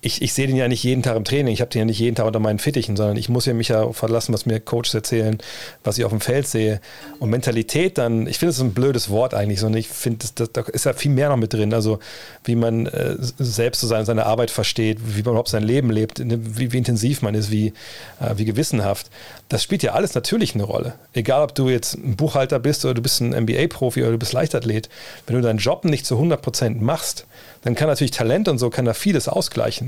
ich, 0.00 0.22
ich 0.22 0.32
sehe 0.32 0.46
den 0.46 0.54
ja 0.54 0.68
nicht 0.68 0.84
jeden 0.84 1.02
Tag 1.02 1.16
im 1.16 1.24
Training, 1.24 1.52
ich 1.52 1.60
habe 1.60 1.70
den 1.70 1.80
ja 1.80 1.84
nicht 1.84 1.98
jeden 1.98 2.14
Tag 2.14 2.26
unter 2.26 2.38
meinen 2.38 2.60
Fittichen, 2.60 2.96
sondern 2.96 3.16
ich 3.16 3.28
muss 3.28 3.46
ja 3.46 3.54
mich 3.54 3.68
ja 3.68 3.92
verlassen, 3.92 4.32
was 4.32 4.46
mir 4.46 4.60
Coaches 4.60 4.94
erzählen, 4.94 5.38
was 5.82 5.98
ich 5.98 6.04
auf 6.04 6.12
dem 6.12 6.20
Feld 6.20 6.46
sehe. 6.46 6.80
Und 7.18 7.30
Mentalität 7.30 7.98
dann, 7.98 8.28
ich 8.28 8.38
finde 8.38 8.50
es 8.50 8.60
ein 8.60 8.74
blödes 8.74 9.10
Wort 9.10 9.34
eigentlich, 9.34 9.58
sondern 9.58 9.80
ich 9.80 9.88
finde, 9.88 10.26
da 10.52 10.60
ist 10.62 10.84
ja 10.84 10.92
viel 10.92 11.10
mehr 11.10 11.30
noch 11.30 11.36
mit 11.36 11.52
drin. 11.52 11.74
Also 11.74 11.98
wie 12.44 12.54
man 12.54 12.86
äh, 12.86 13.16
selbst 13.18 13.80
so 13.80 13.88
seine, 13.88 14.04
seine 14.04 14.26
Arbeit 14.26 14.52
versteht, 14.52 14.98
wie 15.02 15.22
man 15.22 15.32
überhaupt 15.32 15.48
sein 15.48 15.64
Leben 15.64 15.90
lebt, 15.90 16.20
ne, 16.20 16.38
wie, 16.40 16.72
wie 16.72 16.78
intensiv 16.78 17.22
man 17.22 17.34
ist, 17.34 17.50
wie, 17.50 17.72
äh, 18.20 18.34
wie 18.36 18.44
gewissenhaft. 18.44 19.08
Das 19.48 19.64
spielt 19.64 19.82
ja 19.82 19.94
alles 19.94 20.14
natürlich 20.14 20.54
eine 20.54 20.64
Rolle. 20.64 20.94
Egal, 21.12 21.42
ob 21.42 21.56
du 21.56 21.68
jetzt 21.68 21.94
ein 21.94 22.14
Buchhalter 22.14 22.60
bist 22.60 22.84
oder 22.84 22.94
du 22.94 23.02
bist 23.02 23.20
ein 23.20 23.30
NBA-Profi 23.30 24.02
oder 24.02 24.12
du 24.12 24.18
bist 24.18 24.32
Leichtathlet. 24.32 24.88
Wenn 25.26 25.34
du 25.34 25.42
deinen 25.42 25.58
Job 25.58 25.84
nicht 25.84 26.06
zu 26.06 26.16
100% 26.16 26.80
machst, 26.80 27.26
dann 27.62 27.74
kann 27.74 27.88
natürlich 27.88 28.12
Talent 28.12 28.48
und 28.48 28.58
so 28.58 28.70
kann 28.70 28.84
da 28.84 28.94
vieles 28.94 29.28
ausgleichen. 29.28 29.87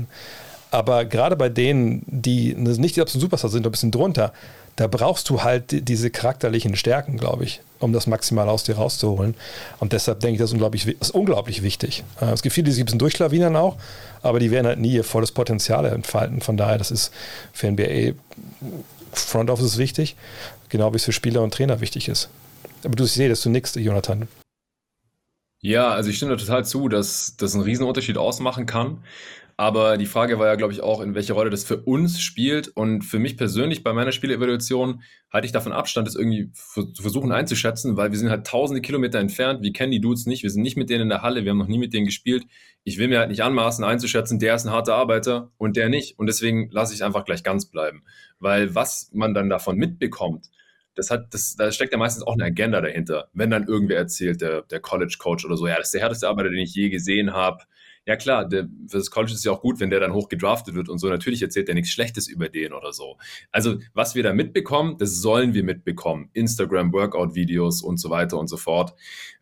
Aber 0.71 1.03
gerade 1.05 1.35
bei 1.35 1.49
denen, 1.49 2.03
die 2.07 2.53
nicht 2.55 2.95
die 2.95 3.01
absoluten 3.01 3.21
Superstars 3.21 3.51
sind, 3.51 3.65
ein 3.65 3.71
bisschen 3.71 3.91
drunter, 3.91 4.31
da 4.77 4.87
brauchst 4.87 5.29
du 5.29 5.43
halt 5.43 5.87
diese 5.87 6.09
charakterlichen 6.09 6.75
Stärken, 6.75 7.17
glaube 7.17 7.43
ich, 7.43 7.61
um 7.79 7.91
das 7.91 8.07
maximal 8.07 8.47
aus 8.47 8.63
dir 8.63 8.77
rauszuholen. 8.77 9.35
Und 9.79 9.93
deshalb 9.93 10.21
denke 10.21 10.35
ich, 10.35 10.39
das 10.39 10.49
ist 10.49 10.53
unglaublich, 10.53 10.87
ist 10.87 11.11
unglaublich 11.11 11.61
wichtig. 11.61 12.03
Äh, 12.21 12.31
es 12.31 12.41
gibt 12.41 12.55
viele, 12.55 12.65
die 12.65 12.71
sich 12.71 12.81
ein 12.81 12.85
bisschen 12.85 12.99
durchschlawinern 12.99 13.55
auch, 13.57 13.75
aber 14.21 14.39
die 14.39 14.49
werden 14.49 14.67
halt 14.67 14.79
nie 14.79 14.93
ihr 14.93 15.03
volles 15.03 15.31
Potenzial 15.33 15.85
entfalten. 15.85 16.41
Von 16.41 16.55
daher, 16.55 16.77
das 16.77 16.89
ist 16.89 17.11
für 17.51 17.69
NBA 17.69 18.13
Front 19.11 19.49
Office 19.49 19.77
wichtig, 19.77 20.15
genau 20.69 20.93
wie 20.93 20.97
es 20.97 21.03
für 21.03 21.11
Spieler 21.11 21.41
und 21.41 21.53
Trainer 21.53 21.81
wichtig 21.81 22.07
ist. 22.07 22.29
Aber 22.83 22.95
du 22.95 23.05
siehst, 23.05 23.29
dass 23.29 23.41
du 23.41 23.49
nix, 23.49 23.75
Jonathan. 23.75 24.27
Ja, 25.63 25.89
also 25.89 26.09
ich 26.09 26.17
stimme 26.17 26.31
da 26.31 26.37
total 26.37 26.65
zu, 26.65 26.89
dass 26.89 27.35
das 27.37 27.53
einen 27.53 27.63
Riesenunterschied 27.63 28.17
ausmachen 28.17 28.65
kann. 28.65 29.03
Aber 29.61 29.99
die 29.99 30.07
Frage 30.07 30.39
war 30.39 30.47
ja, 30.47 30.55
glaube 30.55 30.73
ich, 30.73 30.81
auch, 30.81 31.01
in 31.01 31.13
welche 31.13 31.33
Rolle 31.33 31.51
das 31.51 31.63
für 31.63 31.77
uns 31.77 32.19
spielt. 32.19 32.69
Und 32.69 33.03
für 33.03 33.19
mich 33.19 33.37
persönlich 33.37 33.83
bei 33.83 33.93
meiner 33.93 34.11
Spielevaluation 34.11 35.03
halte 35.31 35.45
ich 35.45 35.51
davon 35.51 35.71
Abstand, 35.71 36.07
das 36.07 36.15
irgendwie 36.15 36.51
zu 36.51 36.91
versuchen 36.99 37.31
einzuschätzen, 37.31 37.95
weil 37.95 38.09
wir 38.09 38.17
sind 38.17 38.31
halt 38.31 38.47
tausende 38.47 38.81
Kilometer 38.81 39.19
entfernt. 39.19 39.61
Wir 39.61 39.71
kennen 39.71 39.91
die 39.91 40.01
Dudes 40.01 40.25
nicht. 40.25 40.41
Wir 40.41 40.49
sind 40.49 40.63
nicht 40.63 40.77
mit 40.77 40.89
denen 40.89 41.03
in 41.03 41.09
der 41.09 41.21
Halle. 41.21 41.43
Wir 41.43 41.51
haben 41.51 41.59
noch 41.59 41.67
nie 41.67 41.77
mit 41.77 41.93
denen 41.93 42.07
gespielt. 42.07 42.45
Ich 42.83 42.97
will 42.97 43.07
mir 43.07 43.19
halt 43.19 43.29
nicht 43.29 43.43
anmaßen, 43.43 43.85
einzuschätzen, 43.85 44.39
der 44.39 44.55
ist 44.55 44.65
ein 44.65 44.71
harter 44.71 44.95
Arbeiter 44.95 45.51
und 45.59 45.77
der 45.77 45.89
nicht. 45.89 46.17
Und 46.17 46.25
deswegen 46.25 46.71
lasse 46.71 46.93
ich 46.93 47.01
es 47.01 47.05
einfach 47.05 47.23
gleich 47.23 47.43
ganz 47.43 47.67
bleiben. 47.67 48.03
Weil 48.39 48.73
was 48.73 49.11
man 49.13 49.35
dann 49.35 49.47
davon 49.47 49.77
mitbekommt, 49.77 50.49
das 50.95 51.11
hat, 51.11 51.35
das, 51.35 51.55
da 51.55 51.71
steckt 51.71 51.91
ja 51.91 51.99
meistens 51.99 52.23
auch 52.23 52.33
eine 52.33 52.45
Agenda 52.45 52.81
dahinter. 52.81 53.29
Wenn 53.33 53.51
dann 53.51 53.67
irgendwer 53.67 53.97
erzählt, 53.97 54.41
der, 54.41 54.63
der 54.63 54.79
College 54.79 55.17
Coach 55.19 55.45
oder 55.45 55.55
so, 55.55 55.67
ja, 55.67 55.77
das 55.77 55.89
ist 55.89 55.93
der 55.93 56.01
härteste 56.01 56.27
Arbeiter, 56.29 56.49
den 56.49 56.57
ich 56.57 56.73
je 56.73 56.89
gesehen 56.89 57.33
habe. 57.33 57.59
Ja 58.05 58.15
klar, 58.15 58.47
der, 58.47 58.67
für 58.87 58.97
das 58.97 59.11
College 59.11 59.31
ist 59.31 59.39
es 59.39 59.43
ja 59.43 59.51
auch 59.51 59.61
gut, 59.61 59.79
wenn 59.79 59.91
der 59.91 59.99
dann 59.99 60.13
hoch 60.13 60.27
gedraftet 60.27 60.73
wird 60.73 60.89
und 60.89 60.97
so. 60.97 61.07
Natürlich 61.07 61.41
erzählt 61.41 61.69
er 61.69 61.75
nichts 61.75 61.91
Schlechtes 61.91 62.27
über 62.27 62.49
den 62.49 62.73
oder 62.73 62.93
so. 62.93 63.17
Also 63.51 63.77
was 63.93 64.15
wir 64.15 64.23
da 64.23 64.33
mitbekommen, 64.33 64.97
das 64.97 65.21
sollen 65.21 65.53
wir 65.53 65.63
mitbekommen. 65.63 66.29
Instagram, 66.33 66.91
Workout-Videos 66.93 67.83
und 67.83 67.97
so 67.97 68.09
weiter 68.09 68.39
und 68.39 68.47
so 68.47 68.57
fort. 68.57 68.95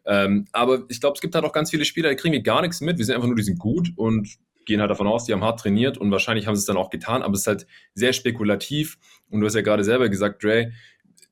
Ähm, 0.05 0.45
aber 0.51 0.83
ich 0.89 0.99
glaube, 0.99 1.15
es 1.15 1.21
gibt 1.21 1.35
halt 1.35 1.45
auch 1.45 1.53
ganz 1.53 1.69
viele 1.69 1.85
Spieler, 1.85 2.09
die 2.09 2.17
kriegen 2.17 2.33
wir 2.33 2.41
gar 2.41 2.61
nichts 2.61 2.81
mit. 2.81 2.97
Wir 2.97 3.05
sind 3.05 3.15
einfach 3.15 3.27
nur, 3.27 3.37
die 3.37 3.43
sind 3.43 3.59
gut 3.59 3.93
und 3.95 4.27
gehen 4.65 4.81
halt 4.81 4.91
davon 4.91 5.07
aus, 5.07 5.25
die 5.25 5.33
haben 5.33 5.43
hart 5.43 5.61
trainiert 5.61 5.97
und 5.97 6.11
wahrscheinlich 6.11 6.45
haben 6.45 6.55
sie 6.55 6.59
es 6.59 6.65
dann 6.65 6.77
auch 6.77 6.89
getan, 6.89 7.23
aber 7.23 7.33
es 7.33 7.41
ist 7.41 7.47
halt 7.47 7.67
sehr 7.93 8.13
spekulativ. 8.13 8.97
Und 9.29 9.39
du 9.39 9.47
hast 9.47 9.55
ja 9.55 9.61
gerade 9.61 9.83
selber 9.83 10.09
gesagt, 10.09 10.43
Dre, 10.43 10.71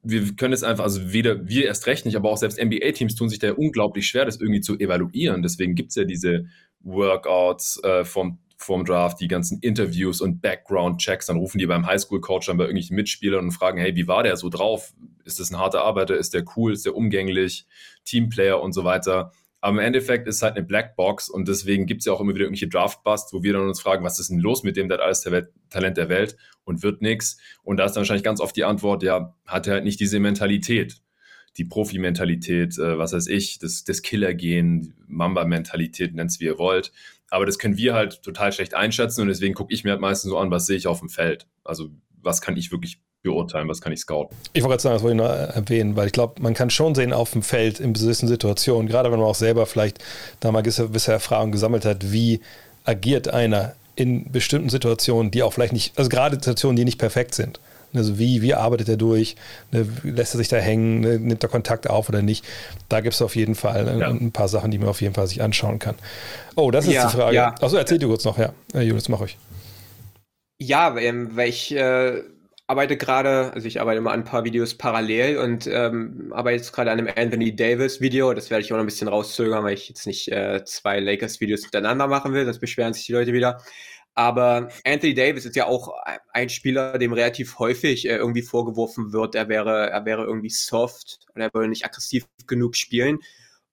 wir 0.02 0.36
können 0.36 0.54
es 0.54 0.64
einfach, 0.64 0.84
also 0.86 1.12
weder 1.12 1.48
wir 1.48 1.66
erst 1.66 1.86
recht 1.88 2.06
nicht, 2.06 2.16
aber 2.16 2.30
auch 2.30 2.38
selbst 2.38 2.62
NBA-Teams 2.64 3.16
tun 3.16 3.30
sich 3.30 3.40
da 3.40 3.52
unglaublich 3.52 4.08
schwer, 4.08 4.26
das 4.26 4.40
irgendwie 4.40 4.62
zu 4.62 4.80
evaluieren. 4.80 5.42
Deswegen 5.42 5.76
gibt 5.76 5.90
es 5.90 5.96
ja 5.96 6.04
diese 6.04 6.46
Workouts 6.88 7.84
äh, 7.84 8.06
vom, 8.06 8.40
vom 8.58 8.86
Draft, 8.86 9.20
die 9.20 9.28
ganzen 9.28 9.60
Interviews 9.60 10.22
und 10.22 10.42
Background-Checks. 10.42 11.28
Dann 11.28 11.38
rufen 11.38 11.60
die 11.60 11.68
beim 11.68 11.86
Highschool-Coach 11.86 12.48
dann 12.48 12.58
bei 12.58 12.64
irgendwelchen 12.64 12.96
Mitspielern 12.96 13.46
und 13.46 13.52
fragen, 13.52 13.78
hey, 13.78 13.96
wie 13.96 14.08
war 14.08 14.24
der 14.24 14.38
so 14.38 14.50
drauf? 14.50 14.94
Ist 15.24 15.40
das 15.40 15.52
ein 15.52 15.60
harter 15.60 15.84
Arbeiter? 15.84 16.16
Ist 16.16 16.34
der 16.34 16.44
cool? 16.56 16.74
Ist 16.74 16.86
der 16.86 16.96
umgänglich? 16.96 17.66
Teamplayer 18.06 18.62
und 18.62 18.74
so 18.74 18.84
weiter. 18.84 19.32
Aber 19.60 19.80
im 19.80 19.86
Endeffekt 19.86 20.28
ist 20.28 20.36
es 20.38 20.42
halt 20.44 20.56
eine 20.56 20.66
Blackbox 20.66 21.30
und 21.30 21.48
deswegen 21.48 21.88
gibt 21.88 22.02
es 22.02 22.06
ja 22.06 22.14
auch 22.14 22.22
immer 22.22 22.34
wieder 22.34 22.46
irgendwelche 22.46 22.68
Draft-Busts, 22.68 23.34
wo 23.34 23.42
wir 23.42 23.54
dann 23.54 23.68
uns 23.68 23.82
fragen, 23.82 24.04
was 24.04 24.20
ist 24.20 24.30
denn 24.30 24.40
los 24.40 24.64
mit 24.64 24.78
dem, 24.78 24.88
der 24.88 25.00
hat 25.00 25.04
alles 25.04 25.22
Talent 25.70 25.98
der 25.98 26.10
Welt 26.10 26.38
und 26.64 26.84
wird 26.84 27.02
nichts. 27.02 27.38
Und 27.64 27.78
da 27.78 27.86
ist 27.86 27.94
dann 27.94 28.02
wahrscheinlich 28.02 28.24
ganz 28.24 28.40
oft 28.40 28.56
die 28.56 28.64
Antwort, 28.64 29.02
ja, 29.02 29.36
hat 29.46 29.68
er 29.68 29.74
halt 29.74 29.84
nicht 29.84 30.00
diese 30.00 30.20
Mentalität, 30.20 31.02
die 31.58 31.66
Profi-Mentalität, 31.66 32.78
äh, 32.78 32.98
was 32.98 33.14
weiß 33.14 33.28
ich, 33.28 33.60
das, 33.60 33.84
das 33.84 34.02
Killer-Gen, 34.02 34.94
Mamba-Mentalität, 35.08 36.14
nennt 36.14 36.32
es 36.32 36.40
wie 36.40 36.46
ihr 36.46 36.58
wollt. 36.58 36.92
Aber 37.30 37.46
das 37.46 37.60
können 37.60 37.78
wir 37.78 37.94
halt 37.94 38.22
total 38.24 38.54
schlecht 38.54 38.74
einschätzen 38.74 39.22
und 39.22 39.28
deswegen 39.28 39.54
gucke 39.54 39.74
ich 39.74 39.84
mir 39.84 39.92
halt 39.92 40.02
meistens 40.02 40.32
so 40.32 40.38
an, 40.38 40.52
was 40.52 40.66
sehe 40.66 40.78
ich 40.78 40.88
auf 40.88 41.00
dem 41.00 41.10
Feld. 41.10 41.48
Also 41.64 41.90
was 42.22 42.42
kann 42.42 42.56
ich 42.56 42.72
wirklich 42.72 43.02
beurteilen, 43.24 43.68
was 43.68 43.82
kann 43.82 43.92
ich 43.92 44.00
scouten. 44.00 44.36
Ich 44.54 44.64
wollte 44.64 44.74
gerade 44.74 44.82
sagen, 44.84 44.96
das 44.96 45.04
wollte 45.04 45.16
ich 45.16 45.22
noch 45.22 45.56
erwähnen, 45.56 45.96
weil 45.96 46.08
ich 46.08 46.14
glaube, 46.14 46.42
man 46.42 46.54
kann 46.54 46.70
schon 46.70 46.96
sehen 46.96 47.14
auf 47.14 47.32
dem 47.32 47.44
Feld 47.44 47.80
in 47.80 47.94
gewissen 47.94 48.28
Situationen, 48.28 48.88
gerade 48.88 49.12
wenn 49.12 49.20
man 49.20 49.28
auch 49.28 49.36
selber 49.36 49.66
vielleicht 49.66 50.04
da 50.40 50.52
mal 50.52 50.62
gewisse 50.62 51.12
Erfahrungen 51.12 51.52
gesammelt 51.52 51.84
hat, 51.86 52.12
wie 52.12 52.40
agiert 52.86 53.28
einer 53.28 53.76
in 53.96 54.32
bestimmten 54.32 54.70
Situationen, 54.70 55.32
die 55.32 55.44
auch 55.44 55.54
vielleicht 55.54 55.74
nicht, 55.74 55.98
also 55.98 56.10
gerade 56.10 56.36
Situationen, 56.36 56.76
die 56.78 56.86
nicht 56.86 57.00
perfekt 57.00 57.34
sind. 57.34 57.60
Also 57.98 58.20
wie, 58.20 58.42
wie 58.42 58.54
arbeitet 58.54 58.90
er 58.90 58.98
durch? 58.98 59.36
Ne, 59.72 59.88
lässt 60.04 60.34
er 60.36 60.38
sich 60.38 60.48
da 60.48 60.58
hängen? 60.58 61.02
Ne, 61.02 61.20
nimmt 61.20 61.44
er 61.44 61.50
Kontakt 61.50 61.90
auf 61.90 62.10
oder 62.10 62.22
nicht? 62.22 62.46
Da 62.90 63.02
gibt 63.02 63.16
es 63.16 63.22
auf 63.22 63.36
jeden 63.36 63.56
Fall 63.56 64.00
ja. 64.00 64.10
ein 64.10 64.32
paar 64.32 64.48
Sachen, 64.48 64.72
die 64.72 64.78
man 64.78 64.88
auf 64.88 65.02
jeden 65.02 65.14
Fall 65.14 65.28
sich 65.28 65.42
anschauen 65.42 65.80
kann. 65.80 65.96
Oh, 66.56 66.72
das 66.72 66.86
ist 66.86 66.94
ja, 66.94 67.08
die 67.08 67.16
Frage. 67.16 67.36
Ja. 67.36 67.56
Achso, 67.62 67.78
erzähl 67.78 68.00
dir 68.00 68.08
kurz 68.08 68.26
noch, 68.26 68.38
ja. 68.38 68.54
Julius, 68.74 69.10
mach 69.10 69.22
ich. 69.22 69.38
Ja, 70.60 70.98
ähm, 70.98 71.36
weil 71.36 71.50
ich 71.50 71.76
äh, 71.76 72.24
arbeite 72.68 72.98
gerade, 72.98 73.52
also 73.54 73.68
ich 73.68 73.80
arbeite 73.80 74.00
immer 74.00 74.12
an 74.12 74.22
ein 74.22 74.26
paar 74.26 74.44
Videos 74.44 74.76
parallel 74.76 75.38
und 75.38 75.68
ähm, 75.68 76.34
arbeite 76.36 76.58
jetzt 76.58 76.74
gerade 76.74 76.92
an 76.92 77.00
einem 77.00 77.14
Anthony 77.16 77.56
Davis 77.56 78.02
Video. 78.02 78.34
Das 78.34 78.50
werde 78.50 78.64
ich 78.64 78.72
auch 78.72 78.78
noch 78.78 78.84
ein 78.84 78.88
bisschen 78.88 79.08
rauszögern, 79.08 79.64
weil 79.64 79.74
ich 79.74 79.88
jetzt 79.88 80.06
nicht 80.06 80.30
äh, 80.32 80.64
zwei 80.66 81.00
Lakers 81.00 81.40
Videos 81.40 81.64
miteinander 81.64 82.08
machen 82.08 82.34
will, 82.34 82.44
sonst 82.44 82.60
beschweren 82.60 82.94
sich 82.94 83.06
die 83.06 83.14
Leute 83.14 83.32
wieder. 83.32 83.62
Aber 84.18 84.70
Anthony 84.84 85.14
Davis 85.14 85.46
ist 85.46 85.56
ja 85.56 85.68
auch 85.68 85.94
ein 86.34 86.50
Spieler, 86.50 86.98
dem 86.98 87.14
relativ 87.14 87.60
häufig 87.60 88.08
äh, 88.08 88.16
irgendwie 88.16 88.42
vorgeworfen 88.42 89.14
wird, 89.14 89.36
er 89.36 89.48
wäre, 89.48 89.92
er 89.92 90.06
wäre 90.06 90.24
irgendwie 90.24 90.50
soft 90.50 91.20
oder 91.36 91.46
er 91.46 91.54
würde 91.54 91.70
nicht 91.70 91.86
aggressiv 91.86 92.26
genug 92.48 92.76
spielen. 92.76 93.20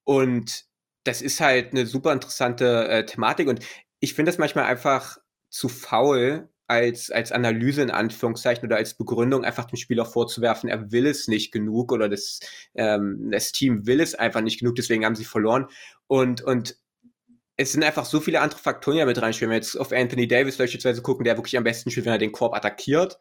Und 0.05 0.67
das 1.05 1.23
ist 1.23 1.41
halt 1.41 1.73
eine 1.73 1.87
super 1.87 2.13
interessante 2.13 2.87
äh, 2.89 3.07
Thematik 3.07 3.49
und 3.49 3.61
ich 4.01 4.13
finde 4.13 4.31
das 4.31 4.39
manchmal 4.39 4.67
einfach 4.67 5.17
zu 5.49 5.71
faul, 5.71 6.51
als, 6.67 7.11
als 7.11 7.33
Analyse 7.33 7.81
in 7.81 7.91
Anführungszeichen 7.91 8.67
oder 8.67 8.77
als 8.77 8.95
Begründung 8.95 9.45
einfach 9.45 9.65
dem 9.65 9.77
Spieler 9.77 10.05
vorzuwerfen, 10.05 10.69
er 10.69 10.93
will 10.93 11.07
es 11.07 11.27
nicht 11.27 11.53
genug 11.53 11.91
oder 11.91 12.11
das, 12.11 12.41
ähm, 12.75 13.31
das 13.31 13.53
Team 13.53 13.87
will 13.87 14.01
es 14.01 14.15
einfach 14.15 14.43
nicht 14.43 14.61
genug, 14.61 14.75
deswegen 14.75 15.07
haben 15.07 15.15
sie 15.15 15.25
verloren. 15.25 15.69
Und, 16.07 16.43
und 16.43 16.77
es 17.57 17.73
sind 17.73 17.85
einfach 17.85 18.05
so 18.05 18.21
viele 18.21 18.41
andere 18.41 18.61
Faktoren, 18.61 18.97
ja 18.97 19.07
mit 19.07 19.21
reinspielen. 19.21 19.51
Wenn 19.51 19.61
wir 19.61 19.65
jetzt 19.65 19.77
auf 19.77 19.93
Anthony 19.93 20.27
Davis 20.27 20.57
beispielsweise 20.57 21.03
gucken, 21.03 21.25
der 21.25 21.37
wirklich 21.37 21.57
am 21.57 21.65
besten 21.65 21.91
spielt, 21.91 22.07
wenn 22.07 22.15
er 22.15 22.19
den 22.19 22.33
Korb 22.33 22.55
attackiert 22.55 23.19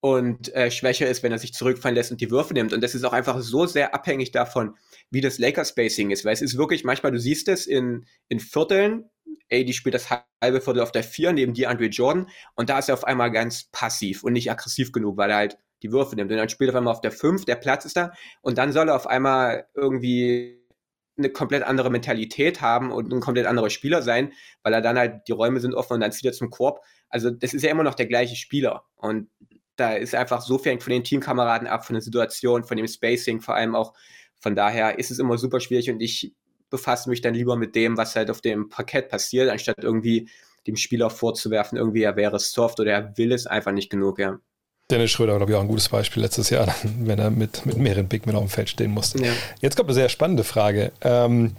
und 0.00 0.54
äh, 0.54 0.70
schwächer 0.70 1.08
ist, 1.08 1.22
wenn 1.22 1.32
er 1.32 1.38
sich 1.38 1.54
zurückfallen 1.54 1.94
lässt 1.94 2.10
und 2.10 2.20
die 2.20 2.30
Würfe 2.30 2.54
nimmt. 2.54 2.72
Und 2.72 2.82
das 2.82 2.94
ist 2.94 3.04
auch 3.04 3.12
einfach 3.12 3.40
so 3.40 3.66
sehr 3.66 3.94
abhängig 3.94 4.32
davon, 4.32 4.76
wie 5.10 5.20
das 5.20 5.38
Lakers-Spacing 5.38 6.10
ist. 6.10 6.24
Weil 6.24 6.32
es 6.32 6.42
ist 6.42 6.56
wirklich, 6.56 6.84
manchmal, 6.84 7.12
du 7.12 7.18
siehst 7.18 7.48
es 7.48 7.66
in, 7.66 8.06
in 8.28 8.40
Vierteln, 8.40 9.10
die 9.50 9.72
spielt 9.72 9.94
das 9.94 10.08
halbe 10.10 10.60
Viertel 10.60 10.80
auf 10.80 10.92
der 10.92 11.04
Vier 11.04 11.32
neben 11.32 11.54
die 11.54 11.66
Andre 11.66 11.86
Jordan 11.86 12.28
und 12.56 12.70
da 12.70 12.78
ist 12.78 12.88
er 12.88 12.94
auf 12.94 13.04
einmal 13.04 13.30
ganz 13.30 13.64
passiv 13.70 14.24
und 14.24 14.32
nicht 14.32 14.50
aggressiv 14.50 14.90
genug, 14.90 15.16
weil 15.16 15.30
er 15.30 15.36
halt 15.36 15.58
die 15.82 15.92
Würfe 15.92 16.16
nimmt. 16.16 16.30
Und 16.30 16.38
dann 16.38 16.48
spielt 16.48 16.70
er 16.70 16.72
auf 16.72 16.78
einmal 16.78 16.94
auf 16.94 17.00
der 17.00 17.12
Fünf, 17.12 17.44
der 17.44 17.56
Platz 17.56 17.84
ist 17.84 17.96
da 17.96 18.12
und 18.40 18.58
dann 18.58 18.72
soll 18.72 18.88
er 18.88 18.96
auf 18.96 19.06
einmal 19.06 19.66
irgendwie 19.74 20.63
eine 21.16 21.30
komplett 21.30 21.62
andere 21.62 21.90
Mentalität 21.90 22.60
haben 22.60 22.90
und 22.90 23.12
ein 23.12 23.20
komplett 23.20 23.46
anderer 23.46 23.70
Spieler 23.70 24.02
sein, 24.02 24.32
weil 24.62 24.72
er 24.72 24.80
dann 24.80 24.98
halt, 24.98 25.28
die 25.28 25.32
Räume 25.32 25.60
sind 25.60 25.74
offen 25.74 25.94
und 25.94 26.00
dann 26.00 26.12
zieht 26.12 26.24
er 26.24 26.32
zum 26.32 26.50
Korb. 26.50 26.80
Also 27.08 27.30
das 27.30 27.54
ist 27.54 27.62
ja 27.62 27.70
immer 27.70 27.84
noch 27.84 27.94
der 27.94 28.06
gleiche 28.06 28.36
Spieler 28.36 28.84
und 28.96 29.28
da 29.76 29.94
ist 29.94 30.14
einfach 30.14 30.40
so 30.40 30.58
viel 30.58 30.80
von 30.80 30.92
den 30.92 31.04
Teamkameraden 31.04 31.66
ab, 31.68 31.84
von 31.84 31.94
der 31.94 32.02
Situation, 32.02 32.64
von 32.64 32.76
dem 32.76 32.86
Spacing 32.86 33.40
vor 33.40 33.54
allem 33.54 33.74
auch. 33.74 33.94
Von 34.40 34.54
daher 34.54 34.98
ist 34.98 35.10
es 35.10 35.18
immer 35.18 35.38
super 35.38 35.60
schwierig 35.60 35.90
und 35.90 36.00
ich 36.00 36.32
befasse 36.70 37.08
mich 37.08 37.20
dann 37.20 37.34
lieber 37.34 37.56
mit 37.56 37.74
dem, 37.74 37.96
was 37.96 38.16
halt 38.16 38.30
auf 38.30 38.40
dem 38.40 38.68
Parkett 38.68 39.08
passiert, 39.08 39.48
anstatt 39.48 39.82
irgendwie 39.82 40.28
dem 40.66 40.76
Spieler 40.76 41.10
vorzuwerfen, 41.10 41.78
irgendwie 41.78 42.02
er 42.02 42.16
wäre 42.16 42.38
soft 42.38 42.80
oder 42.80 42.92
er 42.92 43.16
will 43.16 43.32
es 43.32 43.46
einfach 43.46 43.72
nicht 43.72 43.90
genug, 43.90 44.18
ja. 44.18 44.38
Dennis 44.90 45.12
Schröder, 45.12 45.36
glaube 45.36 45.52
ich, 45.52 45.56
auch 45.56 45.62
ein 45.62 45.68
gutes 45.68 45.88
Beispiel 45.88 46.22
letztes 46.22 46.50
Jahr, 46.50 46.74
wenn 47.00 47.18
er 47.18 47.30
mit, 47.30 47.64
mit 47.64 47.78
mehreren 47.78 48.06
Big 48.06 48.26
Men 48.26 48.36
auf 48.36 48.42
dem 48.42 48.50
Feld 48.50 48.68
stehen 48.68 48.90
musste. 48.90 49.24
Ja. 49.24 49.32
Jetzt 49.60 49.76
kommt 49.76 49.88
eine 49.88 49.94
sehr 49.94 50.08
spannende 50.08 50.44
Frage. 50.44 50.92
Ähm, 51.00 51.56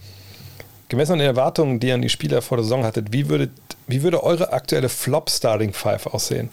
gemessen 0.89 1.13
an 1.13 1.19
den 1.19 1.27
Erwartungen, 1.27 1.79
die 1.79 1.87
ihr 1.87 1.95
an 1.95 2.01
die 2.01 2.09
Spieler 2.09 2.41
vor 2.41 2.57
der 2.57 2.63
Saison 2.63 2.83
hattet, 2.83 3.11
wie, 3.11 3.27
würdet, 3.27 3.51
wie 3.87 4.03
würde 4.03 4.23
eure 4.23 4.53
aktuelle 4.53 4.89
Flop-Starting 4.89 5.73
Five 5.73 6.05
aussehen? 6.07 6.49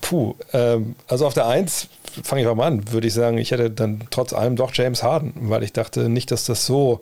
Puh, 0.00 0.34
ähm, 0.52 0.96
also 1.06 1.26
auf 1.26 1.34
der 1.34 1.46
Eins 1.46 1.88
fange 2.22 2.42
ich 2.42 2.54
mal 2.54 2.66
an, 2.66 2.92
würde 2.92 3.06
ich 3.06 3.14
sagen, 3.14 3.38
ich 3.38 3.52
hätte 3.52 3.70
dann 3.70 4.04
trotz 4.10 4.32
allem 4.32 4.56
doch 4.56 4.72
James 4.74 5.02
Harden, 5.02 5.32
weil 5.36 5.62
ich 5.62 5.72
dachte 5.72 6.08
nicht, 6.08 6.30
dass 6.30 6.44
das 6.44 6.66
so 6.66 7.00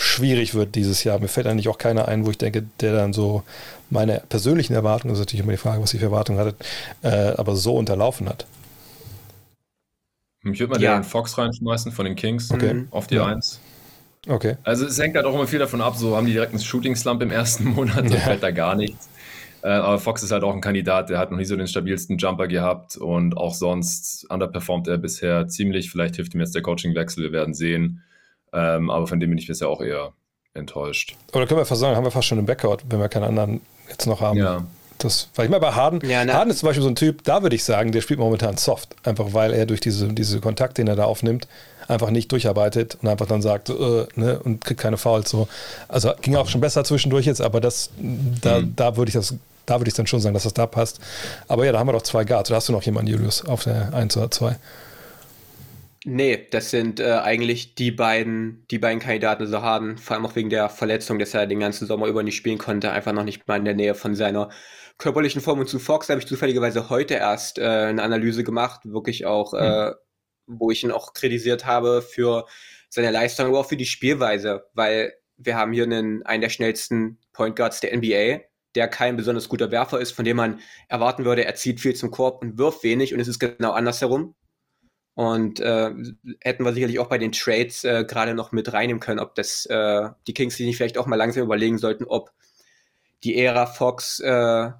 schwierig 0.00 0.54
wird 0.54 0.74
dieses 0.74 1.04
Jahr. 1.04 1.18
Mir 1.18 1.28
fällt 1.28 1.46
eigentlich 1.46 1.68
auch 1.68 1.78
keiner 1.78 2.08
ein, 2.08 2.26
wo 2.26 2.30
ich 2.30 2.38
denke, 2.38 2.64
der 2.80 2.92
dann 2.94 3.12
so 3.12 3.42
meine 3.90 4.22
persönlichen 4.28 4.74
Erwartungen, 4.74 5.12
das 5.12 5.20
ist 5.20 5.26
natürlich 5.26 5.44
immer 5.44 5.52
die 5.52 5.58
Frage, 5.58 5.82
was 5.82 5.92
ich 5.92 6.00
für 6.00 6.06
Erwartungen 6.06 6.38
hatte, 6.38 6.54
äh, 7.02 7.36
aber 7.36 7.56
so 7.56 7.76
unterlaufen 7.76 8.28
hat. 8.28 8.46
Ich 10.42 10.58
würde 10.58 10.72
mal 10.72 10.80
ja. 10.80 10.98
den 10.98 11.04
Fox 11.04 11.36
reinschmeißen 11.36 11.92
von 11.92 12.06
den 12.06 12.16
Kings 12.16 12.50
okay. 12.50 12.86
auf 12.90 13.06
die 13.06 13.16
ja. 13.16 13.26
1. 13.26 13.60
Okay. 14.26 14.56
Also 14.64 14.86
es 14.86 14.98
hängt 14.98 15.16
halt 15.16 15.26
auch 15.26 15.34
immer 15.34 15.46
viel 15.46 15.58
davon 15.58 15.80
ab, 15.80 15.96
so 15.96 16.16
haben 16.16 16.26
die 16.26 16.32
direkt 16.32 16.52
einen 16.52 16.62
Shooting-Slump 16.62 17.22
im 17.22 17.30
ersten 17.30 17.64
Monat, 17.74 17.98
dann 17.98 18.12
ja. 18.12 18.18
fällt 18.18 18.42
da 18.42 18.50
gar 18.50 18.74
nichts. 18.74 19.08
Äh, 19.62 19.68
aber 19.68 19.98
Fox 19.98 20.22
ist 20.22 20.32
halt 20.32 20.42
auch 20.42 20.54
ein 20.54 20.62
Kandidat, 20.62 21.10
der 21.10 21.18
hat 21.18 21.30
noch 21.30 21.38
nie 21.38 21.44
so 21.44 21.56
den 21.56 21.66
stabilsten 21.66 22.16
Jumper 22.16 22.48
gehabt 22.48 22.96
und 22.96 23.36
auch 23.36 23.54
sonst 23.54 24.30
underperformt 24.30 24.88
er 24.88 24.96
bisher 24.96 25.48
ziemlich. 25.48 25.90
Vielleicht 25.90 26.16
hilft 26.16 26.34
ihm 26.34 26.40
jetzt 26.40 26.54
der 26.54 26.62
Coachingwechsel, 26.62 27.24
wir 27.24 27.32
werden 27.32 27.52
sehen. 27.52 28.02
Ähm, 28.52 28.90
aber 28.90 29.06
von 29.06 29.20
dem 29.20 29.30
bin 29.30 29.38
ich 29.38 29.46
bisher 29.46 29.68
auch 29.68 29.80
eher 29.80 30.12
enttäuscht. 30.54 31.16
Oder 31.32 31.46
können 31.46 31.60
wir 31.60 31.66
fast 31.66 31.80
sagen, 31.80 31.96
haben 31.96 32.04
wir 32.04 32.10
fast 32.10 32.28
schon 32.28 32.38
einen 32.38 32.46
Backcourt, 32.46 32.84
wenn 32.88 33.00
wir 33.00 33.08
keinen 33.08 33.24
anderen 33.24 33.60
jetzt 33.88 34.06
noch 34.06 34.20
haben. 34.20 34.38
Ja. 34.38 34.64
Das, 34.98 35.30
weil 35.34 35.46
ich 35.46 35.50
mal 35.50 35.60
bei 35.60 35.72
Harden, 35.72 36.06
ja, 36.06 36.24
ne? 36.24 36.34
Harden 36.34 36.50
ist 36.50 36.58
zum 36.58 36.66
Beispiel 36.66 36.82
so 36.82 36.88
ein 36.88 36.94
Typ, 36.94 37.24
da 37.24 37.42
würde 37.42 37.56
ich 37.56 37.64
sagen, 37.64 37.90
der 37.90 38.02
spielt 38.02 38.20
momentan 38.20 38.58
soft. 38.58 38.94
Einfach 39.04 39.32
weil 39.32 39.54
er 39.54 39.64
durch 39.64 39.80
diese, 39.80 40.08
diese 40.08 40.40
Kontakte, 40.40 40.82
den 40.82 40.88
er 40.88 40.96
da 40.96 41.04
aufnimmt, 41.04 41.48
einfach 41.88 42.10
nicht 42.10 42.30
durcharbeitet 42.32 42.98
und 43.00 43.08
einfach 43.08 43.26
dann 43.26 43.40
sagt, 43.40 43.70
äh, 43.70 44.06
ne, 44.14 44.38
und 44.44 44.62
kriegt 44.62 44.80
keine 44.80 44.98
Fouls. 44.98 45.30
So. 45.30 45.48
Also 45.88 46.12
ging 46.20 46.36
auch 46.36 46.48
schon 46.48 46.60
besser 46.60 46.84
zwischendurch 46.84 47.24
jetzt, 47.24 47.40
aber 47.40 47.60
das, 47.60 47.90
da, 48.42 48.60
mhm. 48.60 48.76
da 48.76 48.96
würde 48.96 49.08
ich 49.08 49.14
das, 49.14 49.34
da 49.64 49.80
würde 49.80 49.88
ich 49.88 49.94
dann 49.94 50.06
schon 50.06 50.20
sagen, 50.20 50.34
dass 50.34 50.42
das 50.42 50.54
da 50.54 50.66
passt. 50.66 51.00
Aber 51.48 51.64
ja, 51.64 51.72
da 51.72 51.78
haben 51.78 51.88
wir 51.88 51.92
doch 51.92 52.02
zwei 52.02 52.24
Guards. 52.24 52.50
Oder 52.50 52.56
hast 52.56 52.68
du 52.68 52.72
noch 52.72 52.82
jemanden, 52.82 53.10
Julius, 53.10 53.46
auf 53.46 53.64
der 53.64 53.94
1 53.94 54.16
oder 54.18 54.30
2? 54.30 54.56
Nee, 56.06 56.46
das 56.50 56.70
sind 56.70 56.98
äh, 56.98 57.12
eigentlich 57.12 57.74
die 57.74 57.90
beiden, 57.90 58.64
die 58.70 58.78
beiden 58.78 59.00
Kandidaten, 59.00 59.46
so 59.46 59.60
Harden, 59.60 59.98
vor 59.98 60.16
allem 60.16 60.24
auch 60.24 60.34
wegen 60.34 60.48
der 60.48 60.70
Verletzung, 60.70 61.18
dass 61.18 61.34
er 61.34 61.46
den 61.46 61.60
ganzen 61.60 61.86
Sommer 61.86 62.06
über 62.06 62.22
nicht 62.22 62.36
spielen 62.36 62.56
konnte, 62.56 62.90
einfach 62.90 63.12
noch 63.12 63.24
nicht 63.24 63.46
mal 63.46 63.58
in 63.58 63.66
der 63.66 63.74
Nähe 63.74 63.94
von 63.94 64.14
seiner 64.14 64.48
körperlichen 64.96 65.42
Form. 65.42 65.58
Und 65.58 65.68
zu 65.68 65.78
Fox 65.78 66.08
habe 66.08 66.20
ich 66.20 66.26
zufälligerweise 66.26 66.88
heute 66.88 67.14
erst 67.14 67.58
äh, 67.58 67.64
eine 67.64 68.02
Analyse 68.02 68.44
gemacht, 68.44 68.80
wirklich 68.84 69.26
auch, 69.26 69.52
mhm. 69.52 69.58
äh, 69.58 69.92
wo 70.46 70.70
ich 70.70 70.82
ihn 70.82 70.90
auch 70.90 71.12
kritisiert 71.12 71.66
habe 71.66 72.00
für 72.00 72.46
seine 72.88 73.10
Leistung, 73.10 73.46
aber 73.46 73.60
auch 73.60 73.68
für 73.68 73.76
die 73.76 73.84
Spielweise, 73.84 74.64
weil 74.72 75.12
wir 75.36 75.56
haben 75.56 75.72
hier 75.72 75.84
einen, 75.84 76.22
einen 76.24 76.40
der 76.40 76.48
schnellsten 76.48 77.18
Point 77.34 77.56
Guards 77.56 77.80
der 77.80 77.94
NBA, 77.94 78.40
der 78.74 78.88
kein 78.88 79.16
besonders 79.16 79.50
guter 79.50 79.70
Werfer 79.70 80.00
ist, 80.00 80.12
von 80.12 80.24
dem 80.24 80.38
man 80.38 80.60
erwarten 80.88 81.26
würde, 81.26 81.44
er 81.44 81.54
zieht 81.56 81.80
viel 81.80 81.94
zum 81.94 82.10
Korb 82.10 82.42
und 82.42 82.56
wirft 82.56 82.84
wenig 82.84 83.12
und 83.12 83.20
es 83.20 83.28
ist 83.28 83.38
genau 83.38 83.72
andersherum. 83.72 84.34
Und 85.20 85.60
äh, 85.60 85.92
hätten 86.40 86.64
wir 86.64 86.72
sicherlich 86.72 86.98
auch 86.98 87.10
bei 87.10 87.18
den 87.18 87.32
Trades 87.32 87.84
äh, 87.84 88.06
gerade 88.08 88.32
noch 88.32 88.52
mit 88.52 88.72
reinnehmen 88.72 89.00
können, 89.00 89.20
ob 89.20 89.34
das 89.34 89.66
äh, 89.66 90.08
die 90.26 90.32
Kings 90.32 90.56
sich 90.56 90.64
nicht 90.64 90.78
vielleicht 90.78 90.96
auch 90.96 91.04
mal 91.04 91.16
langsam 91.16 91.44
überlegen 91.44 91.76
sollten, 91.76 92.04
ob 92.04 92.32
die 93.22 93.36
Ära 93.36 93.66
Fox 93.66 94.20
äh, 94.20 94.70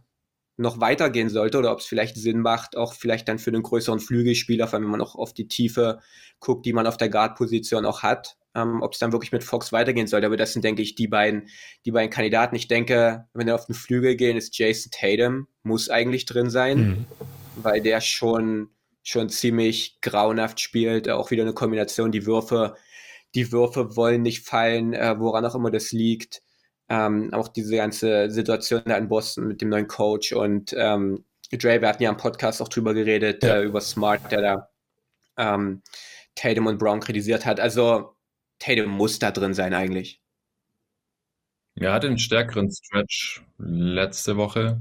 noch 0.56 0.80
weitergehen 0.80 1.28
sollte 1.28 1.58
oder 1.58 1.70
ob 1.72 1.80
es 1.80 1.84
vielleicht 1.84 2.16
Sinn 2.16 2.40
macht, 2.40 2.74
auch 2.74 2.94
vielleicht 2.94 3.28
dann 3.28 3.38
für 3.38 3.50
einen 3.50 3.62
größeren 3.62 4.00
Flügelspieler, 4.00 4.66
vor 4.66 4.78
allem 4.78 4.84
wenn 4.84 4.92
man 4.92 5.02
auch 5.02 5.14
auf 5.14 5.34
die 5.34 5.46
Tiefe 5.46 6.00
guckt, 6.38 6.64
die 6.64 6.72
man 6.72 6.86
auf 6.86 6.96
der 6.96 7.10
Guard-Position 7.10 7.84
auch 7.84 8.02
hat, 8.02 8.38
ähm, 8.54 8.80
ob 8.80 8.94
es 8.94 8.98
dann 8.98 9.12
wirklich 9.12 9.32
mit 9.32 9.44
Fox 9.44 9.72
weitergehen 9.72 10.06
sollte. 10.06 10.26
Aber 10.26 10.38
das 10.38 10.54
sind, 10.54 10.64
denke 10.64 10.80
ich, 10.80 10.94
die 10.94 11.08
beiden, 11.08 11.50
die 11.84 11.90
beiden 11.90 12.08
Kandidaten. 12.08 12.56
Ich 12.56 12.66
denke, 12.66 13.26
wenn 13.34 13.46
wir 13.46 13.54
auf 13.54 13.66
den 13.66 13.74
Flügel 13.74 14.16
gehen, 14.16 14.38
ist 14.38 14.56
Jason 14.56 14.90
Tatum, 14.90 15.48
muss 15.64 15.90
eigentlich 15.90 16.24
drin 16.24 16.48
sein, 16.48 16.78
mhm. 16.78 17.06
weil 17.56 17.82
der 17.82 18.00
schon 18.00 18.70
schon 19.02 19.28
ziemlich 19.28 20.00
grauenhaft 20.00 20.60
spielt. 20.60 21.08
Auch 21.08 21.30
wieder 21.30 21.42
eine 21.42 21.54
Kombination, 21.54 22.12
die 22.12 22.26
Würfe, 22.26 22.76
die 23.34 23.52
Würfe 23.52 23.96
wollen 23.96 24.22
nicht 24.22 24.46
fallen, 24.46 24.92
äh, 24.92 25.18
woran 25.18 25.44
auch 25.44 25.54
immer 25.54 25.70
das 25.70 25.92
liegt. 25.92 26.42
Ähm, 26.88 27.32
auch 27.32 27.48
diese 27.48 27.76
ganze 27.76 28.30
Situation 28.30 28.82
da 28.84 28.96
in 28.96 29.08
Boston 29.08 29.46
mit 29.46 29.60
dem 29.60 29.68
neuen 29.68 29.86
Coach 29.86 30.32
und 30.32 30.74
ähm, 30.76 31.24
Dre, 31.52 31.80
wir 31.80 31.88
hatten 31.88 32.02
ja 32.02 32.10
im 32.10 32.16
Podcast 32.16 32.62
auch 32.62 32.68
drüber 32.68 32.94
geredet, 32.94 33.42
ja. 33.42 33.56
äh, 33.56 33.64
über 33.64 33.80
Smart, 33.80 34.30
der 34.30 34.40
da 34.40 34.68
ähm, 35.36 35.82
Tatum 36.34 36.66
und 36.66 36.78
Brown 36.78 37.00
kritisiert 37.00 37.44
hat. 37.46 37.60
Also 37.60 38.16
Tatum 38.58 38.90
muss 38.90 39.18
da 39.18 39.30
drin 39.30 39.54
sein 39.54 39.74
eigentlich. 39.74 40.20
Er 41.76 41.92
hatte 41.92 42.08
einen 42.08 42.18
stärkeren 42.18 42.70
Stretch 42.70 43.42
letzte 43.58 44.36
Woche. 44.36 44.80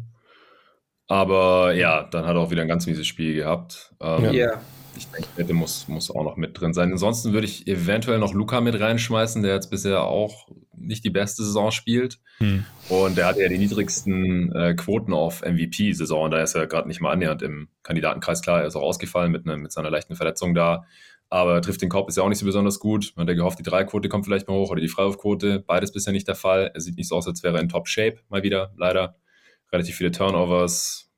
Aber 1.10 1.74
ja, 1.74 2.03
dann 2.03 2.26
hat 2.26 2.36
er 2.36 2.39
auch 2.39 2.51
wieder 2.51 2.62
ein 2.62 2.68
ganz 2.68 2.86
mieses 2.86 3.07
Spiel 3.07 3.34
gehabt. 3.34 3.93
Ähm, 3.99 4.32
ja. 4.32 4.62
Ich 4.95 5.07
denke, 5.07 5.28
Wette 5.38 5.53
muss, 5.53 5.88
muss 5.88 6.12
auch 6.12 6.24
noch 6.24 6.38
mit 6.38 6.60
drin 6.60 6.74
sein. 6.74 6.91
Ansonsten 6.91 7.34
würde 7.34 7.47
ich 7.47 7.68
eventuell 7.68 8.20
noch 8.20 8.34
Luca 8.34 8.62
mit 8.62 8.80
reinschmeißen, 8.80 9.41
der 9.41 9.55
jetzt 9.55 9.72
bisher 9.72 10.03
auch 10.03 10.49
nicht 10.78 11.03
die 11.03 11.10
beste 11.10 11.43
Saison 11.43 11.72
spielt. 11.72 12.20
Hm. 12.38 12.64
Und 12.89 13.18
der 13.18 13.26
hat 13.26 13.38
ja 13.38 13.47
die 13.49 13.57
niedrigsten 13.57 14.53
äh, 14.53 14.76
Quoten 14.76 15.14
auf 15.14 15.41
MVP-Saison. 15.41 16.30
Da 16.30 16.43
ist 16.43 16.53
er 16.53 16.68
gerade 16.68 16.88
nicht 16.88 17.01
mal 17.01 17.12
annähernd 17.12 17.41
im 17.41 17.70
Kandidatenkreis. 17.82 18.43
Klar, 18.43 18.62
er 18.62 18.68
ist 18.68 18.76
auch 18.76 18.84
ausgefallen 18.84 19.32
mit, 19.32 19.47
ne, 19.47 19.57
mit 19.57 19.72
seiner 19.72 19.89
leichten 19.89 20.16
Verletzung 20.16 20.53
da. 20.53 20.86
Aber 21.30 21.55
er 21.55 21.62
trifft 21.62 21.82
den 21.82 21.89
Korb 21.89 22.10
ist 22.10 22.18
ja 22.18 22.24
auch 22.24 22.30
nicht 22.30 22.39
so 22.39 22.45
besonders 22.45 22.80
gut. 22.80 23.14
Man 23.16 23.24
hat 23.24 23.30
ja 23.30 23.36
gehofft, 23.36 23.57
die 23.57 23.64
Dreiquote 23.64 24.10
kommt 24.10 24.26
vielleicht 24.26 24.47
mal 24.47 24.55
hoch 24.55 24.70
oder 24.70 24.82
die 24.82 24.88
Freiwurfquote. 24.88 25.64
Beides 25.66 25.91
bisher 25.91 26.14
nicht 26.14 26.28
der 26.28 26.36
Fall. 26.36 26.70
Er 26.74 26.82
sieht 26.82 26.97
nicht 26.97 27.07
so 27.07 27.16
aus, 27.16 27.28
als 27.28 27.41
wäre 27.41 27.57
er 27.57 27.62
in 27.62 27.70
Top-Shape 27.70 28.20
mal 28.30 28.43
wieder, 28.43 28.74
leider 28.78 29.16
relativ 29.72 29.95
viele 29.97 30.11
Turnovers. 30.11 31.11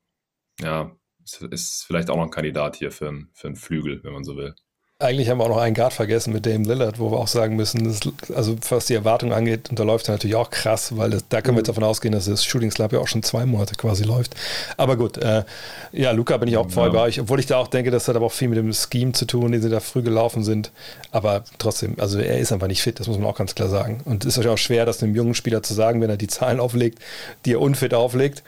Ja, 0.59 0.95
ist 1.23 1.85
vielleicht 1.85 2.09
auch 2.09 2.17
noch 2.17 2.25
ein 2.25 2.31
Kandidat 2.31 2.75
hier 2.75 2.91
für, 2.91 3.27
für 3.33 3.47
einen 3.47 3.55
Flügel, 3.55 4.03
wenn 4.03 4.13
man 4.13 4.23
so 4.23 4.35
will. 4.35 4.55
Eigentlich 5.01 5.29
haben 5.29 5.39
wir 5.39 5.45
auch 5.45 5.49
noch 5.49 5.57
einen 5.57 5.73
Guard 5.73 5.93
vergessen 5.93 6.31
mit 6.31 6.45
Dame 6.45 6.65
Lillard, 6.65 6.99
wo 6.99 7.11
wir 7.11 7.17
auch 7.17 7.27
sagen 7.27 7.55
müssen, 7.55 7.83
das, 7.83 7.99
also 8.35 8.55
was 8.69 8.85
die 8.85 8.93
Erwartung 8.93 9.33
angeht, 9.33 9.69
unterläuft 9.69 10.07
er 10.07 10.13
natürlich 10.13 10.35
auch 10.35 10.49
krass, 10.49 10.95
weil 10.95 11.09
das, 11.09 11.25
da 11.27 11.41
können 11.41 11.57
wir 11.57 11.61
jetzt 11.61 11.69
davon 11.69 11.83
ausgehen, 11.83 12.13
dass 12.13 12.25
das 12.25 12.45
Shooting 12.45 12.71
Slab 12.71 12.93
ja 12.93 12.99
auch 12.99 13.07
schon 13.07 13.23
zwei 13.23 13.45
Monate 13.45 13.75
quasi 13.75 14.03
läuft. 14.03 14.35
Aber 14.77 14.97
gut, 14.97 15.17
äh, 15.17 15.43
ja, 15.91 16.11
Luca 16.11 16.37
bin 16.37 16.49
ich 16.49 16.57
auch 16.57 16.69
voll 16.69 16.87
ja. 16.87 16.93
bei 16.93 17.01
euch, 17.01 17.19
obwohl 17.19 17.39
ich 17.39 17.47
da 17.47 17.57
auch 17.57 17.67
denke, 17.67 17.91
das 17.91 18.07
hat 18.07 18.15
aber 18.15 18.27
auch 18.27 18.31
viel 18.31 18.47
mit 18.47 18.57
dem 18.57 18.71
Scheme 18.73 19.11
zu 19.13 19.25
tun, 19.25 19.51
den 19.51 19.61
sie 19.61 19.69
da 19.69 19.79
früh 19.79 20.01
gelaufen 20.01 20.43
sind. 20.43 20.71
Aber 21.11 21.43
trotzdem, 21.57 21.95
also 21.99 22.19
er 22.19 22.39
ist 22.39 22.51
einfach 22.51 22.67
nicht 22.67 22.81
fit, 22.81 22.99
das 22.99 23.07
muss 23.07 23.17
man 23.17 23.27
auch 23.27 23.37
ganz 23.37 23.55
klar 23.55 23.69
sagen. 23.69 24.01
Und 24.05 24.23
es 24.23 24.29
ist 24.29 24.37
natürlich 24.37 24.53
auch 24.53 24.63
schwer, 24.63 24.85
das 24.85 25.01
einem 25.01 25.15
jungen 25.15 25.33
Spieler 25.33 25.63
zu 25.63 25.73
sagen, 25.73 26.01
wenn 26.01 26.09
er 26.09 26.17
die 26.17 26.27
Zahlen 26.27 26.59
auflegt, 26.59 26.99
die 27.45 27.53
er 27.53 27.61
unfit 27.61 27.93
auflegt. 27.93 28.43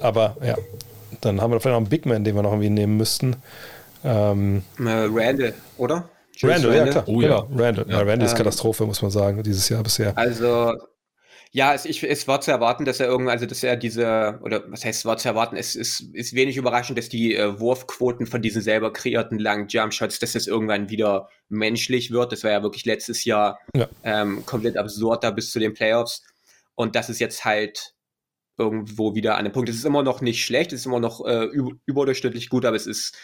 Aber 0.00 0.36
ja, 0.44 0.56
dann 1.20 1.40
haben 1.40 1.52
wir 1.52 1.60
vielleicht 1.60 1.74
noch 1.74 1.78
einen 1.78 1.88
Big 1.88 2.06
Man, 2.06 2.24
den 2.24 2.34
wir 2.34 2.42
noch 2.42 2.52
irgendwie 2.52 2.70
nehmen 2.70 2.96
müssten. 2.96 3.36
Ähm, 4.04 4.62
äh, 4.78 5.06
Randall, 5.10 5.54
oder? 5.76 6.08
Randall, 6.42 6.76
ja 6.76 6.86
klar. 6.86 7.04
Oh, 7.06 7.16
genau, 7.18 7.48
ja. 7.50 7.64
Randall. 7.64 7.86
Ja. 7.88 7.98
Randall 7.98 8.22
ist 8.22 8.36
Katastrophe, 8.36 8.86
muss 8.86 9.02
man 9.02 9.10
sagen, 9.10 9.42
dieses 9.42 9.68
Jahr 9.68 9.82
bisher. 9.82 10.16
Also, 10.16 10.74
ja, 11.50 11.72
es, 11.72 11.86
ich, 11.86 12.02
es 12.04 12.28
war 12.28 12.40
zu 12.40 12.50
erwarten, 12.50 12.84
dass 12.84 13.00
er 13.00 13.06
irgendwann, 13.06 13.32
also 13.32 13.46
dass 13.46 13.62
er 13.62 13.76
diese, 13.76 14.38
oder 14.42 14.70
was 14.70 14.84
heißt, 14.84 15.00
es 15.00 15.04
war 15.04 15.16
zu 15.16 15.28
erwarten, 15.28 15.56
es 15.56 15.74
ist, 15.74 16.00
ist 16.12 16.34
wenig 16.34 16.56
überraschend, 16.56 16.98
dass 16.98 17.08
die 17.08 17.34
äh, 17.34 17.58
Wurfquoten 17.58 18.26
von 18.26 18.42
diesen 18.42 18.60
selber 18.60 18.92
kreierten 18.92 19.38
langen 19.38 19.66
Jumpshots, 19.68 20.18
dass 20.18 20.32
das 20.32 20.46
irgendwann 20.46 20.90
wieder 20.90 21.28
menschlich 21.48 22.10
wird. 22.10 22.32
Das 22.32 22.44
war 22.44 22.50
ja 22.50 22.62
wirklich 22.62 22.84
letztes 22.84 23.24
Jahr 23.24 23.58
ja. 23.74 23.88
ähm, 24.02 24.44
komplett 24.44 24.76
absurd 24.76 25.24
da 25.24 25.30
bis 25.30 25.50
zu 25.50 25.58
den 25.58 25.72
Playoffs. 25.72 26.22
Und 26.74 26.94
das 26.94 27.08
ist 27.08 27.18
jetzt 27.18 27.44
halt 27.44 27.94
irgendwo 28.58 29.14
wieder 29.14 29.38
an 29.38 29.44
dem 29.44 29.52
Punkt. 29.52 29.68
Es 29.70 29.76
ist 29.76 29.86
immer 29.86 30.02
noch 30.02 30.20
nicht 30.20 30.44
schlecht, 30.44 30.72
es 30.72 30.80
ist 30.80 30.86
immer 30.86 31.00
noch 31.00 31.24
äh, 31.24 31.48
überdurchschnittlich 31.86 32.50
gut, 32.50 32.66
aber 32.66 32.76
es 32.76 32.86
ist, 32.86 33.16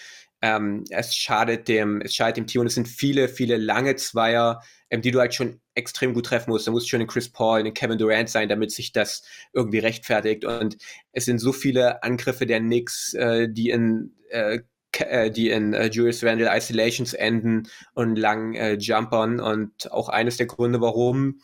ähm, 0.44 0.84
es 0.90 1.14
schadet 1.14 1.68
dem, 1.68 2.02
es 2.02 2.14
schadet 2.14 2.36
dem 2.36 2.46
Team 2.46 2.60
und 2.60 2.66
es 2.66 2.74
sind 2.74 2.86
viele, 2.86 3.28
viele 3.28 3.56
lange 3.56 3.96
Zweier, 3.96 4.60
ähm, 4.90 5.00
die 5.00 5.10
du 5.10 5.18
halt 5.18 5.32
schon 5.32 5.62
extrem 5.74 6.12
gut 6.12 6.26
treffen 6.26 6.50
musst. 6.50 6.66
Da 6.66 6.70
muss 6.70 6.86
schon 6.86 7.00
ein 7.00 7.06
Chris 7.06 7.32
Paul, 7.32 7.60
ein 7.60 7.72
Kevin 7.72 7.96
Durant 7.96 8.28
sein, 8.28 8.50
damit 8.50 8.70
sich 8.70 8.92
das 8.92 9.22
irgendwie 9.54 9.78
rechtfertigt. 9.78 10.44
Und 10.44 10.76
es 11.12 11.24
sind 11.24 11.38
so 11.38 11.54
viele 11.54 12.02
Angriffe 12.02 12.44
der 12.44 12.60
Knicks, 12.60 13.14
äh, 13.14 13.48
die 13.50 13.70
in 13.70 14.12
äh, 14.28 14.58
äh 14.98 15.30
die 15.30 15.48
in 15.48 15.72
äh, 15.72 15.86
Julius 15.86 16.22
Randle 16.22 16.54
Isolations 16.54 17.14
enden 17.14 17.66
und 17.94 18.16
langen 18.16 18.54
äh, 18.54 18.74
Jumpern 18.74 19.40
und 19.40 19.90
auch 19.92 20.10
eines 20.10 20.36
der 20.36 20.46
Gründe, 20.46 20.82
warum 20.82 21.40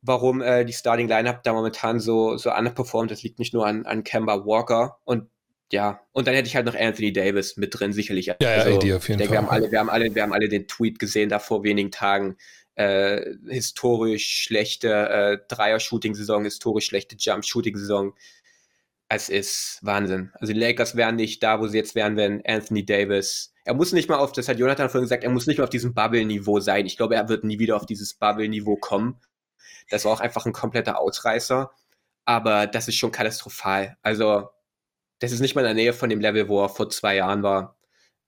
warum 0.00 0.40
äh, 0.40 0.64
die 0.64 0.72
Starting 0.72 1.08
Lineup 1.08 1.42
da 1.42 1.52
momentan 1.52 2.00
so 2.00 2.38
so 2.38 2.50
underperformt. 2.54 3.10
Das 3.10 3.22
liegt 3.22 3.38
nicht 3.38 3.52
nur 3.52 3.66
an, 3.66 3.84
an 3.84 4.02
Kemba 4.02 4.46
Walker 4.46 4.96
und 5.04 5.28
ja, 5.74 6.00
und 6.12 6.28
dann 6.28 6.36
hätte 6.36 6.46
ich 6.46 6.54
halt 6.54 6.66
noch 6.66 6.76
Anthony 6.76 7.12
Davis 7.12 7.56
mit 7.56 7.76
drin, 7.76 7.92
sicherlich. 7.92 8.26
Ja, 8.26 8.36
also, 8.38 8.70
ja, 8.70 8.76
AD 8.76 8.94
auf 8.94 9.08
jeden 9.08 9.18
denke, 9.18 9.24
Fall. 9.24 9.28
Wir 9.28 9.38
haben, 9.38 9.48
alle, 9.48 9.72
wir, 9.72 9.80
haben 9.80 9.90
alle, 9.90 10.14
wir 10.14 10.22
haben 10.22 10.32
alle 10.32 10.48
den 10.48 10.68
Tweet 10.68 11.00
gesehen 11.00 11.28
da 11.28 11.40
vor 11.40 11.64
wenigen 11.64 11.90
Tagen. 11.90 12.36
Äh, 12.76 13.34
historisch 13.48 14.44
schlechte 14.44 14.88
äh, 14.88 15.38
Dreier-Shooting-Saison, 15.48 16.44
historisch 16.44 16.86
schlechte 16.86 17.16
Jump-Shooting-Saison. 17.18 18.14
Es 19.08 19.28
ist 19.28 19.80
Wahnsinn. 19.82 20.30
Also 20.34 20.52
die 20.52 20.60
Lakers 20.60 20.94
wären 20.94 21.16
nicht 21.16 21.42
da, 21.42 21.58
wo 21.58 21.66
sie 21.66 21.78
jetzt 21.78 21.96
wären, 21.96 22.16
wenn 22.16 22.40
Anthony 22.46 22.86
Davis. 22.86 23.52
Er 23.64 23.74
muss 23.74 23.92
nicht 23.92 24.08
mal 24.08 24.18
auf, 24.18 24.30
das 24.30 24.46
hat 24.46 24.60
Jonathan 24.60 24.88
vorhin 24.90 25.06
gesagt, 25.06 25.24
er 25.24 25.30
muss 25.30 25.48
nicht 25.48 25.58
mal 25.58 25.64
auf 25.64 25.70
diesem 25.70 25.92
Bubble-Niveau 25.92 26.60
sein. 26.60 26.86
Ich 26.86 26.96
glaube, 26.96 27.16
er 27.16 27.28
wird 27.28 27.42
nie 27.42 27.58
wieder 27.58 27.74
auf 27.74 27.86
dieses 27.86 28.14
Bubble-Niveau 28.14 28.76
kommen. 28.76 29.20
Das 29.90 30.04
war 30.04 30.12
auch 30.12 30.20
einfach 30.20 30.46
ein 30.46 30.52
kompletter 30.52 31.00
Ausreißer. 31.00 31.72
Aber 32.26 32.68
das 32.68 32.86
ist 32.86 32.94
schon 32.94 33.10
katastrophal. 33.10 33.96
Also, 34.02 34.50
das 35.24 35.32
ist 35.32 35.40
nicht 35.40 35.54
mal 35.54 35.62
in 35.62 35.66
der 35.66 35.74
Nähe 35.74 35.92
von 35.92 36.10
dem 36.10 36.20
Level, 36.20 36.48
wo 36.48 36.62
er 36.62 36.68
vor 36.68 36.90
zwei 36.90 37.16
Jahren 37.16 37.42
war. 37.42 37.76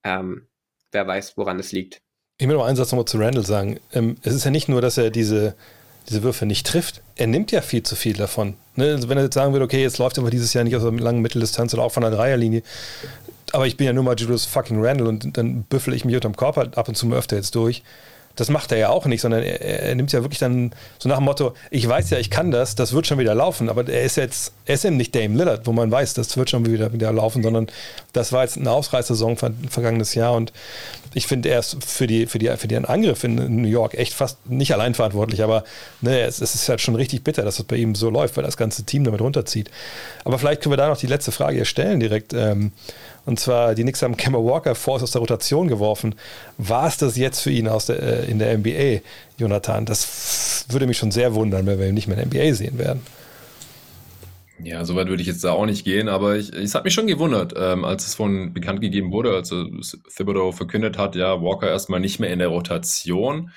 Ähm, 0.03 0.47
wer 0.91 1.07
weiß, 1.07 1.37
woran 1.37 1.59
es 1.59 1.71
liegt. 1.71 2.01
Ich 2.39 2.47
will 2.47 2.55
noch 2.55 2.65
einen 2.65 2.75
Satz 2.75 2.91
nochmal 2.91 3.05
zu 3.05 3.17
Randall 3.17 3.45
sagen. 3.45 3.79
Ähm, 3.93 4.17
es 4.21 4.33
ist 4.33 4.45
ja 4.45 4.51
nicht 4.51 4.69
nur, 4.69 4.81
dass 4.81 4.97
er 4.97 5.09
diese 5.09 5.55
diese 6.09 6.23
Würfe 6.23 6.45
nicht 6.45 6.65
trifft. 6.65 7.01
Er 7.15 7.27
nimmt 7.27 7.51
ja 7.51 7.61
viel 7.61 7.83
zu 7.83 7.95
viel 7.95 8.13
davon. 8.13 8.55
Ne? 8.75 8.93
Also 8.93 9.09
wenn 9.09 9.17
er 9.17 9.25
jetzt 9.25 9.33
sagen 9.33 9.53
würde, 9.53 9.65
okay, 9.65 9.81
jetzt 9.81 9.97
läuft 9.97 10.17
aber 10.17 10.29
dieses 10.29 10.53
Jahr 10.53 10.63
nicht 10.63 10.75
aus 10.75 10.85
einer 10.85 10.99
langen 10.99 11.21
Mitteldistanz 11.21 11.73
oder 11.73 11.83
auch 11.83 11.91
von 11.91 12.01
der 12.01 12.11
Dreierlinie, 12.11 12.63
aber 13.53 13.67
ich 13.67 13.77
bin 13.77 13.87
ja 13.87 13.93
nur 13.93 14.03
mal 14.03 14.15
Julius 14.17 14.45
fucking 14.45 14.83
Randall 14.83 15.07
und 15.07 15.37
dann 15.37 15.63
büffel 15.63 15.93
ich 15.93 16.05
mich 16.05 16.15
unterm 16.15 16.35
Körper 16.35 16.69
ab 16.75 16.87
und 16.87 16.95
zu 16.95 17.05
mal 17.05 17.17
öfter 17.17 17.35
jetzt 17.35 17.55
durch. 17.55 17.83
Das 18.37 18.49
macht 18.49 18.71
er 18.71 18.77
ja 18.77 18.89
auch 18.89 19.05
nicht, 19.05 19.19
sondern 19.21 19.43
er, 19.43 19.61
er, 19.61 19.95
nimmt 19.95 20.11
ja 20.13 20.21
wirklich 20.21 20.39
dann 20.39 20.71
so 20.99 21.09
nach 21.09 21.17
dem 21.17 21.25
Motto, 21.25 21.53
ich 21.69 21.87
weiß 21.87 22.09
ja, 22.11 22.17
ich 22.17 22.29
kann 22.29 22.51
das, 22.51 22.75
das 22.75 22.93
wird 22.93 23.05
schon 23.07 23.19
wieder 23.19 23.35
laufen, 23.35 23.69
aber 23.69 23.87
er 23.89 24.03
ist 24.03 24.15
jetzt, 24.15 24.53
er 24.65 24.75
ist 24.75 24.85
eben 24.85 24.95
nicht 24.95 25.13
Dame 25.13 25.35
Lillard, 25.35 25.67
wo 25.67 25.73
man 25.73 25.91
weiß, 25.91 26.13
das 26.13 26.37
wird 26.37 26.49
schon 26.49 26.65
wieder, 26.65 26.93
wieder 26.93 27.11
laufen, 27.11 27.43
sondern 27.43 27.67
das 28.13 28.31
war 28.31 28.43
jetzt 28.43 28.57
eine 28.57 28.71
Ausreißsaison 28.71 29.37
ver 29.37 29.51
vergangenes 29.69 30.13
Jahr. 30.13 30.33
Und 30.33 30.53
ich 31.13 31.27
finde, 31.27 31.49
er 31.49 31.59
ist 31.59 31.83
für, 31.83 32.07
die, 32.07 32.25
für, 32.25 32.39
die, 32.39 32.49
für 32.57 32.67
den 32.67 32.85
Angriff 32.85 33.23
in 33.23 33.61
New 33.61 33.67
York 33.67 33.93
echt 33.93 34.13
fast 34.13 34.49
nicht 34.49 34.73
allein 34.73 34.93
verantwortlich, 34.93 35.43
aber 35.43 35.63
ne, 36.01 36.21
es, 36.21 36.41
es 36.41 36.55
ist 36.55 36.69
halt 36.69 36.81
schon 36.81 36.95
richtig 36.95 37.23
bitter, 37.23 37.43
dass 37.43 37.59
es 37.59 37.65
bei 37.65 37.75
ihm 37.75 37.95
so 37.95 38.09
läuft, 38.09 38.37
weil 38.37 38.43
das 38.43 38.57
ganze 38.57 38.83
Team 38.83 39.03
damit 39.03 39.21
runterzieht. 39.21 39.69
Aber 40.23 40.39
vielleicht 40.39 40.61
können 40.61 40.73
wir 40.73 40.77
da 40.77 40.87
noch 40.87 40.97
die 40.97 41.07
letzte 41.07 41.31
Frage 41.31 41.65
stellen 41.65 41.99
direkt. 41.99 42.33
Ähm, 42.33 42.71
und 43.25 43.39
zwar, 43.39 43.75
die 43.75 43.81
Knicks 43.81 44.01
haben 44.01 44.15
Kemba 44.15 44.39
Walker 44.39 44.73
vor 44.73 45.01
aus 45.01 45.11
der 45.11 45.19
Rotation 45.19 45.67
geworfen. 45.67 46.15
War 46.57 46.87
es 46.87 46.97
das 46.97 47.17
jetzt 47.17 47.41
für 47.41 47.51
ihn 47.51 47.67
aus 47.67 47.87
der, 47.87 48.01
äh, 48.01 48.31
in 48.31 48.39
der 48.39 48.57
NBA, 48.57 49.01
Jonathan? 49.37 49.85
Das 49.85 50.65
würde 50.69 50.87
mich 50.87 50.97
schon 50.97 51.11
sehr 51.11 51.35
wundern, 51.35 51.65
wenn 51.65 51.77
wir 51.77 51.87
ihn 51.87 51.93
nicht 51.93 52.07
mehr 52.07 52.17
in 52.17 52.29
der 52.29 52.41
NBA 52.41 52.55
sehen 52.55 52.77
werden. 52.77 53.01
Ja, 54.63 54.83
so 54.85 54.95
weit 54.95 55.07
würde 55.07 55.21
ich 55.21 55.27
jetzt 55.27 55.43
da 55.43 55.51
auch 55.51 55.65
nicht 55.65 55.83
gehen, 55.83 56.09
aber 56.09 56.35
ich, 56.35 56.51
es 56.51 56.73
hat 56.73 56.83
mich 56.83 56.93
schon 56.93 57.07
gewundert, 57.07 57.53
ähm, 57.55 57.85
als 57.85 58.07
es 58.07 58.15
von 58.15 58.53
bekannt 58.53 58.81
gegeben 58.81 59.11
wurde, 59.11 59.31
als 59.31 59.53
Thibodeau 60.15 60.51
verkündet 60.51 60.97
hat, 60.97 61.15
ja, 61.15 61.41
Walker 61.41 61.69
erstmal 61.69 61.99
nicht 61.99 62.19
mehr 62.19 62.31
in 62.31 62.39
der 62.39 62.47
Rotation. 62.47 63.51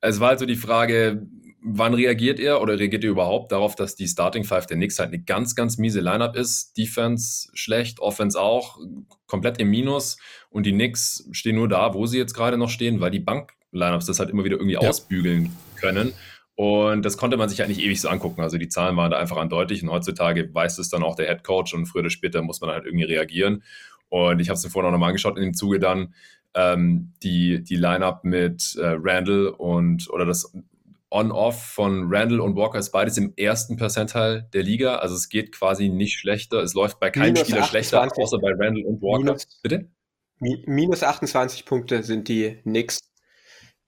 Es 0.00 0.18
war 0.18 0.30
also 0.30 0.44
die 0.44 0.56
Frage, 0.56 1.26
wann 1.62 1.94
reagiert 1.94 2.40
er 2.40 2.60
oder 2.60 2.78
reagiert 2.78 3.04
er 3.04 3.10
überhaupt 3.10 3.52
darauf, 3.52 3.76
dass 3.76 3.94
die 3.94 4.08
Starting 4.08 4.42
Five 4.42 4.66
der 4.66 4.76
Knicks 4.76 4.98
halt 4.98 5.10
eine 5.10 5.22
ganz, 5.22 5.54
ganz 5.54 5.78
miese 5.78 6.00
Lineup 6.00 6.34
ist? 6.34 6.76
Defense 6.76 7.48
schlecht, 7.54 8.00
Offense 8.00 8.38
auch, 8.38 8.78
komplett 9.26 9.58
im 9.58 9.70
Minus 9.70 10.16
und 10.50 10.66
die 10.66 10.72
Knicks 10.72 11.28
stehen 11.30 11.54
nur 11.54 11.68
da, 11.68 11.94
wo 11.94 12.06
sie 12.06 12.18
jetzt 12.18 12.34
gerade 12.34 12.58
noch 12.58 12.68
stehen, 12.68 13.00
weil 13.00 13.12
die 13.12 13.20
Bank-Lineups 13.20 14.06
das 14.06 14.18
halt 14.18 14.30
immer 14.30 14.44
wieder 14.44 14.56
irgendwie 14.56 14.74
ja. 14.74 14.80
ausbügeln 14.80 15.56
können. 15.76 16.12
Und 16.54 17.02
das 17.04 17.16
konnte 17.16 17.36
man 17.36 17.48
sich 17.48 17.60
halt 17.60 17.70
nicht 17.70 17.80
ewig 17.80 18.00
so 18.00 18.08
angucken. 18.08 18.42
Also 18.42 18.58
die 18.58 18.68
Zahlen 18.68 18.96
waren 18.96 19.10
da 19.10 19.18
einfach 19.18 19.38
eindeutig 19.38 19.82
und 19.82 19.90
heutzutage 19.90 20.52
weiß 20.52 20.78
es 20.78 20.90
dann 20.90 21.02
auch 21.02 21.16
der 21.16 21.26
Head 21.26 21.44
Coach 21.44 21.72
und 21.74 21.86
früher 21.86 22.00
oder 22.00 22.10
später 22.10 22.42
muss 22.42 22.60
man 22.60 22.70
halt 22.70 22.84
irgendwie 22.84 23.04
reagieren. 23.04 23.62
Und 24.08 24.40
ich 24.40 24.48
habe 24.48 24.56
es 24.56 24.64
mir 24.64 24.70
vorhin 24.70 24.88
auch 24.88 24.92
nochmal 24.92 25.08
angeschaut 25.08 25.38
in 25.38 25.44
dem 25.44 25.54
Zuge 25.54 25.78
dann, 25.78 26.14
ähm, 26.54 27.14
die, 27.22 27.64
die 27.64 27.76
Line-Up 27.76 28.24
mit 28.24 28.76
äh, 28.76 28.96
Randall 28.98 29.48
und 29.48 30.10
oder 30.10 30.26
das 30.26 30.52
On-Off 31.10 31.62
von 31.62 32.12
Randall 32.12 32.40
und 32.40 32.56
Walker 32.56 32.78
ist 32.78 32.90
beides 32.90 33.16
im 33.16 33.32
ersten 33.36 33.76
Percentile 33.76 34.48
der 34.52 34.62
Liga. 34.62 34.96
Also 34.96 35.14
es 35.14 35.28
geht 35.28 35.52
quasi 35.52 35.88
nicht 35.88 36.18
schlechter. 36.18 36.62
Es 36.62 36.74
läuft 36.74 37.00
bei 37.00 37.10
keinem 37.10 37.34
minus 37.34 37.48
Spieler 37.48 37.62
28. 37.62 37.90
schlechter, 37.90 38.22
außer 38.22 38.38
bei 38.38 38.50
Randall 38.50 38.84
und 38.84 39.00
Walker. 39.02 39.24
Minus, 39.24 39.60
Bitte? 39.62 39.88
Minus 40.38 41.02
28 41.02 41.64
Punkte 41.64 42.02
sind 42.02 42.28
die 42.28 42.60
Knicks 42.62 43.10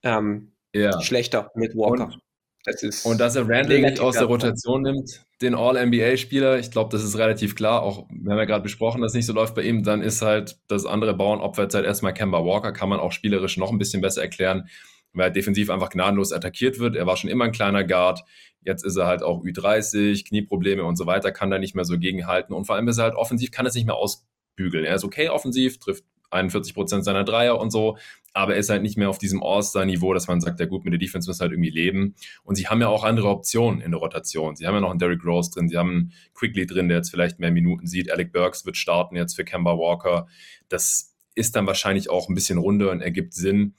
ähm, 0.03 0.53
ja. 0.73 1.01
schlechter 1.01 1.51
mit 1.55 1.75
Walker. 1.75 2.05
Und, 2.05 2.19
das 2.65 3.05
und 3.05 3.19
dass 3.19 3.35
er 3.35 3.47
Randall 3.47 3.81
nicht 3.81 3.99
aus 3.99 4.15
der 4.15 4.25
Rotation 4.25 4.81
nimmt, 4.81 5.25
den 5.41 5.55
All-NBA-Spieler, 5.55 6.59
ich 6.59 6.71
glaube, 6.71 6.89
das 6.91 7.03
ist 7.03 7.17
relativ 7.17 7.55
klar. 7.55 7.83
Auch 7.83 8.07
wir 8.09 8.31
haben 8.31 8.39
ja 8.39 8.45
gerade 8.45 8.63
besprochen, 8.63 9.01
dass 9.01 9.11
es 9.11 9.15
nicht 9.15 9.25
so 9.25 9.33
läuft 9.33 9.55
bei 9.55 9.63
ihm, 9.63 9.83
dann 9.83 10.01
ist 10.01 10.21
halt 10.21 10.57
das 10.67 10.85
andere 10.85 11.13
Bauernopfer 11.13 11.63
jetzt 11.63 11.75
halt 11.75 11.85
erstmal 11.85 12.13
Kemba 12.13 12.43
Walker, 12.43 12.71
kann 12.71 12.89
man 12.89 12.99
auch 12.99 13.11
spielerisch 13.11 13.57
noch 13.57 13.71
ein 13.71 13.77
bisschen 13.77 14.01
besser 14.01 14.21
erklären 14.21 14.69
weil 15.15 15.27
er 15.27 15.31
defensiv 15.31 15.69
einfach 15.69 15.89
gnadenlos 15.89 16.31
attackiert 16.31 16.79
wird. 16.79 16.95
Er 16.95 17.07
war 17.07 17.17
schon 17.17 17.29
immer 17.29 17.45
ein 17.45 17.51
kleiner 17.51 17.83
Guard. 17.83 18.23
Jetzt 18.61 18.83
ist 18.83 18.97
er 18.97 19.07
halt 19.07 19.23
auch 19.23 19.43
Ü30, 19.43 20.27
Knieprobleme 20.27 20.83
und 20.83 20.97
so 20.97 21.05
weiter, 21.05 21.31
kann 21.31 21.49
da 21.49 21.57
nicht 21.57 21.75
mehr 21.75 21.85
so 21.85 21.97
gegenhalten. 21.97 22.53
Und 22.53 22.65
vor 22.65 22.75
allem 22.75 22.87
ist 22.87 22.97
er 22.97 23.05
halt 23.05 23.15
offensiv, 23.15 23.51
kann 23.51 23.65
es 23.65 23.75
nicht 23.75 23.85
mehr 23.85 23.95
ausbügeln. 23.95 24.85
Er 24.85 24.95
ist 24.95 25.03
okay 25.03 25.29
offensiv, 25.29 25.79
trifft 25.79 26.03
41 26.31 26.73
Prozent 26.73 27.05
seiner 27.05 27.23
Dreier 27.23 27.59
und 27.59 27.71
so, 27.71 27.97
aber 28.35 28.53
er 28.53 28.59
ist 28.59 28.69
halt 28.69 28.81
nicht 28.81 28.97
mehr 28.97 29.09
auf 29.09 29.17
diesem 29.17 29.41
All-Star-Niveau, 29.41 30.13
dass 30.13 30.27
man 30.27 30.41
sagt, 30.41 30.59
ja 30.59 30.65
gut, 30.65 30.83
mit 30.83 30.91
der 30.91 30.99
Defense 30.99 31.29
muss 31.29 31.39
halt 31.39 31.53
irgendwie 31.53 31.69
leben. 31.69 32.15
Und 32.43 32.55
sie 32.55 32.67
haben 32.67 32.81
ja 32.81 32.89
auch 32.89 33.05
andere 33.05 33.29
Optionen 33.29 33.79
in 33.79 33.91
der 33.91 33.99
Rotation. 34.01 34.57
Sie 34.57 34.67
haben 34.67 34.73
ja 34.73 34.81
noch 34.81 34.89
einen 34.89 34.99
Derrick 34.99 35.23
Rose 35.25 35.51
drin, 35.51 35.69
sie 35.69 35.77
haben 35.77 35.89
einen 35.89 36.13
Quickly 36.33 36.65
drin, 36.67 36.89
der 36.89 36.97
jetzt 36.97 37.09
vielleicht 37.09 37.39
mehr 37.39 37.51
Minuten 37.51 37.87
sieht. 37.87 38.11
Alec 38.11 38.33
Burks 38.33 38.65
wird 38.65 38.75
starten 38.75 39.15
jetzt 39.15 39.37
für 39.37 39.45
Kemba 39.45 39.77
Walker. 39.77 40.27
Das 40.67 41.15
ist 41.33 41.55
dann 41.55 41.65
wahrscheinlich 41.65 42.09
auch 42.09 42.27
ein 42.27 42.35
bisschen 42.35 42.57
runder 42.57 42.91
und 42.91 42.99
ergibt 42.99 43.33
Sinn. 43.33 43.75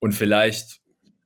Und 0.00 0.12
vielleicht 0.12 0.82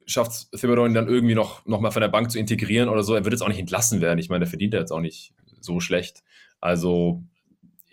schafft 0.06 0.52
Thibodeau 0.52 0.86
ihn 0.86 0.94
dann 0.94 1.09
irgendwie 1.09 1.35
noch, 1.35 1.66
noch 1.66 1.81
mal 1.81 1.90
von 1.90 2.02
der 2.02 2.09
Bank 2.09 2.31
zu 2.31 2.39
integrieren 2.39 2.89
oder 2.89 3.02
so. 3.02 3.16
Er 3.16 3.24
wird 3.24 3.32
jetzt 3.32 3.43
auch 3.43 3.48
nicht 3.48 3.59
entlassen 3.59 4.01
werden. 4.01 4.20
Ich 4.20 4.28
meine, 4.28 4.44
der 4.44 4.48
verdient 4.48 4.73
ja 4.73 4.78
jetzt 4.78 4.93
auch 4.93 5.01
nicht 5.01 5.35
so 5.60 5.81
schlecht. 5.81 6.23
Also 6.60 7.24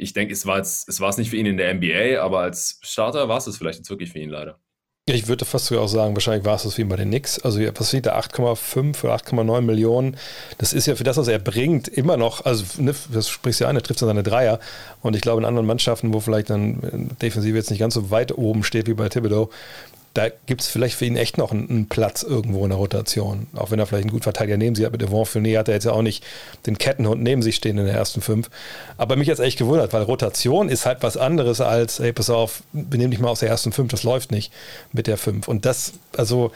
ich 0.04 0.14
denke, 0.14 0.34
es 0.34 0.46
war 0.46 0.58
jetzt, 0.58 0.88
es 0.88 1.00
war 1.00 1.10
es 1.10 1.18
nicht 1.18 1.30
für 1.30 1.38
ihn 1.38 1.46
in 1.46 1.58
der 1.58 1.74
NBA, 1.74 2.22
aber 2.22 2.40
als 2.40 2.80
Starter 2.82 3.28
war 3.30 3.38
es 3.38 3.48
es 3.48 3.58
vielleicht 3.58 3.80
jetzt 3.80 3.90
wirklich 3.90 4.12
für 4.12 4.20
ihn 4.20 4.30
leider. 4.30 4.60
Ich 5.06 5.28
würde 5.28 5.44
fast 5.44 5.66
sogar 5.66 5.84
auch 5.84 5.90
sagen, 5.90 6.16
wahrscheinlich 6.16 6.46
war 6.46 6.56
es 6.56 6.64
das 6.64 6.78
wie 6.78 6.86
bei 6.86 6.96
den 6.96 7.10
Knicks. 7.10 7.38
Also 7.40 7.60
was 7.76 7.92
liegt 7.92 8.06
da 8.06 8.18
8,5 8.18 9.04
oder 9.04 9.16
8,9 9.16 9.60
Millionen? 9.60 10.16
Das 10.60 10.72
ist 10.72 10.86
ja 10.86 10.96
für 10.96 11.04
das, 11.04 11.18
was 11.18 11.28
er 11.28 11.40
bringt, 11.40 11.90
immer 11.90 12.16
noch, 12.16 12.46
also 12.46 12.64
ne, 12.82 12.96
das 13.12 13.28
sprichst 13.28 13.60
du 13.60 13.66
ja 13.66 13.70
an, 13.70 13.76
er 13.76 13.84
trifft 13.84 14.00
ja 14.00 14.08
seine 14.08 14.24
Dreier. 14.24 14.62
Und 15.02 15.18
ich 15.18 15.22
glaube, 15.22 15.42
in 15.42 15.46
anderen 15.46 15.68
Mannschaften, 15.68 16.14
wo 16.14 16.22
vielleicht 16.22 16.50
dann 16.50 17.12
defensiv 17.22 17.54
jetzt 17.54 17.70
nicht 17.70 17.80
ganz 17.80 17.96
so 17.96 18.12
weit 18.12 18.38
oben 18.38 18.64
steht 18.64 18.88
wie 18.88 18.94
bei 18.94 19.10
Thibodeau, 19.10 19.50
da 20.14 20.30
gibt 20.45 20.61
es 20.61 20.68
vielleicht 20.68 20.95
für 20.95 21.06
ihn 21.06 21.15
echt 21.15 21.40
noch 21.40 21.52
einen, 21.52 21.68
einen, 21.69 21.90
Platz 21.90 22.22
irgendwo 22.22 22.64
in 22.64 22.69
der 22.69 22.77
Rotation. 22.77 23.48
Auch 23.56 23.72
wenn 23.72 23.80
er 23.80 23.88
vielleicht 23.88 24.03
einen 24.03 24.11
guten 24.11 24.23
Verteidiger 24.23 24.57
neben 24.57 24.76
sich 24.76 24.85
hat. 24.85 24.91
Mit 24.91 25.02
Devon 25.02 25.26
Fournier 25.26 25.60
hat 25.60 25.69
er 25.69 25.73
jetzt 25.73 25.85
ja 25.85 25.91
auch 25.91 26.03
nicht 26.03 26.23
den 26.68 26.77
Kettenhund 26.77 27.23
neben 27.23 27.41
sich 27.41 27.56
stehen 27.56 27.80
in 27.80 27.85
den 27.88 27.95
ersten 27.95 28.22
fünf. 28.22 28.52
Aber 28.98 29.15
mich 29.15 29.27
hat 29.30 29.35
es 29.35 29.40
echt 29.40 29.57
gewundert, 29.57 29.91
weil 29.91 30.03
Rotation 30.03 30.69
ist 30.69 30.85
halt 30.85 30.99
was 31.02 31.18
anderes 31.18 31.61
als, 31.61 31.99
ey, 31.99 32.14
pass 32.14 32.30
auf, 32.30 32.61
benimm 32.73 33.10
dich 33.10 33.19
mal 33.19 33.30
aus 33.30 33.40
der 33.40 33.49
ersten 33.49 33.72
fünf, 33.72 33.90
das 33.90 34.03
läuft 34.03 34.31
nicht 34.31 34.53
mit 34.91 35.07
der 35.07 35.18
fünf. 35.18 35.48
Und 35.48 35.65
das, 35.65 35.94
also, 36.15 36.52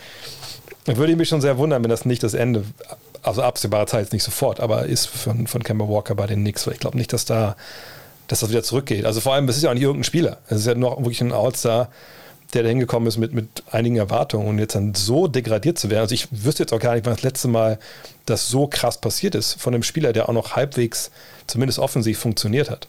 würde 0.85 1.11
ich 1.11 1.17
mich 1.17 1.27
schon 1.27 1.41
sehr 1.41 1.57
wundern, 1.57 1.81
wenn 1.81 1.89
das 1.89 2.05
nicht 2.05 2.21
das 2.21 2.35
Ende, 2.35 2.63
also 3.23 3.41
absehbare 3.41 3.87
Zeit 3.87 4.13
nicht 4.13 4.23
sofort, 4.23 4.59
aber 4.59 4.85
ist 4.85 5.07
von, 5.07 5.47
von 5.47 5.63
Kemba 5.63 5.89
Walker 5.89 6.13
bei 6.13 6.27
den 6.27 6.41
Knicks. 6.41 6.67
Weil 6.67 6.75
ich 6.75 6.79
glaube 6.79 6.97
nicht, 6.97 7.11
dass 7.11 7.25
da, 7.25 7.55
dass 8.27 8.41
das 8.41 8.51
wieder 8.51 8.63
zurückgeht. 8.63 9.05
Also 9.05 9.19
vor 9.19 9.33
allem, 9.33 9.49
es 9.49 9.57
ist 9.57 9.63
ja 9.63 9.71
auch 9.71 9.73
nicht 9.73 9.83
irgendein 9.83 10.03
Spieler. 10.03 10.37
Es 10.47 10.59
ist 10.59 10.67
ja 10.67 10.75
noch 10.75 10.99
wirklich 10.99 11.21
ein 11.21 11.33
All-Star 11.33 11.89
der 12.53 12.63
da 12.63 12.69
hingekommen 12.69 13.07
ist 13.07 13.17
mit, 13.17 13.33
mit 13.33 13.63
einigen 13.71 13.97
Erwartungen 13.97 14.47
und 14.47 14.59
jetzt 14.59 14.75
dann 14.75 14.93
so 14.93 15.27
degradiert 15.27 15.77
zu 15.77 15.89
werden. 15.89 16.01
Also 16.01 16.15
ich 16.15 16.27
wüsste 16.31 16.63
jetzt 16.63 16.73
auch 16.73 16.79
gar 16.79 16.95
nicht, 16.95 17.05
wann 17.05 17.13
das 17.13 17.23
letzte 17.23 17.47
Mal 17.47 17.79
das 18.25 18.47
so 18.49 18.67
krass 18.67 18.99
passiert 18.99 19.35
ist 19.35 19.59
von 19.59 19.73
einem 19.73 19.83
Spieler, 19.83 20.13
der 20.13 20.29
auch 20.29 20.33
noch 20.33 20.55
halbwegs, 20.55 21.11
zumindest 21.47 21.79
offensiv, 21.79 22.19
funktioniert 22.19 22.69
hat. 22.69 22.87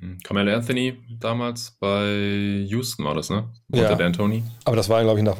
Mhm. 0.00 0.18
Carmelo 0.22 0.54
Anthony 0.54 0.94
damals 1.20 1.76
bei 1.78 2.64
Houston 2.66 3.04
war 3.04 3.14
das, 3.14 3.30
ne? 3.30 3.44
Unter 3.70 3.90
ja. 3.90 3.96
D'Antoni. 3.96 4.42
Aber 4.64 4.76
das 4.76 4.88
war, 4.88 5.02
glaube 5.02 5.18
ich, 5.18 5.24
nach, 5.24 5.38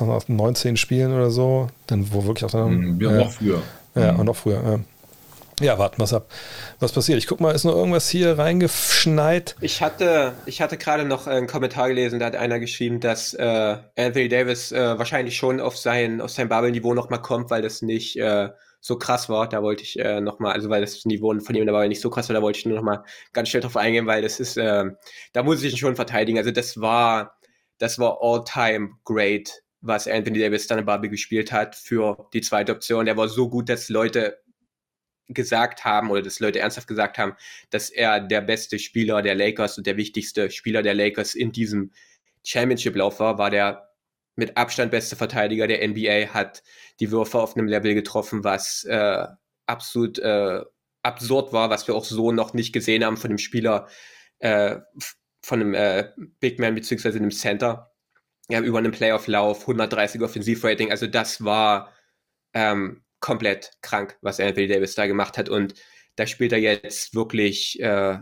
nach 0.00 0.28
19 0.28 0.76
Spielen 0.76 1.12
oder 1.12 1.30
so, 1.30 1.68
dann 1.86 2.12
wo 2.12 2.24
wirklich 2.24 2.44
auch 2.44 2.50
dann. 2.50 2.94
Mhm, 2.94 3.00
ja, 3.00 3.10
noch 3.12 3.32
früher. 3.32 3.62
Ja, 3.94 4.12
mhm. 4.12 4.20
und 4.20 4.26
noch 4.26 4.36
früher. 4.36 4.62
Ja. 4.62 4.80
Ja, 5.60 5.76
warten 5.76 5.98
wir 5.98 6.16
ab, 6.16 6.30
was 6.78 6.92
passiert. 6.92 7.18
Ich 7.18 7.26
guck 7.26 7.40
mal, 7.40 7.52
ist 7.52 7.64
noch 7.64 7.74
irgendwas 7.74 8.08
hier 8.08 8.38
reingeschneit? 8.38 9.56
Ich 9.60 9.82
hatte, 9.82 10.34
ich 10.46 10.60
hatte 10.60 10.76
gerade 10.76 11.04
noch 11.04 11.26
einen 11.26 11.48
Kommentar 11.48 11.88
gelesen, 11.88 12.20
da 12.20 12.26
hat 12.26 12.36
einer 12.36 12.60
geschrieben, 12.60 13.00
dass 13.00 13.34
äh, 13.34 13.76
Anthony 13.96 14.28
Davis 14.28 14.70
äh, 14.70 14.98
wahrscheinlich 14.98 15.36
schon 15.36 15.60
auf 15.60 15.76
sein, 15.76 16.20
auf 16.20 16.30
sein 16.30 16.48
Bubble-Niveau 16.48 16.94
nochmal 16.94 17.22
kommt, 17.22 17.50
weil 17.50 17.62
das 17.62 17.82
nicht 17.82 18.16
äh, 18.18 18.50
so 18.80 18.98
krass 18.98 19.28
war. 19.28 19.48
Da 19.48 19.60
wollte 19.60 19.82
ich 19.82 19.98
äh, 19.98 20.20
nochmal, 20.20 20.52
also 20.52 20.70
weil 20.70 20.80
das 20.80 21.04
Niveau 21.04 21.36
von 21.40 21.54
ihm 21.56 21.66
dabei 21.66 21.88
nicht 21.88 22.00
so 22.00 22.08
krass 22.08 22.28
war, 22.28 22.34
da 22.34 22.42
wollte 22.42 22.60
ich 22.60 22.66
nur 22.66 22.76
nochmal 22.76 23.02
ganz 23.32 23.48
schnell 23.48 23.62
drauf 23.62 23.76
eingehen, 23.76 24.06
weil 24.06 24.22
das 24.22 24.38
ist, 24.38 24.56
äh, 24.56 24.84
da 25.32 25.42
muss 25.42 25.62
ich 25.64 25.72
ihn 25.72 25.78
schon 25.78 25.96
verteidigen. 25.96 26.38
Also 26.38 26.52
das 26.52 26.80
war, 26.80 27.36
das 27.78 27.98
war 27.98 28.18
all-time 28.20 28.90
great, 29.04 29.62
was 29.80 30.06
Anthony 30.06 30.38
Davis 30.38 30.68
dann 30.68 30.78
in 30.78 30.86
Bubble 30.86 31.10
gespielt 31.10 31.50
hat 31.50 31.74
für 31.74 32.28
die 32.32 32.42
zweite 32.42 32.72
Option. 32.72 33.06
Der 33.06 33.16
war 33.16 33.28
so 33.28 33.48
gut, 33.48 33.68
dass 33.68 33.88
Leute 33.88 34.38
gesagt 35.28 35.84
haben 35.84 36.10
oder 36.10 36.22
dass 36.22 36.40
Leute 36.40 36.60
ernsthaft 36.60 36.88
gesagt 36.88 37.18
haben, 37.18 37.34
dass 37.70 37.90
er 37.90 38.20
der 38.20 38.40
beste 38.40 38.78
Spieler 38.78 39.22
der 39.22 39.34
Lakers 39.34 39.78
und 39.78 39.86
der 39.86 39.96
wichtigste 39.96 40.50
Spieler 40.50 40.82
der 40.82 40.94
Lakers 40.94 41.34
in 41.34 41.52
diesem 41.52 41.92
Championship-Lauf 42.44 43.20
war, 43.20 43.38
war 43.38 43.50
der 43.50 43.88
mit 44.36 44.56
Abstand 44.56 44.90
beste 44.90 45.16
Verteidiger 45.16 45.66
der 45.66 45.86
NBA, 45.86 46.32
hat 46.32 46.62
die 47.00 47.10
Würfe 47.10 47.40
auf 47.40 47.56
einem 47.56 47.66
Level 47.66 47.94
getroffen, 47.94 48.44
was 48.44 48.84
äh, 48.84 49.26
absolut 49.66 50.18
äh, 50.20 50.62
absurd 51.02 51.52
war, 51.52 51.70
was 51.70 51.86
wir 51.88 51.94
auch 51.94 52.04
so 52.04 52.32
noch 52.32 52.54
nicht 52.54 52.72
gesehen 52.72 53.04
haben 53.04 53.16
von 53.16 53.30
einem 53.30 53.38
Spieler, 53.38 53.88
äh, 54.38 54.76
von 55.42 55.60
einem 55.60 55.74
äh, 55.74 56.10
Big 56.40 56.58
Man 56.58 56.74
beziehungsweise 56.74 57.18
einem 57.18 57.32
Center. 57.32 57.90
Ja, 58.48 58.60
über 58.60 58.78
einen 58.78 58.92
Playoff-Lauf, 58.92 59.62
130 59.62 60.22
Offensivrating, 60.22 60.90
also 60.90 61.06
das 61.06 61.44
war 61.44 61.92
ähm, 62.54 63.02
komplett 63.20 63.72
krank, 63.82 64.16
was 64.22 64.40
Anthony 64.40 64.68
Davis 64.68 64.94
da 64.94 65.06
gemacht 65.06 65.38
hat. 65.38 65.48
Und 65.48 65.74
da 66.16 66.26
spielt 66.26 66.52
er 66.52 66.58
jetzt 66.58 67.14
wirklich 67.14 67.80
äh, 67.80 68.18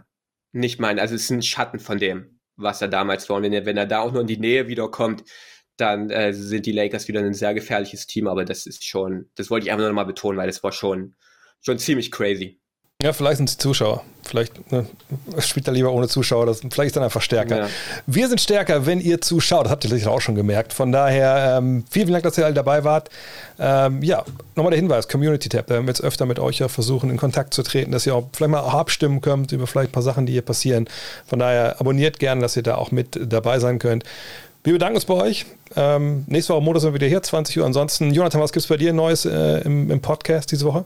nicht 0.53 0.81
mein, 0.81 0.99
also 0.99 1.15
es 1.15 1.25
ist 1.25 1.31
ein 1.31 1.43
Schatten 1.43 1.79
von 1.79 1.99
dem, 1.99 2.41
was 2.57 2.83
er 2.83 2.89
damals 2.89 3.29
war. 3.29 3.37
Und 3.37 3.43
wenn 3.45 3.53
er, 3.53 3.67
wenn 3.67 3.77
er 3.77 3.87
da 3.87 4.01
auch 4.01 4.13
nur 4.13 4.23
in 4.23 4.27
die 4.27 4.39
Nähe 4.39 4.69
wiederkommt, 4.69 5.25
dann 5.77 6.11
äh, 6.11 6.33
sind 6.33 6.67
die 6.67 6.73
Lakers 6.73 7.09
wieder 7.09 7.21
ein 7.21 7.35
sehr 7.35 7.55
gefährliches 7.55 8.07
Team, 8.07 8.29
aber 8.29 8.45
das 8.45 8.67
ist 8.67 8.85
schon, 8.85 9.31
das 9.35 9.51
wollte 9.51 9.67
ich 9.67 9.73
einfach 9.73 9.83
nur 9.83 9.91
noch 9.91 9.97
mal 9.97 10.05
betonen, 10.05 10.39
weil 10.39 10.47
das 10.47 10.63
war 10.63 10.73
schon, 10.73 11.15
schon 11.61 11.79
ziemlich 11.79 12.11
crazy. 12.11 12.61
Ja, 13.07 13.13
vielleicht 13.13 13.37
sind 13.37 13.49
es 13.49 13.57
die 13.57 13.63
Zuschauer. 13.63 14.03
Vielleicht 14.25 14.73
ne, 14.73 14.85
spielt 15.39 15.69
er 15.69 15.73
lieber 15.73 15.93
ohne 15.93 16.09
Zuschauer. 16.09 16.45
Das, 16.45 16.59
vielleicht 16.59 16.91
ist 16.91 16.97
er 16.97 17.05
einfach 17.05 17.23
stärker. 17.23 17.57
Ja. 17.57 17.69
Wir 18.09 18.29
sind 18.29 18.41
stärker, 18.41 18.85
wenn 18.85 19.01
ihr 19.01 19.21
zuschaut. 19.21 19.67
Das 19.67 19.71
habt 19.71 19.85
ihr 19.85 19.91
sicher 19.91 20.11
auch 20.11 20.21
schon 20.21 20.35
gemerkt. 20.35 20.73
Von 20.73 20.91
daher, 20.91 21.57
ähm, 21.57 21.85
vielen, 21.89 22.07
vielen 22.07 22.15
Dank, 22.15 22.25
dass 22.25 22.37
ihr 22.37 22.45
alle 22.45 22.55
dabei 22.55 22.83
wart. 22.83 23.09
Ähm, 23.61 24.03
ja, 24.03 24.25
nochmal 24.57 24.73
der 24.73 24.81
Hinweis: 24.81 25.07
Community 25.07 25.49
Tab. 25.49 25.69
Da 25.69 25.75
werden 25.75 25.87
wir 25.87 25.91
jetzt 25.91 26.03
öfter 26.03 26.27
mit 26.27 26.41
euch 26.41 26.59
ja 26.59 26.67
versuchen, 26.67 27.09
in 27.09 27.17
Kontakt 27.17 27.55
zu 27.55 27.63
treten, 27.63 27.93
dass 27.93 28.07
ihr 28.07 28.15
auch 28.17 28.25
vielleicht 28.33 28.51
mal 28.51 28.59
abstimmen 28.59 29.21
könnt 29.21 29.53
über 29.53 29.69
vielleicht 29.69 29.91
ein 29.91 29.93
paar 29.93 30.03
Sachen, 30.03 30.27
die 30.27 30.33
hier 30.33 30.43
passieren. 30.43 30.89
Von 31.29 31.39
daher, 31.39 31.81
abonniert 31.81 32.19
gerne, 32.19 32.41
dass 32.41 32.57
ihr 32.57 32.65
da 32.65 32.75
auch 32.75 32.91
mit 32.91 33.21
dabei 33.23 33.61
sein 33.61 33.79
könnt. 33.79 34.03
Wir 34.65 34.73
bedanken 34.73 34.97
uns 34.97 35.05
bei 35.05 35.15
euch. 35.15 35.47
Ähm, 35.77 36.25
nächste 36.27 36.55
Woche 36.55 36.63
Montag 36.63 36.81
sind 36.81 36.91
wir 36.91 36.95
wieder 36.95 37.07
hier, 37.07 37.23
20 37.23 37.61
Uhr. 37.61 37.67
Ansonsten, 37.67 38.13
Jonathan, 38.13 38.41
was 38.41 38.51
gibt 38.51 38.65
es 38.65 38.69
bei 38.69 38.77
dir 38.77 38.93
Neues 38.93 39.25
äh, 39.25 39.61
im, 39.61 39.93
im 39.93 40.01
Podcast 40.01 40.51
diese 40.51 40.65
Woche? 40.65 40.85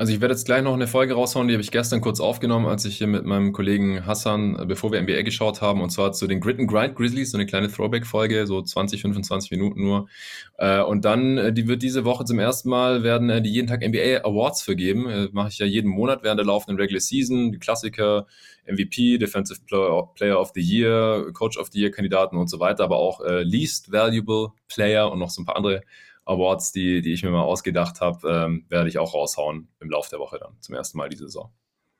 Also 0.00 0.14
ich 0.14 0.22
werde 0.22 0.32
jetzt 0.32 0.46
gleich 0.46 0.62
noch 0.62 0.72
eine 0.72 0.86
Folge 0.86 1.12
raushauen, 1.12 1.46
die 1.46 1.52
habe 1.52 1.62
ich 1.62 1.70
gestern 1.70 2.00
kurz 2.00 2.20
aufgenommen, 2.20 2.64
als 2.64 2.86
ich 2.86 2.96
hier 2.96 3.06
mit 3.06 3.26
meinem 3.26 3.52
Kollegen 3.52 4.06
Hassan, 4.06 4.58
äh, 4.58 4.64
bevor 4.64 4.92
wir 4.92 4.98
NBA 4.98 5.20
geschaut 5.20 5.60
haben, 5.60 5.82
und 5.82 5.90
zwar 5.90 6.12
zu 6.12 6.26
den 6.26 6.40
Grit 6.40 6.58
and 6.58 6.70
Grind 6.70 6.96
Grizzlies, 6.96 7.32
so 7.32 7.36
eine 7.36 7.44
kleine 7.44 7.70
Throwback-Folge, 7.70 8.46
so 8.46 8.62
20, 8.62 9.02
25 9.02 9.50
Minuten 9.50 9.84
nur. 9.84 10.08
Äh, 10.56 10.80
und 10.80 11.04
dann, 11.04 11.36
äh, 11.36 11.52
die 11.52 11.68
wird 11.68 11.82
diese 11.82 12.06
Woche 12.06 12.24
zum 12.24 12.38
ersten 12.38 12.70
Mal, 12.70 13.02
werden 13.02 13.42
die 13.42 13.50
jeden 13.50 13.68
Tag 13.68 13.82
NBA 13.82 14.24
Awards 14.24 14.62
vergeben. 14.62 15.28
Mache 15.32 15.50
ich 15.50 15.58
ja 15.58 15.66
jeden 15.66 15.90
Monat 15.90 16.22
während 16.22 16.38
der 16.38 16.46
laufenden 16.46 16.80
Regular 16.80 17.00
Season, 17.00 17.52
die 17.52 17.58
Klassiker, 17.58 18.26
MVP, 18.64 19.18
Defensive 19.18 19.60
Player 19.66 20.40
of 20.40 20.52
the 20.54 20.62
Year, 20.62 21.26
Coach 21.34 21.58
of 21.58 21.68
the 21.72 21.78
Year 21.78 21.90
Kandidaten 21.90 22.38
und 22.38 22.48
so 22.48 22.58
weiter, 22.58 22.84
aber 22.84 22.96
auch 22.96 23.20
Least 23.42 23.92
Valuable 23.92 24.52
Player 24.68 25.12
und 25.12 25.18
noch 25.18 25.28
so 25.28 25.42
ein 25.42 25.44
paar 25.44 25.56
andere 25.56 25.82
Awards, 26.30 26.70
die, 26.72 27.02
die 27.02 27.12
ich 27.12 27.22
mir 27.24 27.30
mal 27.30 27.42
ausgedacht 27.42 28.00
habe, 28.00 28.28
ähm, 28.28 28.64
werde 28.68 28.88
ich 28.88 28.98
auch 28.98 29.14
raushauen 29.14 29.68
im 29.80 29.90
Laufe 29.90 30.10
der 30.10 30.20
Woche 30.20 30.38
dann 30.38 30.56
zum 30.60 30.76
ersten 30.76 30.96
Mal 30.96 31.08
diese 31.08 31.24
Saison. 31.24 31.52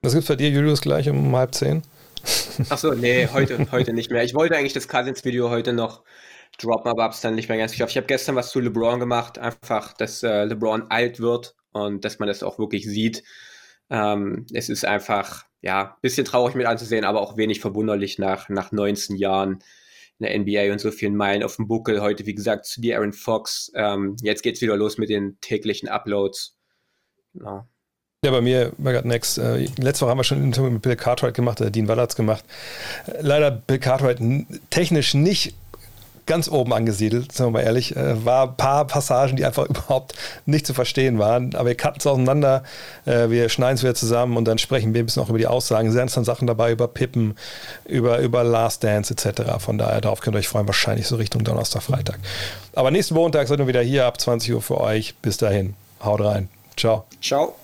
Was 0.02 0.12
gibt 0.12 0.22
es 0.22 0.28
bei 0.28 0.36
dir, 0.36 0.48
Julius, 0.50 0.80
gleich 0.80 1.08
um 1.08 1.34
halb 1.34 1.54
zehn? 1.54 1.82
Achso, 2.68 2.94
nee, 2.94 3.28
heute, 3.32 3.66
heute 3.72 3.92
nicht 3.92 4.10
mehr. 4.10 4.22
Ich 4.22 4.34
wollte 4.34 4.56
eigentlich 4.56 4.72
das 4.72 4.88
Cousins-Video 4.88 5.50
heute 5.50 5.72
noch 5.72 6.04
droppen, 6.58 6.90
aber 6.90 7.02
hab's 7.02 7.20
dann 7.20 7.34
nicht 7.34 7.48
mehr 7.48 7.58
ganz 7.58 7.72
geschafft. 7.72 7.90
Ich 7.90 7.96
habe 7.96 8.06
gestern 8.06 8.36
was 8.36 8.50
zu 8.50 8.60
LeBron 8.60 9.00
gemacht, 9.00 9.38
einfach, 9.38 9.94
dass 9.94 10.22
äh, 10.22 10.44
LeBron 10.44 10.90
alt 10.90 11.20
wird 11.20 11.56
und 11.72 12.04
dass 12.04 12.18
man 12.18 12.28
das 12.28 12.42
auch 12.42 12.58
wirklich 12.58 12.86
sieht. 12.86 13.24
Ähm, 13.90 14.46
es 14.52 14.68
ist 14.68 14.84
einfach, 14.84 15.44
ja, 15.60 15.82
ein 15.82 16.00
bisschen 16.02 16.24
traurig 16.24 16.54
mit 16.54 16.66
anzusehen, 16.66 17.04
aber 17.04 17.20
auch 17.20 17.36
wenig 17.36 17.60
verwunderlich 17.60 18.18
nach, 18.18 18.48
nach 18.48 18.70
19 18.70 19.16
Jahren 19.16 19.58
in 20.20 20.26
der 20.26 20.38
NBA 20.38 20.72
und 20.72 20.80
so 20.80 20.90
vielen 20.90 21.16
Meilen 21.16 21.42
auf 21.42 21.56
dem 21.56 21.66
Buckel. 21.66 22.00
Heute, 22.00 22.26
wie 22.26 22.34
gesagt, 22.34 22.66
zu 22.66 22.80
dir, 22.80 22.96
Aaron 22.96 23.12
Fox. 23.12 23.72
Ähm, 23.74 24.16
jetzt 24.22 24.42
geht's 24.42 24.60
wieder 24.60 24.76
los 24.76 24.98
mit 24.98 25.08
den 25.08 25.38
täglichen 25.40 25.88
Uploads. 25.88 26.56
Genau. 27.34 27.66
Ja, 28.22 28.32
bei 28.32 28.42
mir, 28.42 28.72
bei 28.76 28.92
God 28.92 29.06
Next, 29.06 29.38
äh, 29.38 29.66
letzte 29.78 30.02
Woche 30.02 30.10
haben 30.10 30.18
wir 30.18 30.24
schon 30.24 30.38
ein 30.38 30.44
Interview 30.44 30.70
mit 30.70 30.82
Bill 30.82 30.94
Cartwright 30.94 31.32
gemacht, 31.32 31.60
äh, 31.62 31.70
Dean 31.70 31.88
Wallertz 31.88 32.16
gemacht. 32.16 32.44
Äh, 33.06 33.22
leider 33.22 33.50
Bill 33.50 33.78
Cartwright 33.78 34.20
technisch 34.68 35.14
nicht 35.14 35.54
ganz 36.26 36.48
oben 36.48 36.72
angesiedelt, 36.72 37.32
sagen 37.32 37.52
wir 37.52 37.60
mal 37.60 37.66
ehrlich. 37.66 37.96
Äh, 37.96 38.24
war 38.24 38.48
ein 38.48 38.56
paar 38.56 38.86
Passagen, 38.86 39.36
die 39.36 39.44
einfach 39.44 39.64
überhaupt 39.68 40.14
nicht 40.46 40.66
zu 40.66 40.74
verstehen 40.74 41.18
waren. 41.18 41.54
Aber 41.54 41.68
wir 41.68 41.74
cutten 41.76 42.00
es 42.00 42.06
auseinander, 42.06 42.62
äh, 43.06 43.30
wir 43.30 43.48
schneiden 43.48 43.76
es 43.76 43.82
wieder 43.82 43.94
zusammen 43.94 44.36
und 44.36 44.44
dann 44.44 44.58
sprechen 44.58 44.94
wir 44.94 45.02
ein 45.02 45.06
bisschen 45.06 45.22
auch 45.22 45.28
über 45.28 45.38
die 45.38 45.46
Aussagen. 45.46 45.92
Sehr 45.92 46.06
dann 46.06 46.24
Sachen 46.24 46.46
dabei 46.46 46.72
über 46.72 46.88
Pippen, 46.88 47.36
über, 47.86 48.18
über 48.18 48.44
Last 48.44 48.82
Dance 48.84 49.12
etc. 49.12 49.42
Von 49.58 49.78
daher, 49.78 50.00
darauf 50.00 50.20
könnt 50.20 50.36
ihr 50.36 50.38
euch 50.40 50.48
freuen, 50.48 50.66
wahrscheinlich 50.66 51.06
so 51.06 51.16
Richtung 51.16 51.44
Donnerstag, 51.44 51.82
Freitag. 51.82 52.18
Aber 52.74 52.90
nächsten 52.90 53.14
Montag 53.14 53.48
sind 53.48 53.58
wir 53.58 53.66
wieder 53.66 53.82
hier 53.82 54.06
ab 54.06 54.20
20 54.20 54.54
Uhr 54.54 54.62
für 54.62 54.80
euch. 54.80 55.14
Bis 55.22 55.36
dahin, 55.36 55.74
haut 56.02 56.20
rein. 56.20 56.48
Ciao. 56.76 57.04
Ciao. 57.20 57.54